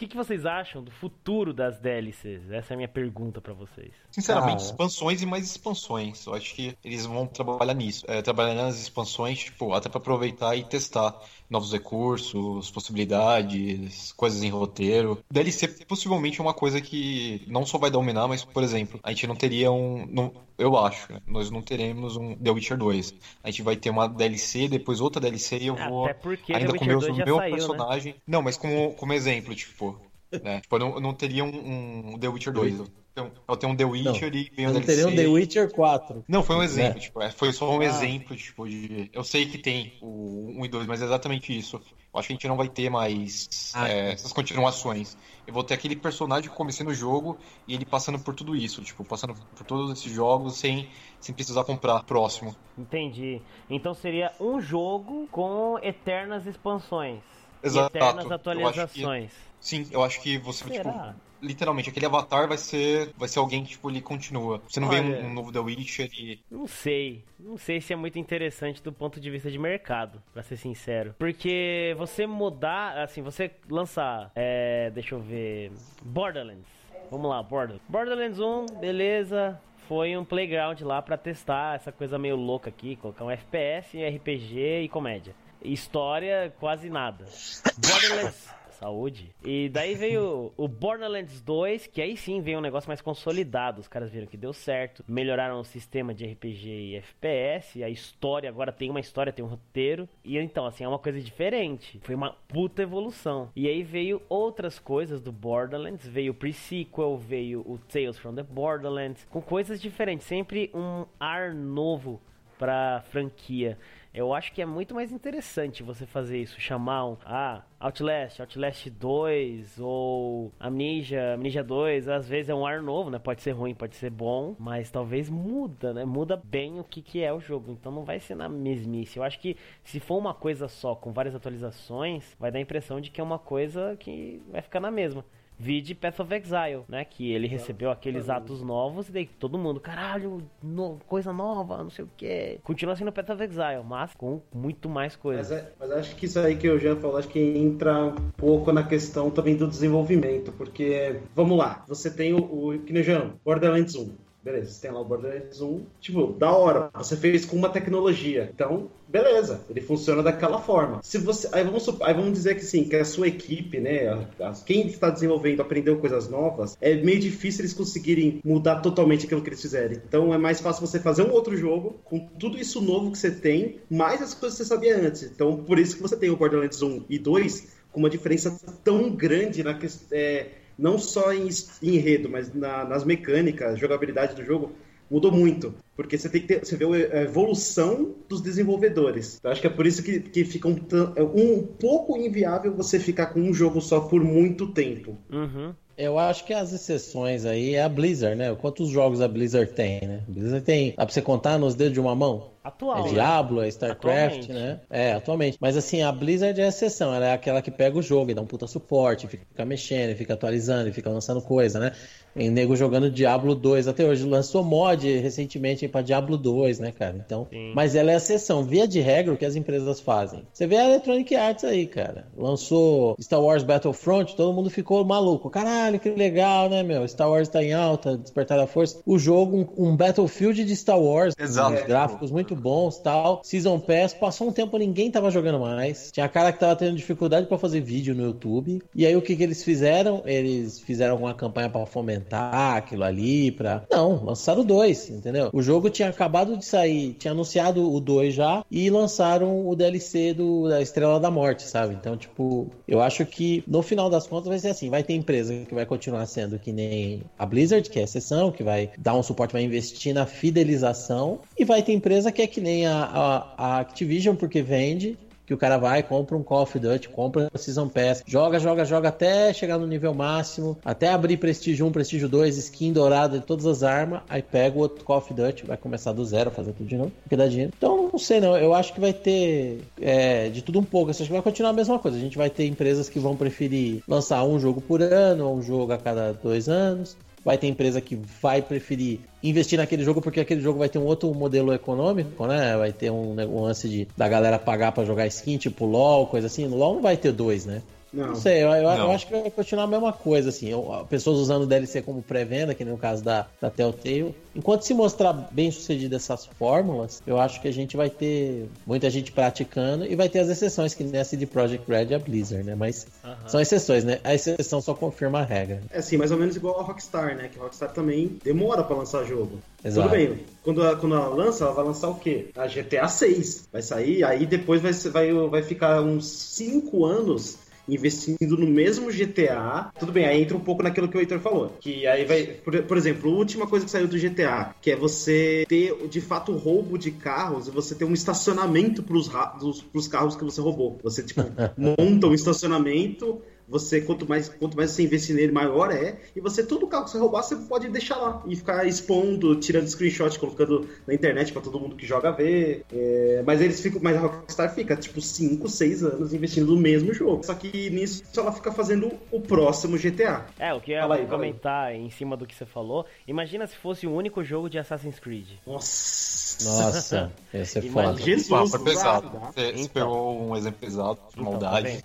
Que, 0.00 0.08
que 0.08 0.16
vocês 0.16 0.46
acham 0.46 0.82
do 0.82 0.90
futuro 0.90 1.52
das 1.52 1.78
DLCs? 1.78 2.50
Essa 2.50 2.72
é 2.72 2.74
a 2.74 2.76
minha 2.76 2.88
pergunta 2.88 3.38
para 3.38 3.52
vocês. 3.52 3.92
Sinceramente, 4.10 4.62
ah, 4.62 4.66
expansões 4.66 5.20
e 5.20 5.26
mais 5.26 5.44
expansões. 5.44 6.24
Eu 6.24 6.34
acho 6.34 6.54
que 6.54 6.74
eles 6.82 7.04
vão 7.04 7.26
trabalhar 7.26 7.74
nisso. 7.74 8.06
É, 8.08 8.22
trabalhar 8.22 8.54
nas 8.54 8.80
expansões, 8.80 9.40
tipo, 9.40 9.74
até 9.74 9.90
para 9.90 9.98
aproveitar 9.98 10.56
e 10.56 10.64
testar 10.64 11.20
novos 11.50 11.72
recursos, 11.72 12.70
possibilidades, 12.70 14.12
coisas 14.12 14.42
em 14.42 14.48
roteiro. 14.48 15.18
DLC 15.30 15.66
possivelmente 15.84 16.40
é 16.40 16.42
uma 16.42 16.54
coisa 16.54 16.80
que 16.80 17.42
não 17.48 17.66
só 17.66 17.76
vai 17.76 17.90
dominar, 17.90 18.28
mas, 18.28 18.44
por 18.44 18.62
exemplo, 18.62 19.00
a 19.02 19.10
gente 19.10 19.26
não 19.26 19.34
teria 19.34 19.72
um. 19.72 20.06
Não, 20.06 20.32
eu 20.56 20.76
acho, 20.76 21.12
né? 21.12 21.20
nós 21.26 21.50
não 21.50 21.60
teremos 21.60 22.16
um 22.16 22.36
The 22.36 22.50
Witcher 22.50 22.78
2. 22.78 23.14
A 23.42 23.50
gente 23.50 23.62
vai 23.62 23.74
ter 23.74 23.90
uma 23.90 24.08
DLC, 24.08 24.68
depois 24.68 25.00
outra 25.00 25.20
DLC 25.20 25.58
e 25.58 25.66
eu 25.66 25.76
vou 25.76 26.06
ainda 26.06 26.72
com 26.72 26.84
o 26.84 26.86
meu 26.86 27.00
saiu, 27.00 27.36
né? 27.38 27.50
personagem. 27.50 28.12
Né? 28.12 28.20
Não, 28.26 28.42
mas 28.42 28.56
como, 28.56 28.94
como 28.94 29.12
exemplo, 29.12 29.54
tipo, 29.54 29.98
né? 30.42 30.60
tipo, 30.60 30.76
eu 30.76 30.78
não, 30.78 30.94
eu 30.94 31.00
não 31.00 31.14
teria 31.14 31.44
um, 31.44 32.12
um, 32.12 32.18
The 32.18 32.28
Witcher 32.28 32.52
2. 32.52 32.78
Eu, 32.78 32.86
eu 33.16 33.56
tenho 33.56 33.72
um 33.72 33.76
The 33.76 33.84
Witcher 33.84 34.30
não, 34.30 34.38
e 34.38 34.66
um 34.66 34.72
DLC. 34.72 34.86
teria 34.86 35.08
um 35.08 35.16
The 35.16 35.26
Witcher 35.26 35.70
4. 35.72 36.24
Não, 36.28 36.42
foi 36.42 36.56
um 36.56 36.62
exemplo, 36.62 36.98
é. 36.98 37.00
tipo, 37.00 37.22
é, 37.22 37.30
foi 37.30 37.52
só 37.52 37.70
um 37.70 37.80
ah. 37.80 37.84
exemplo, 37.84 38.36
tipo, 38.36 38.68
de. 38.68 39.10
Eu 39.12 39.24
sei 39.24 39.46
que 39.46 39.58
tem 39.58 39.94
o 40.00 40.54
1 40.58 40.64
e 40.64 40.68
2, 40.68 40.86
mas 40.86 41.02
é 41.02 41.04
exatamente 41.04 41.56
isso. 41.56 41.80
Eu 42.12 42.18
acho 42.18 42.28
que 42.28 42.32
a 42.32 42.36
gente 42.36 42.48
não 42.48 42.56
vai 42.56 42.68
ter 42.68 42.90
mais 42.90 43.72
ah, 43.74 43.88
é, 43.88 44.12
essas 44.12 44.32
continuações. 44.32 45.16
Eu 45.46 45.54
vou 45.54 45.64
ter 45.64 45.74
aquele 45.74 45.96
personagem 45.96 46.50
que 46.50 46.56
comecei 46.56 46.84
no 46.84 46.94
jogo 46.94 47.38
e 47.66 47.74
ele 47.74 47.84
passando 47.84 48.18
por 48.18 48.34
tudo 48.34 48.54
isso, 48.54 48.82
tipo, 48.82 49.04
passando 49.04 49.34
por 49.34 49.64
todos 49.64 49.92
esses 49.92 50.12
jogos 50.12 50.56
sem, 50.56 50.88
sem 51.20 51.34
precisar 51.34 51.64
comprar 51.64 52.02
próximo. 52.04 52.54
Entendi. 52.78 53.40
Então 53.68 53.94
seria 53.94 54.32
um 54.40 54.60
jogo 54.60 55.28
com 55.30 55.78
eternas 55.82 56.46
expansões. 56.46 57.20
Exato. 57.62 57.96
E 57.96 57.98
eternas 57.98 58.30
atualizações. 58.30 58.96
Eu 58.96 59.28
que, 59.28 59.34
sim, 59.60 59.88
eu 59.90 60.02
acho 60.02 60.20
que 60.20 60.38
você, 60.38 60.64
tipo, 60.64 60.76
Será? 60.76 60.92
tipo, 60.92 61.29
literalmente, 61.40 61.90
aquele 61.90 62.06
avatar 62.06 62.48
vai 62.48 62.58
ser 62.58 63.12
vai 63.16 63.28
ser 63.28 63.38
alguém 63.38 63.64
que, 63.64 63.70
tipo, 63.70 63.90
ele 63.90 64.00
continua. 64.00 64.62
Você 64.68 64.80
não 64.80 64.88
Olha, 64.88 65.02
vê 65.02 65.08
um, 65.08 65.26
um, 65.26 65.34
novo 65.34 65.52
The 65.52 65.58
Witcher 65.58 66.10
e... 66.12 66.40
Não 66.50 66.66
sei. 66.66 67.24
Não 67.38 67.56
sei 67.56 67.80
se 67.80 67.92
é 67.92 67.96
muito 67.96 68.18
interessante 68.18 68.82
do 68.82 68.92
ponto 68.92 69.20
de 69.20 69.30
vista 69.30 69.50
de 69.50 69.58
mercado, 69.58 70.22
para 70.32 70.42
ser 70.42 70.56
sincero. 70.56 71.14
Porque 71.18 71.94
você 71.96 72.26
mudar, 72.26 72.98
assim, 72.98 73.22
você 73.22 73.50
lançar, 73.68 74.30
é, 74.34 74.90
deixa 74.90 75.14
eu 75.14 75.20
ver, 75.20 75.72
Borderlands. 76.02 76.68
Vamos 77.10 77.28
lá, 77.28 77.42
Borderlands. 77.42 77.84
Borderlands 77.88 78.38
1, 78.38 78.66
beleza 78.80 79.60
foi 79.90 80.16
um 80.16 80.24
playground 80.24 80.80
lá 80.82 81.02
para 81.02 81.16
testar 81.16 81.74
essa 81.74 81.90
coisa 81.90 82.16
meio 82.16 82.36
louca 82.36 82.68
aqui, 82.68 82.94
colocar 82.94 83.24
um 83.24 83.30
FPS, 83.30 83.98
RPG 84.00 84.82
e 84.84 84.88
comédia. 84.88 85.34
História, 85.60 86.54
quase 86.60 86.88
nada. 86.88 87.24
Borderlands 87.76 88.59
Saúde. 88.80 89.30
E 89.44 89.68
daí 89.68 89.94
veio 89.94 90.52
o 90.56 90.66
Borderlands 90.66 91.42
2, 91.42 91.86
que 91.86 92.00
aí 92.00 92.16
sim 92.16 92.40
veio 92.40 92.58
um 92.58 92.62
negócio 92.62 92.88
mais 92.88 93.02
consolidado. 93.02 93.80
Os 93.80 93.86
caras 93.86 94.10
viram 94.10 94.26
que 94.26 94.38
deu 94.38 94.54
certo, 94.54 95.04
melhoraram 95.06 95.60
o 95.60 95.64
sistema 95.64 96.14
de 96.14 96.24
RPG 96.24 96.68
e 96.68 96.96
FPS. 96.96 97.84
A 97.84 97.90
história 97.90 98.48
agora 98.48 98.72
tem 98.72 98.88
uma 98.88 99.00
história, 99.00 99.32
tem 99.32 99.44
um 99.44 99.48
roteiro. 99.48 100.08
E 100.24 100.38
então, 100.38 100.64
assim, 100.64 100.82
é 100.82 100.88
uma 100.88 100.98
coisa 100.98 101.20
diferente. 101.20 102.00
Foi 102.02 102.14
uma 102.14 102.32
puta 102.48 102.82
evolução. 102.82 103.50
E 103.54 103.68
aí 103.68 103.82
veio 103.82 104.22
outras 104.28 104.78
coisas 104.78 105.20
do 105.20 105.30
Borderlands. 105.30 106.06
Veio 106.06 106.32
o 106.32 106.34
pre-sequel, 106.34 107.18
veio 107.18 107.60
o 107.60 107.78
Tales 107.78 108.18
from 108.18 108.34
the 108.34 108.42
Borderlands, 108.42 109.26
com 109.30 109.42
coisas 109.42 109.80
diferentes. 109.80 110.26
Sempre 110.26 110.70
um 110.72 111.04
ar 111.18 111.54
novo 111.54 112.18
pra 112.58 113.02
franquia. 113.10 113.78
Eu 114.12 114.34
acho 114.34 114.52
que 114.52 114.60
é 114.60 114.66
muito 114.66 114.92
mais 114.92 115.12
interessante 115.12 115.84
você 115.84 116.04
fazer 116.04 116.38
isso, 116.38 116.60
chamar 116.60 117.06
um 117.06 117.16
ah, 117.24 117.62
Outlast, 117.78 118.40
Outlast 118.40 118.90
2 118.90 119.78
ou 119.78 120.52
Amnesia, 120.58 121.34
Amnesia 121.34 121.62
2, 121.62 122.08
às 122.08 122.28
vezes 122.28 122.50
é 122.50 122.54
um 122.54 122.66
ar 122.66 122.82
novo, 122.82 123.08
né? 123.08 123.20
Pode 123.20 123.40
ser 123.40 123.52
ruim, 123.52 123.72
pode 123.72 123.94
ser 123.94 124.10
bom, 124.10 124.56
mas 124.58 124.90
talvez 124.90 125.30
muda, 125.30 125.94
né? 125.94 126.04
Muda 126.04 126.36
bem 126.36 126.80
o 126.80 126.84
que, 126.84 127.00
que 127.00 127.22
é 127.22 127.32
o 127.32 127.38
jogo. 127.38 127.70
Então 127.70 127.92
não 127.92 128.04
vai 128.04 128.18
ser 128.18 128.34
na 128.34 128.48
mesmice. 128.48 129.16
Eu 129.16 129.22
acho 129.22 129.38
que 129.38 129.56
se 129.84 130.00
for 130.00 130.18
uma 130.18 130.34
coisa 130.34 130.66
só 130.66 130.96
com 130.96 131.12
várias 131.12 131.36
atualizações, 131.36 132.34
vai 132.38 132.50
dar 132.50 132.58
a 132.58 132.62
impressão 132.62 133.00
de 133.00 133.12
que 133.12 133.20
é 133.20 133.24
uma 133.24 133.38
coisa 133.38 133.96
que 133.96 134.42
vai 134.50 134.60
ficar 134.60 134.80
na 134.80 134.90
mesma. 134.90 135.24
Vide 135.60 135.94
Path 135.94 136.20
of 136.20 136.34
Exile, 136.34 136.84
né? 136.88 137.04
Que 137.04 137.32
ele 137.32 137.46
recebeu 137.46 137.90
aqueles 137.90 138.30
atos 138.30 138.62
novos 138.62 139.10
e 139.10 139.12
daí 139.12 139.26
todo 139.26 139.58
mundo, 139.58 139.78
caralho, 139.78 140.42
no, 140.62 140.98
coisa 141.06 141.34
nova, 141.34 141.82
não 141.82 141.90
sei 141.90 142.06
o 142.06 142.10
que. 142.16 142.58
Continua 142.62 142.96
sendo 142.96 143.12
Path 143.12 143.28
of 143.28 143.42
Exile, 143.44 143.84
mas 143.86 144.14
com 144.14 144.40
muito 144.54 144.88
mais 144.88 145.14
coisa. 145.16 145.40
Mas, 145.42 145.52
é, 145.52 145.72
mas, 145.78 145.90
acho 145.90 146.16
que 146.16 146.24
isso 146.24 146.38
aí 146.38 146.56
que 146.56 146.66
eu 146.66 146.78
já 146.78 146.96
falei, 146.96 147.18
acho 147.18 147.28
que 147.28 147.38
entra 147.38 148.06
um 148.06 148.30
pouco 148.38 148.72
na 148.72 148.82
questão 148.82 149.30
também 149.30 149.54
do 149.54 149.68
desenvolvimento, 149.68 150.50
porque, 150.52 151.20
vamos 151.34 151.58
lá, 151.58 151.84
você 151.86 152.10
tem 152.10 152.32
o, 152.32 152.38
o 152.38 152.78
que 152.78 152.92
nem 152.94 153.04
Borderlands 153.44 153.94
1 153.94 154.29
Beleza, 154.42 154.70
você 154.70 154.80
tem 154.80 154.90
lá 154.90 155.00
o 155.00 155.04
Borderlands 155.04 155.60
1. 155.60 155.82
Tipo, 156.00 156.32
da 156.32 156.50
hora. 156.50 156.90
Você 156.94 157.14
fez 157.16 157.44
com 157.44 157.56
uma 157.56 157.68
tecnologia. 157.68 158.50
Então, 158.54 158.88
beleza, 159.06 159.60
ele 159.68 159.82
funciona 159.82 160.22
daquela 160.22 160.58
forma. 160.58 161.00
Se 161.02 161.18
você, 161.18 161.48
aí 161.52 161.62
vamos, 161.62 161.86
aí 162.00 162.14
vamos 162.14 162.32
dizer 162.32 162.54
que 162.54 162.64
sim, 162.64 162.84
que 162.84 162.96
a 162.96 163.04
sua 163.04 163.28
equipe, 163.28 163.78
né, 163.78 164.26
quem 164.64 164.86
está 164.86 165.10
desenvolvendo 165.10 165.60
aprendeu 165.60 165.98
coisas 165.98 166.28
novas, 166.28 166.76
é 166.80 166.94
meio 166.94 167.20
difícil 167.20 167.62
eles 167.62 167.74
conseguirem 167.74 168.40
mudar 168.42 168.80
totalmente 168.80 169.26
aquilo 169.26 169.42
que 169.42 169.50
eles 169.50 169.60
fizerem. 169.60 170.00
Então 170.08 170.32
é 170.32 170.38
mais 170.38 170.60
fácil 170.60 170.86
você 170.86 170.98
fazer 170.98 171.22
um 171.22 171.32
outro 171.32 171.56
jogo 171.56 172.00
com 172.04 172.18
tudo 172.38 172.58
isso 172.58 172.80
novo 172.80 173.10
que 173.10 173.18
você 173.18 173.30
tem, 173.30 173.80
mais 173.90 174.22
as 174.22 174.32
coisas 174.32 174.58
que 174.58 174.64
você 174.64 174.68
sabia 174.68 174.96
antes. 174.96 175.22
Então 175.22 175.64
por 175.64 175.78
isso 175.78 175.96
que 175.96 176.02
você 176.02 176.16
tem 176.16 176.30
o 176.30 176.36
Borderlands 176.36 176.80
1 176.80 177.04
e 177.08 177.18
2 177.18 177.80
com 177.92 178.00
uma 178.00 178.10
diferença 178.10 178.56
tão 178.84 179.10
grande 179.10 179.62
na 179.62 179.78
é, 180.12 180.46
não 180.80 180.98
só 180.98 181.32
em, 181.32 181.48
em 181.82 181.96
enredo, 181.96 182.28
mas 182.28 182.52
na, 182.52 182.84
nas 182.84 183.04
mecânicas, 183.04 183.78
jogabilidade 183.78 184.34
do 184.34 184.44
jogo 184.44 184.72
mudou 185.10 185.30
muito. 185.30 185.74
Porque 185.94 186.16
você 186.16 186.28
tem 186.28 186.40
que 186.40 186.46
ter, 186.46 186.64
você 186.64 186.76
vê 186.76 186.84
a 186.84 187.22
evolução 187.22 188.14
dos 188.28 188.40
desenvolvedores. 188.40 189.38
Eu 189.42 189.50
acho 189.50 189.60
que 189.60 189.66
é 189.66 189.70
por 189.70 189.86
isso 189.86 190.02
que, 190.02 190.20
que 190.20 190.44
fica 190.44 190.68
um, 190.68 190.76
é 191.16 191.22
um 191.22 191.62
pouco 191.62 192.16
inviável 192.16 192.74
você 192.74 192.98
ficar 192.98 193.26
com 193.26 193.40
um 193.40 193.52
jogo 193.52 193.80
só 193.80 194.00
por 194.00 194.24
muito 194.24 194.68
tempo. 194.68 195.18
Uhum. 195.30 195.74
Eu 195.98 196.18
acho 196.18 196.46
que 196.46 196.54
as 196.54 196.72
exceções 196.72 197.44
aí 197.44 197.74
é 197.74 197.82
a 197.82 197.88
Blizzard, 197.88 198.34
né? 198.34 198.54
Quantos 198.54 198.88
jogos 198.88 199.20
a 199.20 199.28
Blizzard 199.28 199.70
tem, 199.72 200.00
né? 200.00 200.22
A 200.26 200.30
Blizzard 200.30 200.64
tem, 200.64 200.94
dá 200.96 201.04
pra 201.04 201.12
você 201.12 201.20
contar 201.20 201.58
nos 201.58 201.74
dedos 201.74 201.92
de 201.92 202.00
uma 202.00 202.14
mão? 202.14 202.52
Atual. 202.62 202.98
É 202.98 203.02
né? 203.02 203.08
Diablo, 203.08 203.62
é 203.62 203.68
StarCraft, 203.68 204.48
né? 204.48 204.80
É, 204.90 205.12
atualmente. 205.12 205.56
Mas 205.60 205.76
assim, 205.76 206.02
a 206.02 206.12
Blizzard 206.12 206.60
é 206.60 206.64
a 206.64 206.68
exceção. 206.68 207.14
Ela 207.14 207.28
é 207.28 207.32
aquela 207.32 207.62
que 207.62 207.70
pega 207.70 207.98
o 207.98 208.02
jogo 208.02 208.30
e 208.30 208.34
dá 208.34 208.42
um 208.42 208.46
puta 208.46 208.66
suporte, 208.66 209.26
fica 209.26 209.64
mexendo, 209.64 210.14
fica 210.14 210.34
atualizando, 210.34 210.92
fica 210.92 211.08
lançando 211.08 211.40
coisa, 211.40 211.80
né? 211.80 211.92
Em 212.36 212.48
nego 212.48 212.76
jogando 212.76 213.10
Diablo 213.10 213.54
2 213.54 213.88
até 213.88 214.04
hoje. 214.04 214.24
Lançou 214.24 214.62
mod 214.62 215.18
recentemente 215.18 215.88
para 215.88 216.02
Diablo 216.02 216.36
2, 216.36 216.78
né, 216.78 216.92
cara? 216.92 217.16
Então, 217.16 217.46
Sim. 217.50 217.72
mas 217.74 217.94
ela 217.94 218.10
é 218.10 218.14
a 218.14 218.16
exceção. 218.18 218.62
Via 218.62 218.86
de 218.86 219.00
regra 219.00 219.32
o 219.32 219.36
que 219.36 219.44
as 219.44 219.56
empresas 219.56 220.00
fazem. 220.00 220.46
Você 220.52 220.66
vê 220.66 220.76
a 220.76 220.84
Electronic 220.84 221.34
Arts 221.34 221.64
aí, 221.64 221.86
cara. 221.86 222.26
Lançou 222.36 223.16
Star 223.20 223.40
Wars 223.40 223.62
Battlefront, 223.62 224.36
todo 224.36 224.52
mundo 224.52 224.70
ficou 224.70 225.04
maluco. 225.04 225.50
Caralho, 225.50 225.98
que 225.98 226.10
legal, 226.10 226.68
né, 226.68 226.82
meu? 226.82 227.06
Star 227.08 227.28
Wars 227.28 227.48
tá 227.48 227.62
em 227.62 227.72
alta, 227.72 228.16
Despertar 228.16 228.58
da 228.58 228.66
Força. 228.66 229.00
O 229.04 229.18
jogo, 229.18 229.68
um, 229.76 229.88
um 229.88 229.96
Battlefield 229.96 230.64
de 230.64 230.76
Star 230.76 231.00
Wars. 231.00 231.34
Exato. 231.38 231.84
Gráficos 231.86 232.30
muito 232.30 232.49
bons, 232.54 232.98
tal. 232.98 233.40
Season 233.44 233.78
Pass, 233.78 234.14
passou 234.14 234.48
um 234.48 234.52
tempo 234.52 234.78
ninguém 234.78 235.10
tava 235.10 235.30
jogando 235.30 235.60
mais. 235.60 236.10
Tinha 236.12 236.28
cara 236.28 236.52
que 236.52 236.60
tava 236.60 236.76
tendo 236.76 236.96
dificuldade 236.96 237.46
para 237.46 237.58
fazer 237.58 237.80
vídeo 237.80 238.14
no 238.14 238.24
YouTube. 238.24 238.82
E 238.94 239.06
aí 239.06 239.16
o 239.16 239.22
que 239.22 239.36
que 239.36 239.42
eles 239.42 239.62
fizeram? 239.62 240.22
Eles 240.24 240.80
fizeram 240.80 241.16
uma 241.16 241.34
campanha 241.34 241.68
para 241.68 241.86
fomentar 241.86 242.76
aquilo 242.76 243.04
ali 243.04 243.50
pra. 243.50 243.84
Não, 243.90 244.24
lançaram 244.24 244.64
dois, 244.64 245.08
entendeu? 245.10 245.50
O 245.52 245.62
jogo 245.62 245.90
tinha 245.90 246.08
acabado 246.08 246.56
de 246.56 246.64
sair, 246.64 247.14
tinha 247.14 247.32
anunciado 247.32 247.92
o 247.92 248.00
2 248.00 248.34
já 248.34 248.64
e 248.70 248.90
lançaram 248.90 249.68
o 249.68 249.74
DLC 249.74 250.34
do, 250.34 250.68
da 250.68 250.80
Estrela 250.80 251.20
da 251.20 251.30
Morte, 251.30 251.62
sabe? 251.62 251.94
Então, 251.94 252.16
tipo, 252.16 252.68
eu 252.86 253.00
acho 253.00 253.24
que 253.26 253.62
no 253.66 253.82
final 253.82 254.10
das 254.10 254.26
contas 254.26 254.48
vai 254.48 254.58
ser 254.58 254.68
assim: 254.68 254.90
vai 254.90 255.02
ter 255.02 255.14
empresa 255.14 255.54
que 255.66 255.74
vai 255.74 255.86
continuar 255.86 256.26
sendo 256.26 256.58
que 256.58 256.72
nem 256.72 257.22
a 257.38 257.46
Blizzard, 257.46 257.88
que 257.88 257.98
é 257.98 258.02
a 258.02 258.04
exceção, 258.04 258.50
que 258.50 258.62
vai 258.62 258.90
dar 258.98 259.14
um 259.14 259.22
suporte, 259.22 259.52
vai 259.52 259.62
investir 259.62 260.14
na 260.14 260.26
fidelização, 260.26 261.40
e 261.58 261.64
vai 261.64 261.82
ter 261.82 261.92
empresa 261.92 262.32
que 262.32 262.39
é 262.40 262.46
que 262.46 262.60
nem 262.60 262.86
a, 262.86 263.04
a, 263.04 263.54
a 263.56 263.80
Activision, 263.80 264.36
porque 264.36 264.62
vende 264.62 265.18
que 265.50 265.54
o 265.54 265.58
cara 265.58 265.78
vai, 265.78 266.00
compra 266.00 266.36
um 266.36 266.44
Call 266.44 266.62
of 266.62 266.78
Duty, 266.78 267.08
compra 267.08 267.50
Season 267.56 267.88
Pass, 267.88 268.22
joga, 268.24 268.60
joga, 268.60 268.84
joga 268.84 269.08
até 269.08 269.52
chegar 269.52 269.78
no 269.78 269.86
nível 269.86 270.14
máximo, 270.14 270.78
até 270.84 271.08
abrir 271.08 271.38
Prestígio 271.38 271.84
1, 271.86 271.90
Prestígio 271.90 272.28
2, 272.28 272.56
skin 272.56 272.92
dourada 272.92 273.40
de 273.40 273.44
todas 273.44 273.66
as 273.66 273.82
armas, 273.82 274.20
aí 274.28 274.42
pega 274.42 274.78
o 274.78 274.80
outro 274.82 275.04
Call 275.04 275.18
of 275.18 275.34
Duty, 275.34 275.66
vai 275.66 275.76
começar 275.76 276.12
do 276.12 276.24
zero, 276.24 276.52
fazer 276.52 276.72
tudo 276.72 276.86
de 276.86 276.96
novo, 276.96 277.10
porque 277.24 277.36
dá 277.36 277.48
dinheiro. 277.48 277.72
Então, 277.76 278.10
não 278.12 278.18
sei 278.18 278.38
não, 278.38 278.56
eu 278.56 278.72
acho 278.72 278.94
que 278.94 279.00
vai 279.00 279.12
ter 279.12 279.80
é, 280.00 280.48
de 280.50 280.62
tudo 280.62 280.78
um 280.78 280.84
pouco, 280.84 281.10
acho 281.10 281.24
que 281.24 281.32
vai 281.32 281.42
continuar 281.42 281.70
a 281.70 281.74
mesma 281.74 281.98
coisa. 281.98 282.16
A 282.16 282.20
gente 282.20 282.38
vai 282.38 282.48
ter 282.48 282.66
empresas 282.66 283.08
que 283.08 283.18
vão 283.18 283.34
preferir 283.34 284.04
lançar 284.06 284.44
um 284.44 284.56
jogo 284.60 284.80
por 284.80 285.02
ano, 285.02 285.48
ou 285.48 285.56
um 285.56 285.62
jogo 285.62 285.92
a 285.92 285.98
cada 285.98 286.32
dois 286.32 286.68
anos. 286.68 287.16
Vai 287.44 287.56
ter 287.56 287.68
empresa 287.68 288.00
que 288.00 288.14
vai 288.14 288.60
preferir 288.60 289.20
investir 289.42 289.78
naquele 289.78 290.04
jogo 290.04 290.20
porque 290.20 290.40
aquele 290.40 290.60
jogo 290.60 290.78
vai 290.78 290.88
ter 290.88 290.98
um 290.98 291.04
outro 291.04 291.32
modelo 291.34 291.72
econômico, 291.72 292.46
né? 292.46 292.76
Vai 292.76 292.92
ter 292.92 293.10
um, 293.10 293.32
um 293.32 293.62
lance 293.62 293.88
de 293.88 294.06
da 294.16 294.28
galera 294.28 294.58
pagar 294.58 294.92
para 294.92 295.04
jogar 295.04 295.26
skin, 295.26 295.56
tipo 295.56 295.86
LoL, 295.86 296.26
coisa 296.26 296.46
assim. 296.46 296.66
No 296.66 296.76
LoL 296.76 296.94
não 296.96 297.02
vai 297.02 297.16
ter 297.16 297.32
dois, 297.32 297.64
né? 297.64 297.82
Não, 298.12 298.28
não 298.28 298.34
sei, 298.34 298.64
eu, 298.64 298.70
eu, 298.70 298.82
não. 298.82 298.96
eu, 298.96 299.10
acho 299.12 299.26
que 299.26 299.32
vai 299.32 299.50
continuar 299.50 299.84
a 299.84 299.86
mesma 299.86 300.12
coisa, 300.12 300.48
assim. 300.48 300.68
Eu, 300.68 301.06
pessoas 301.08 301.38
usando 301.38 301.62
o 301.62 301.66
DLC 301.66 302.02
como 302.02 302.22
pré-venda, 302.22 302.74
que 302.74 302.84
no 302.84 302.98
caso 302.98 303.22
da, 303.22 303.46
da 303.60 303.70
Telltale. 303.70 304.34
Enquanto 304.54 304.82
se 304.82 304.92
mostrar 304.92 305.32
bem 305.32 305.70
sucedido 305.70 306.16
essas 306.16 306.46
fórmulas, 306.58 307.22
eu 307.24 307.38
acho 307.38 307.60
que 307.60 307.68
a 307.68 307.72
gente 307.72 307.96
vai 307.96 308.10
ter 308.10 308.68
muita 308.84 309.08
gente 309.08 309.30
praticando 309.30 310.04
e 310.04 310.16
vai 310.16 310.28
ter 310.28 310.40
as 310.40 310.48
exceções, 310.48 310.92
que 310.92 311.04
nessa 311.04 311.36
de 311.36 311.46
Project 311.46 311.88
Red 311.88 312.06
e 312.06 312.14
a 312.14 312.18
Blizzard, 312.18 312.64
né? 312.64 312.74
Mas 312.74 313.06
são 313.46 313.60
exceções, 313.60 314.02
né? 314.02 314.18
A 314.24 314.34
exceção 314.34 314.80
só 314.80 314.92
confirma 314.92 315.40
a 315.40 315.44
regra. 315.44 315.80
É 315.90 315.98
assim, 315.98 316.16
mais 316.16 316.32
ou 316.32 316.38
menos 316.38 316.56
igual 316.56 316.80
a 316.80 316.82
Rockstar, 316.82 317.36
né? 317.36 317.48
Que 317.48 317.58
a 317.58 317.62
Rockstar 317.62 317.92
também 317.92 318.38
demora 318.42 318.82
para 318.82 318.96
lançar 318.96 319.24
jogo. 319.24 319.60
Exato. 319.84 320.08
Tudo 320.08 320.18
bem, 320.18 320.44
quando 320.64 320.82
ela, 320.82 320.96
quando 320.96 321.14
ela 321.14 321.28
lança, 321.28 321.64
ela 321.64 321.72
vai 321.72 321.84
lançar 321.84 322.08
o 322.08 322.16
quê? 322.16 322.48
A 322.56 322.66
GTA 322.66 323.06
6. 323.06 323.68
Vai 323.72 323.82
sair, 323.82 324.24
aí 324.24 324.44
depois 324.46 324.82
vai, 324.82 324.92
vai, 324.92 325.32
vai 325.48 325.62
ficar 325.62 326.02
uns 326.02 326.26
5 326.26 327.04
anos 327.04 327.69
investindo 327.94 328.56
no 328.56 328.66
mesmo 328.66 329.10
GTA. 329.10 329.90
Tudo 329.98 330.12
bem, 330.12 330.24
aí 330.24 330.42
entra 330.42 330.56
um 330.56 330.60
pouco 330.60 330.82
naquilo 330.82 331.08
que 331.08 331.16
o 331.16 331.20
Heitor 331.20 331.40
falou. 331.40 331.76
Que 331.80 332.06
aí 332.06 332.24
vai, 332.24 332.44
por, 332.46 332.82
por 332.82 332.96
exemplo, 332.96 333.30
a 333.30 333.34
última 333.34 333.66
coisa 333.66 333.84
que 333.84 333.90
saiu 333.90 334.08
do 334.08 334.18
GTA, 334.18 334.74
que 334.80 334.90
é 334.90 334.96
você 334.96 335.64
ter 335.68 335.96
de 336.08 336.20
fato 336.20 336.52
roubo 336.52 336.98
de 336.98 337.10
carros 337.10 337.68
e 337.68 337.70
você 337.70 337.94
ter 337.94 338.04
um 338.04 338.12
estacionamento 338.12 339.02
para 339.02 339.16
os 339.16 340.08
carros 340.08 340.36
que 340.36 340.44
você 340.44 340.60
roubou. 340.60 340.98
Você, 341.02 341.22
tipo, 341.22 341.42
monta 341.76 342.26
um 342.26 342.34
estacionamento 342.34 343.40
você 343.70 344.00
quanto 344.00 344.28
mais 344.28 344.48
quanto 344.48 344.76
mais 344.76 344.90
você 344.90 345.04
investir 345.04 345.34
nele, 345.34 345.52
maior 345.52 345.92
é. 345.92 346.16
E 346.34 346.40
você 346.40 346.64
todo 346.64 346.86
carro 346.86 347.04
que 347.04 347.10
você 347.10 347.18
roubar, 347.18 347.42
você 347.42 347.56
pode 347.56 347.88
deixar 347.88 348.16
lá 348.16 348.42
e 348.46 348.56
ficar 348.56 348.84
expondo, 348.86 349.54
tirando 349.56 349.86
screenshot, 349.86 350.38
colocando 350.38 350.88
na 351.06 351.14
internet 351.14 351.52
para 351.52 351.62
todo 351.62 351.78
mundo 351.78 351.96
que 351.96 352.06
joga 352.06 352.32
ver. 352.32 352.84
É, 352.92 353.42
mas 353.46 353.60
eles 353.60 353.80
ficam, 353.80 354.00
mas 354.02 354.16
a 354.16 354.20
Rockstar 354.20 354.74
fica 354.74 354.96
tipo 354.96 355.20
5, 355.20 355.68
6 355.68 356.04
anos 356.04 356.34
investindo 356.34 356.66
no 356.66 356.80
mesmo 356.80 357.14
jogo. 357.14 357.44
Só 357.44 357.54
que 357.54 357.88
nisso 357.90 358.22
ela 358.36 358.52
fica 358.52 358.72
fazendo 358.72 359.12
o 359.30 359.40
próximo 359.40 359.96
GTA. 359.96 360.46
É, 360.58 360.74
o 360.74 360.80
que 360.80 360.90
eu 360.90 360.96
ia 360.96 361.12
aí, 361.12 361.26
comentar 361.26 361.94
em 361.94 362.10
cima 362.10 362.36
do 362.36 362.46
que 362.46 362.54
você 362.54 362.66
falou. 362.66 363.06
Imagina 363.26 363.66
se 363.66 363.76
fosse 363.76 364.06
o 364.06 364.12
único 364.12 364.42
jogo 364.42 364.68
de 364.68 364.78
Assassin's 364.78 365.20
Creed. 365.20 365.46
Nossa. 365.66 366.30
Nossa, 366.64 367.32
esse 367.54 367.78
é 367.78 367.82
foda. 367.82 368.20
Jesus, 368.20 368.70
foi 368.70 368.84
pesado. 368.84 369.30
Você 369.30 369.72
então. 369.76 369.88
pegou 369.92 370.48
um 370.48 370.56
exemplo 370.56 370.78
pesado 370.80 371.18
de 371.34 371.40
então, 371.40 371.44
maldade. 371.44 372.04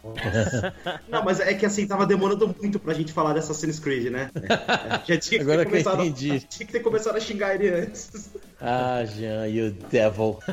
Tá 0.83 1.01
Não, 1.07 1.23
mas 1.23 1.39
é 1.39 1.53
que 1.55 1.65
assim, 1.65 1.87
tava 1.87 2.05
demorando 2.05 2.53
muito 2.59 2.79
pra 2.79 2.93
gente 2.93 3.11
falar 3.11 3.33
de 3.33 3.39
Assassin's 3.39 3.79
Creed, 3.79 4.11
né? 4.11 4.29
Já 5.05 5.17
tinha 5.17 5.39
que 5.39 5.41
Agora 5.41 5.59
ter 5.59 5.71
começado, 5.71 5.97
que 5.97 6.03
entendi. 6.03 6.39
tinha 6.47 6.65
que 6.65 6.71
ter 6.71 6.79
começado 6.79 7.15
a 7.15 7.19
xingar 7.19 7.55
ele 7.55 7.69
antes. 7.69 8.31
Ah, 8.59 9.03
Jean, 9.05 9.47
you 9.47 9.71
devil. 9.91 10.39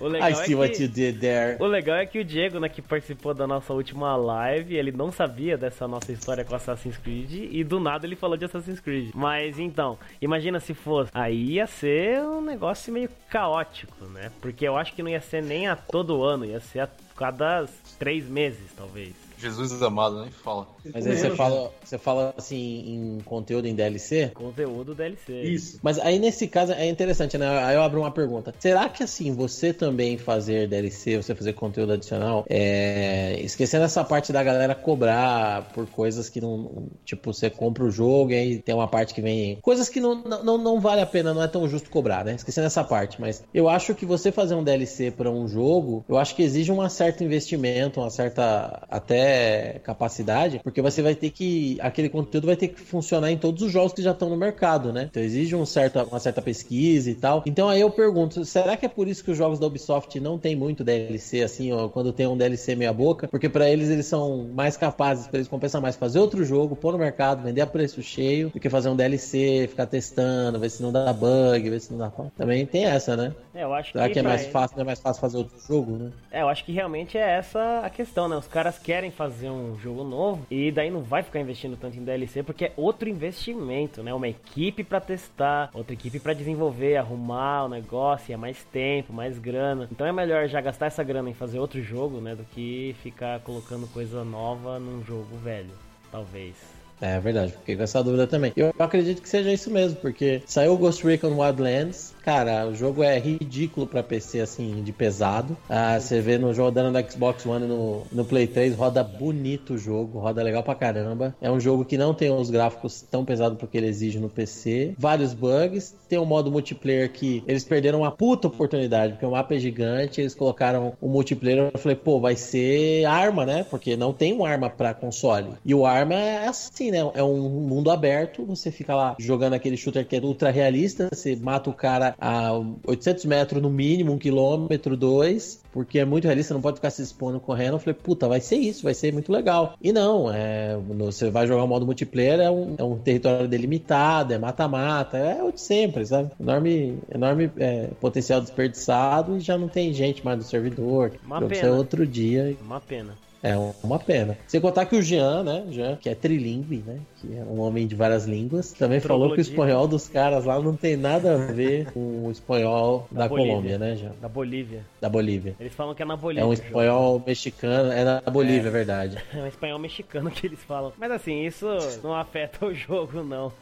o 0.00 0.08
legal 0.08 0.28
I 0.28 0.32
é 0.32 0.34
see 0.34 0.54
é 0.54 0.56
what 0.56 0.82
you 0.82 0.88
did 0.88 1.20
there. 1.20 1.56
O 1.60 1.66
legal 1.66 1.96
é 1.96 2.06
que 2.06 2.18
o 2.18 2.24
Diego, 2.24 2.58
né, 2.58 2.68
que 2.68 2.80
participou 2.80 3.34
da 3.34 3.46
nossa 3.46 3.72
última 3.72 4.16
live, 4.16 4.74
ele 4.74 4.92
não 4.92 5.12
sabia 5.12 5.58
dessa 5.58 5.86
nossa 5.86 6.10
história 6.10 6.44
com 6.44 6.54
Assassin's 6.54 6.96
Creed 6.96 7.50
e 7.50 7.62
do 7.62 7.78
nada 7.78 8.06
ele 8.06 8.16
falou 8.16 8.36
de 8.36 8.46
Assassin's 8.46 8.80
Creed. 8.80 9.10
Mas 9.14 9.58
então, 9.58 9.98
imagina 10.20 10.58
se 10.58 10.72
fosse. 10.72 11.10
Aí 11.14 11.52
ia 11.52 11.66
ser 11.66 12.22
um 12.22 12.40
negócio 12.40 12.92
meio 12.92 13.10
caótico, 13.28 14.06
né? 14.06 14.30
Porque 14.40 14.66
eu 14.66 14.76
acho 14.76 14.94
que 14.94 15.02
não 15.02 15.10
ia 15.10 15.20
ser 15.20 15.42
nem 15.42 15.68
a 15.68 15.76
todo 15.76 16.22
ano, 16.22 16.44
ia 16.44 16.60
ser 16.60 16.80
a 16.80 16.88
cada 17.16 17.66
três 17.98 18.28
meses, 18.28 18.72
talvez. 18.76 19.23
Jesus 19.38 19.82
amado, 19.82 20.20
nem 20.22 20.30
fala. 20.30 20.66
Mas 20.92 21.06
aí 21.06 21.16
você 21.16 21.30
fala, 21.30 21.72
você 21.82 21.98
fala 21.98 22.34
assim 22.36 22.84
em 22.86 23.18
conteúdo 23.24 23.66
em 23.66 23.74
DLC? 23.74 24.30
Conteúdo 24.34 24.94
DLC. 24.94 25.42
Isso. 25.42 25.78
Mas 25.82 25.98
aí 25.98 26.18
nesse 26.18 26.46
caso 26.46 26.72
é 26.72 26.88
interessante, 26.88 27.36
né? 27.36 27.46
Aí 27.64 27.74
eu 27.74 27.82
abro 27.82 28.00
uma 28.00 28.10
pergunta. 28.10 28.54
Será 28.58 28.88
que 28.88 29.02
assim, 29.02 29.34
você 29.34 29.72
também 29.72 30.16
fazer 30.16 30.68
DLC, 30.68 31.16
você 31.16 31.34
fazer 31.34 31.52
conteúdo 31.54 31.92
adicional, 31.92 32.44
é... 32.48 33.40
esquecendo 33.40 33.84
essa 33.84 34.04
parte 34.04 34.32
da 34.32 34.42
galera 34.42 34.74
cobrar 34.74 35.70
por 35.74 35.86
coisas 35.86 36.28
que 36.28 36.40
não. 36.40 36.88
Tipo, 37.04 37.32
você 37.32 37.50
compra 37.50 37.84
o 37.84 37.90
jogo 37.90 38.32
e 38.32 38.34
aí 38.34 38.58
tem 38.58 38.74
uma 38.74 38.88
parte 38.88 39.14
que 39.14 39.20
vem. 39.20 39.58
Coisas 39.60 39.88
que 39.88 40.00
não, 40.00 40.14
não, 40.22 40.58
não 40.58 40.80
vale 40.80 41.00
a 41.00 41.06
pena, 41.06 41.34
não 41.34 41.42
é 41.42 41.48
tão 41.48 41.68
justo 41.68 41.90
cobrar, 41.90 42.24
né? 42.24 42.34
Esquecendo 42.34 42.66
essa 42.66 42.84
parte. 42.84 43.20
Mas 43.20 43.44
eu 43.52 43.68
acho 43.68 43.94
que 43.94 44.06
você 44.06 44.30
fazer 44.30 44.54
um 44.54 44.64
DLC 44.64 45.10
para 45.10 45.30
um 45.30 45.48
jogo, 45.48 46.04
eu 46.08 46.18
acho 46.18 46.34
que 46.34 46.42
exige 46.42 46.70
um 46.70 46.88
certo 46.88 47.24
investimento, 47.24 48.00
uma 48.00 48.10
certa. 48.10 48.86
até 48.90 49.23
qualquer 49.24 49.80
capacidade, 49.80 50.60
porque 50.62 50.82
você 50.82 51.02
vai 51.02 51.14
ter 51.14 51.30
que. 51.30 51.78
Aquele 51.80 52.08
conteúdo 52.08 52.46
vai 52.46 52.56
ter 52.56 52.68
que 52.68 52.80
funcionar 52.80 53.30
em 53.30 53.38
todos 53.38 53.62
os 53.62 53.72
jogos 53.72 53.92
que 53.92 54.02
já 54.02 54.12
estão 54.12 54.28
no 54.28 54.36
mercado, 54.36 54.92
né? 54.92 55.08
Então 55.10 55.22
exige 55.22 55.54
um 55.56 55.64
certo, 55.64 56.00
uma 56.02 56.20
certa 56.20 56.42
pesquisa 56.42 57.10
e 57.10 57.14
tal. 57.14 57.42
Então 57.46 57.68
aí 57.68 57.80
eu 57.80 57.90
pergunto, 57.90 58.44
será 58.44 58.76
que 58.76 58.86
é 58.86 58.88
por 58.88 59.08
isso 59.08 59.24
que 59.24 59.30
os 59.30 59.38
jogos 59.38 59.58
da 59.58 59.66
Ubisoft 59.66 60.18
não 60.20 60.38
tem 60.38 60.54
muito 60.54 60.84
DLC, 60.84 61.42
assim, 61.42 61.72
ó, 61.72 61.88
quando 61.88 62.12
tem 62.12 62.26
um 62.26 62.36
DLC 62.36 62.74
meia 62.74 62.92
boca? 62.92 63.28
Porque 63.28 63.48
para 63.48 63.68
eles 63.68 63.90
eles 63.90 64.06
são 64.06 64.48
mais 64.52 64.76
capazes, 64.76 65.26
para 65.26 65.38
eles 65.38 65.48
compensar 65.48 65.80
mais 65.80 65.96
fazer 65.96 66.18
outro 66.18 66.44
jogo, 66.44 66.76
pôr 66.76 66.92
no 66.92 66.98
mercado, 66.98 67.42
vender 67.42 67.60
a 67.60 67.66
preço 67.66 68.02
cheio, 68.02 68.50
do 68.50 68.60
que 68.60 68.68
fazer 68.68 68.88
um 68.88 68.96
DLC, 68.96 69.66
ficar 69.68 69.86
testando, 69.86 70.58
ver 70.58 70.70
se 70.70 70.82
não 70.82 70.92
dá 70.92 71.12
bug, 71.12 71.70
ver 71.70 71.80
se 71.80 71.92
não 71.92 71.98
dá. 71.98 72.12
Também 72.36 72.66
tem 72.66 72.84
essa, 72.84 73.16
né? 73.16 73.34
É, 73.54 73.64
eu 73.64 73.72
acho 73.72 73.92
será 73.92 74.06
que, 74.06 74.14
que 74.14 74.18
é 74.18 74.22
mais 74.22 74.46
fácil, 74.46 74.80
é 74.80 74.84
mais 74.84 75.00
fácil 75.00 75.20
fazer 75.20 75.38
outro 75.38 75.58
jogo, 75.66 75.92
né? 75.96 76.10
É, 76.30 76.42
eu 76.42 76.48
acho 76.48 76.64
que 76.64 76.72
realmente 76.72 77.16
é 77.16 77.38
essa 77.38 77.80
a 77.84 77.90
questão, 77.90 78.28
né? 78.28 78.36
Os 78.36 78.48
caras 78.48 78.78
querem 78.78 79.10
fazer 79.14 79.50
um 79.50 79.78
jogo 79.78 80.04
novo 80.04 80.46
e 80.50 80.70
daí 80.70 80.90
não 80.90 81.02
vai 81.02 81.22
ficar 81.22 81.40
investindo 81.40 81.76
tanto 81.76 81.96
em 81.96 82.04
DLC 82.04 82.42
porque 82.42 82.66
é 82.66 82.72
outro 82.76 83.08
investimento, 83.08 84.02
né? 84.02 84.12
Uma 84.12 84.28
equipe 84.28 84.84
para 84.84 85.00
testar, 85.00 85.70
outra 85.72 85.94
equipe 85.94 86.20
para 86.20 86.34
desenvolver, 86.34 86.96
arrumar 86.96 87.64
o 87.64 87.68
negócio, 87.68 88.32
é 88.32 88.36
mais 88.36 88.62
tempo, 88.64 89.12
mais 89.12 89.38
grana. 89.38 89.88
Então 89.90 90.06
é 90.06 90.12
melhor 90.12 90.48
já 90.48 90.60
gastar 90.60 90.86
essa 90.86 91.02
grana 91.02 91.30
em 91.30 91.34
fazer 91.34 91.58
outro 91.58 91.82
jogo, 91.82 92.20
né, 92.20 92.34
do 92.34 92.44
que 92.44 92.94
ficar 93.02 93.40
colocando 93.40 93.86
coisa 93.86 94.24
nova 94.24 94.78
num 94.78 95.04
jogo 95.04 95.36
velho, 95.36 95.70
talvez. 96.10 96.54
É 97.00 97.18
verdade, 97.18 97.52
fiquei 97.52 97.76
com 97.76 97.82
essa 97.82 98.02
dúvida 98.02 98.26
também. 98.26 98.52
Eu 98.56 98.72
acredito 98.78 99.20
que 99.20 99.28
seja 99.28 99.52
isso 99.52 99.70
mesmo, 99.70 99.96
porque 100.00 100.42
saiu 100.46 100.72
o 100.72 100.78
Ghost 100.78 101.04
Recon 101.04 101.38
Wildlands, 101.38 102.13
Cara, 102.24 102.66
o 102.66 102.74
jogo 102.74 103.02
é 103.02 103.18
ridículo 103.18 103.86
para 103.86 104.02
PC, 104.02 104.40
assim, 104.40 104.82
de 104.82 104.92
pesado. 104.92 105.58
Ah, 105.68 106.00
você 106.00 106.22
vê 106.22 106.38
no 106.38 106.54
jogando 106.54 106.90
no 106.90 107.10
Xbox 107.10 107.44
One 107.44 107.66
no, 107.66 108.06
no 108.10 108.24
Play 108.24 108.46
3, 108.46 108.74
roda 108.74 109.04
bonito 109.04 109.74
o 109.74 109.78
jogo, 109.78 110.20
roda 110.20 110.42
legal 110.42 110.62
pra 110.62 110.74
caramba. 110.74 111.34
É 111.38 111.50
um 111.50 111.60
jogo 111.60 111.84
que 111.84 111.98
não 111.98 112.14
tem 112.14 112.30
os 112.30 112.48
gráficos 112.48 113.02
tão 113.02 113.26
pesados 113.26 113.58
porque 113.58 113.76
ele 113.76 113.88
exige 113.88 114.18
no 114.18 114.30
PC. 114.30 114.94
Vários 114.98 115.34
bugs. 115.34 115.94
Tem 116.08 116.18
um 116.18 116.24
modo 116.24 116.50
multiplayer 116.50 117.12
que 117.12 117.44
eles 117.46 117.62
perderam 117.62 118.00
uma 118.00 118.10
puta 118.10 118.48
oportunidade, 118.48 119.12
porque 119.12 119.26
o 119.26 119.32
mapa 119.32 119.54
é 119.54 119.58
gigante, 119.58 120.22
eles 120.22 120.34
colocaram 120.34 120.94
o 121.02 121.08
multiplayer. 121.08 121.70
Eu 121.74 121.78
falei, 121.78 121.96
pô, 121.96 122.20
vai 122.20 122.36
ser 122.36 123.04
arma, 123.04 123.44
né? 123.44 123.66
Porque 123.68 123.98
não 123.98 124.14
tem 124.14 124.32
um 124.32 124.46
arma 124.46 124.70
para 124.70 124.94
console. 124.94 125.50
E 125.62 125.74
o 125.74 125.84
arma 125.84 126.14
é 126.14 126.48
assim, 126.48 126.90
né? 126.90 127.00
É 127.14 127.22
um 127.22 127.50
mundo 127.50 127.90
aberto, 127.90 128.46
você 128.46 128.70
fica 128.70 128.94
lá 128.94 129.14
jogando 129.18 129.52
aquele 129.52 129.76
shooter 129.76 130.06
que 130.06 130.16
é 130.16 130.20
ultra 130.20 130.50
realista, 130.50 131.08
você 131.12 131.36
mata 131.36 131.68
o 131.68 131.74
cara 131.74 132.13
a 132.18 132.52
800 132.86 133.24
metros 133.24 133.62
no 133.62 133.70
mínimo, 133.70 134.12
um 134.12 134.18
quilômetro, 134.18 134.96
dois, 134.96 135.60
porque 135.72 135.98
é 135.98 136.04
muito 136.04 136.24
realista, 136.24 136.54
não 136.54 136.60
pode 136.60 136.76
ficar 136.76 136.90
se 136.90 137.02
expondo 137.02 137.40
correndo. 137.40 137.74
Eu 137.74 137.78
falei, 137.78 137.94
puta, 137.94 138.28
vai 138.28 138.40
ser 138.40 138.56
isso, 138.56 138.82
vai 138.82 138.94
ser 138.94 139.12
muito 139.12 139.32
legal. 139.32 139.74
E 139.82 139.92
não, 139.92 140.32
é, 140.32 140.76
você 140.76 141.30
vai 141.30 141.46
jogar 141.46 141.64
o 141.64 141.68
modo 141.68 141.86
multiplayer, 141.86 142.40
é 142.40 142.50
um, 142.50 142.74
é 142.78 142.84
um 142.84 142.96
território 142.96 143.48
delimitado, 143.48 144.32
é 144.32 144.38
mata-mata, 144.38 145.18
é 145.18 145.42
o 145.42 145.52
de 145.52 145.60
sempre, 145.60 146.04
sabe? 146.06 146.30
Enorme, 146.40 146.98
enorme 147.12 147.50
é, 147.56 147.88
potencial 148.00 148.40
desperdiçado 148.40 149.36
e 149.36 149.40
já 149.40 149.58
não 149.58 149.68
tem 149.68 149.92
gente 149.92 150.24
mais 150.24 150.38
no 150.38 150.44
servidor. 150.44 151.12
Uma 151.24 151.40
pena. 151.42 151.72
outro 151.72 152.06
dia. 152.06 152.56
Uma 152.60 152.80
pena. 152.80 153.14
É 153.44 153.54
uma 153.82 153.98
pena. 153.98 154.38
Sem 154.46 154.58
contar 154.58 154.86
que 154.86 154.96
o 154.96 155.02
Jean, 155.02 155.42
né? 155.42 155.66
Jean, 155.68 155.96
que 155.96 156.08
é 156.08 156.14
trilingue, 156.14 156.82
né? 156.86 156.98
Que 157.20 157.36
é 157.36 157.42
um 157.42 157.60
homem 157.60 157.86
de 157.86 157.94
várias 157.94 158.24
línguas, 158.24 158.72
também 158.72 159.00
falou 159.00 159.32
que 159.32 159.38
o 159.38 159.42
espanhol 159.42 159.86
dos 159.86 160.08
caras 160.08 160.46
lá 160.46 160.58
não 160.58 160.74
tem 160.74 160.96
nada 160.96 161.34
a 161.34 161.52
ver 161.52 161.92
com 161.92 162.26
o 162.26 162.30
espanhol 162.30 163.06
da, 163.12 163.24
da 163.24 163.28
Colômbia, 163.28 163.76
né, 163.76 163.96
Jean? 163.96 164.12
Da 164.18 164.30
Bolívia. 164.30 164.86
Da 164.98 165.10
Bolívia. 165.10 165.54
Eles 165.60 165.74
falam 165.74 165.94
que 165.94 166.02
é 166.02 166.06
na 166.06 166.16
Bolívia. 166.16 166.42
É 166.42 166.46
um 166.46 166.54
espanhol 166.54 167.22
mexicano, 167.26 167.92
é 167.92 168.02
na 168.02 168.20
Bolívia, 168.22 168.64
é, 168.64 168.68
é 168.68 168.70
verdade. 168.70 169.24
É 169.34 169.42
um 169.42 169.46
espanhol 169.46 169.78
mexicano 169.78 170.30
que 170.30 170.46
eles 170.46 170.60
falam. 170.60 170.92
Mas 170.96 171.10
assim, 171.10 171.44
isso 171.44 171.66
não 172.02 172.14
afeta 172.14 172.64
o 172.64 172.72
jogo, 172.72 173.22
não. 173.22 173.52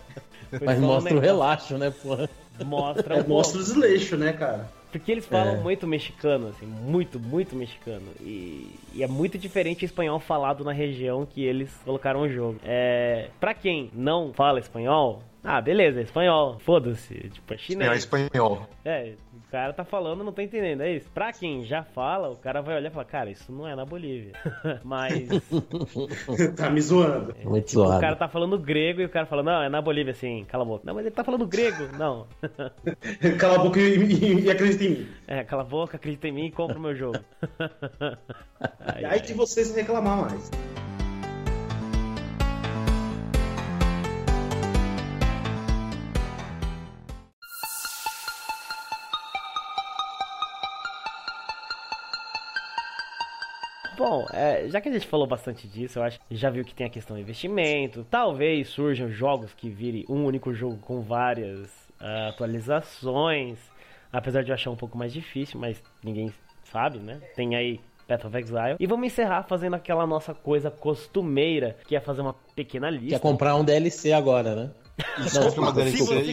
Mas 0.60 0.78
mostra 0.78 1.16
o 1.16 1.20
relaxo, 1.20 1.78
né, 1.78 1.90
porra? 2.02 2.28
Mostra, 2.62 3.16
é, 3.16 3.22
mostra 3.22 3.60
o 3.60 3.62
desleixo, 3.62 4.16
né, 4.16 4.32
cara? 4.32 4.68
Porque 4.92 5.10
eles 5.10 5.24
falam 5.24 5.54
é. 5.54 5.58
muito 5.58 5.86
mexicano, 5.86 6.48
assim, 6.48 6.66
muito, 6.66 7.18
muito 7.18 7.56
mexicano. 7.56 8.06
E, 8.20 8.70
e, 8.92 9.02
é 9.02 9.08
muito 9.08 9.38
diferente 9.38 9.84
o 9.84 9.86
espanhol 9.86 10.20
falado 10.20 10.62
na 10.62 10.72
região 10.72 11.24
que 11.24 11.42
eles 11.42 11.74
colocaram 11.82 12.20
o 12.20 12.28
jogo. 12.28 12.60
É, 12.62 13.30
pra 13.40 13.54
quem 13.54 13.90
não 13.94 14.34
fala 14.34 14.60
espanhol, 14.60 15.22
ah, 15.42 15.60
beleza, 15.62 15.98
é 15.98 16.02
espanhol, 16.02 16.58
foda-se, 16.60 17.14
tipo, 17.30 17.54
é 17.54 17.56
chinês. 17.56 17.90
É 17.90 17.96
espanhol. 17.96 18.68
É, 18.84 19.14
cara 19.52 19.74
tá 19.74 19.84
falando, 19.84 20.24
não 20.24 20.32
tá 20.32 20.42
entendendo, 20.42 20.80
é 20.80 20.96
isso. 20.96 21.10
Pra 21.10 21.30
quem 21.30 21.62
já 21.62 21.84
fala, 21.84 22.30
o 22.30 22.36
cara 22.36 22.62
vai 22.62 22.74
olhar 22.74 22.88
e 22.88 22.92
falar, 22.92 23.04
cara, 23.04 23.30
isso 23.30 23.52
não 23.52 23.68
é 23.68 23.76
na 23.76 23.84
Bolívia. 23.84 24.32
Mas. 24.82 25.28
tá 26.56 26.70
me 26.70 26.80
zoando. 26.80 27.36
É, 27.38 27.44
muito 27.44 27.66
tipo, 27.66 27.82
zoado. 27.82 27.98
O 27.98 28.00
cara 28.00 28.16
tá 28.16 28.28
falando 28.28 28.58
grego 28.58 29.02
e 29.02 29.04
o 29.04 29.10
cara 29.10 29.26
fala, 29.26 29.42
não, 29.42 29.62
é 29.62 29.68
na 29.68 29.82
Bolívia, 29.82 30.14
sim, 30.14 30.46
cala 30.48 30.64
a 30.64 30.66
boca. 30.66 30.82
Não, 30.86 30.94
mas 30.94 31.04
ele 31.04 31.14
tá 31.14 31.22
falando 31.22 31.46
grego, 31.46 31.86
não. 31.98 32.26
cala 33.38 33.56
a 33.56 33.58
boca 33.58 33.78
e, 33.78 33.96
e, 33.98 34.40
e 34.44 34.50
acredita 34.50 34.84
em 34.84 34.88
mim. 34.88 35.08
É, 35.26 35.44
cala 35.44 35.62
a 35.62 35.66
boca, 35.66 35.96
acredita 35.96 36.26
em 36.28 36.32
mim 36.32 36.46
e 36.46 36.50
compra 36.50 36.78
o 36.78 36.80
meu 36.80 36.94
jogo. 36.94 37.18
aí, 38.80 39.04
aí 39.04 39.20
que 39.20 39.34
vocês 39.34 39.74
reclamar 39.74 40.30
mais. 40.30 40.50
Bom, 54.22 54.26
é, 54.32 54.68
já 54.68 54.80
que 54.80 54.88
a 54.88 54.92
gente 54.92 55.06
falou 55.06 55.26
bastante 55.26 55.66
disso, 55.66 55.98
eu 55.98 56.02
acho 56.02 56.20
que 56.20 56.36
já 56.36 56.48
viu 56.48 56.64
que 56.64 56.74
tem 56.74 56.86
a 56.86 56.90
questão 56.90 57.16
do 57.16 57.20
investimento. 57.20 58.06
Talvez 58.08 58.68
surjam 58.68 59.08
jogos 59.08 59.52
que 59.52 59.68
virem 59.68 60.04
um 60.08 60.24
único 60.24 60.52
jogo 60.52 60.78
com 60.78 61.00
várias 61.00 61.68
uh, 62.00 62.28
atualizações. 62.28 63.58
Apesar 64.12 64.42
de 64.42 64.50
eu 64.50 64.54
achar 64.54 64.70
um 64.70 64.76
pouco 64.76 64.96
mais 64.96 65.12
difícil, 65.12 65.58
mas 65.58 65.82
ninguém 66.02 66.32
sabe, 66.64 66.98
né? 66.98 67.20
Tem 67.34 67.56
aí 67.56 67.80
Path 68.06 68.26
of 68.26 68.36
Exile. 68.36 68.76
E 68.78 68.86
vamos 68.86 69.06
encerrar 69.06 69.44
fazendo 69.44 69.74
aquela 69.74 70.06
nossa 70.06 70.34
coisa 70.34 70.70
costumeira, 70.70 71.76
que 71.86 71.96
é 71.96 72.00
fazer 72.00 72.20
uma 72.20 72.34
pequena 72.54 72.90
lista. 72.90 73.08
Que 73.08 73.14
é 73.14 73.18
comprar 73.18 73.56
um 73.56 73.64
DLC 73.64 74.12
agora, 74.12 74.54
né? 74.54 74.70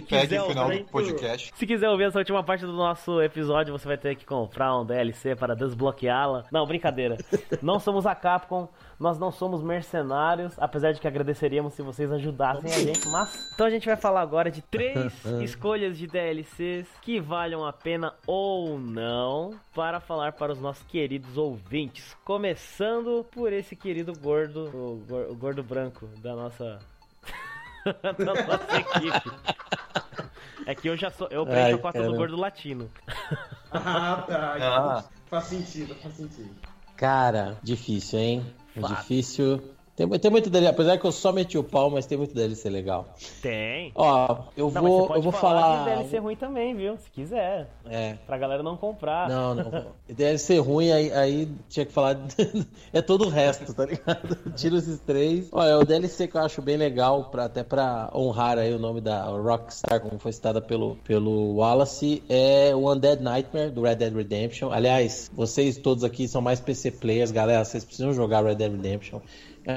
Pegue 0.10 0.38
o 0.40 0.48
final 0.48 0.70
do 0.70 0.84
podcast. 0.86 1.54
Se 1.56 1.66
quiser 1.66 1.90
ouvir 1.90 2.06
essa 2.06 2.20
última 2.20 2.44
parte 2.44 2.66
do 2.66 2.74
nosso 2.74 3.22
episódio, 3.22 3.78
você 3.78 3.88
vai 3.88 3.98
ter 3.98 4.16
que 4.16 4.26
comprar 4.26 4.78
um 4.78 4.86
DLC 4.86 5.36
para 5.36 5.56
desbloqueá-la. 5.56 6.46
Não, 6.52 6.66
brincadeira. 6.66 7.18
não 7.62 7.80
somos 7.80 8.06
a 8.06 8.14
Capcom, 8.14 8.68
nós 9.00 9.18
não 9.18 9.32
somos 9.32 9.64
mercenários, 9.64 10.54
apesar 10.58 10.92
de 10.92 11.00
que 11.00 11.08
agradeceríamos 11.08 11.74
se 11.74 11.82
vocês 11.82 12.12
ajudassem 12.12 12.72
a 12.72 12.80
gente, 12.80 13.08
mas... 13.08 13.52
Então 13.54 13.66
a 13.66 13.70
gente 13.70 13.86
vai 13.86 13.96
falar 13.96 14.22
agora 14.22 14.52
de 14.52 14.62
três 14.62 15.14
escolhas 15.42 15.98
de 15.98 16.06
DLCs 16.06 16.88
que 17.02 17.20
valham 17.20 17.66
a 17.66 17.72
pena 17.72 18.14
ou 18.28 18.78
não 18.78 19.54
para 19.74 20.00
falar 20.00 20.34
para 20.34 20.52
os 20.52 20.60
nossos 20.60 20.84
queridos 20.84 21.38
ouvintes. 21.38 22.16
Começando 22.26 23.26
por 23.32 23.54
esse 23.54 23.76
querido 23.76 24.14
gordo, 24.20 24.66
o 25.30 25.36
gordo 25.36 25.64
branco 25.64 26.08
da 26.22 26.36
nossa 26.36 26.80
da 28.18 28.34
nossa 28.34 28.78
equipe. 28.78 29.32
É 30.66 30.76
que 30.76 30.90
eu 30.90 30.98
já 30.98 31.10
sou. 31.10 31.28
Eu 31.30 31.46
preencho 31.46 31.76
a 31.76 31.80
cota 31.80 32.04
do 32.04 32.16
gordo 32.16 32.36
latino. 32.36 32.90
Ah, 33.72 34.24
tá. 34.28 34.58
Ah. 34.60 35.04
Faz 35.30 35.46
sentido, 35.46 35.96
faz 35.96 36.16
sentido. 36.16 36.56
Cara, 36.96 37.58
difícil, 37.64 38.20
hein? 38.20 38.56
Fato. 38.80 38.96
Difícil. 38.96 39.62
Tem, 40.00 40.08
tem 40.08 40.32
muito 40.32 40.50
dele, 40.50 40.66
apesar 40.66 40.98
que 40.98 41.04
eu 41.04 41.12
só 41.12 41.34
meti 41.34 41.58
o 41.58 41.64
pau, 41.64 41.90
mas 41.90 42.06
tem 42.06 42.18
muito 42.18 42.34
dele 42.34 42.56
ser 42.56 42.70
legal. 42.70 43.14
Tem. 43.42 43.92
Ó, 43.94 44.44
eu 44.56 44.72
não, 44.72 44.82
vou, 44.82 45.14
eu 45.14 45.22
vou 45.22 45.34
falar. 45.34 45.84
Tem 45.84 45.96
DLC 45.96 46.18
ruim 46.20 46.38
também, 46.38 46.74
viu? 46.74 46.98
Se 46.98 47.12
quiser. 47.12 47.70
É. 47.86 48.14
Pra 48.26 48.38
galera 48.38 48.64
não 48.64 48.78
comprar. 48.78 49.28
Não, 49.28 49.54
não. 49.54 49.88
DLC 50.08 50.58
ruim, 50.58 50.90
aí, 50.90 51.12
aí 51.12 51.50
tinha 51.68 51.86
que 51.86 51.92
falar. 51.92 52.18
é 52.94 53.02
todo 53.02 53.26
o 53.26 53.30
resto, 53.30 53.74
tá 53.74 53.86
ligado? 53.86 54.38
Tira 54.56 54.78
esses 54.78 55.02
três. 55.02 55.50
Olha, 55.52 55.78
o 55.78 55.84
DLC 55.84 56.30
que 56.30 56.38
eu 56.38 56.42
acho 56.42 56.62
bem 56.62 56.78
legal, 56.78 57.26
pra, 57.26 57.44
até 57.44 57.62
pra 57.62 58.10
honrar 58.16 58.58
aí 58.58 58.74
o 58.74 58.80
nome 58.80 59.02
da 59.02 59.26
Rockstar, 59.26 60.00
como 60.00 60.18
foi 60.18 60.32
citada 60.32 60.62
pelo, 60.62 60.96
pelo 61.04 61.56
Wallace, 61.56 62.24
é 62.30 62.74
o 62.74 62.90
Undead 62.90 63.22
Nightmare 63.22 63.70
do 63.70 63.82
Red 63.82 63.96
Dead 63.96 64.16
Redemption. 64.16 64.72
Aliás, 64.72 65.30
vocês 65.34 65.78
todos 65.78 66.06
aqui 66.06 66.26
são 66.26 66.42
mais 66.42 66.62
PC 66.62 66.92
players, 66.92 67.32
galera. 67.32 67.66
Vocês 67.66 67.84
precisam 67.84 68.14
jogar 68.14 68.46
Red 68.46 68.56
Dead 68.56 68.72
Redemption. 68.72 69.20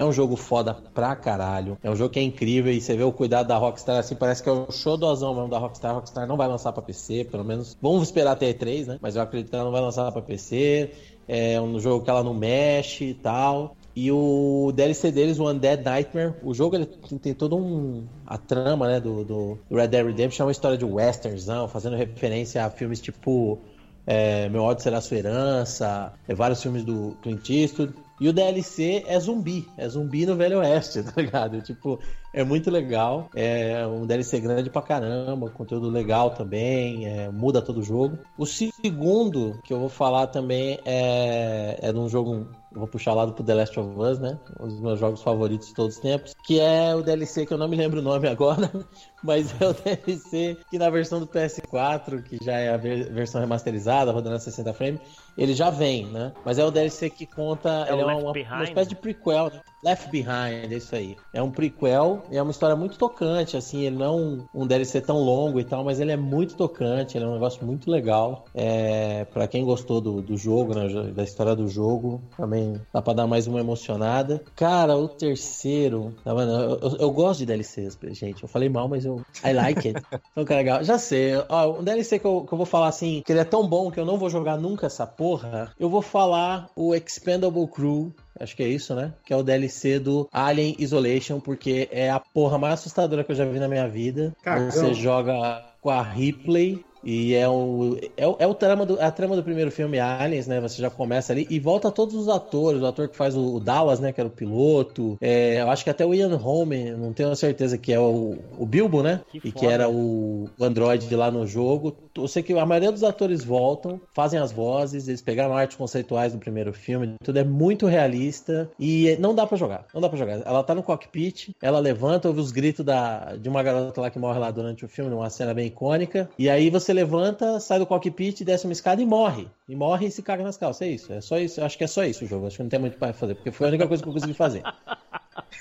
É 0.01 0.05
um 0.05 0.13
jogo 0.13 0.37
foda 0.37 0.75
pra 0.75 1.15
caralho. 1.15 1.77
É 1.83 1.91
um 1.91 1.97
jogo 1.97 2.11
que 2.11 2.19
é 2.19 2.23
incrível 2.23 2.73
e 2.73 2.81
você 2.81 2.97
vê 2.97 3.03
o 3.03 3.13
cuidado 3.13 3.49
da 3.49 3.57
Rockstar, 3.57 3.99
assim, 3.99 4.15
parece 4.15 4.43
que 4.43 4.49
é 4.49 4.53
o 4.53 4.71
show 4.71 4.97
do 4.97 5.07
azão 5.07 5.35
mesmo 5.35 5.49
da 5.49 5.59
Rockstar. 5.59 5.91
A 5.91 5.95
Rockstar 5.95 6.27
não 6.27 6.37
vai 6.37 6.49
lançar 6.49 6.73
pra 6.73 6.83
PC, 6.83 7.25
pelo 7.25 7.45
menos. 7.45 7.77
Vamos 7.81 8.03
esperar 8.05 8.33
até 8.33 8.53
E3, 8.53 8.87
né? 8.87 8.99
Mas 9.01 9.17
eu 9.17 9.23
acredito 9.23 9.51
que 9.51 9.55
ela 9.55 9.65
não 9.65 9.73
vai 9.73 9.81
lançar 9.81 10.11
pra 10.11 10.23
PC. 10.23 10.91
É 11.29 11.61
um 11.61 11.79
jogo 11.79 12.05
que 12.05 12.11
ela 12.11 12.23
não 12.23 12.35
mexe 12.35 13.07
e 13.07 13.15
tal. 13.15 13.77
E 13.95 14.11
o 14.11 14.73
DLC 14.75 15.13
deles, 15.13 15.39
o 15.39 15.47
Undead 15.49 15.85
Nightmare, 15.85 16.35
o 16.43 16.55
jogo 16.55 16.77
ele 16.77 16.87
tem 16.87 17.35
todo 17.35 17.57
um. 17.57 18.07
A 18.27 18.39
trama, 18.39 18.89
né, 18.89 19.01
do, 19.01 19.23
do 19.23 19.59
Red 19.71 19.89
Dead 19.89 20.07
Redemption 20.07 20.45
é 20.45 20.47
uma 20.47 20.53
história 20.53 20.79
de 20.79 20.85
westerns, 20.85 21.47
fazendo 21.69 21.97
referência 21.97 22.65
a 22.65 22.71
filmes 22.71 23.01
tipo 23.01 23.59
é, 24.07 24.49
Meu 24.49 24.63
ódio 24.63 24.83
será 24.83 25.01
sua 25.01 25.19
herança, 25.19 26.13
é, 26.27 26.35
vários 26.35 26.63
filmes 26.63 26.85
do 26.85 27.17
Clint 27.23 27.49
Eastwood. 27.51 27.95
E 28.23 28.29
o 28.29 28.33
DLC 28.33 29.03
é 29.09 29.19
zumbi, 29.19 29.69
é 29.77 29.89
zumbi 29.89 30.25
no 30.25 30.37
Velho 30.37 30.61
Oeste, 30.61 31.03
tá 31.03 31.21
ligado? 31.21 31.61
Tipo, 31.61 31.99
é 32.33 32.45
muito 32.45 32.71
legal. 32.71 33.29
É 33.35 33.85
um 33.85 34.07
DLC 34.07 34.39
grande 34.39 34.71
pra 34.71 34.81
caramba, 34.81 35.51
conteúdo 35.51 35.91
legal 35.91 36.31
também, 36.31 37.05
é, 37.05 37.29
muda 37.31 37.61
todo 37.61 37.81
o 37.81 37.83
jogo. 37.83 38.21
O 38.39 38.47
segundo 38.47 39.59
que 39.65 39.73
eu 39.75 39.81
vou 39.81 39.89
falar 39.89 40.29
também 40.29 40.79
é, 40.85 41.81
é 41.83 41.93
de 41.93 41.99
um 41.99 42.09
jogo 42.09 42.47
vou 42.75 42.87
puxar 42.87 43.13
lá 43.13 43.27
pro 43.27 43.45
The 43.45 43.55
Last 43.55 43.79
of 43.79 43.99
Us, 43.99 44.19
né? 44.19 44.39
Um 44.61 44.69
dos 44.69 44.81
meus 44.81 45.01
jogos 45.01 45.23
favoritos 45.23 45.69
de 45.69 45.75
todos 45.75 45.97
os 45.97 46.01
tempos. 46.01 46.35
Que 46.45 46.61
é 46.61 46.95
o 46.95 47.03
DLC 47.03 47.45
que 47.45 47.53
eu 47.53 47.59
não 47.59 47.69
me 47.69 47.77
lembro 47.77 48.01
o 48.01 48.03
nome 48.03 48.29
agora, 48.29 48.71
mas 49.23 49.55
é 49.61 49.67
o 49.67 49.73
DLC 49.73 50.57
que 50.71 50.79
na 50.79 50.91
versão 50.91 51.21
do 51.21 51.27
PS4, 51.27 52.23
que 52.23 52.39
já 52.43 52.59
é 52.59 52.73
a 52.73 52.77
versão 52.77 53.41
remasterizada, 53.41 54.13
rodando 54.13 54.37
a 54.37 54.41
60 54.41 54.73
frames, 54.73 55.01
ele 55.37 55.55
já 55.55 55.71
vem, 55.71 56.07
né? 56.07 56.33
Mas 56.45 56.59
é 56.59 56.65
o 56.65 56.71
DLC 56.71 57.09
que 57.09 57.27
conta. 57.27 57.87
É 57.89 57.93
ele 57.93 58.03
é 58.03 58.05
uma, 58.05 58.17
uma, 58.17 58.65
espécie 58.65 58.91
de 58.91 58.97
prequel, 58.97 59.51
né? 59.51 59.61
Left 59.85 60.11
Behind, 60.11 60.71
é 60.71 60.77
isso 60.77 60.95
aí. 60.95 61.17
É 61.33 61.43
um 61.43 61.51
prequel, 61.51 62.23
é 62.31 62.41
uma 62.41 62.53
história 62.53 62.77
muito 62.77 62.97
tocante, 62.97 63.57
assim, 63.57 63.81
ele 63.81 63.97
não 63.97 64.05
é 64.05 64.11
um, 64.11 64.45
um 64.55 64.67
DLC 64.67 65.01
tão 65.01 65.19
longo 65.19 65.59
e 65.59 65.65
tal, 65.65 65.83
mas 65.83 65.99
ele 65.99 66.13
é 66.13 66.17
muito 66.17 66.55
tocante, 66.55 67.19
ele 67.19 67.25
é 67.25 67.29
um 67.29 67.33
negócio 67.33 67.65
muito 67.67 67.91
legal. 67.91 68.45
É, 68.55 69.25
para 69.25 69.49
quem 69.49 69.65
gostou 69.65 70.01
do, 70.01 70.23
do 70.23 70.37
jogo, 70.37 70.73
né, 70.75 71.11
da 71.13 71.25
história 71.25 71.57
do 71.57 71.67
jogo, 71.67 72.23
também 72.37 72.81
dá 72.93 73.03
pra 73.03 73.13
dar 73.13 73.27
mais 73.27 73.49
uma 73.49 73.59
emocionada. 73.59 74.41
Cara, 74.55 74.97
o 74.97 75.09
terceiro, 75.09 76.15
tá 76.23 76.33
vendo? 76.33 76.53
Eu, 76.53 76.79
eu, 76.79 76.97
eu 76.99 77.11
gosto 77.11 77.41
de 77.41 77.47
DLCs, 77.47 77.99
gente. 78.13 78.45
Eu 78.45 78.49
falei 78.49 78.69
mal, 78.69 78.87
mas 78.87 79.05
eu. 79.05 79.12
I 79.45 79.53
like 79.53 79.89
it. 79.89 80.03
Então, 80.33 80.47
que 80.47 80.55
legal. 80.55 80.83
Já 80.83 80.99
sei. 80.99 81.33
Ó, 81.49 81.81
um 81.81 81.85
DLC 81.85 82.19
que 82.19 82.25
eu, 82.25 82.45
que 82.47 82.55
eu 82.55 82.57
vou 82.57 82.67
falar 82.67 82.89
assim, 82.89 83.23
que 83.25 83.33
ele 83.33 83.41
é 83.41 83.45
tão 83.45 83.67
bom 83.67 83.91
que 83.91 84.01
eu 84.01 84.07
não 84.07 84.17
vou 84.17 84.31
jogar 84.31 84.57
nunca 84.57 84.87
essa 84.87 85.07
porra. 85.07 85.73
Eu 85.79 85.91
vou 85.91 86.01
falar 86.01 86.71
o 86.75 86.95
Expendable 86.95 87.67
Crew 87.67 88.15
Acho 88.41 88.57
que 88.57 88.63
é 88.63 88.69
isso, 88.69 88.95
né? 88.95 89.13
Que 89.25 89.33
é 89.33 89.37
o 89.37 89.43
DLC 89.43 89.99
do 89.99 90.29
Alien 90.33 90.75
Isolation, 90.79 91.39
porque 91.39 91.89
é 91.93 92.11
a 92.11 92.19
porra 92.19 92.59
mais 92.59 92.75
assustadora 92.75 93.23
que 93.23 93.31
eu 93.31 93.37
já 93.37 93.45
vi 93.45 93.59
na 93.59 93.69
minha 93.69 93.87
vida. 93.87 94.35
Cagão. 94.43 94.71
Você 94.71 94.95
joga 94.95 95.63
com 95.81 95.91
a 95.91 96.03
Ripley 96.03 96.85
e 97.05 97.35
é 97.35 97.49
o, 97.49 97.99
é 98.17 98.27
o, 98.27 98.37
é 98.39 98.47
o 98.47 98.55
trama 98.55 98.87
do, 98.87 99.01
a 99.01 99.11
trama 99.11 99.37
do 99.37 99.43
primeiro 99.43 99.71
filme 99.71 99.99
Aliens, 99.99 100.47
né? 100.47 100.61
Você 100.61 100.81
já 100.81 100.91
começa 100.91 101.33
ali 101.33 101.47
e 101.51 101.59
volta 101.59 101.91
todos 101.91 102.15
os 102.15 102.29
atores. 102.29 102.81
O 102.81 102.87
ator 102.87 103.09
que 103.09 103.17
faz 103.17 103.37
o, 103.37 103.57
o 103.57 103.61
Dallas, 103.61 104.01
né? 104.01 104.13
Que 104.13 104.21
era 104.21 104.29
o 104.29 104.33
piloto. 104.33 105.19
É, 105.21 105.61
eu 105.61 105.71
acho 105.71 105.85
que 105.85 105.91
até 105.91 106.07
o 106.07 106.15
Ian 106.15 106.37
Holm, 106.37 106.71
não 106.99 107.13
tenho 107.13 107.35
certeza 107.35 107.77
que 107.77 107.93
é 107.93 107.99
o, 107.99 108.39
o 108.59 108.67
Bilbo, 108.67 109.03
né? 109.03 109.21
Que 109.31 109.39
e 109.39 109.41
foda. 109.41 109.55
que 109.55 109.67
era 109.67 109.89
o, 109.89 110.49
o 110.59 110.65
Android 110.65 111.15
lá 111.15 111.31
no 111.31 111.47
jogo. 111.47 111.97
Eu 112.17 112.29
sei 112.29 112.43
que 112.43 112.53
a 112.53 112.67
maioria 112.67 112.93
dos 112.93 113.03
atores 113.03 113.43
voltam, 113.43 114.01
fazem 114.13 114.39
as 114.39 114.53
vozes, 114.53 115.09
eles 115.09 115.23
pegaram 115.23 115.57
artes 115.57 115.77
conceituais 115.77 116.33
do 116.33 116.39
primeiro 116.39 116.73
filme. 116.73 117.15
Tudo 117.25 117.39
é 117.39 117.45
muito 117.45 117.87
realista 117.87 118.71
e 118.79 119.17
não 119.19 119.35
dá 119.35 119.47
para 119.47 119.57
jogar. 119.57 119.87
Não 119.95 120.01
dá 120.01 120.09
para 120.09 120.19
jogar. 120.19 120.43
Ela 120.45 120.63
tá 120.63 120.75
no 120.75 120.83
cockpit, 120.83 121.51
ela 121.61 121.79
levanta, 121.79 122.29
ouve 122.29 122.41
os 122.41 122.53
gritos 122.53 122.85
da, 122.85 123.37
de 123.37 123.49
uma 123.49 123.63
garota 123.63 124.01
lá 124.01 124.11
que 124.11 124.19
morre 124.19 124.39
lá 124.39 124.51
durante 124.51 124.85
o 124.85 124.89
filme, 124.89 125.11
numa 125.11 125.31
cena 125.31 125.55
bem 125.55 125.67
icônica. 125.67 126.29
E 126.39 126.51
aí 126.51 126.69
você 126.69 126.92
você 126.93 126.95
levanta, 126.95 127.59
sai 127.59 127.79
do 127.79 127.87
cockpit, 127.87 128.45
desce 128.45 128.67
uma 128.67 128.73
escada 128.73 129.01
e 129.01 129.07
morre. 129.07 129.49
E 129.67 129.75
morre 129.75 130.07
e 130.07 130.11
se 130.11 130.23
caga 130.23 130.45
nas 130.45 130.57
calças. 130.57 130.83
É 130.83 130.91
isso. 130.91 131.13
É 131.13 131.21
só 131.21 131.39
isso. 131.39 131.61
Eu 131.61 131.65
acho 131.65 131.79
que 131.79 131.85
é 131.85 131.87
só 131.87 132.05
isso 132.05 132.25
o 132.25 132.29
jogo. 132.29 132.47
Acho 132.47 132.57
que 132.57 132.63
não 132.63 132.71
tem 132.71 132.79
muito 132.79 132.99
para 132.99 133.13
fazer, 133.13 133.35
porque 133.35 133.51
foi 133.51 133.67
a 133.67 133.71
única 133.71 133.89
coisa 133.89 134.03
que 134.03 134.09
eu 134.09 134.13
consegui 134.13 134.35
fazer. 134.35 134.63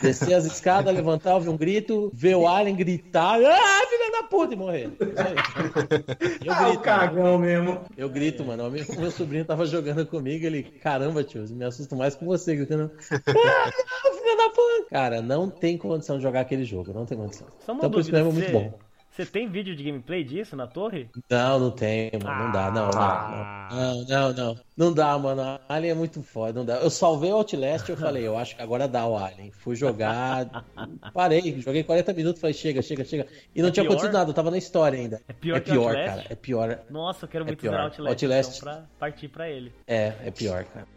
Descer 0.01 0.33
as 0.33 0.45
escadas, 0.45 0.93
levantar, 0.93 1.35
ouvir 1.35 1.49
um 1.49 1.57
grito, 1.57 2.11
ver 2.13 2.35
o 2.35 2.47
Alien 2.47 2.75
gritar, 2.75 3.35
ah, 3.35 3.87
filha 3.87 4.11
da 4.11 4.23
puta, 4.27 4.53
e 4.53 4.57
morrer. 4.57 4.91
Eu 6.43 6.51
ah, 6.51 6.63
grito. 6.63 6.79
o 6.79 6.81
cagão 6.81 7.37
mesmo. 7.37 7.81
Eu 7.95 8.09
grito, 8.09 8.43
mano. 8.43 8.67
O 8.67 8.71
meu, 8.71 8.83
meu, 8.97 9.11
sobrinho 9.11 9.45
tava 9.45 9.65
jogando 9.65 10.05
comigo, 10.05 10.45
ele, 10.45 10.63
caramba, 10.63 11.23
tio, 11.23 11.45
me 11.49 11.63
assusto 11.63 11.95
mais 11.95 12.15
com 12.15 12.25
você, 12.25 12.55
gritando, 12.55 12.91
ah, 13.11 13.71
filha 13.71 14.37
da 14.37 14.49
puta. 14.49 14.89
Cara, 14.89 15.21
não 15.21 15.49
tem 15.49 15.77
condição 15.77 16.17
de 16.17 16.23
jogar 16.23 16.41
aquele 16.41 16.65
jogo, 16.65 16.91
não 16.93 17.05
tem 17.05 17.17
condição. 17.17 17.47
Então, 17.63 17.91
por 17.91 17.99
isso 17.99 18.11
mesmo 18.11 18.29
é 18.29 18.33
muito 18.33 18.51
bom. 18.51 18.73
Você 19.11 19.25
tem 19.25 19.49
vídeo 19.49 19.75
de 19.75 19.83
gameplay 19.83 20.23
disso 20.23 20.55
na 20.55 20.65
torre? 20.65 21.09
Não, 21.29 21.59
não 21.59 21.71
tem, 21.71 22.09
mano. 22.23 22.45
Não 22.45 22.51
dá, 22.53 22.71
não, 22.71 22.89
ah. 22.95 23.67
não, 23.69 24.05
não. 24.07 24.33
Não, 24.33 24.55
não. 24.77 24.93
dá, 24.93 25.17
mano. 25.17 25.59
Alien 25.67 25.91
é 25.91 25.95
muito 25.95 26.23
foda, 26.23 26.53
não 26.53 26.65
dá. 26.65 26.77
Eu 26.77 26.89
salvei 26.89 27.29
o 27.29 27.35
Outlast 27.35 27.89
e 27.89 27.91
eu 27.91 27.97
falei, 27.97 28.25
eu 28.25 28.37
acho 28.37 28.55
que 28.55 28.61
agora 28.61 28.87
dá 28.87 29.05
o 29.05 29.17
Alien. 29.17 29.51
Fui 29.51 29.75
jogar, 29.75 30.65
parei, 31.13 31.59
joguei 31.59 31.83
40 31.83 32.13
minutos, 32.13 32.39
falei, 32.39 32.53
chega, 32.53 32.81
chega, 32.81 33.03
chega. 33.03 33.27
E 33.53 33.61
não 33.61 33.67
é 33.67 33.71
tinha 33.71 33.83
pior? 33.83 33.91
acontecido 33.91 34.13
nada, 34.13 34.29
eu 34.29 34.33
tava 34.33 34.49
na 34.49 34.57
história 34.57 34.97
ainda. 34.97 35.21
É 35.27 35.33
pior, 35.33 35.57
é 35.57 35.59
pior 35.59 35.93
cara. 35.93 36.25
É 36.29 36.35
pior. 36.35 36.79
Nossa, 36.89 37.25
eu 37.25 37.29
quero 37.29 37.43
é 37.43 37.47
muito 37.47 37.59
é 37.59 37.69
pior. 37.69 37.79
Outlast, 37.81 38.23
Outlast 38.23 38.57
então, 38.57 38.73
pra 38.73 38.85
partir 38.97 39.27
pra 39.27 39.49
ele. 39.49 39.73
É, 39.85 40.15
é 40.23 40.31
pior, 40.31 40.63
cara. 40.63 40.87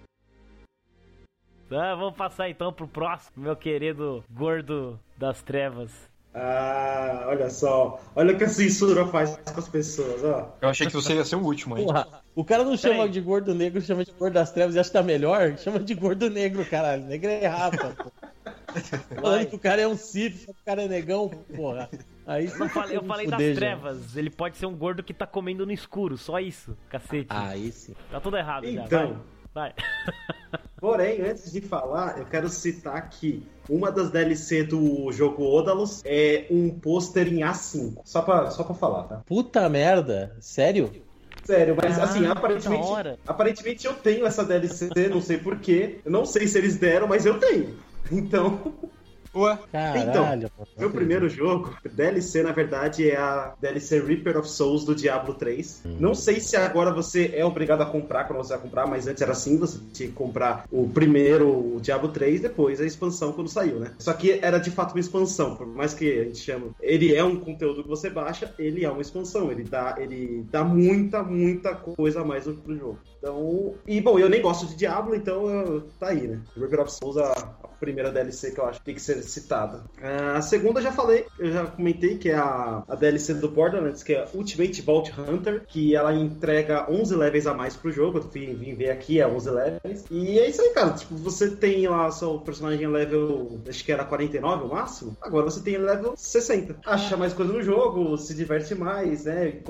Ah, 1.69 1.97
vamos 1.97 2.17
passar 2.17 2.49
então 2.49 2.73
pro 2.73 2.87
próximo, 2.87 3.43
meu 3.43 3.57
querido 3.57 4.23
gordo 4.31 5.01
das 5.19 5.43
trevas. 5.43 6.14
Ah, 6.35 7.27
olha 7.29 7.49
só. 7.49 8.01
Olha 8.17 8.35
o 8.35 8.37
que 8.37 8.43
a 8.43 8.49
censura 8.49 9.07
faz 9.07 9.37
com 9.37 9.61
as 9.61 9.69
pessoas, 9.69 10.25
ó. 10.25 10.53
Eu 10.61 10.69
achei 10.69 10.89
que 10.89 10.93
você 10.93 11.15
ia 11.15 11.25
ser 11.25 11.37
o 11.37 11.45
último 11.45 11.77
aí. 11.77 11.85
Porra, 11.85 12.09
o 12.35 12.45
cara 12.45 12.65
não 12.65 12.77
chama 12.77 13.09
de 13.09 13.21
gordo 13.21 13.55
negro, 13.55 13.81
chama 13.81 14.05
de 14.05 14.11
gordo 14.11 14.35
das 14.35 14.51
trevas 14.51 14.75
e 14.75 14.81
acha 14.81 14.91
que 14.91 14.95
tá 14.95 15.03
melhor. 15.03 15.57
Chama 15.57 15.79
de 15.79 15.95
gordo 15.95 16.29
negro, 16.29 16.67
caralho. 16.67 17.05
Negro 17.05 17.31
é 17.31 17.47
rapa, 17.47 17.95
Falando 19.15 19.47
que 19.47 19.55
o 19.55 19.59
cara 19.59 19.83
é 19.83 19.87
um 19.87 19.97
Sith, 19.97 20.49
o 20.49 20.55
cara 20.67 20.83
é 20.83 20.89
negão, 20.89 21.29
porra. 21.55 21.89
Aí 22.27 22.47
eu 22.47 22.69
falei, 22.69 22.97
eu 22.97 23.05
falei 23.05 23.27
das 23.29 23.55
trevas. 23.55 24.17
Ele 24.17 24.31
pode 24.31 24.57
ser 24.57 24.67
um 24.67 24.75
gordo 24.75 25.03
que 25.03 25.15
tá 25.15 25.29
comendo 25.29 25.65
no 25.65 25.71
escuro, 25.73 26.19
só 26.19 26.41
isso, 26.41 26.77
cacete. 26.89 27.29
Aí 27.31 27.71
sim. 27.71 27.95
Tá 28.11 28.21
tudo 28.21 28.37
errado 28.37 28.67
então, 28.67 28.89
já. 28.89 29.17
Vai. 29.55 29.73
Porém, 30.81 31.23
antes 31.23 31.51
de 31.51 31.61
falar, 31.61 32.19
eu 32.19 32.27
quero 32.27 32.49
citar 32.49 33.09
que 33.09 33.49
uma 33.69 33.91
das 33.91 34.11
DLC 34.11 34.65
do 34.65 35.11
jogo 35.13 35.45
Odalus 35.45 36.03
é 36.05 36.47
um 36.51 36.69
pôster 36.69 37.33
em 37.33 37.39
A5. 37.39 38.01
Só 38.05 38.21
pra, 38.21 38.51
só 38.51 38.65
pra 38.65 38.75
falar, 38.75 39.05
tá? 39.05 39.23
Puta 39.25 39.67
merda, 39.69 40.37
sério? 40.41 40.91
Sério, 41.43 41.77
mas 41.81 41.99
ah, 41.99 42.05
assim, 42.05 42.27
aparentemente, 42.27 43.19
aparentemente 43.27 43.87
eu 43.87 43.95
tenho 43.95 44.27
essa 44.27 44.45
DLC, 44.45 44.91
não 45.09 45.21
sei 45.21 45.39
porquê. 45.39 46.01
Eu 46.05 46.11
não 46.11 46.27
sei 46.27 46.47
se 46.47 46.59
eles 46.59 46.77
deram, 46.77 47.07
mas 47.07 47.25
eu 47.25 47.39
tenho. 47.39 47.79
Então, 48.11 48.75
Ué? 49.35 49.59
Caralho, 49.73 50.47
então, 50.49 50.69
meu 50.79 50.91
primeiro 50.91 51.29
jogo, 51.29 51.77
DLC, 51.93 52.43
na 52.43 52.53
verdade, 52.53 53.11
é 53.11 53.17
a 53.17 53.55
DLC 53.61 54.01
Reaper 54.01 54.39
of 54.39 54.49
Souls 54.49 54.85
do 54.85 54.95
Diablo 54.95 55.35
3. 55.35 55.83
Hum. 55.87 55.97
Não 55.99 56.15
sei 56.15 56.41
se 56.41 56.57
agora 56.57 56.93
você 56.93 57.33
é 57.35 57.45
obrigado 57.45 57.83
a 57.83 57.87
comprar 57.87 58.25
quando 58.25 58.39
você 58.39 58.55
vai 58.55 58.63
comprar, 58.63 58.87
mas 58.87 59.07
antes 59.07 59.23
era 59.23 59.33
assim, 59.33 59.59
você 59.59 59.79
tinha 59.93 60.09
que 60.09 60.15
comprar 60.15 60.67
o 60.71 60.89
primeiro 60.89 61.49
o 61.49 61.81
Diablo 61.81 62.09
3, 62.09 62.41
depois 62.41 62.81
a 62.81 62.87
expansão 62.87 63.33
quando 63.33 63.49
saiu, 63.49 63.81
né? 63.81 63.93
Só 63.99 64.13
que 64.13 64.39
era 64.43 64.59
de 64.59 64.71
fato 64.71 64.93
uma 64.93 65.01
expansão, 65.01 65.57
por 65.57 65.67
mais 65.67 65.95
que 65.95 66.21
a 66.21 66.25
gente 66.25 66.39
chama, 66.39 66.69
ele 66.81 67.15
é 67.15 67.25
um 67.25 67.37
conteúdo 67.37 67.83
que 67.83 67.89
você 67.89 68.11
baixa, 68.11 68.53
ele 68.59 68.85
é 68.85 68.91
uma 68.91 69.03
expansão, 69.03 69.51
ele 69.51 69.65
dá, 69.65 69.97
ele 69.99 70.45
dá 70.51 70.63
muita, 70.63 71.23
muita 71.23 71.75
coisa 71.75 72.21
a 72.21 72.25
mais 72.25 72.45
pro 72.45 72.77
jogo. 72.77 72.99
Então, 73.25 73.73
e 73.87 74.03
bom, 74.03 74.19
eu 74.19 74.29
nem 74.29 74.43
gosto 74.43 74.67
de 74.67 74.77
Diablo, 74.77 75.15
então 75.15 75.83
tá 75.99 76.09
aí, 76.09 76.29
né? 76.29 76.43
Reaper 76.55 76.81
of 76.81 76.93
Souls, 76.93 77.17
a, 77.17 77.33
a 77.33 77.69
primeira 77.81 78.13
DLC 78.13 78.51
que 78.51 78.61
eu 78.61 78.67
acho 78.67 78.81
que 78.81 78.85
tem 78.85 78.95
que 78.95 79.01
ser 79.01 79.23
citada. 79.23 79.83
A 80.37 80.43
segunda 80.43 80.81
eu 80.81 80.85
já 80.85 80.93
falei, 80.93 81.25
eu 81.39 81.51
já 81.51 81.65
comentei 81.65 82.19
que 82.19 82.29
é 82.29 82.35
a, 82.35 82.83
a 82.87 82.95
DLC 82.95 83.33
do 83.33 83.49
Borderlands, 83.49 84.03
que 84.03 84.13
é 84.13 84.29
Ultimate 84.35 84.83
Vault 84.83 85.11
Hunter, 85.19 85.65
que 85.67 85.97
ela 85.97 86.13
entrega 86.13 86.91
11 86.91 87.17
levels 87.17 87.47
a 87.47 87.55
mais 87.55 87.75
pro 87.75 87.91
jogo. 87.91 88.19
Eu 88.19 88.23
vim, 88.25 88.55
vim 88.55 88.75
ver 88.75 88.91
aqui, 88.91 89.19
é 89.19 89.27
11 89.27 89.51
levels. 89.51 90.05
E 90.11 90.39
é 90.39 90.47
isso 90.47 90.61
aí, 90.61 90.71
cara. 90.75 90.91
Tipo, 90.91 91.17
você 91.17 91.51
tem 91.51 91.89
lá 91.89 92.11
seu 92.11 92.39
personagem 92.41 92.87
level, 92.87 93.59
acho 93.67 93.83
que 93.83 93.91
era 93.91 94.05
49 94.05 94.65
o 94.65 94.69
máximo. 94.69 95.17
Agora 95.23 95.45
você 95.47 95.63
tem 95.63 95.79
level 95.79 96.13
60. 96.15 96.77
Acha 96.85 97.17
mais 97.17 97.33
coisa 97.33 97.55
no 97.55 97.63
jogo, 97.63 98.19
se 98.19 98.35
diverte 98.35 98.75
mais, 98.75 99.25
né? 99.25 99.61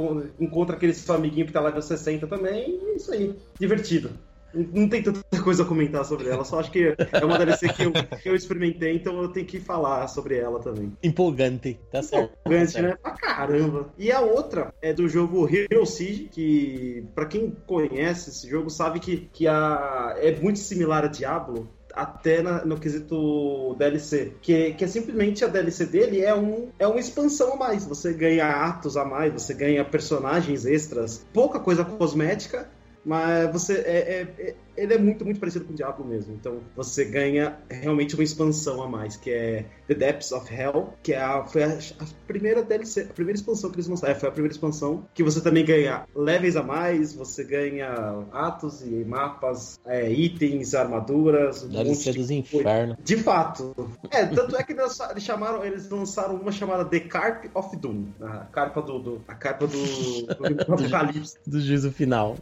Encontra 0.41 0.75
aquele 0.75 0.93
seu 0.93 1.15
amiguinho 1.15 1.47
que 1.47 1.53
tá 1.53 1.61
level 1.61 1.81
60 1.81 2.27
também. 2.27 2.81
E 2.83 2.91
é 2.91 2.97
isso 2.97 3.13
aí. 3.13 3.44
Divertido. 3.59 4.11
Não 4.55 4.89
tem 4.89 5.03
tanta 5.03 5.21
coisa 5.43 5.65
a 5.65 5.67
comentar 5.67 6.05
sobre 6.05 6.29
ela, 6.29 6.45
só 6.45 6.61
acho 6.61 6.71
que 6.71 6.95
é 7.13 7.25
uma 7.25 7.37
DLC 7.37 7.69
que 7.71 7.83
eu, 7.83 7.93
que 7.93 8.29
eu 8.29 8.37
experimentei, 8.37 8.95
então 8.95 9.21
eu 9.21 9.29
tenho 9.29 9.47
que 9.47 9.59
falar 9.59 10.07
sobre 10.07 10.37
ela 10.37 10.61
também. 10.61 10.93
Empolgante, 11.03 11.81
tá 11.91 12.03
certo. 12.03 12.39
Empolgante, 12.47 12.73
tá 12.75 12.83
né? 12.83 12.97
Pra 13.03 13.11
caramba. 13.13 13.93
E 13.99 14.13
a 14.13 14.21
outra 14.21 14.73
é 14.81 14.93
do 14.93 15.09
jogo 15.09 15.49
Hero 15.53 15.85
Siege, 15.85 16.29
que 16.31 17.05
para 17.17 17.27
quem 17.27 17.51
conhece 17.67 18.31
esse 18.31 18.49
jogo 18.49 18.71
sabe 18.71 19.01
que, 19.01 19.29
que 19.33 19.49
a, 19.49 20.15
é 20.19 20.31
muito 20.41 20.61
similar 20.61 21.05
a 21.05 21.09
Diablo, 21.09 21.69
até 21.95 22.43
na, 22.43 22.65
no 22.65 22.79
quesito 22.79 23.75
DLC. 23.79 24.35
Que, 24.41 24.75
que 24.75 24.85
é 24.85 24.87
simplesmente 24.87 25.45
a 25.45 25.49
DLC 25.49 25.87
dele 25.87 26.21
é, 26.21 26.35
um, 26.35 26.69
é 26.79 26.87
uma 26.87 27.01
expansão 27.01 27.55
a 27.55 27.57
mais. 27.57 27.87
Você 27.87 28.13
ganha 28.13 28.47
atos 28.47 28.97
a 28.97 29.05
mais, 29.05 29.33
você 29.33 29.55
ganha 29.55 29.85
personagens 29.85 30.67
extras, 30.67 31.25
pouca 31.33 31.59
coisa 31.59 31.85
cosmética 31.85 32.69
mas 33.05 33.53
você 33.53 33.75
é, 33.75 33.99
é, 33.99 34.35
é 34.39 34.55
ele 34.77 34.95
é 34.95 34.99
muito, 34.99 35.25
muito 35.25 35.41
parecido 35.41 35.65
com 35.65 35.73
o 35.73 35.77
Diablo 35.77 36.05
mesmo. 36.05 36.35
Então 36.35 36.61
você 36.77 37.05
ganha 37.05 37.59
realmente 37.71 38.15
uma 38.15 38.25
expansão 38.25 38.83
a 38.83 38.89
mais, 38.89 39.17
que 39.17 39.31
é 39.31 39.67
The 39.87 39.95
Depths 39.95 40.33
of 40.33 40.53
Hell, 40.53 40.93
que 41.03 41.13
é 41.13 41.23
a, 41.23 41.45
foi 41.45 41.65
a, 41.65 41.69
a 41.69 42.07
primeira 42.27 42.63
DLC, 42.63 43.03
a 43.03 43.13
primeira 43.13 43.39
expansão 43.39 43.71
que 43.71 43.77
eles 43.77 43.89
mostraram. 43.89 44.17
É, 44.17 44.19
foi 44.19 44.29
a 44.29 44.33
primeira 44.33 44.53
expansão 44.53 45.07
que 45.15 45.23
você 45.23 45.41
também 45.41 45.65
ganha 45.65 46.07
levels 46.15 46.57
a 46.57 46.63
mais, 46.63 47.15
você 47.15 47.45
ganha 47.45 48.25
atos 48.33 48.83
e 48.83 49.05
mapas, 49.05 49.79
é, 49.87 50.11
itens, 50.11 50.75
armaduras. 50.75 51.63
Um 51.63 51.69
DLC 51.69 52.13
dos 52.13 52.29
de 52.29 52.35
infernos. 52.35 52.97
De 53.03 53.17
fato. 53.17 53.75
É, 54.11 54.27
tanto 54.27 54.57
é 54.57 54.63
que 54.63 54.73
eles 54.73 55.01
chamaram, 55.19 55.65
eles 55.65 55.89
lançaram 55.89 56.35
uma 56.37 56.53
chamada 56.53 56.85
The 56.85 57.01
Carp 57.01 57.45
of 57.55 57.77
Doom. 57.77 58.07
A 58.21 58.39
carpa 58.47 58.83
do. 58.83 58.99
do 58.99 59.25
a 59.29 59.35
carpa 59.35 59.67
do, 59.67 59.77
do, 59.77 60.55
do 60.55 60.63
Apocalipse. 60.75 61.37
do 61.47 61.61
juízo 61.61 61.93
final. 61.93 62.37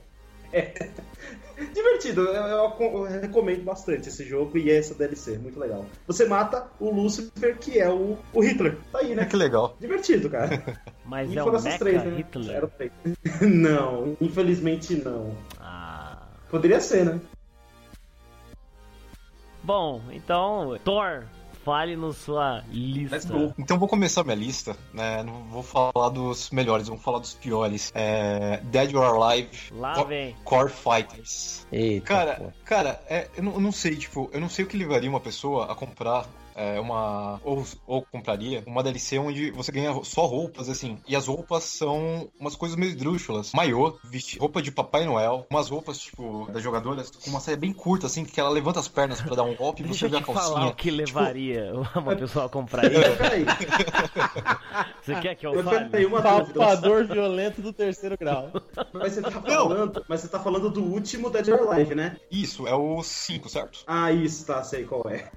É. 0.53 0.73
Divertido, 1.74 2.23
eu, 2.23 2.33
eu, 2.33 2.77
eu, 2.81 3.03
recomendo 3.20 3.62
bastante 3.62 4.09
esse 4.09 4.24
jogo 4.24 4.59
e 4.59 4.70
essa 4.70 4.95
DLC, 4.95 5.39
muito 5.39 5.61
legal. 5.61 5.87
Você 6.07 6.27
mata 6.27 6.66
o 6.81 6.91
Lucifer, 6.91 7.57
que 7.59 7.79
é 7.79 7.89
o, 7.89 8.19
o 8.33 8.41
Hitler. 8.41 8.79
Tá 8.91 8.99
aí, 8.99 9.15
né? 9.15 9.27
Que 9.31 9.37
legal. 9.37 9.77
Divertido, 9.79 10.29
cara. 10.29 10.62
Mas 11.05 11.31
e 11.33 11.39
é 11.39 11.43
o 11.43 11.53
Mecha 11.53 11.79
três, 11.79 12.05
né? 12.05 12.16
Hitler? 12.16 12.69
Não, 13.43 14.16
infelizmente 14.20 14.95
não. 14.97 15.37
Ah. 15.61 16.27
Poderia 16.51 16.81
ser, 16.81 17.05
né? 17.05 17.20
Bom, 19.62 20.03
então, 20.11 20.77
Thor 20.85 21.24
Fale 21.65 21.97
no 21.97 22.13
sua 22.13 22.65
lista. 22.71 23.55
Então 23.59 23.79
vou 23.79 23.89
começar 23.89 24.25
minha 24.25 24.37
lista, 24.37 24.77
né? 24.93 25.23
Não 25.23 25.45
vou 25.45 25.63
falar 25.63 26.09
dos 26.09 26.51
melhores, 26.51 26.89
vamos 26.89 27.03
falar 27.03 27.19
dos 27.19 27.35
piores. 27.35 27.93
É... 27.95 28.61
Dead 28.65 28.95
or 28.95 29.23
Alive. 29.23 29.73
Lá 29.73 30.03
vem. 30.03 30.35
Core 30.45 30.71
Fighters. 30.71 31.67
Eita, 31.71 32.07
cara, 32.07 32.35
pô. 32.35 32.53
cara, 32.65 33.01
é, 33.09 33.29
eu, 33.37 33.43
não, 33.43 33.55
eu, 33.55 33.61
não, 33.61 33.73
sei, 33.73 33.97
tipo, 33.97 34.29
eu 34.33 34.41
não 34.41 34.49
sei 34.49 34.65
o 34.65 34.69
que 34.69 34.77
levaria 34.77 35.09
uma 35.09 35.21
pessoa 35.21 35.71
a 35.71 35.75
comprar 35.75 36.27
é, 36.55 36.81
uma. 36.81 37.41
Ou, 37.45 37.65
ou 37.87 38.03
compraria 38.03 38.62
uma 38.66 38.83
DLC 38.83 39.19
onde 39.19 39.51
você 39.51 39.73
ganha 39.73 39.93
só 40.05 40.27
roupas, 40.27 40.69
assim. 40.69 40.99
E 41.07 41.16
as 41.16 41.27
roupas 41.27 41.65
são 41.65 42.29
umas 42.39 42.57
coisas 42.57 42.77
meio 42.77 42.91
esdrúxulas. 42.91 43.53
Maiô, 43.53 43.97
roupa 44.39 44.62
de 44.62 44.70
Papai 44.70 45.05
Noel, 45.05 45.47
umas 45.51 45.69
roupas, 45.69 45.99
tipo, 45.99 46.51
das 46.53 46.62
jogadoras, 46.62 47.11
com 47.11 47.31
uma 47.31 47.41
saia 47.41 47.57
bem 47.57 47.73
curta, 47.73 48.07
assim, 48.07 48.24
que 48.24 48.41
ela 48.41 48.51
levanta 48.51 48.81
as 48.81 48.89
pernas 48.89 49.20
pra 49.20 49.35
dar 49.35 49.45
um 49.45 49.55
golpe 49.55 49.83
e 49.83 49.87
você 49.87 50.09
vê 50.09 50.16
a 50.16 50.23
calcinha. 50.23 50.43
Falar 50.43 50.66
o 50.69 50.74
que 50.74 50.91
tipo... 50.91 50.97
levaria 50.97 51.73
uma 51.95 52.16
pessoa 52.16 52.47
a 52.47 52.49
comprar 52.49 52.91
isso. 52.91 53.16
Peraí. 53.16 53.45
Você 55.03 55.16
quer 55.16 55.35
que 55.35 55.47
eu 55.47 55.62
fale? 55.65 55.89
Peraí, 55.89 56.07
uma 56.07 56.23
Papador 56.23 57.05
violento 57.05 57.61
do 57.61 57.73
terceiro 57.73 58.16
grau. 58.16 58.51
Mas 58.93 59.15
você 59.15 59.23
tá 59.23 59.31
falando, 59.31 60.05
mas 60.09 60.20
você 60.20 60.29
tá 60.29 60.39
falando 60.39 60.70
do 60.70 60.83
último 60.83 61.29
Dead 61.29 61.49
or 61.49 61.73
Alive, 61.73 61.95
né? 61.95 62.16
Isso, 62.31 62.66
é 62.66 62.74
o 62.74 63.03
5, 63.03 63.49
certo? 63.49 63.81
Ah, 63.87 64.12
isso, 64.12 64.47
tá, 64.47 64.62
sei 64.62 64.85
qual 64.85 65.03
é. 65.09 65.31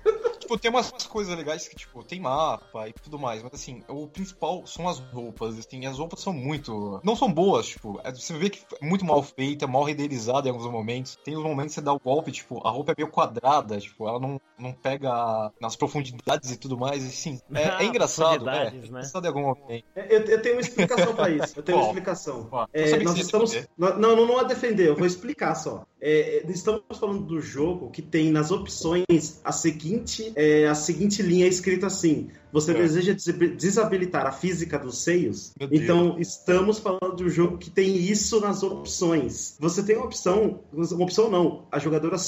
Tipo, 0.45 0.57
tem 0.57 0.69
umas 0.69 0.91
coisas 1.07 1.35
legais 1.35 1.67
que, 1.67 1.75
tipo, 1.75 2.03
tem 2.03 2.19
mapa 2.19 2.87
e 2.87 2.93
tudo 2.93 3.19
mais, 3.19 3.41
mas 3.41 3.53
assim, 3.53 3.83
o 3.87 4.07
principal 4.07 4.65
são 4.65 4.87
as 4.87 4.99
roupas, 4.99 5.57
assim, 5.57 5.85
as 5.85 5.97
roupas 5.97 6.19
são 6.19 6.31
muito. 6.31 7.01
Não 7.03 7.15
são 7.15 7.31
boas, 7.31 7.67
tipo, 7.67 7.99
é, 8.03 8.11
você 8.11 8.33
vê 8.37 8.49
que 8.49 8.61
é 8.81 8.85
muito 8.85 9.03
mal 9.03 9.21
feita, 9.23 9.67
mal 9.67 9.83
renderizada 9.83 10.47
em 10.47 10.51
alguns 10.51 10.71
momentos. 10.71 11.17
Tem 11.23 11.35
os 11.35 11.43
momentos 11.43 11.73
que 11.73 11.75
você 11.75 11.81
dá 11.81 11.93
o 11.93 11.99
golpe, 11.99 12.31
tipo, 12.31 12.65
a 12.65 12.69
roupa 12.69 12.91
é 12.91 12.95
meio 12.97 13.11
quadrada, 13.11 13.79
tipo, 13.79 14.07
ela 14.07 14.19
não, 14.19 14.39
não 14.57 14.71
pega 14.71 15.51
nas 15.59 15.75
profundidades 15.75 16.51
e 16.51 16.57
tudo 16.57 16.77
mais, 16.77 17.03
assim. 17.03 17.39
É, 17.53 17.63
é 17.83 17.85
engraçado, 17.85 18.49
é. 18.49 18.71
Né? 18.71 18.81
Engraçado 18.85 19.25
em 19.25 19.27
algum 19.27 19.41
momento. 19.41 19.85
Eu, 19.95 20.21
eu, 20.21 20.41
tenho 20.41 20.55
uma 20.55 20.61
explicação 20.61 21.15
pra 21.15 21.29
isso. 21.29 21.53
Eu 21.59 21.63
tenho 21.63 21.77
uma 21.79 21.87
explicação. 21.87 22.49
É, 22.71 22.99
nós 22.99 23.17
estamos. 23.17 23.67
Não, 23.77 23.97
não, 23.97 24.27
não 24.27 24.39
a 24.39 24.43
defender, 24.43 24.87
eu 24.87 24.95
vou 24.95 25.07
explicar 25.07 25.55
só. 25.55 25.85
É, 26.07 26.45
estamos 26.49 26.83
falando 26.99 27.23
do 27.23 27.41
jogo 27.41 27.89
que 27.89 27.99
tem 27.99 28.31
nas 28.31 28.51
opções 28.51 29.41
a 29.43 29.51
seguinte, 29.51 30.31
é, 30.35 30.67
a 30.67 30.75
seguinte 30.75 31.23
linha 31.23 31.47
escrita 31.47 31.87
assim: 31.87 32.29
você 32.53 32.73
é. 32.73 32.75
deseja 32.75 33.15
desabilitar 33.57 34.27
a 34.27 34.31
física 34.31 34.77
dos 34.77 34.99
seios? 34.99 35.51
Então 35.59 36.19
estamos 36.19 36.77
falando 36.77 37.15
de 37.15 37.23
um 37.23 37.29
jogo 37.29 37.57
que 37.57 37.71
tem 37.71 37.97
isso 37.97 38.39
nas 38.39 38.61
opções. 38.61 39.57
Você 39.59 39.81
tem 39.81 39.95
uma 39.95 40.05
opção, 40.05 40.59
uma 40.71 41.03
opção 41.03 41.27
não, 41.27 41.65
a 41.71 41.79
jogadora 41.79 42.19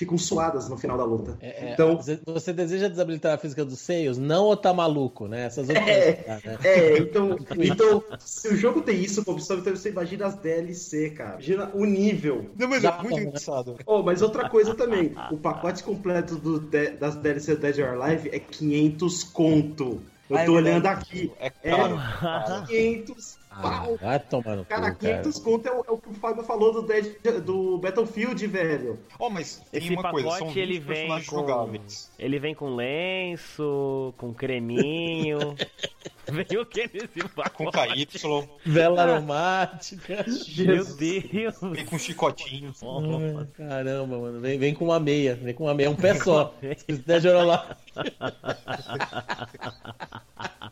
ficam 0.00 0.16
suadas 0.16 0.66
no 0.66 0.78
final 0.78 0.96
da 0.96 1.04
luta. 1.04 1.36
É, 1.42 1.66
é 1.66 1.72
então 1.72 1.98
você 2.26 2.52
deseja 2.54 2.88
desabilitar 2.88 3.34
a 3.34 3.38
física 3.38 3.66
dos 3.66 3.78
seios, 3.80 4.16
não 4.16 4.46
ou 4.46 4.56
tá 4.56 4.72
maluco, 4.72 5.28
né? 5.28 5.44
Essas 5.44 5.68
outras. 5.68 5.86
É, 5.86 6.40
né? 6.42 6.58
é 6.64 6.98
então, 6.98 7.36
então 7.58 8.02
se 8.18 8.48
o 8.48 8.56
jogo 8.56 8.80
tem 8.80 8.98
isso 8.98 9.22
como 9.22 9.36
opção, 9.36 9.58
então 9.58 9.76
você 9.76 9.90
imagina 9.90 10.26
as 10.26 10.36
DLC, 10.36 11.10
cara. 11.10 11.32
Imagina 11.32 11.70
o 11.74 11.84
nível. 11.84 12.50
Não, 12.58 12.68
mas 12.68 12.82
é 12.82 13.02
muito 13.02 13.20
engraçado. 13.20 13.76
Oh, 13.84 14.02
mas 14.02 14.22
outra 14.22 14.48
coisa 14.48 14.74
também, 14.74 15.12
o 15.30 15.36
pacote 15.36 15.84
completo 15.84 16.36
do, 16.36 16.60
das 16.98 17.16
DLC 17.16 17.56
Dead 17.56 17.78
or 17.78 18.00
Alive 18.00 18.30
é 18.32 18.38
500 18.38 19.24
conto. 19.24 20.00
Eu 20.30 20.38
ah, 20.38 20.44
tô 20.44 20.52
é 20.52 20.56
olhando 20.56 20.86
aqui. 20.86 21.30
É, 21.38 21.50
caro, 21.50 21.98
é 21.98 22.66
500 22.66 23.39
ah, 23.50 23.88
vai 24.00 24.20
tomar 24.20 24.56
no 24.56 24.64
Cara, 24.64 24.92
cu, 24.92 25.00
500 25.00 25.38
cara. 25.38 25.44
conto 25.44 25.66
é 25.66 25.72
o, 25.72 25.84
é 25.86 25.90
o, 25.90 25.98
que 25.98 26.08
o 26.08 26.14
Fábio 26.14 26.44
falou 26.44 26.72
do, 26.72 26.82
Dead, 26.82 27.20
do 27.42 27.78
Battlefield, 27.78 28.46
velho. 28.46 28.98
Oh, 29.18 29.28
mas 29.28 29.60
tem 29.72 29.82
Esse 29.82 29.92
uma 29.92 30.02
pacote, 30.02 30.22
coisa, 30.22 30.38
são 30.38 30.56
ele 30.56 30.78
vem 30.78 31.08
com... 31.08 31.20
jogáveis. 31.20 32.12
Ele 32.16 32.38
vem 32.38 32.54
com 32.54 32.76
lenço, 32.76 34.14
com 34.16 34.32
creminho. 34.32 35.56
Veio 36.30 36.62
o 36.62 36.66
que 36.66 36.88
nesse 36.92 37.28
pacote? 37.34 37.56
Com 37.56 37.72
KY. 37.72 38.06
Vela 38.64 39.02
aromática. 39.02 40.24
Meu 40.56 40.84
Deus. 40.84 40.96
Vem 41.60 41.84
com 41.86 41.98
chicotinho. 41.98 42.72
Oh, 42.82 43.44
caramba, 43.56 44.16
mano. 44.16 44.40
Vem, 44.40 44.56
vem 44.56 44.72
com 44.72 44.84
uma 44.84 45.00
meia. 45.00 45.34
Vem 45.34 45.54
com 45.54 45.64
uma 45.64 45.74
meia. 45.74 45.90
Um 45.90 45.96
pé 45.96 46.14
só. 46.14 46.54
Se 46.88 46.98
der 46.98 47.20
lá. 47.42 47.76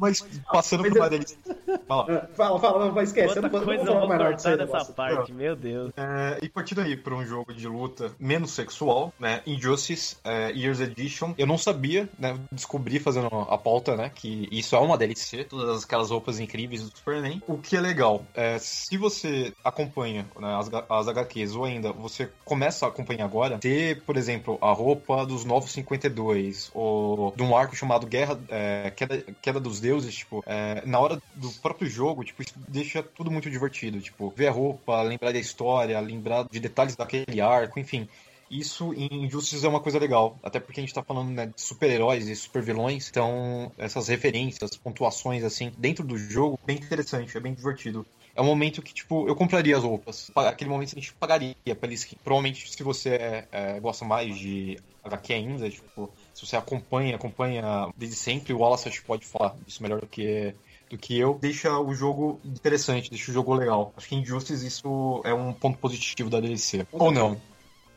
Mas 0.00 0.22
passando 0.50 0.82
por 0.84 0.96
uma 0.96 1.10
deles. 1.10 1.38
Fala. 1.86 2.28
fala, 2.34 2.58
fala, 2.58 2.92
mas 2.92 3.10
esquece. 3.10 3.38
Outra 3.38 3.46
eu 3.46 3.52
não, 3.52 3.64
coisa, 3.64 3.84
não 3.84 4.00
vou 4.00 4.08
cortar 4.08 4.56
dessa 4.56 4.84
parte, 4.86 5.32
meu 5.32 5.54
Deus. 5.54 5.92
É, 5.96 6.38
e 6.42 6.48
partindo 6.48 6.80
aí 6.80 6.96
para 6.96 7.14
um 7.14 7.24
jogo 7.24 7.52
de 7.52 7.68
luta 7.68 8.10
menos 8.18 8.52
sexual, 8.52 9.12
né? 9.20 9.42
Injustice 9.46 10.16
é, 10.24 10.50
Years 10.52 10.80
Edition. 10.80 11.34
Eu 11.36 11.46
não 11.46 11.58
sabia, 11.58 12.08
né? 12.18 12.38
Descobri 12.50 12.98
fazendo 12.98 13.28
a 13.28 13.58
pauta, 13.58 13.94
né? 13.96 14.10
Que 14.14 14.48
isso 14.50 14.74
é 14.74 14.78
uma 14.78 14.96
DLC. 14.96 15.44
Todas 15.44 15.84
aquelas 15.84 16.10
roupas 16.10 16.40
incríveis 16.40 16.82
do 16.82 16.96
Superman. 16.96 17.42
O 17.46 17.58
que 17.58 17.76
é 17.76 17.80
legal, 17.80 18.24
é, 18.34 18.58
se 18.58 18.96
você 18.96 19.52
acompanha 19.62 20.26
né, 20.38 20.56
as, 20.56 20.70
as 20.88 21.08
HQs 21.08 21.54
ou 21.54 21.64
ainda 21.64 21.92
você 21.92 22.30
começa 22.44 22.86
a 22.86 22.88
acompanhar 22.88 23.24
agora, 23.24 23.58
ter, 23.58 24.02
por 24.02 24.16
exemplo, 24.16 24.58
a 24.60 24.72
roupa 24.72 25.26
dos 25.26 25.44
Novos 25.44 25.72
52 25.72 26.70
ou 26.74 27.32
de 27.36 27.42
um 27.42 27.56
arco 27.56 27.76
chamado 27.76 28.06
Guerra, 28.06 28.38
é, 28.48 28.92
Queda, 28.94 29.24
Queda 29.42 29.60
dos 29.60 29.80
Deuses 29.80 29.89
deuses, 29.90 30.14
tipo, 30.14 30.42
é, 30.46 30.86
na 30.86 30.98
hora 30.98 31.20
do 31.34 31.50
próprio 31.60 31.88
jogo, 31.88 32.24
tipo, 32.24 32.42
isso 32.42 32.54
deixa 32.68 33.02
tudo 33.02 33.30
muito 33.30 33.50
divertido. 33.50 34.00
Tipo, 34.00 34.30
ver 34.30 34.48
a 34.48 34.52
roupa, 34.52 35.02
lembrar 35.02 35.32
da 35.32 35.38
história, 35.38 35.98
lembrar 36.00 36.46
de 36.48 36.60
detalhes 36.60 36.94
daquele 36.94 37.40
arco, 37.40 37.78
enfim. 37.78 38.08
Isso 38.50 38.92
em 38.94 39.26
Injustice 39.26 39.64
é 39.64 39.68
uma 39.68 39.80
coisa 39.80 39.98
legal, 39.98 40.36
até 40.42 40.58
porque 40.58 40.80
a 40.80 40.82
gente 40.82 40.94
tá 40.94 41.04
falando 41.04 41.30
né, 41.30 41.46
de 41.46 41.60
super-heróis 41.60 42.28
e 42.28 42.34
super-vilões, 42.34 43.08
então 43.08 43.70
essas 43.78 44.08
referências, 44.08 44.76
pontuações 44.76 45.44
assim, 45.44 45.72
dentro 45.78 46.04
do 46.04 46.18
jogo, 46.18 46.58
bem 46.66 46.76
interessante, 46.76 47.36
é 47.36 47.40
bem 47.40 47.54
divertido 47.54 48.04
é 48.34 48.40
um 48.40 48.46
momento 48.46 48.80
que, 48.80 48.94
tipo, 48.94 49.28
eu 49.28 49.34
compraria 49.34 49.76
as 49.76 49.82
roupas. 49.82 50.30
Aquele 50.34 50.70
momento 50.70 50.92
a 50.92 51.00
gente 51.00 51.12
pagaria 51.14 51.54
pela 51.78 51.92
skin. 51.92 52.16
Provavelmente, 52.22 52.70
se 52.70 52.82
você 52.82 53.10
é, 53.10 53.48
é, 53.52 53.80
gosta 53.80 54.04
mais 54.04 54.36
de 54.38 54.78
HQ 55.04 55.32
ainda, 55.32 55.68
tipo, 55.68 56.10
se 56.40 56.46
você 56.46 56.56
acompanha, 56.56 57.16
acompanha 57.16 57.88
desde 57.96 58.16
sempre, 58.16 58.54
o 58.54 58.58
Wallace 58.58 58.88
acho 58.88 59.00
que 59.00 59.06
pode 59.06 59.26
falar 59.26 59.54
disso 59.66 59.82
melhor 59.82 60.00
do 60.00 60.06
que 60.06 60.54
do 60.88 60.98
que 60.98 61.16
eu, 61.16 61.38
deixa 61.40 61.78
o 61.78 61.94
jogo 61.94 62.40
interessante, 62.44 63.10
deixa 63.10 63.30
o 63.30 63.34
jogo 63.34 63.54
legal. 63.54 63.92
Acho 63.96 64.08
que 64.08 64.16
em 64.16 64.22
Injustice 64.22 64.66
isso 64.66 65.22
é 65.24 65.32
um 65.32 65.52
ponto 65.52 65.78
positivo 65.78 66.28
da 66.28 66.40
DLC. 66.40 66.84
Ou 66.90 67.12
não? 67.12 67.40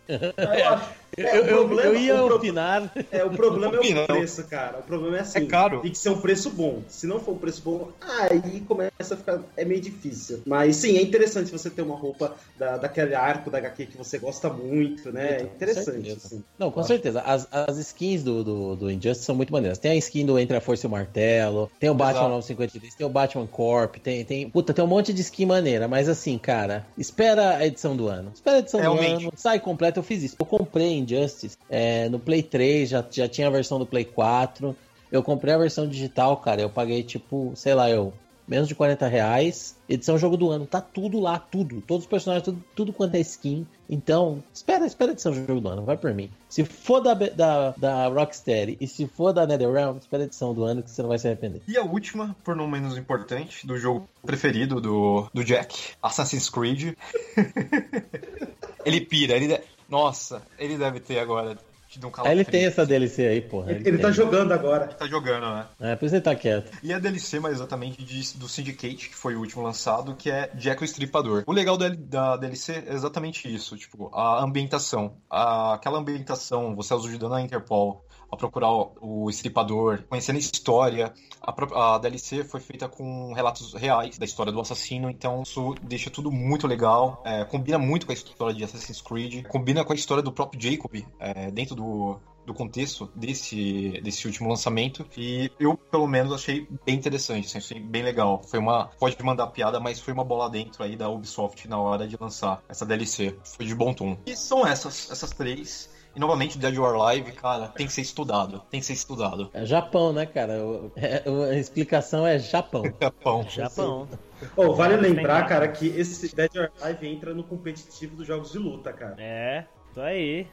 Eu, 0.07 1.25
é, 1.25 1.37
eu, 1.37 1.45
problema, 1.45 1.81
eu, 1.81 1.95
ia 1.95 2.25
opinar. 2.25 2.91
É, 3.11 3.23
o 3.23 3.29
problema 3.29 3.75
é 3.75 4.03
o 4.03 4.07
preço, 4.07 4.43
cara. 4.45 4.79
O 4.79 4.83
problema 4.83 5.17
é 5.17 5.21
assim. 5.21 5.39
É 5.39 5.45
caro. 5.45 5.81
Tem 5.81 5.91
que 5.91 5.97
ser 5.97 6.09
um 6.09 6.19
preço 6.19 6.49
bom. 6.49 6.81
Se 6.87 7.05
não 7.05 7.19
for 7.19 7.33
um 7.33 7.37
preço 7.37 7.61
bom, 7.63 7.91
aí 8.01 8.61
começa 8.61 9.13
a 9.13 9.17
ficar. 9.17 9.39
É 9.55 9.63
meio 9.63 9.79
difícil. 9.79 10.41
Mas 10.45 10.77
sim, 10.77 10.97
é 10.97 11.01
interessante 11.01 11.51
você 11.51 11.69
ter 11.69 11.81
uma 11.81 11.95
roupa 11.95 12.35
da, 12.57 12.77
daquele 12.77 13.13
arco 13.13 13.51
da 13.51 13.59
HQ 13.59 13.85
que 13.87 13.97
você 13.97 14.17
gosta 14.17 14.49
muito, 14.49 15.11
né? 15.11 15.37
É 15.37 15.41
interessante. 15.43 16.11
Assim. 16.11 16.43
Não, 16.57 16.71
com 16.71 16.83
certeza. 16.83 17.21
As, 17.21 17.47
as 17.51 17.77
skins 17.77 18.23
do, 18.23 18.43
do, 18.43 18.75
do 18.75 18.91
Injustice 18.91 19.25
são 19.25 19.35
muito 19.35 19.53
maneiras. 19.53 19.77
Tem 19.77 19.91
a 19.91 19.95
skin 19.95 20.25
do 20.25 20.39
Entre 20.39 20.57
a 20.57 20.61
Força 20.61 20.85
e 20.85 20.87
o 20.87 20.91
Martelo, 20.91 21.69
tem 21.79 21.89
o 21.89 21.93
Batman 21.93 22.29
953, 22.29 22.95
tem 22.95 23.05
o 23.05 23.09
Batman 23.09 23.47
Corp, 23.47 23.97
tem, 23.97 24.25
tem. 24.25 24.49
Puta, 24.49 24.73
tem 24.73 24.83
um 24.83 24.87
monte 24.87 25.13
de 25.13 25.21
skin 25.21 25.45
maneira. 25.45 25.87
Mas 25.87 26.09
assim, 26.09 26.37
cara, 26.37 26.85
espera 26.97 27.57
a 27.57 27.67
edição 27.67 27.95
do 27.95 28.07
ano. 28.07 28.31
Espera 28.33 28.57
a 28.57 28.59
edição 28.59 28.79
Realmente. 28.79 29.21
do 29.21 29.27
ano, 29.27 29.33
sai 29.35 29.59
completo. 29.59 29.92
Eu 29.99 30.03
fiz 30.03 30.23
isso. 30.23 30.35
Eu 30.39 30.45
comprei 30.45 30.97
Injustice 30.97 31.57
é, 31.69 32.09
no 32.09 32.19
Play 32.19 32.43
3, 32.43 32.89
já, 32.89 33.05
já 33.09 33.27
tinha 33.27 33.47
a 33.47 33.51
versão 33.51 33.79
do 33.79 33.85
Play 33.85 34.05
4. 34.05 34.75
Eu 35.11 35.21
comprei 35.21 35.53
a 35.53 35.57
versão 35.57 35.87
digital, 35.87 36.37
cara. 36.37 36.61
Eu 36.61 36.69
paguei 36.69 37.03
tipo, 37.03 37.51
sei 37.55 37.73
lá, 37.73 37.89
eu 37.89 38.13
menos 38.47 38.67
de 38.67 38.75
40 38.75 39.07
reais. 39.07 39.75
Edição 39.87 40.17
jogo 40.17 40.37
do 40.37 40.49
ano, 40.49 40.65
tá 40.65 40.81
tudo 40.81 41.19
lá, 41.19 41.37
tudo. 41.37 41.81
Todos 41.81 42.05
os 42.05 42.09
personagens, 42.09 42.43
tudo, 42.43 42.63
tudo 42.75 42.93
quanto 42.93 43.15
é 43.15 43.19
skin. 43.19 43.65
Então, 43.89 44.43
espera, 44.53 44.85
espera 44.85 45.11
a 45.11 45.13
edição 45.13 45.33
jogo 45.33 45.59
do 45.59 45.67
ano, 45.67 45.83
vai 45.83 45.97
por 45.97 46.13
mim. 46.13 46.29
Se 46.49 46.63
for 46.63 47.01
da, 47.01 47.13
da, 47.13 47.71
da 47.71 48.07
Rocksteady 48.07 48.77
e 48.79 48.87
se 48.87 49.07
for 49.07 49.33
da 49.33 49.45
NetherRealm, 49.45 49.97
espera 49.97 50.23
a 50.23 50.25
edição 50.25 50.53
do 50.53 50.63
ano 50.63 50.81
que 50.81 50.89
você 50.89 51.01
não 51.01 51.09
vai 51.09 51.19
se 51.19 51.27
arrepender. 51.27 51.61
E 51.67 51.77
a 51.77 51.83
última, 51.83 52.35
por 52.43 52.55
não 52.55 52.67
menos 52.67 52.97
importante, 52.97 53.67
do 53.67 53.77
jogo 53.77 54.07
preferido 54.25 54.79
do, 54.81 55.27
do 55.33 55.43
Jack, 55.43 55.93
Assassin's 56.01 56.49
Creed. 56.49 56.95
ele 58.85 59.01
pira, 59.01 59.35
ele... 59.35 59.59
Nossa, 59.93 60.41
ele 60.57 60.75
deve 60.75 60.99
ter 60.99 61.19
agora 61.19 61.55
um. 62.03 62.25
Ele 62.25 62.43
tem 62.43 62.65
essa 62.65 62.83
DLC 62.83 63.27
aí, 63.27 63.39
porra. 63.39 63.69
Ele, 63.69 63.81
ele, 63.81 63.89
ele 63.89 63.97
tá 63.99 64.11
jogando 64.11 64.51
agora. 64.51 64.85
Ele 64.85 64.95
tá 64.95 65.05
jogando, 65.05 65.45
né? 65.45 65.67
É, 65.79 65.95
por 65.95 66.07
isso 66.07 66.15
ele 66.15 66.23
tá 66.23 66.33
quieto. 66.33 66.71
E 66.81 66.91
a 66.91 66.97
DLC, 66.97 67.39
mais 67.39 67.53
exatamente, 67.57 68.03
de, 68.03 68.35
do 68.39 68.49
Syndicate, 68.49 69.09
que 69.09 69.15
foi 69.15 69.35
o 69.35 69.39
último 69.39 69.61
lançado, 69.61 70.15
que 70.15 70.31
é 70.31 70.49
Jack 70.55 70.81
o 70.81 70.85
Estripador. 70.85 71.43
O 71.45 71.51
legal 71.51 71.77
da, 71.77 71.89
da 71.89 72.37
DLC 72.37 72.83
é 72.87 72.93
exatamente 72.95 73.53
isso, 73.53 73.77
tipo, 73.77 74.09
a 74.11 74.43
ambientação. 74.43 75.17
A, 75.29 75.75
aquela 75.75 75.99
ambientação, 75.99 76.75
você 76.75 76.95
ajudando 76.95 77.35
a 77.35 77.41
Interpol, 77.41 78.03
a 78.33 78.37
procurar 78.37 78.71
o, 78.71 79.29
estripador, 79.29 80.03
conhecendo 80.09 80.37
a 80.37 80.39
história. 80.39 81.13
A, 81.41 81.95
a, 81.95 81.97
DLC 81.97 82.43
foi 82.43 82.59
feita 82.59 82.87
com 82.87 83.33
relatos 83.33 83.73
reais 83.73 84.17
da 84.17 84.25
história 84.25 84.51
do 84.51 84.59
assassino, 84.59 85.09
então 85.09 85.43
isso 85.43 85.75
deixa 85.81 86.09
tudo 86.09 86.31
muito 86.31 86.67
legal. 86.67 87.21
É, 87.25 87.43
combina 87.45 87.77
muito 87.77 88.05
com 88.05 88.11
a 88.11 88.15
história 88.15 88.55
de 88.55 88.63
Assassin's 88.63 89.01
Creed, 89.01 89.45
combina 89.47 89.83
com 89.83 89.93
a 89.93 89.95
história 89.95 90.23
do 90.23 90.31
próprio 90.31 90.61
Jacob 90.61 91.03
é, 91.19 91.51
dentro 91.51 91.75
do, 91.75 92.19
do 92.45 92.53
contexto 92.53 93.09
desse, 93.15 93.99
desse 94.03 94.27
último 94.27 94.49
lançamento. 94.49 95.05
E 95.17 95.51
eu, 95.59 95.75
pelo 95.77 96.07
menos, 96.07 96.33
achei 96.33 96.67
bem 96.85 96.95
interessante, 96.95 97.45
assim, 97.47 97.57
achei 97.57 97.79
bem 97.79 98.03
legal. 98.03 98.41
Foi 98.43 98.59
uma. 98.59 98.87
Pode 98.99 99.21
mandar 99.23 99.47
piada, 99.47 99.79
mas 99.79 99.99
foi 99.99 100.13
uma 100.13 100.23
bola 100.23 100.49
dentro 100.49 100.83
aí 100.83 100.95
da 100.95 101.09
Ubisoft 101.09 101.67
na 101.67 101.79
hora 101.79 102.07
de 102.07 102.17
lançar 102.19 102.61
essa 102.67 102.85
DLC. 102.85 103.35
Foi 103.43 103.65
de 103.65 103.75
bom 103.75 103.93
tom. 103.93 104.17
E 104.25 104.35
são 104.35 104.65
essas, 104.65 105.09
essas 105.11 105.31
três. 105.31 105.92
E 106.15 106.19
novamente, 106.19 106.59
Dead 106.59 106.77
or 106.77 106.95
Alive, 106.95 107.31
cara, 107.31 107.67
tem 107.67 107.87
que 107.87 107.93
ser 107.93 108.01
estudado. 108.01 108.61
Tem 108.69 108.79
que 108.79 108.85
ser 108.85 108.93
estudado. 108.93 109.49
É 109.51 109.65
Japão, 109.65 110.13
né, 110.13 110.27
cara? 110.27 110.53
É, 110.95 111.23
a 111.51 111.57
explicação 111.57 112.25
é 112.25 112.37
Japão. 112.37 112.83
Japão. 113.01 113.45
Japão. 113.49 114.07
Oh, 114.55 114.73
vale 114.73 114.97
lembrar, 114.97 115.47
cara, 115.47 115.67
que 115.67 115.87
esse 115.87 116.35
Dead 116.35 116.51
or 116.55 116.71
Alive 116.81 117.07
entra 117.07 117.33
no 117.33 117.43
competitivo 117.43 118.15
dos 118.15 118.27
jogos 118.27 118.51
de 118.51 118.59
luta, 118.59 118.93
cara. 118.93 119.15
É, 119.17 119.65
isso 119.89 120.01
aí. 120.01 120.47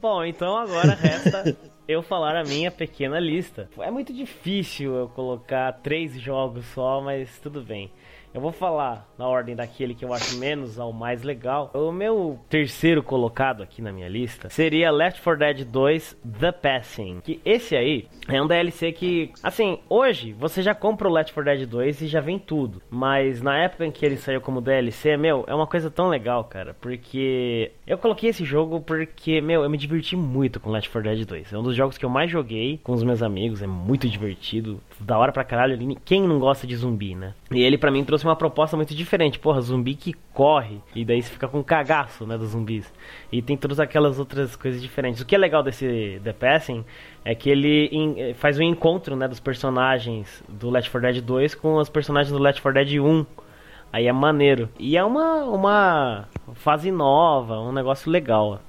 Bom, 0.00 0.24
então 0.24 0.56
agora 0.56 0.94
resta 0.94 1.56
eu 1.88 2.02
falar 2.02 2.36
a 2.36 2.44
minha 2.44 2.70
pequena 2.70 3.18
lista. 3.18 3.68
É 3.78 3.90
muito 3.90 4.12
difícil 4.12 4.94
eu 4.94 5.08
colocar 5.08 5.72
três 5.82 6.18
jogos 6.18 6.64
só, 6.66 7.00
mas 7.00 7.38
tudo 7.40 7.60
bem. 7.60 7.90
Eu 8.38 8.42
vou 8.42 8.52
falar 8.52 9.04
na 9.18 9.26
ordem 9.26 9.56
daquele 9.56 9.96
que 9.96 10.04
eu 10.04 10.14
acho 10.14 10.38
menos 10.38 10.78
ao 10.78 10.92
mais 10.92 11.24
legal. 11.24 11.72
O 11.74 11.90
meu 11.90 12.38
terceiro 12.48 13.02
colocado 13.02 13.64
aqui 13.64 13.82
na 13.82 13.90
minha 13.90 14.08
lista 14.08 14.48
seria 14.48 14.92
Left 14.92 15.20
4 15.20 15.40
Dead 15.40 15.64
2 15.64 16.16
The 16.38 16.52
Passing. 16.52 17.18
Que 17.24 17.40
esse 17.44 17.74
aí 17.74 18.06
é 18.28 18.40
um 18.40 18.46
DLC 18.46 18.92
que, 18.92 19.32
assim, 19.42 19.80
hoje 19.90 20.32
você 20.34 20.62
já 20.62 20.72
compra 20.72 21.08
o 21.08 21.12
Left 21.12 21.34
4 21.34 21.52
Dead 21.52 21.68
2 21.68 22.02
e 22.02 22.06
já 22.06 22.20
vem 22.20 22.38
tudo. 22.38 22.80
Mas 22.88 23.42
na 23.42 23.58
época 23.58 23.84
em 23.84 23.90
que 23.90 24.06
ele 24.06 24.16
saiu 24.16 24.40
como 24.40 24.60
DLC, 24.60 25.16
meu, 25.16 25.42
é 25.48 25.52
uma 25.52 25.66
coisa 25.66 25.90
tão 25.90 26.08
legal, 26.08 26.44
cara. 26.44 26.76
Porque 26.80 27.72
eu 27.88 27.98
coloquei 27.98 28.30
esse 28.30 28.44
jogo 28.44 28.80
porque, 28.80 29.40
meu, 29.40 29.64
eu 29.64 29.68
me 29.68 29.76
diverti 29.76 30.14
muito 30.14 30.60
com 30.60 30.70
Left 30.70 30.90
4 30.90 31.10
Dead 31.10 31.26
2. 31.26 31.52
É 31.54 31.58
um 31.58 31.64
dos 31.64 31.74
jogos 31.74 31.98
que 31.98 32.04
eu 32.04 32.10
mais 32.10 32.30
joguei 32.30 32.78
com 32.84 32.92
os 32.92 33.02
meus 33.02 33.20
amigos. 33.20 33.62
É 33.62 33.66
muito 33.66 34.08
divertido. 34.08 34.80
Da 35.00 35.18
hora 35.18 35.32
pra 35.32 35.42
caralho. 35.42 35.76
Quem 36.04 36.22
não 36.22 36.38
gosta 36.38 36.68
de 36.68 36.76
zumbi, 36.76 37.16
né? 37.16 37.34
E 37.50 37.64
ele 37.64 37.76
pra 37.76 37.90
mim 37.90 38.04
trouxe 38.04 38.27
uma 38.28 38.36
proposta 38.36 38.76
muito 38.76 38.94
diferente. 38.94 39.38
Porra, 39.38 39.60
zumbi 39.60 39.94
que 39.94 40.14
corre. 40.32 40.80
E 40.94 41.04
daí 41.04 41.22
você 41.22 41.30
fica 41.30 41.48
com 41.48 41.62
cagaço, 41.62 42.26
né, 42.26 42.38
dos 42.38 42.50
zumbis. 42.50 42.92
E 43.32 43.42
tem 43.42 43.56
todas 43.56 43.80
aquelas 43.80 44.18
outras 44.18 44.54
coisas 44.56 44.80
diferentes. 44.80 45.20
O 45.20 45.26
que 45.26 45.34
é 45.34 45.38
legal 45.38 45.62
desse 45.62 46.20
The 46.22 46.32
Passing 46.32 46.84
é 47.24 47.34
que 47.34 47.50
ele 47.50 47.88
in, 47.92 48.34
faz 48.34 48.58
um 48.58 48.62
encontro, 48.62 49.16
né, 49.16 49.26
dos 49.26 49.40
personagens 49.40 50.42
do 50.48 50.70
Left 50.70 50.90
4 50.90 51.12
Dead 51.12 51.24
2 51.24 51.54
com 51.54 51.76
os 51.76 51.88
personagens 51.88 52.32
do 52.32 52.38
Left 52.38 52.62
4 52.62 52.84
Dead 52.84 53.00
1. 53.00 53.26
Aí 53.92 54.06
é 54.06 54.12
maneiro. 54.12 54.68
E 54.78 54.96
é 54.96 55.04
uma, 55.04 55.44
uma 55.44 56.28
fase 56.54 56.90
nova, 56.90 57.58
um 57.60 57.72
negócio 57.72 58.10
legal. 58.10 58.60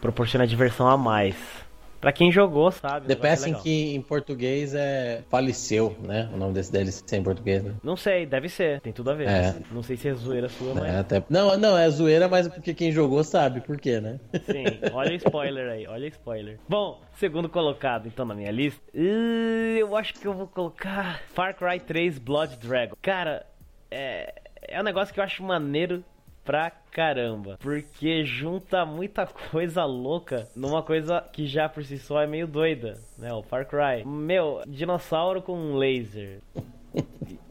Proporciona 0.00 0.46
diversão 0.46 0.86
a 0.86 0.96
mais. 0.96 1.67
Pra 2.00 2.12
quem 2.12 2.30
jogou, 2.30 2.70
sabe. 2.70 3.06
The 3.06 3.16
Passing 3.16 3.54
que 3.54 3.94
em 3.94 4.00
português 4.00 4.74
é 4.74 5.22
faleceu, 5.28 5.96
né? 6.02 6.28
O 6.32 6.36
nome 6.36 6.54
desse 6.54 6.70
DLC 6.70 7.16
em 7.16 7.22
português, 7.22 7.62
né? 7.64 7.74
Não 7.82 7.96
sei, 7.96 8.24
deve 8.24 8.48
ser. 8.48 8.80
Tem 8.80 8.92
tudo 8.92 9.10
a 9.10 9.14
ver. 9.14 9.28
É. 9.28 9.56
Não 9.72 9.82
sei 9.82 9.96
se 9.96 10.08
é 10.08 10.14
zoeira 10.14 10.48
sua, 10.48 10.74
mas. 10.74 10.84
É, 10.84 10.98
até... 10.98 11.24
Não, 11.28 11.56
não, 11.56 11.76
é 11.76 11.88
zoeira, 11.90 12.28
mas 12.28 12.46
porque 12.48 12.72
quem 12.72 12.92
jogou 12.92 13.22
sabe 13.24 13.60
por 13.60 13.78
quê, 13.78 14.00
né? 14.00 14.20
Sim, 14.44 14.64
olha 14.92 15.12
o 15.12 15.14
spoiler 15.14 15.70
aí, 15.70 15.86
olha 15.86 16.04
o 16.04 16.08
spoiler. 16.08 16.58
Bom, 16.68 17.00
segundo 17.16 17.48
colocado 17.48 18.06
então 18.06 18.24
na 18.24 18.34
minha 18.34 18.50
lista, 18.50 18.80
eu 18.94 19.96
acho 19.96 20.14
que 20.14 20.26
eu 20.26 20.34
vou 20.34 20.46
colocar 20.46 21.20
Far 21.34 21.54
Cry 21.54 21.80
3 21.80 22.18
Blood 22.18 22.56
Dragon. 22.58 22.94
Cara, 23.02 23.44
é, 23.90 24.34
é 24.62 24.80
um 24.80 24.84
negócio 24.84 25.12
que 25.12 25.20
eu 25.20 25.24
acho 25.24 25.42
maneiro 25.42 26.04
pra 26.48 26.72
caramba. 26.90 27.58
Porque 27.60 28.24
junta 28.24 28.86
muita 28.86 29.26
coisa 29.26 29.84
louca 29.84 30.48
numa 30.56 30.82
coisa 30.82 31.22
que 31.30 31.46
já 31.46 31.68
por 31.68 31.84
si 31.84 31.98
só 31.98 32.22
é 32.22 32.26
meio 32.26 32.46
doida, 32.46 32.98
né? 33.18 33.30
O 33.34 33.42
Far 33.42 33.66
Cry. 33.66 34.02
Meu, 34.06 34.62
dinossauro 34.66 35.42
com 35.42 35.74
laser. 35.74 36.40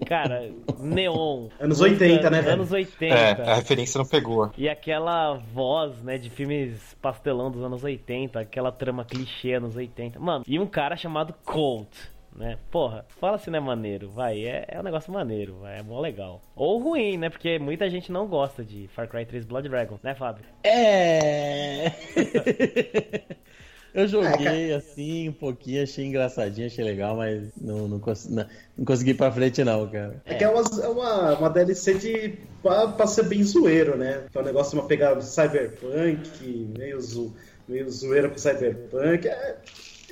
Cara, 0.07 0.49
neon. 0.79 1.49
Anos 1.59 1.79
80, 1.79 2.29
né, 2.31 2.41
velho? 2.41 2.53
Anos 2.55 2.71
80. 2.71 3.13
É, 3.13 3.51
a 3.51 3.55
referência 3.55 3.99
não 3.99 4.05
pegou. 4.07 4.51
E 4.57 4.67
aquela 4.67 5.35
voz, 5.35 6.01
né, 6.01 6.17
de 6.17 6.31
filmes 6.31 6.97
pastelão 6.99 7.51
dos 7.51 7.61
anos 7.61 7.83
80, 7.83 8.39
aquela 8.39 8.71
trama 8.71 9.05
clichê 9.05 9.53
anos 9.53 9.75
80. 9.75 10.19
Mano, 10.19 10.43
e 10.47 10.57
um 10.57 10.65
cara 10.65 10.97
chamado 10.97 11.35
Colt 11.45 11.87
né? 12.37 12.57
Porra, 12.69 13.05
fala 13.19 13.37
se 13.39 13.49
não 13.49 13.57
é 13.57 13.61
maneiro, 13.61 14.09
vai. 14.09 14.45
É, 14.45 14.65
é 14.67 14.79
um 14.79 14.83
negócio 14.83 15.11
maneiro, 15.11 15.57
vai, 15.57 15.79
é 15.79 15.81
mó 15.81 15.99
legal. 15.99 16.41
Ou 16.55 16.77
ruim, 16.77 17.17
né? 17.17 17.29
Porque 17.29 17.57
muita 17.57 17.89
gente 17.89 18.11
não 18.11 18.27
gosta 18.27 18.63
de 18.63 18.87
Far 18.89 19.07
Cry 19.09 19.25
3 19.25 19.43
Blood 19.45 19.67
Dragon, 19.67 19.99
né, 20.03 20.13
Fábio? 20.13 20.45
É. 20.63 21.91
Eu 23.93 24.07
joguei 24.07 24.73
assim 24.73 25.29
um 25.29 25.33
pouquinho, 25.33 25.81
achei 25.81 26.05
engraçadinho, 26.05 26.67
achei 26.67 26.85
legal, 26.85 27.15
mas 27.15 27.49
não, 27.59 27.87
não, 27.87 27.99
cons 27.99 28.27
não, 28.27 28.45
não 28.77 28.85
consegui 28.85 29.11
ir 29.11 29.13
pra 29.15 29.31
frente, 29.31 29.63
não, 29.63 29.87
cara. 29.89 30.21
É, 30.23 30.35
que 30.35 30.43
é 30.43 30.49
uma, 30.49 30.61
é 30.83 30.87
uma, 30.87 31.37
uma 31.39 31.49
DLC 31.49 31.95
de. 31.95 32.37
Pra, 32.61 32.89
pra, 32.89 33.07
ser 33.07 33.23
bem 33.23 33.43
zoeiro, 33.43 33.97
né? 33.97 34.25
Que 34.31 34.37
é 34.37 34.41
um 34.41 34.43
negócio 34.43 34.73
de 34.73 34.79
uma 34.79 34.87
pegada 34.87 35.19
cyberpunk, 35.21 36.69
meio, 36.77 37.01
zo, 37.01 37.33
meio 37.67 37.89
zoeiro 37.89 38.29
com 38.29 38.37
cyberpunk. 38.37 39.27
É 39.27 39.57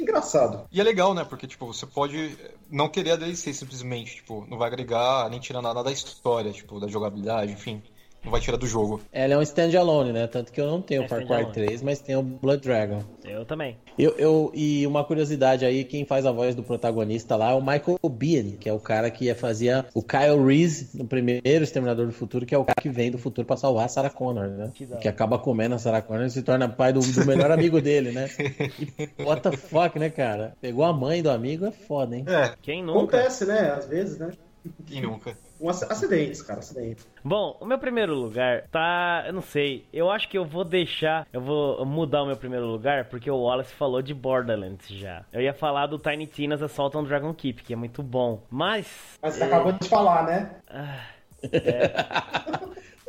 engraçado. 0.02 0.68
E 0.72 0.80
é 0.80 0.84
legal, 0.84 1.14
né? 1.14 1.24
Porque, 1.24 1.48
tipo, 1.48 1.66
você 1.66 1.86
pode 1.86 2.38
não 2.70 2.90
querer 2.90 3.12
a 3.12 3.16
DLC 3.16 3.54
simplesmente, 3.54 4.16
tipo, 4.16 4.46
não 4.50 4.58
vai 4.58 4.68
agregar 4.68 5.30
nem 5.30 5.40
tirar 5.40 5.62
nada 5.62 5.84
da 5.84 5.92
história, 5.92 6.52
tipo, 6.52 6.80
da 6.80 6.88
jogabilidade, 6.88 7.52
enfim 7.52 7.82
não 8.26 8.32
vai 8.32 8.42
tirar 8.42 8.58
do 8.58 8.66
jogo. 8.66 9.02
Ela 9.14 9.36
é 9.36 9.38
um 9.38 9.42
standalone, 9.44 10.12
né? 10.12 10.26
Tanto 10.26 10.52
que 10.52 10.60
eu 10.60 10.66
não 10.66 10.82
tenho 10.82 11.04
o 11.04 11.06
é 11.06 11.08
Far 11.08 11.26
Cry 11.26 11.46
3, 11.54 11.82
mas 11.84 12.00
tenho 12.00 12.20
o 12.20 12.24
Blood 12.24 12.62
Dragon. 12.62 13.04
Eu 13.24 13.46
também. 13.46 13.78
Eu, 13.98 14.16
eu, 14.18 14.52
e 14.54 14.86
uma 14.88 15.04
curiosidade 15.04 15.64
aí, 15.64 15.84
quem 15.84 16.06
faz 16.06 16.26
a 16.26 16.32
voz 16.32 16.56
do 16.56 16.64
protagonista 16.64 17.36
lá 17.36 17.52
é 17.52 17.54
o 17.54 17.62
Michael 17.62 18.00
Biehn, 18.10 18.58
que 18.58 18.68
é 18.68 18.74
o 18.74 18.80
cara 18.80 19.12
que 19.12 19.32
fazia 19.36 19.86
o 19.94 20.02
Kyle 20.02 20.44
Reese 20.44 20.98
no 20.98 21.06
primeiro 21.06 21.64
Exterminador 21.64 22.08
do 22.08 22.12
Futuro, 22.12 22.46
que 22.46 22.56
é 22.56 22.58
o 22.58 22.66
cara 22.66 22.82
que 22.82 22.90
vem 22.90 23.12
do 23.12 23.18
futuro 23.18 23.46
pra 23.46 23.56
salvar 23.56 23.86
a 23.86 23.90
Sarah 23.90 24.10
Connor, 24.10 24.48
né? 24.48 24.72
Que, 24.74 24.88
que 24.88 25.08
acaba 25.08 25.38
comendo 25.38 25.76
a 25.76 25.78
Sarah 25.80 26.02
Connor 26.02 26.26
e 26.26 26.32
se 26.32 26.42
torna 26.42 26.68
pai 26.68 26.92
do, 26.92 27.00
do 27.00 27.26
melhor 27.26 27.52
amigo 27.52 27.80
dele, 27.80 28.12
né? 28.12 28.28
E 28.40 29.10
what 29.24 29.42
the 29.42 29.56
fuck, 29.56 30.00
né, 30.00 30.10
cara? 30.10 30.56
Pegou 30.60 30.84
a 30.84 30.92
mãe 30.92 31.22
do 31.22 31.30
amigo, 31.30 31.66
é 31.66 31.72
foda, 31.72 32.16
hein? 32.16 32.26
É. 32.28 32.54
Quem 32.62 32.84
nunca? 32.84 33.18
Acontece, 33.18 33.46
né? 33.46 33.72
Às 33.72 33.88
vezes, 33.88 34.18
né? 34.18 34.32
Quem 34.88 35.02
nunca? 35.02 35.38
Um 35.60 35.69
acidentes, 35.69 36.41
cara, 36.41 36.60
acidentes. 36.60 37.07
Bom, 37.23 37.57
o 37.61 37.65
meu 37.65 37.77
primeiro 37.77 38.14
lugar 38.14 38.64
tá. 38.72 39.23
Eu 39.26 39.34
não 39.34 39.41
sei. 39.41 39.86
Eu 39.91 40.11
acho 40.11 40.27
que 40.27 40.38
eu 40.38 40.44
vou 40.44 40.65
deixar. 40.65 41.26
Eu 41.32 41.40
vou 41.40 41.86
mudar 41.86 42.23
o 42.23 42.26
meu 42.26 42.36
primeiro 42.36 42.65
lugar 42.65 43.06
porque 43.06 43.32
o 43.32 43.38
Wallace 43.38 43.73
falou 43.73 44.02
de 44.02 44.14
Borderlands 44.14 44.88
já. 44.90 45.23
Eu 45.32 45.41
ia 45.41 45.53
falar 45.53 45.88
do 45.88 45.98
Tiny 45.98 46.27
Tina's 46.27 46.61
Assault 46.61 46.98
on 46.98 47.03
Dragon 47.03 47.34
Keep, 47.34 47.64
que 47.64 47.73
é 47.73 47.76
muito 47.76 48.03
bom. 48.03 48.44
Mas. 48.49 49.18
Mas 49.22 49.36
você 49.36 49.44
é... 49.44 49.48
acabou 49.48 49.72
de 49.72 49.88
falar, 49.88 50.26
né? 50.26 50.56
Ah, 50.68 51.06
é... 51.52 51.91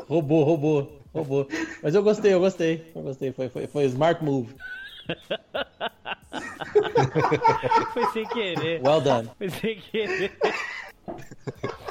roubou, 0.08 0.44
roubou, 0.44 1.02
roubou. 1.12 1.48
Mas 1.82 1.94
eu 1.94 2.02
gostei, 2.02 2.32
eu 2.32 2.40
gostei. 2.40 2.90
Eu 2.94 3.02
gostei. 3.02 3.32
Foi, 3.32 3.48
foi, 3.48 3.66
foi 3.66 3.84
smart 3.86 4.22
move. 4.22 4.54
foi 7.92 8.06
sem 8.12 8.24
querer. 8.28 8.80
Well 8.82 9.00
done. 9.00 9.28
Foi 9.36 9.50
sem 9.50 9.80
querer. 9.80 10.32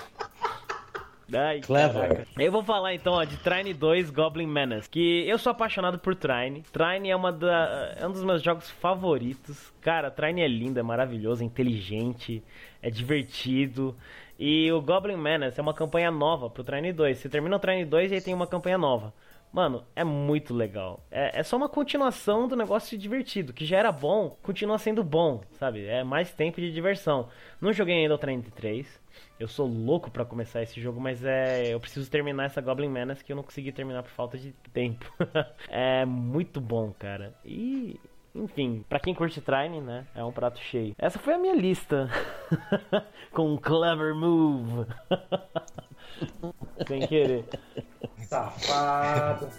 Ai, 1.34 1.62
Clever. 1.62 2.02
Caraca. 2.10 2.28
Eu 2.38 2.52
vou 2.52 2.64
falar 2.64 2.94
então 2.94 3.14
ó, 3.14 3.24
de 3.24 3.38
Trine 3.38 3.74
2 3.74 4.12
Goblin 4.12 4.46
Menace, 4.46 4.90
que 4.90 5.28
eu 5.28 5.38
sou 5.40 5.52
apaixonado 5.52 5.98
por 5.98 6.16
Trine. 6.16 6.64
Trine 6.72 7.10
é, 7.10 7.16
uma 7.16 7.32
da, 7.32 7.96
é 7.98 8.08
um 8.08 8.12
dos 8.12 8.24
meus 8.24 8.42
jogos 8.42 8.70
favoritos. 8.70 9.74
Cara, 9.82 10.12
Trine 10.12 10.42
é 10.42 10.48
lindo, 10.48 10.80
é 10.80 10.84
maravilhoso, 10.84 11.42
é 11.42 11.46
inteligente, 11.46 12.44
é 12.82 12.90
divertido. 12.90 13.96
E 14.38 14.72
o 14.72 14.82
Goblin 14.82 15.18
Menace 15.18 15.60
é 15.60 15.64
uma 15.64 15.74
campanha 15.74 16.12
nova 16.12 16.50
pro 16.50 16.64
Trine 16.64 16.94
2. 16.94 17.18
Você 17.18 17.30
termina 17.30 17.56
o 17.56 17.60
Trine 17.60 17.86
2 17.86 18.12
e 18.12 18.16
aí 18.16 18.22
tem 18.22 18.34
uma 18.34 18.48
campanha 18.48 18.78
nova. 18.78 19.14
Mano, 19.56 19.86
é 19.96 20.04
muito 20.04 20.54
legal. 20.54 21.00
É, 21.10 21.40
é, 21.40 21.42
só 21.42 21.56
uma 21.56 21.70
continuação 21.70 22.46
do 22.46 22.58
negócio 22.58 22.98
divertido. 22.98 23.54
Que 23.54 23.66
já 23.66 23.78
era 23.78 23.90
bom, 23.90 24.38
continua 24.44 24.78
sendo 24.78 25.02
bom, 25.02 25.42
sabe? 25.54 25.86
É 25.86 26.04
mais 26.04 26.34
tempo 26.34 26.60
de 26.60 26.74
diversão. 26.74 27.30
Não 27.62 27.72
joguei 27.72 27.96
ainda 27.96 28.16
o 28.16 28.18
Trine 28.18 28.44
3. 28.44 28.86
Eu 29.40 29.48
sou 29.48 29.68
louco 29.68 30.10
para 30.10 30.24
começar 30.24 30.62
esse 30.64 30.80
jogo, 30.80 31.00
mas 31.00 31.24
é. 31.24 31.74
Eu 31.74 31.80
preciso 31.80 32.10
terminar 32.10 32.46
essa 32.46 32.62
Goblin 32.62 32.90
Menace 32.90 33.24
que 33.24 33.32
eu 33.32 33.36
não 33.36 33.44
consegui 33.44 33.72
terminar 33.72 34.04
por 34.04 34.12
falta 34.12 34.38
de 34.38 34.54
tempo. 34.72 35.12
é 35.70 36.06
muito 36.06 36.62
bom, 36.62 36.94
cara. 36.98 37.34
E 37.44 38.00
enfim, 38.36 38.84
para 38.90 39.00
quem 39.00 39.14
curte 39.14 39.40
Trine, 39.40 39.80
né? 39.80 40.06
É 40.14 40.24
um 40.24 40.32
prato 40.32 40.60
cheio. 40.60 40.94
Essa 40.98 41.18
foi 41.18 41.34
a 41.34 41.38
minha 41.38 41.56
lista. 41.56 42.10
Com 43.32 43.54
um 43.54 43.58
clever 43.58 44.14
move. 44.14 44.88
Sem 46.88 47.08
querer. 47.08 47.46
Safado. 48.18 49.50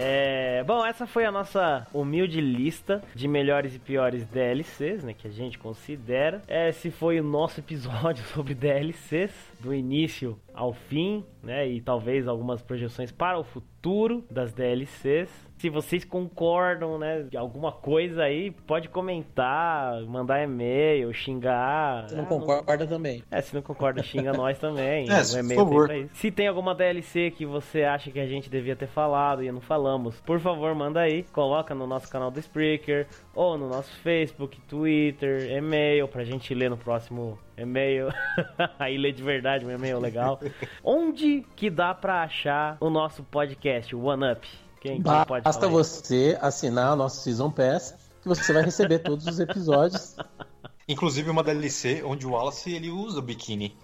É, 0.00 0.62
bom, 0.62 0.86
essa 0.86 1.08
foi 1.08 1.24
a 1.24 1.32
nossa 1.32 1.84
humilde 1.92 2.40
lista 2.40 3.02
de 3.16 3.26
melhores 3.26 3.74
e 3.74 3.80
piores 3.80 4.24
DLCs, 4.26 5.02
né, 5.02 5.12
que 5.12 5.26
a 5.26 5.30
gente 5.30 5.58
considera. 5.58 6.40
Esse 6.46 6.88
foi 6.92 7.18
o 7.18 7.24
nosso 7.24 7.58
episódio 7.58 8.22
sobre 8.32 8.54
DLCs, 8.54 9.32
do 9.58 9.74
início 9.74 10.38
ao 10.54 10.72
fim, 10.72 11.24
né, 11.42 11.68
e 11.68 11.80
talvez 11.80 12.28
algumas 12.28 12.62
projeções 12.62 13.10
para 13.10 13.40
o 13.40 13.42
futuro 13.42 14.24
das 14.30 14.52
DLCs. 14.52 15.47
Se 15.58 15.68
vocês 15.68 16.04
concordam, 16.04 16.98
né, 16.98 17.24
de 17.24 17.36
alguma 17.36 17.72
coisa 17.72 18.22
aí, 18.22 18.50
pode 18.50 18.88
comentar, 18.88 20.00
mandar 20.02 20.42
e-mail, 20.42 21.12
xingar. 21.12 22.08
Se 22.08 22.14
não 22.14 22.22
ah, 22.22 22.26
concorda 22.26 22.84
não... 22.84 22.86
também. 22.86 23.24
É, 23.28 23.40
se 23.40 23.54
não 23.54 23.60
concorda, 23.60 24.02
xinga 24.02 24.32
nós 24.32 24.58
também. 24.58 25.08
É, 25.18 25.24
se, 25.24 25.42
por 25.42 25.54
favor. 25.56 26.08
se 26.12 26.30
tem 26.30 26.46
alguma 26.46 26.74
DLC 26.74 27.32
que 27.32 27.44
você 27.44 27.82
acha 27.82 28.10
que 28.10 28.20
a 28.20 28.26
gente 28.26 28.48
devia 28.48 28.76
ter 28.76 28.86
falado 28.86 29.42
e 29.42 29.50
não 29.50 29.60
falamos, 29.60 30.20
por 30.20 30.38
favor, 30.38 30.74
manda 30.74 31.00
aí, 31.00 31.24
coloca 31.32 31.74
no 31.74 31.86
nosso 31.86 32.08
canal 32.08 32.30
do 32.30 32.38
Spreaker 32.38 33.06
ou 33.34 33.58
no 33.58 33.68
nosso 33.68 33.92
Facebook, 34.00 34.60
Twitter, 34.68 35.50
e-mail 35.50 36.06
pra 36.06 36.22
gente 36.22 36.54
ler 36.54 36.70
no 36.70 36.76
próximo 36.76 37.38
e-mail. 37.56 38.08
aí 38.78 38.96
lê 38.96 39.10
de 39.10 39.22
verdade, 39.22 39.64
meu 39.64 39.76
e-mail 39.76 39.98
legal. 39.98 40.40
Onde 40.84 41.44
que 41.56 41.68
dá 41.68 41.92
pra 41.94 42.22
achar 42.22 42.76
o 42.80 42.88
nosso 42.90 43.24
podcast, 43.24 43.94
o 43.96 44.04
One 44.04 44.32
Up? 44.32 44.46
Quem, 44.88 45.02
quem 45.02 45.24
pode 45.24 45.44
Basta 45.44 45.68
você 45.68 46.38
assinar 46.40 46.94
o 46.94 46.96
nosso 46.96 47.20
Season 47.22 47.50
Pass 47.50 47.94
que 48.22 48.28
você 48.28 48.52
vai 48.52 48.62
receber 48.62 49.00
todos 49.00 49.26
os 49.26 49.38
episódios. 49.38 50.16
Inclusive 50.88 51.28
uma 51.28 51.42
DLC 51.42 52.02
onde 52.02 52.26
o 52.26 52.30
Wallace 52.30 52.72
ele 52.72 52.90
usa 52.90 53.18
o 53.18 53.22
biquíni. 53.22 53.76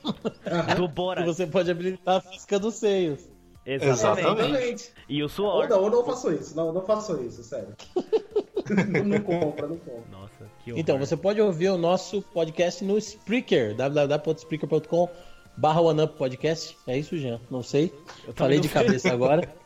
Do 0.77 0.89
Bora. 0.89 1.21
E 1.21 1.27
você 1.27 1.47
pode 1.47 1.71
habilitar 1.71 2.17
a 2.17 2.21
física 2.21 2.59
dos 2.59 2.77
seios. 2.77 3.21
Exatamente. 3.67 4.43
Exatamente. 4.43 4.93
E 5.09 5.23
o 5.23 5.29
suor. 5.29 5.65
Ou 5.65 5.69
não, 5.69 5.83
ou 5.83 5.91
não 5.91 6.05
faço 6.05 6.33
isso. 6.33 6.57
Não, 6.57 6.73
não 6.73 6.83
faço 6.83 7.23
isso, 7.23 7.43
sério. 7.43 7.75
não, 9.05 9.21
compra, 9.21 9.67
não 9.69 9.77
compra. 9.77 10.05
Nossa, 10.11 10.51
que 10.63 10.71
horror. 10.71 10.81
Então, 10.81 10.99
você 10.99 11.17
pode 11.17 11.41
ouvir 11.41 11.69
o 11.69 11.77
nosso 11.77 12.23
podcast 12.23 12.83
no 12.83 12.97
Spreaker, 12.97 13.75
www.spreaker.com 13.75 15.09
barra 15.57 15.81
OneUp 15.81 16.17
Podcast. 16.17 16.77
É 16.87 16.99
isso, 16.99 17.17
Jean? 17.17 17.41
Não 17.51 17.63
sei. 17.63 17.93
Eu 18.27 18.33
Falei 18.35 18.61
de 18.61 18.69
cabeça 18.69 19.13
agora. 19.13 19.49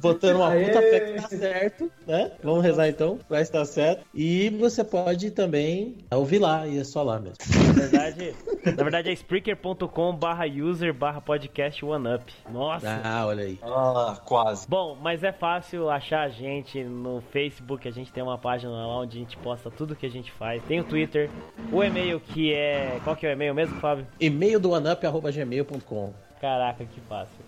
Botando 0.00 0.36
uma 0.36 0.50
Aê! 0.50 0.66
puta 0.66 0.80
fé 0.80 1.00
que 1.00 1.20
tá 1.20 1.28
certo, 1.28 1.92
né? 2.06 2.32
Vamos 2.42 2.64
rezar 2.64 2.88
então, 2.88 3.18
vai 3.28 3.42
estar 3.42 3.64
certo. 3.64 4.04
E 4.14 4.50
você 4.50 4.82
pode 4.82 5.30
também 5.30 5.98
ouvir 6.10 6.38
lá, 6.38 6.66
e 6.66 6.78
é 6.78 6.84
só 6.84 7.02
lá 7.02 7.18
mesmo. 7.18 7.36
Na 7.66 7.72
verdade, 7.72 8.34
na 8.64 8.82
verdade 8.82 9.10
é 9.10 9.12
spreaker.com 9.12 10.14
barra 10.14 10.44
user 10.46 10.92
barra 10.94 11.20
podcast 11.20 11.84
OneUp. 11.84 12.32
Nossa! 12.50 13.00
Ah, 13.04 13.26
olha 13.26 13.44
aí. 13.44 13.58
Ah, 13.62 14.20
quase. 14.24 14.66
Bom, 14.68 14.96
mas 15.00 15.22
é 15.22 15.32
fácil 15.32 15.90
achar 15.90 16.22
a 16.22 16.28
gente 16.28 16.82
no 16.82 17.22
Facebook, 17.30 17.86
a 17.86 17.92
gente 17.92 18.12
tem 18.12 18.22
uma 18.22 18.38
página 18.38 18.72
lá 18.72 19.00
onde 19.00 19.18
a 19.18 19.20
gente 19.20 19.36
posta 19.38 19.70
tudo 19.70 19.96
que 19.96 20.06
a 20.06 20.10
gente 20.10 20.30
faz. 20.32 20.62
Tem 20.64 20.80
o 20.80 20.84
Twitter, 20.84 21.30
o 21.72 21.82
e-mail 21.82 22.20
que 22.20 22.52
é... 22.52 22.98
Qual 23.04 23.16
que 23.16 23.26
é 23.26 23.30
o 23.30 23.32
e-mail 23.32 23.54
mesmo, 23.54 23.78
Fábio? 23.80 24.06
E-mail 24.18 24.58
do 24.58 24.70
oneup.gmail.com 24.70 26.12
Caraca, 26.40 26.84
que 26.84 27.00
fácil. 27.02 27.44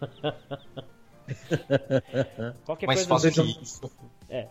Qualquer 2.64 2.86
mais 2.86 3.06
coisa 3.06 3.30
fácil 3.30 3.44
que 3.44 3.62
isso. 3.62 3.90
É. 4.28 4.48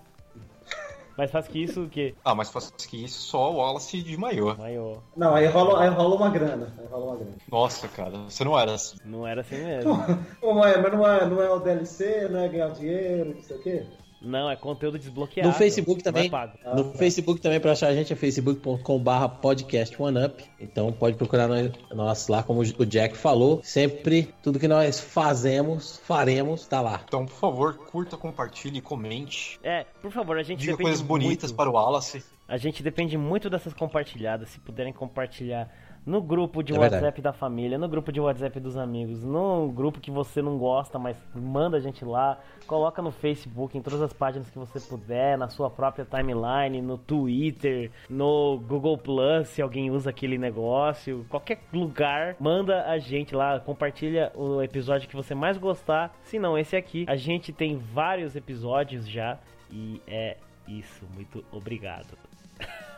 Mais 1.18 1.32
fácil 1.32 1.52
que 1.52 1.64
isso 1.64 1.84
o 1.84 1.90
quê? 1.90 2.14
Ah, 2.26 2.36
mais 2.36 2.50
fácil 2.50 2.74
que 2.76 3.06
isso, 3.06 3.22
só 3.22 3.52
o 3.52 3.56
Wallace 3.56 4.02
de 4.04 4.18
maior. 4.18 4.58
Maior. 4.58 5.02
Não, 5.16 5.34
aí 5.34 5.48
rola, 5.48 5.82
aí 5.82 5.90
rola 5.90 6.16
uma 6.16 6.30
grana. 6.30 6.74
Aí 6.78 6.86
rola 6.88 7.06
uma 7.06 7.16
grana. 7.16 7.36
Nossa, 7.50 7.88
cara, 7.88 8.18
você 8.18 8.44
não 8.44 8.60
era 8.60 8.74
assim. 8.74 8.98
Não 9.06 9.26
era 9.26 9.42
assim 9.42 9.56
mesmo. 9.56 9.98
Pô, 10.42 10.54
mas 10.54 10.76
não 10.92 11.08
é, 11.08 11.26
não 11.26 11.42
é 11.42 11.50
o 11.50 11.60
DLC, 11.60 12.28
não 12.28 12.42
é 12.42 12.50
ganhar 12.50 12.70
dinheiro, 12.72 13.34
não 13.34 13.42
sei 13.42 13.56
o 13.56 13.62
quê? 13.62 13.86
Não, 14.22 14.50
é 14.50 14.56
conteúdo 14.56 14.98
desbloqueado. 14.98 15.50
No 15.50 15.56
Facebook 15.56 16.04
também. 16.04 16.32
É 16.64 16.76
no 16.76 16.94
Facebook 16.94 17.42
também 17.42 17.60
para 17.60 17.74
achar 17.74 17.88
a 17.88 17.94
gente 17.94 18.12
é 18.12 18.16
facebook.com/barra 18.16 19.30
podcast 19.30 20.02
OneUp. 20.02 20.44
Então 20.60 20.92
pode 20.92 21.16
procurar 21.16 21.48
nós, 21.48 21.72
nós, 21.94 22.28
lá, 22.28 22.42
como 22.42 22.62
o 22.62 22.86
Jack 22.86 23.16
falou. 23.16 23.62
Sempre 23.64 24.34
tudo 24.42 24.60
que 24.60 24.68
nós 24.68 25.00
fazemos, 25.00 25.98
faremos, 25.98 26.66
tá 26.66 26.82
lá. 26.82 27.02
Então, 27.08 27.26
por 27.26 27.36
favor, 27.36 27.78
curta, 27.78 28.18
compartilhe, 28.18 28.82
comente. 28.82 29.60
É, 29.64 29.86
por 30.02 30.12
favor, 30.12 30.38
a 30.38 30.44
gente 30.44 30.60
Diga 30.62 30.78
coisas 30.78 31.02
bonitas 31.02 31.52
muito. 31.52 31.56
para 31.56 31.70
o 31.70 31.74
Wallace. 31.74 32.24
A 32.48 32.58
gente 32.58 32.84
depende 32.84 33.18
muito 33.18 33.50
dessas 33.50 33.74
compartilhadas. 33.74 34.50
Se 34.50 34.60
puderem 34.60 34.94
compartilhar 34.94 35.72
no 36.06 36.22
grupo 36.22 36.62
de 36.62 36.74
é 36.74 36.78
WhatsApp 36.78 37.02
verdade. 37.02 37.22
da 37.22 37.34
família, 37.34 37.78
no 37.78 37.88
grupo 37.88 38.12
de 38.12 38.22
WhatsApp 38.22 38.60
dos 38.60 38.78
amigos, 38.78 39.24
no 39.24 39.70
grupo 39.70 40.00
que 40.00 40.12
você 40.12 40.42
não 40.42 40.58
gosta, 40.58 41.00
mas 41.00 41.18
manda 41.34 41.78
a 41.78 41.80
gente 41.80 42.06
lá, 42.06 42.40
coloca 42.68 43.02
no 43.02 43.12
Facebook, 43.12 43.78
em 43.78 43.82
todas 43.82 44.02
as 44.02 44.14
páginas 44.14 44.50
que 44.50 44.58
você 44.58 44.80
puder, 44.80 45.38
na 45.38 45.48
sua 45.50 45.70
própria 45.70 46.06
timeline, 46.06 46.82
no 46.82 46.98
Twitter, 46.98 47.92
no 48.10 48.60
Google 48.68 48.98
Plus, 48.98 49.48
se 49.50 49.62
alguém 49.62 49.90
usa 49.90 50.10
aquele 50.10 50.38
negócio, 50.38 51.26
qualquer 51.30 51.60
lugar, 51.74 52.36
manda 52.40 52.86
a 52.86 52.98
gente 52.98 53.36
lá, 53.36 53.60
compartilha 53.60 54.32
o 54.36 54.62
episódio 54.62 55.10
que 55.10 55.16
você 55.16 55.34
mais 55.34 55.58
gostar, 55.58 56.16
se 56.22 56.38
não 56.38 56.58
esse 56.58 56.76
aqui. 56.76 57.06
A 57.08 57.16
gente 57.16 57.52
tem 57.52 57.78
vários 57.78 58.36
episódios 58.36 59.08
já 59.08 59.40
e 59.72 60.02
é 60.08 60.38
isso, 60.68 61.06
muito 61.14 61.44
obrigado. 61.52 62.35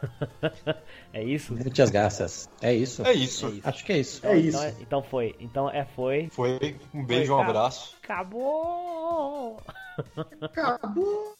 é 1.13 1.23
isso? 1.23 1.53
Muitas 1.53 1.89
graças. 1.89 2.49
É 2.61 2.73
isso? 2.73 3.05
É 3.05 3.13
isso. 3.13 3.47
É 3.47 3.49
isso. 3.49 3.61
Acho 3.63 3.85
que 3.85 3.93
é 3.93 3.99
isso. 3.99 4.25
É 4.25 4.37
então, 4.37 4.39
isso. 4.39 4.57
Então, 4.57 4.81
então 4.81 5.03
foi. 5.03 5.35
Então 5.39 5.69
é 5.69 5.85
foi. 5.85 6.29
Foi. 6.31 6.75
Um 6.93 7.05
beijo, 7.05 7.33
foi, 7.33 7.35
um 7.35 7.41
abraço. 7.41 7.95
Acabou! 8.03 9.61
Acabou! 10.41 11.35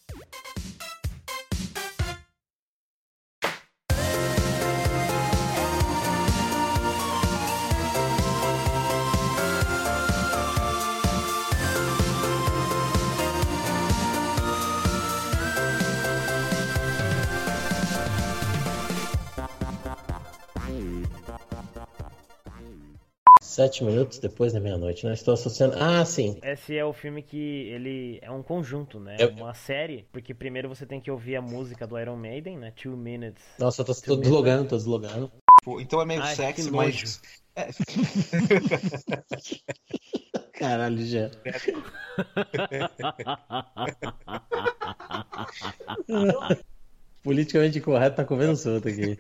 Sete 23.58 23.84
minutos 23.84 24.20
depois 24.20 24.54
da 24.54 24.60
meia-noite, 24.60 25.04
né? 25.04 25.14
Estou 25.14 25.34
associando. 25.34 25.78
Ah, 25.80 26.06
sim. 26.06 26.38
Esse 26.44 26.78
é 26.78 26.86
o 26.86 26.94
filme 26.94 27.24
que 27.24 27.68
ele 27.70 28.20
é 28.22 28.30
um 28.30 28.44
conjunto, 28.44 29.00
né? 29.00 29.16
É 29.18 29.26
uma 29.26 29.52
série, 29.56 30.06
porque 30.12 30.32
primeiro 30.32 30.70
você 30.70 30.86
tem 30.86 31.02
que 31.02 31.10
ouvir 31.10 31.38
a 31.38 31.42
música 31.42 31.88
do 31.88 31.98
Iron 32.00 32.18
Maiden, 32.18 32.56
né? 32.60 32.72
Two 32.76 32.96
Minutes. 32.96 33.44
Nossa, 33.58 33.82
eu 33.82 33.86
tô, 33.86 33.96
tô 33.96 34.16
deslogando, 34.18 34.70
tô 34.70 34.78
deslogando. 34.78 35.32
Então 35.80 36.00
é 36.00 36.06
meio 36.06 36.22
Ai, 36.22 36.36
sexy, 36.36 36.70
mas. 36.70 37.20
É. 37.56 37.70
Caralho, 40.54 41.04
já. 41.04 41.32
Politicamente 47.24 47.82
correto 47.82 48.18
tá 48.18 48.24
comendo 48.24 48.56
solto 48.56 48.88
aqui. 48.88 49.18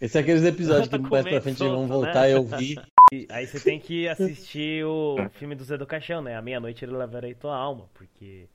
Esse 0.00 0.18
é 0.18 0.20
aqueles 0.20 0.42
episódios 0.42 0.88
que 0.90 0.98
mais 0.98 1.24
pra 1.24 1.40
frente 1.40 1.58
vão 1.58 1.86
voltar 1.86 2.22
né? 2.22 2.32
e 2.32 2.34
ouvir. 2.34 2.82
Aí 3.30 3.46
você 3.46 3.58
tem 3.58 3.80
que 3.80 4.06
assistir 4.06 4.84
o 4.84 5.16
filme 5.32 5.54
do 5.54 5.64
Zé 5.64 5.78
do 5.78 5.86
Caixão, 5.86 6.20
né? 6.20 6.36
A 6.36 6.42
meia-noite 6.42 6.84
ele 6.84 6.96
levarei 6.96 7.34
tua 7.34 7.56
alma, 7.56 7.88
porque 7.94 8.46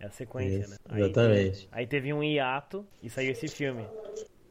é 0.00 0.06
a 0.06 0.10
sequência, 0.10 0.60
Isso, 0.60 0.70
né? 0.70 0.76
Aí 0.88 1.02
exatamente. 1.02 1.66
Teve, 1.66 1.68
aí 1.72 1.86
teve 1.86 2.12
um 2.12 2.22
hiato 2.22 2.86
e 3.02 3.10
saiu 3.10 3.32
esse 3.32 3.48
filme. 3.48 3.84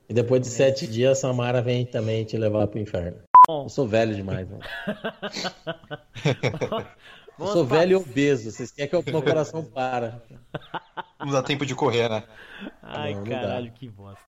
E 0.07 0.13
depois 0.13 0.41
de 0.41 0.47
sete 0.47 0.87
dias, 0.87 1.19
Samara 1.19 1.61
vem 1.61 1.85
também 1.85 2.23
te 2.23 2.37
levar 2.37 2.67
pro 2.67 2.79
inferno. 2.79 3.19
Bom. 3.47 3.63
Eu 3.63 3.69
sou 3.69 3.87
velho 3.87 4.13
demais, 4.13 4.47
mano. 4.47 4.61
eu 7.39 7.47
sou 7.47 7.65
velho 7.65 7.93
e 7.93 7.95
obeso. 7.95 8.51
Vocês 8.51 8.71
querem 8.71 8.89
que 8.89 8.95
o 8.95 9.11
meu 9.11 9.23
coração 9.23 9.63
para? 9.63 10.21
Não 11.19 11.31
dá 11.31 11.41
tempo 11.41 11.65
de 11.65 11.73
correr, 11.73 12.09
né? 12.09 12.23
Ai, 12.81 13.15
não, 13.15 13.23
caralho, 13.23 13.67
não 13.67 13.73
que 13.73 13.89
bosta. 13.89 14.27